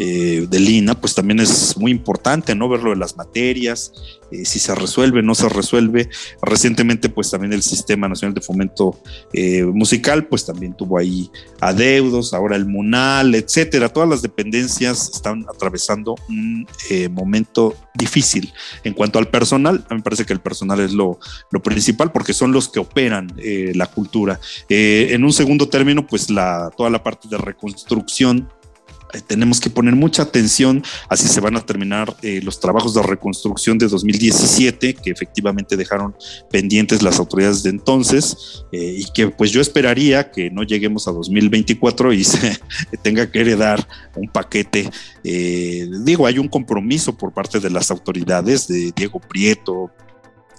eh, 0.04 0.48
de 0.50 0.60
Lina, 0.60 1.00
pues 1.00 1.14
también 1.14 1.40
es 1.40 1.78
muy 1.78 1.92
importante, 1.92 2.56
¿no? 2.56 2.68
Ver 2.68 2.82
lo 2.82 2.90
de 2.90 2.96
las 2.96 3.18
materias, 3.18 3.94
eh, 4.32 4.46
si 4.46 4.58
se 4.58 4.74
resuelve, 4.74 5.22
no 5.22 5.36
se 5.36 5.48
resuelve. 5.48 6.10
Recientemente, 6.42 7.10
pues 7.10 7.30
también 7.30 7.54
el 7.54 7.62
Sistema 7.62 8.08
Nacional 8.08 8.34
de 8.34 8.42
Fomento 8.42 9.00
eh, 9.32 9.64
Musical, 9.64 10.26
pues 10.26 10.46
también 10.46 10.74
tuvo 10.76 10.98
ahí 10.98 11.30
adeudos, 11.60 12.34
ahora 12.34 12.56
el 12.56 12.66
MUNAL, 12.66 13.36
etcétera. 13.36 13.90
Todas 13.90 14.10
las 14.10 14.22
dependencias 14.24 15.12
están 15.14 15.46
atravesando 15.54 16.16
un 16.30 16.66
momento 17.12 17.76
difícil. 17.94 18.52
En 18.84 18.94
cuanto 18.94 19.20
al 19.20 19.28
personal, 19.28 19.86
a 19.88 19.94
mí 19.94 20.00
me 20.00 20.04
parece 20.04 20.26
que 20.26 20.34
el 20.34 20.40
personal 20.40 20.80
es 20.80 20.94
lo, 20.94 21.20
lo 21.52 21.62
principal 21.62 22.12
porque 22.12 22.34
son 22.34 22.52
los 22.52 22.70
que 22.70 22.80
operan 22.80 23.32
la 23.76 23.86
cultura. 23.86 24.40
en 24.70 25.24
un 25.24 25.34
segundo 25.34 25.70
término, 25.70 26.08
pues 26.08 26.30
la, 26.30 26.72
toda 26.76 26.90
la 26.90 27.04
parte 27.04 27.28
de 27.32 27.40
reconstrucción 27.40 28.48
eh, 29.14 29.22
tenemos 29.26 29.60
que 29.60 29.70
poner 29.70 29.96
mucha 29.96 30.24
atención 30.24 30.84
a 31.10 31.18
si 31.18 31.28
se 31.28 31.42
van 31.42 31.58
a 31.58 31.66
terminar 31.66 32.16
eh, 32.22 32.42
los 32.44 32.60
trabajos 32.60 32.94
de 32.94 33.02
reconstrucción 33.04 33.78
de 33.78 33.88
2017, 33.88 34.94
que 34.94 35.12
efectivamente 35.12 35.76
dejaron 35.76 36.16
pendientes 36.50 37.02
las 37.02 37.20
autoridades 37.20 37.64
de 37.64 37.72
entonces, 37.72 38.64
eh, 38.72 38.96
y 39.00 39.06
que 39.14 39.28
pues 39.30 39.52
yo 39.52 39.62
esperaría 39.62 40.32
que 40.32 40.50
no 40.50 40.64
lleguemos 40.64 41.08
a 41.08 41.12
2024 41.12 42.14
y 42.14 42.24
se 42.24 42.58
tenga 43.02 43.30
que 43.30 43.42
heredar 43.42 43.86
un 44.16 44.28
paquete. 44.28 44.90
digo, 45.24 46.26
hay 46.26 46.40
un 46.40 46.48
compromiso 46.48 47.18
por 47.18 47.34
parte 47.34 47.60
de 47.60 47.70
las 47.70 47.92
autoridades 47.92 48.68
de 48.68 48.92
Diego 48.96 49.20
Prieto, 49.20 49.92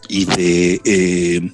y 0.08 0.24
de, 0.24 0.74
eh, 0.84 1.52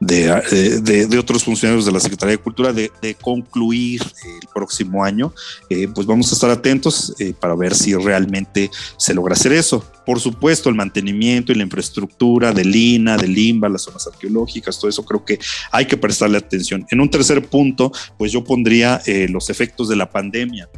eh, 0.00 0.80
de, 0.82 1.06
de, 1.06 1.18
otros 1.18 1.44
funcionarios 1.44 1.84
de 1.84 1.92
la 1.92 2.00
Secretaría 2.00 2.36
de 2.36 2.42
Cultura 2.42 2.72
de, 2.72 2.90
concluir 3.20 4.02
el 4.02 4.48
próximo 4.54 5.04
año, 5.04 5.32
eh, 5.68 5.88
pues 5.94 6.06
vamos 6.06 6.30
a 6.30 6.34
estar 6.34 6.50
atentos 6.50 7.14
para 7.40 7.54
ver 7.54 7.74
si 7.74 7.94
realmente 7.94 8.70
se 8.96 9.14
logra 9.14 9.34
hacer 9.34 9.52
eso. 9.52 9.84
Por 10.06 10.20
supuesto, 10.20 10.68
el 10.68 10.74
mantenimiento 10.74 11.52
y 11.52 11.56
la 11.56 11.64
infraestructura 11.64 12.52
del 12.52 12.74
INA, 12.74 13.16
del 13.16 13.36
INBA, 13.36 13.68
las 13.68 13.82
zonas 13.82 14.06
arqueológicas, 14.06 14.78
todo 14.78 14.88
eso 14.88 15.04
creo 15.04 15.24
que 15.24 15.38
hay 15.70 15.86
que 15.86 15.96
prestarle 15.96 16.38
atención. 16.38 16.86
En 16.90 17.00
un 17.00 17.10
tercer 17.10 17.46
punto, 17.46 17.92
pues 18.16 18.32
yo 18.32 18.42
pondría 18.42 19.02
los 19.28 19.50
efectos 19.50 19.88
de 19.88 19.96
la 19.96 20.10
pandemia. 20.10 20.68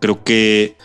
Creo 0.00 0.22
que 0.22 0.76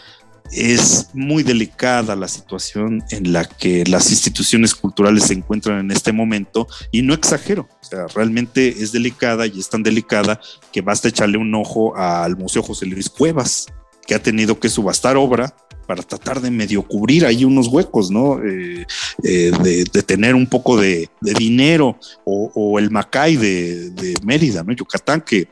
es 0.52 1.10
muy 1.14 1.44
delicada 1.44 2.16
la 2.16 2.28
situación 2.28 3.04
en 3.10 3.32
la 3.32 3.46
que 3.46 3.86
las 3.86 4.12
instituciones 4.12 4.76
culturales 4.76 5.26
se 5.26 5.34
encuentran 5.34 5.80
en 5.80 5.92
este 5.92 6.12
momento 6.12 6.68
y 6.92 7.02
no 7.02 7.14
exagero, 7.14 7.68
o 7.82 7.86
sea, 7.86 8.08
realmente 8.08 8.68
es 8.68 8.92
delicada 8.92 9.48
y 9.48 9.60
es 9.60 9.70
tan 9.70 9.84
delicada 9.84 10.40
que 10.72 10.82
basta 10.82 11.08
echarle 11.08 11.38
un 11.38 11.54
ojo 11.56 11.96
al 11.96 12.38
Museo 12.38 12.64
José 12.64 12.86
Luis 12.86 13.10
Cuevas, 13.10 13.68
que 14.06 14.16
ha 14.16 14.22
tenido 14.22 14.60
que 14.60 14.70
subastar 14.70 15.16
obra 15.18 15.56
para 15.88 16.04
tratar 16.04 16.40
de 16.42 16.52
medio 16.52 16.84
cubrir 16.84 17.26
ahí 17.26 17.44
unos 17.44 17.68
huecos, 17.68 18.12
¿no? 18.12 18.42
Eh, 18.44 18.86
eh, 19.24 19.52
de, 19.62 20.04
tener 20.04 20.36
un 20.36 20.48
poco 20.48 20.78
de, 20.78 21.10
dinero 21.20 21.98
o, 22.24 22.80
el 22.80 22.90
Macay 22.92 23.36
de, 23.36 24.14
Mérida, 24.24 24.64
¿no? 24.64 24.74
Yucatán, 24.74 25.22
que, 25.22 25.48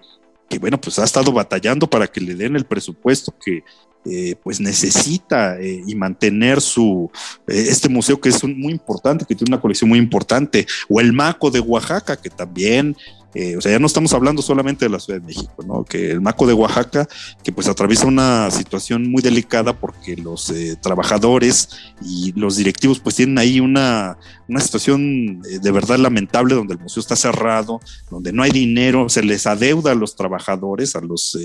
que 0.50 0.60
bueno, 0.60 0.82
pues 0.82 1.00
ha 1.00 1.04
estado 1.04 1.32
batallando 1.32 1.90
para 1.90 2.08
que 2.08 2.20
le 2.20 2.36
den 2.36 2.56
el 2.56 2.66
presupuesto 2.66 3.34
que, 3.44 3.64
eh, 4.06 4.36
pues 4.42 4.62
necesita 4.62 5.60
eh, 5.60 5.84
y 5.86 5.94
mantener 5.94 6.62
su 6.62 7.12
eh, 7.48 7.66
este 7.68 7.90
museo 7.90 8.20
que 8.20 8.30
es 8.30 8.42
muy 8.46 8.72
importante, 8.72 9.26
que 9.26 9.36
tiene 9.36 9.54
una 9.54 9.62
colección 9.62 9.90
muy 9.90 10.00
importante, 10.00 10.66
o 10.88 11.02
el 11.02 11.12
Maco 11.12 11.52
de 11.52 11.60
Oaxaca, 11.60 12.16
que 12.16 12.30
también 12.30 12.96
eh, 13.36 13.56
o 13.56 13.62
sea, 13.62 13.72
ya 13.72 13.80
no 13.80 13.86
estamos 13.86 14.14
hablando 14.14 14.42
solamente 14.42 14.86
de 14.86 14.90
la 14.90 15.00
Ciudad 15.00 15.20
de 15.20 15.28
México, 15.28 15.64
¿no? 15.66 15.84
Que 15.84 16.12
el 16.12 16.22
Maco 16.22 16.48
de 16.48 16.54
Oaxaca, 16.54 17.08
que 17.44 17.52
pues 17.52 17.68
atraviesa 17.68 18.08
una 18.08 18.50
situación 18.50 19.10
muy 19.10 19.22
delicada 19.22 19.74
porque 19.74 20.16
los 20.18 20.50
eh, 20.50 20.76
trabajadores 20.82 21.70
y 22.02 22.34
los 22.36 22.58
directivos 22.58 23.00
pues 23.00 23.16
tienen 23.16 23.38
ahí 23.38 23.60
una, 23.60 24.18
una 24.48 24.60
situación 24.60 25.44
eh, 25.48 25.60
de 25.62 25.72
verdad 25.72 26.00
lamentable 26.00 26.56
donde 26.56 26.74
el 26.74 26.80
museo 26.80 27.02
está 27.02 27.16
cerrado, 27.16 27.80
donde 28.10 28.34
no 28.34 28.42
hay 28.42 28.50
dinero, 28.50 29.10
se 29.10 29.22
les 29.22 29.46
adeuda 29.46 29.92
a 29.92 29.96
los 29.96 30.16
trabajadores, 30.16 30.96
a 30.96 31.02
los 31.02 31.38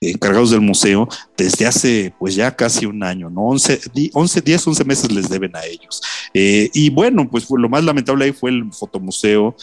encargados 0.00 0.50
del 0.50 0.62
museo 0.62 1.06
desde 1.36 1.66
hace 1.66 2.14
pues 2.18 2.34
ya 2.34 2.56
casi 2.56 2.86
un 2.86 3.02
año, 3.02 3.28
¿no? 3.28 3.42
11, 3.42 3.80
11 4.14 4.40
10, 4.40 4.66
11 4.68 4.84
meses 4.84 5.12
les 5.12 5.28
deben 5.28 5.54
a 5.54 5.64
ellos. 5.66 6.00
y 6.32 6.90
bueno, 6.90 7.28
pues 7.28 7.46
lo 7.50 7.68
más 7.68 7.84
lamentable 7.84 8.24
ahí 8.24 8.32
fue 8.32 8.50
el 8.50 8.72
fotomuseo 8.72 9.54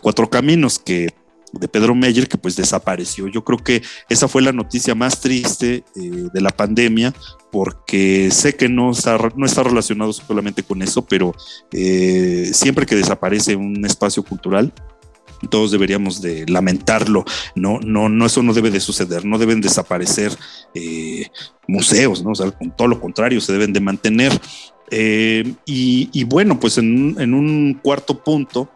Cuatro 0.00 0.28
Caminos, 0.28 0.78
que 0.78 1.15
de 1.52 1.68
Pedro 1.68 1.94
Meyer, 1.94 2.28
que 2.28 2.38
pues 2.38 2.56
desapareció. 2.56 3.28
Yo 3.28 3.44
creo 3.44 3.58
que 3.58 3.82
esa 4.08 4.28
fue 4.28 4.42
la 4.42 4.52
noticia 4.52 4.94
más 4.94 5.20
triste 5.20 5.84
eh, 5.94 6.28
de 6.32 6.40
la 6.40 6.50
pandemia, 6.50 7.14
porque 7.50 8.30
sé 8.30 8.56
que 8.56 8.68
no 8.68 8.90
está, 8.90 9.18
no 9.36 9.46
está 9.46 9.62
relacionado 9.62 10.12
solamente 10.12 10.62
con 10.62 10.82
eso, 10.82 11.04
pero 11.04 11.34
eh, 11.72 12.50
siempre 12.52 12.86
que 12.86 12.96
desaparece 12.96 13.56
un 13.56 13.84
espacio 13.84 14.22
cultural, 14.22 14.72
todos 15.50 15.70
deberíamos 15.70 16.22
de 16.22 16.46
lamentarlo. 16.46 17.24
No, 17.54 17.78
no, 17.80 18.08
no, 18.08 18.26
eso 18.26 18.42
no 18.42 18.54
debe 18.54 18.70
de 18.70 18.80
suceder. 18.80 19.24
No 19.24 19.38
deben 19.38 19.60
desaparecer 19.60 20.32
eh, 20.74 21.26
museos, 21.68 22.24
¿no? 22.24 22.30
O 22.30 22.34
sea, 22.34 22.50
con 22.50 22.74
todo 22.74 22.88
lo 22.88 23.00
contrario, 23.00 23.40
se 23.40 23.52
deben 23.52 23.72
de 23.72 23.80
mantener. 23.80 24.32
y, 25.66 26.24
bueno, 26.24 26.58
pues 26.58 26.78
en, 26.78 27.16
en 27.18 27.34
un 27.34 27.74
cuarto 27.82 28.24
punto, 28.24 28.70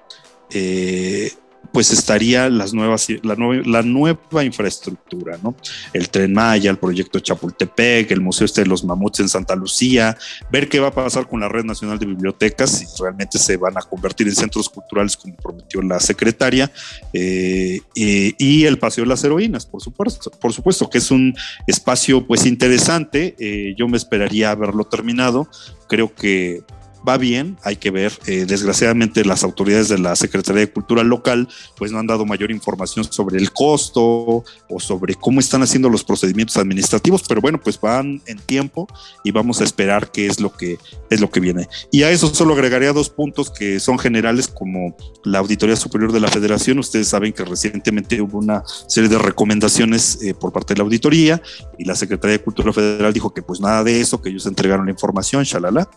pues 1.72 1.90
estaría 1.92 2.48
las 2.48 2.72
nuevas, 2.72 3.08
la, 3.22 3.36
la 3.64 3.82
nueva 3.82 4.44
infraestructura, 4.44 5.38
¿no? 5.42 5.54
El 5.92 6.08
Tren 6.08 6.32
Maya, 6.32 6.70
el 6.70 6.78
proyecto 6.78 7.20
Chapultepec, 7.20 8.10
el 8.10 8.20
Museo 8.20 8.44
este 8.44 8.62
de 8.62 8.66
los 8.66 8.84
Mamuts 8.84 9.20
en 9.20 9.28
Santa 9.28 9.54
Lucía, 9.54 10.16
ver 10.50 10.68
qué 10.68 10.80
va 10.80 10.88
a 10.88 10.94
pasar 10.94 11.28
con 11.28 11.40
la 11.40 11.48
Red 11.48 11.64
Nacional 11.64 11.98
de 11.98 12.06
Bibliotecas, 12.06 12.70
si 12.70 12.86
realmente 13.02 13.38
se 13.38 13.56
van 13.56 13.76
a 13.76 13.82
convertir 13.82 14.28
en 14.28 14.34
centros 14.34 14.68
culturales 14.68 15.16
como 15.16 15.36
prometió 15.36 15.82
la 15.82 16.00
secretaria, 16.00 16.70
eh, 17.12 17.80
y 17.94 18.64
el 18.64 18.78
Paseo 18.78 19.04
de 19.04 19.08
las 19.08 19.24
Heroínas, 19.24 19.66
por 19.66 19.82
supuesto, 19.82 20.30
por 20.30 20.52
supuesto, 20.52 20.90
que 20.90 20.98
es 20.98 21.10
un 21.10 21.34
espacio 21.66 22.26
pues 22.26 22.46
interesante, 22.46 23.34
eh, 23.38 23.74
yo 23.76 23.88
me 23.88 23.96
esperaría 23.96 24.50
haberlo 24.50 24.84
terminado, 24.84 25.48
creo 25.88 26.14
que 26.14 26.62
va 27.06 27.16
bien, 27.16 27.56
hay 27.62 27.76
que 27.76 27.90
ver. 27.90 28.12
Eh, 28.26 28.44
desgraciadamente 28.46 29.24
las 29.24 29.44
autoridades 29.44 29.88
de 29.88 29.98
la 29.98 30.16
Secretaría 30.16 30.60
de 30.60 30.72
Cultura 30.72 31.02
local 31.02 31.48
pues 31.76 31.92
no 31.92 31.98
han 31.98 32.06
dado 32.06 32.26
mayor 32.26 32.50
información 32.50 33.04
sobre 33.10 33.38
el 33.38 33.52
costo 33.52 34.44
o 34.68 34.80
sobre 34.80 35.14
cómo 35.14 35.40
están 35.40 35.62
haciendo 35.62 35.88
los 35.88 36.04
procedimientos 36.04 36.56
administrativos, 36.56 37.22
pero 37.28 37.40
bueno, 37.40 37.60
pues 37.60 37.80
van 37.80 38.20
en 38.26 38.38
tiempo 38.38 38.88
y 39.24 39.30
vamos 39.30 39.60
a 39.60 39.64
esperar 39.64 40.10
qué 40.10 40.26
es 40.26 40.40
lo 40.40 40.52
que 40.52 40.78
es 41.08 41.20
lo 41.20 41.30
que 41.30 41.40
viene. 41.40 41.68
Y 41.90 42.02
a 42.02 42.10
eso 42.10 42.32
solo 42.32 42.54
agregaría 42.54 42.92
dos 42.92 43.10
puntos 43.10 43.50
que 43.50 43.80
son 43.80 43.98
generales 43.98 44.48
como 44.48 44.96
la 45.24 45.38
Auditoría 45.38 45.76
Superior 45.76 46.12
de 46.12 46.20
la 46.20 46.28
Federación. 46.28 46.78
Ustedes 46.78 47.08
saben 47.08 47.32
que 47.32 47.44
recientemente 47.44 48.20
hubo 48.20 48.38
una 48.38 48.62
serie 48.88 49.08
de 49.08 49.18
recomendaciones 49.18 50.22
eh, 50.22 50.34
por 50.34 50.52
parte 50.52 50.74
de 50.74 50.78
la 50.78 50.84
auditoría 50.84 51.42
y 51.78 51.84
la 51.84 51.94
Secretaría 51.94 52.38
de 52.38 52.44
Cultura 52.44 52.72
Federal 52.72 53.12
dijo 53.12 53.32
que 53.34 53.42
pues 53.42 53.60
nada 53.60 53.84
de 53.84 54.00
eso, 54.00 54.20
que 54.20 54.30
ellos 54.30 54.46
entregaron 54.46 54.86
la 54.86 54.92
información, 54.92 55.44
shalala. 55.44 55.88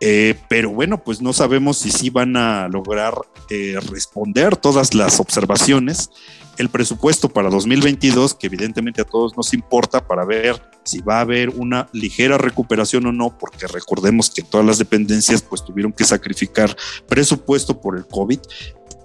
Eh, 0.00 0.34
pero 0.52 0.68
bueno, 0.68 1.02
pues 1.02 1.22
no 1.22 1.32
sabemos 1.32 1.78
si 1.78 1.90
sí 1.90 2.10
van 2.10 2.36
a 2.36 2.68
lograr 2.68 3.14
eh, 3.48 3.76
responder 3.90 4.54
todas 4.54 4.92
las 4.92 5.18
observaciones. 5.18 6.10
El 6.58 6.68
presupuesto 6.68 7.30
para 7.30 7.48
2022, 7.48 8.34
que 8.34 8.48
evidentemente 8.48 9.00
a 9.00 9.06
todos 9.06 9.34
nos 9.34 9.54
importa 9.54 10.06
para 10.06 10.26
ver 10.26 10.60
si 10.84 11.00
va 11.00 11.16
a 11.16 11.20
haber 11.22 11.48
una 11.48 11.88
ligera 11.94 12.36
recuperación 12.36 13.06
o 13.06 13.12
no, 13.12 13.38
porque 13.38 13.66
recordemos 13.66 14.28
que 14.28 14.42
todas 14.42 14.66
las 14.66 14.76
dependencias 14.76 15.40
pues 15.40 15.64
tuvieron 15.64 15.90
que 15.90 16.04
sacrificar 16.04 16.76
presupuesto 17.08 17.80
por 17.80 17.96
el 17.96 18.06
COVID 18.06 18.40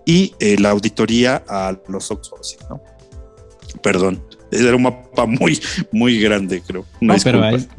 y 0.05 0.33
eh, 0.41 0.57
la 0.59 0.71
auditoría 0.71 1.45
a 1.47 1.73
los 1.87 2.11
outsourcing, 2.11 2.59
¿no? 2.69 2.81
Perdón, 3.81 4.21
era 4.51 4.75
un 4.75 4.83
mapa 4.83 5.25
muy, 5.25 5.61
muy 5.93 6.19
grande, 6.19 6.61
creo. 6.67 6.83
No, 6.99 7.15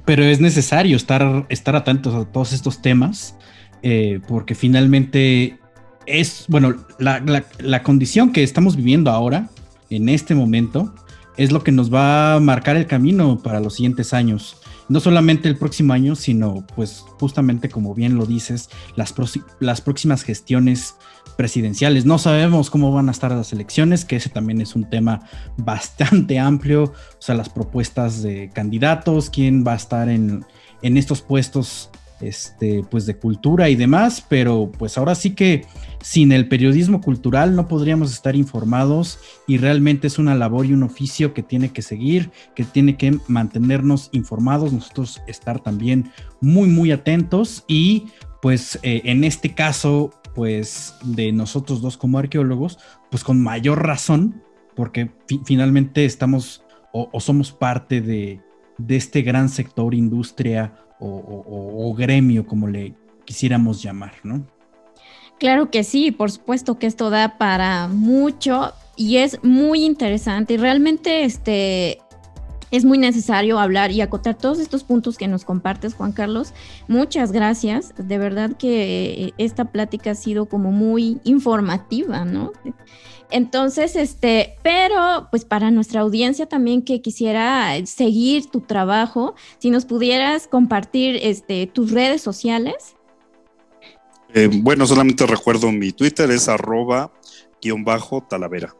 pero, 0.07 0.25
es, 0.25 0.41
necesario 0.41 0.97
estar, 0.97 1.45
estar 1.51 1.77
atentos 1.77 2.15
a 2.15 2.25
todos 2.25 2.55
estos 2.55 2.81
temas, 2.81 3.35
eh, 3.83 4.21
porque 4.27 4.55
finalmente 4.55 5.59
es, 6.07 6.47
bueno, 6.49 6.75
la, 6.99 7.23
la, 7.59 7.83
condición 7.83 8.33
que 8.33 8.43
estamos 8.43 8.77
viviendo 8.77 9.11
ahora, 9.11 9.51
en 9.91 10.09
este 10.09 10.35
momento, 10.35 10.95
es 11.37 11.53
lo 11.53 11.63
que 11.63 11.73
nos 11.73 11.93
va 11.93 12.35
a 12.35 12.41
marcar 12.41 12.77
el 12.77 12.87
camino 12.87 13.39
para 13.43 13.61
los 13.61 13.75
siguientes 13.75 14.13
años. 14.13 14.57
No 14.89 15.01
solamente 15.01 15.49
el 15.49 15.57
próximo 15.57 15.93
año, 15.93 16.17
sino 16.17 16.67
pues 16.75 17.05
justamente 17.21 17.69
como 17.69 17.95
bien 17.95 18.17
lo 18.17 18.27
dices, 18.27 18.71
las, 18.97 19.15
las 19.61 19.81
próximas 19.81 20.23
gestiones 20.23 20.95
presidenciales. 21.37 22.07
No 22.07 22.19
sabemos 22.19 22.71
cómo 22.71 22.91
van 22.91 23.09
a 23.09 23.13
estar 23.13 23.31
las 23.31 23.53
elecciones, 23.53 24.05
que 24.05 24.17
ese 24.17 24.31
también 24.31 24.61
es 24.61 24.75
un 24.75 24.91
tema 24.91 25.21
bastante 25.57 26.39
amplio. 26.39 26.85
O 26.85 27.21
sea, 27.21 27.37
las 27.37 27.49
propuestas 27.49 28.23
de 28.23 28.51
candidatos, 28.53 29.31
quién 29.31 29.65
va 29.65 29.75
a 29.75 29.77
estar 29.77 30.09
en, 30.09 30.45
en 30.83 30.97
estos 30.97 31.21
puestos 31.21 31.91
este, 32.21 32.85
pues 32.91 33.07
de 33.07 33.17
cultura 33.17 33.69
y 33.69 33.77
demás, 33.77 34.25
pero 34.29 34.71
pues 34.77 34.99
ahora 34.99 35.15
sí 35.15 35.35
que 35.35 35.65
sin 36.01 36.33
el 36.33 36.49
periodismo 36.49 37.01
cultural 37.01 37.55
no 37.57 37.69
podríamos 37.69 38.13
estar 38.13 38.37
informados 38.37 39.19
y 39.47 39.59
realmente 39.59 40.07
es 40.07 40.19
una 40.19 40.35
labor 40.35 40.67
y 40.67 40.73
un 40.73 40.83
oficio 40.83 41.35
que 41.35 41.43
tiene 41.43 41.71
que 41.71 41.83
seguir, 41.83 42.31
que 42.55 42.65
tiene 42.65 42.97
que 42.97 43.19
mantenernos 43.29 44.09
informados, 44.13 44.73
nosotros 44.73 45.21
estar 45.27 45.61
también 45.61 46.11
muy 46.41 46.69
muy 46.69 46.93
atentos 46.93 47.65
y 47.67 48.07
pues 48.41 48.79
eh, 48.83 49.03
en 49.05 49.25
este 49.25 49.55
caso 49.55 50.11
pues 50.35 50.95
de 51.03 51.33
nosotros 51.33 51.81
dos 51.81 51.97
como 51.97 52.19
arqueólogos, 52.19 52.79
pues 53.11 53.25
con 53.25 53.43
mayor 53.43 53.85
razón, 53.85 54.43
porque 54.77 55.11
finalmente 55.45 56.05
estamos 56.05 56.63
o, 56.93 57.21
somos 57.21 57.53
parte 57.53 58.01
de, 58.01 58.41
de 58.79 58.97
este 58.97 59.23
gran 59.23 59.49
sector 59.49 59.95
industria 59.95 60.73
o, 61.01 61.95
gremio, 61.97 62.47
como 62.47 62.67
le 62.67 62.95
quisiéramos 63.25 63.83
llamar, 63.83 64.15
¿no? 64.23 64.47
Claro 65.39 65.71
que 65.71 65.85
sí, 65.85 66.11
por 66.11 66.31
supuesto 66.31 66.79
que 66.79 66.87
esto 66.87 67.11
da 67.11 67.39
para 67.39 67.87
mucho 67.89 68.73
y 68.97 69.19
es 69.19 69.43
muy 69.45 69.85
interesante 69.85 70.55
y 70.55 70.57
realmente 70.57 71.25
este 71.25 71.99
es 72.71 72.85
muy 72.85 72.99
necesario 72.99 73.59
hablar 73.59 73.93
y 73.93 74.01
acotar 74.01 74.37
todos 74.37 74.59
estos 74.59 74.85
puntos 74.85 75.17
que 75.17 75.29
nos 75.29 75.45
compartes, 75.45 75.95
Juan 75.95 76.13
Carlos. 76.13 76.53
Muchas 76.87 77.33
gracias. 77.33 77.95
De 77.97 78.19
verdad 78.19 78.57
que 78.59 79.33
esta 79.39 79.67
plática 79.67 80.11
ha 80.11 80.15
sido 80.15 80.47
como 80.47 80.71
muy 80.71 81.19
informativa, 81.25 82.25
¿no? 82.25 82.53
Entonces, 83.31 83.95
este, 83.97 84.57
pero 84.63 85.29
pues 85.31 85.45
para 85.45 85.71
nuestra 85.71 86.01
audiencia 86.01 86.47
también 86.47 86.83
que 86.83 87.03
quisiera 87.03 87.75
seguir 87.85 88.47
tu 88.47 88.61
trabajo, 88.61 89.35
si 89.59 89.71
nos 89.71 89.85
pudieras 89.85 90.47
compartir 90.47 91.19
este, 91.23 91.67
tus 91.67 91.91
redes 91.93 92.23
sociales. 92.23 92.97
Eh, 94.35 94.49
bueno, 94.51 94.87
solamente 94.87 95.27
recuerdo 95.27 95.71
mi 95.73 95.93
Twitter 95.93 96.31
es 96.31 96.49
arroba 96.49 97.13
guion 97.61 97.85
bajo 97.85 98.23
talavera. 98.23 98.75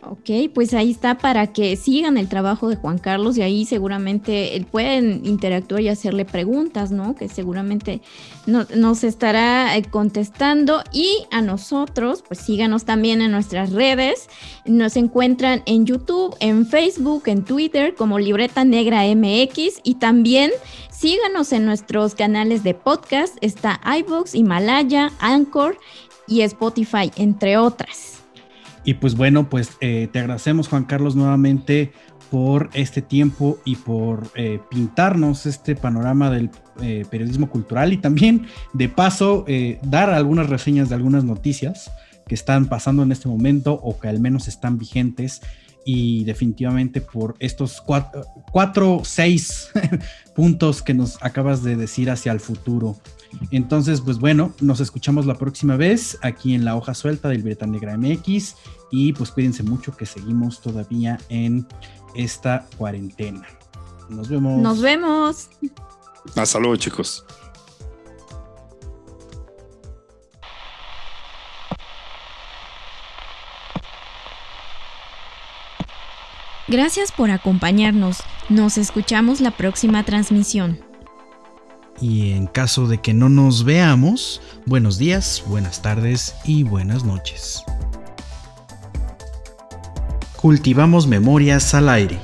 Ok, 0.00 0.30
pues 0.54 0.74
ahí 0.74 0.92
está 0.92 1.18
para 1.18 1.48
que 1.48 1.74
sigan 1.74 2.18
el 2.18 2.28
trabajo 2.28 2.68
de 2.68 2.76
Juan 2.76 2.98
Carlos 2.98 3.36
y 3.36 3.42
ahí 3.42 3.64
seguramente 3.64 4.64
pueden 4.70 5.26
interactuar 5.26 5.80
y 5.80 5.88
hacerle 5.88 6.24
preguntas, 6.24 6.92
¿no? 6.92 7.16
Que 7.16 7.28
seguramente 7.28 8.00
nos 8.46 9.02
estará 9.02 9.76
eh, 9.76 9.82
contestando 9.82 10.84
y 10.92 11.26
a 11.32 11.42
nosotros, 11.42 12.22
pues 12.26 12.38
síganos 12.38 12.84
también 12.84 13.20
en 13.20 13.32
nuestras 13.32 13.72
redes. 13.72 14.28
Nos 14.64 14.96
encuentran 14.96 15.64
en 15.66 15.84
YouTube, 15.84 16.36
en 16.38 16.64
Facebook, 16.64 17.24
en 17.26 17.44
Twitter 17.44 17.96
como 17.96 18.20
Libreta 18.20 18.64
Negra 18.64 19.02
MX 19.02 19.80
y 19.82 19.96
también 19.96 20.52
síganos 20.92 21.52
en 21.52 21.66
nuestros 21.66 22.14
canales 22.14 22.62
de 22.62 22.74
podcast. 22.74 23.36
Está 23.40 23.80
iVoox, 23.98 24.36
Himalaya, 24.36 25.10
Anchor 25.18 25.76
y 26.28 26.42
Spotify, 26.42 27.10
entre 27.16 27.56
otras. 27.56 28.17
Y 28.88 28.94
pues 28.94 29.16
bueno, 29.16 29.50
pues 29.50 29.72
eh, 29.82 30.08
te 30.10 30.18
agradecemos 30.18 30.68
Juan 30.68 30.84
Carlos 30.84 31.14
nuevamente 31.14 31.92
por 32.30 32.70
este 32.72 33.02
tiempo 33.02 33.58
y 33.66 33.76
por 33.76 34.30
eh, 34.34 34.60
pintarnos 34.70 35.44
este 35.44 35.76
panorama 35.76 36.30
del 36.30 36.48
eh, 36.80 37.04
periodismo 37.10 37.50
cultural 37.50 37.92
y 37.92 37.98
también 37.98 38.46
de 38.72 38.88
paso 38.88 39.44
dar 39.82 40.08
algunas 40.08 40.48
reseñas 40.48 40.88
de 40.88 40.94
algunas 40.94 41.22
noticias 41.22 41.90
que 42.26 42.34
están 42.34 42.64
pasando 42.64 43.02
en 43.02 43.12
este 43.12 43.28
momento 43.28 43.74
o 43.74 44.00
que 44.00 44.08
al 44.08 44.20
menos 44.20 44.48
están 44.48 44.78
vigentes 44.78 45.42
y 45.84 46.24
definitivamente 46.24 47.02
por 47.02 47.34
estos 47.40 47.82
cuatro, 47.82 49.00
seis 49.04 49.70
puntos 50.34 50.80
que 50.80 50.94
nos 50.94 51.22
acabas 51.22 51.62
de 51.62 51.76
decir 51.76 52.10
hacia 52.10 52.32
el 52.32 52.40
futuro. 52.40 52.96
Entonces, 53.50 54.00
pues 54.00 54.18
bueno, 54.18 54.52
nos 54.60 54.80
escuchamos 54.80 55.26
la 55.26 55.34
próxima 55.34 55.76
vez 55.76 56.18
aquí 56.22 56.54
en 56.54 56.64
la 56.64 56.76
hoja 56.76 56.94
suelta 56.94 57.28
del 57.28 57.42
Breta 57.42 57.66
Negra 57.66 57.96
MX 57.96 58.54
y 58.90 59.12
pues 59.12 59.30
cuídense 59.30 59.62
mucho 59.62 59.96
que 59.96 60.06
seguimos 60.06 60.60
todavía 60.60 61.18
en 61.28 61.66
esta 62.14 62.66
cuarentena. 62.76 63.46
Nos 64.08 64.28
vemos. 64.28 64.60
Nos 64.60 64.80
vemos. 64.80 65.50
Hasta 66.34 66.58
luego, 66.58 66.76
chicos. 66.76 67.24
Gracias 76.68 77.12
por 77.12 77.30
acompañarnos. 77.30 78.18
Nos 78.50 78.76
escuchamos 78.76 79.40
la 79.40 79.52
próxima 79.52 80.04
transmisión. 80.04 80.80
Y 82.00 82.32
en 82.32 82.46
caso 82.46 82.86
de 82.86 82.98
que 82.98 83.14
no 83.14 83.28
nos 83.28 83.64
veamos, 83.64 84.40
buenos 84.66 84.98
días, 84.98 85.42
buenas 85.46 85.82
tardes 85.82 86.34
y 86.44 86.62
buenas 86.62 87.04
noches. 87.04 87.64
Cultivamos 90.40 91.08
memorias 91.08 91.74
al 91.74 91.88
aire. 91.88 92.20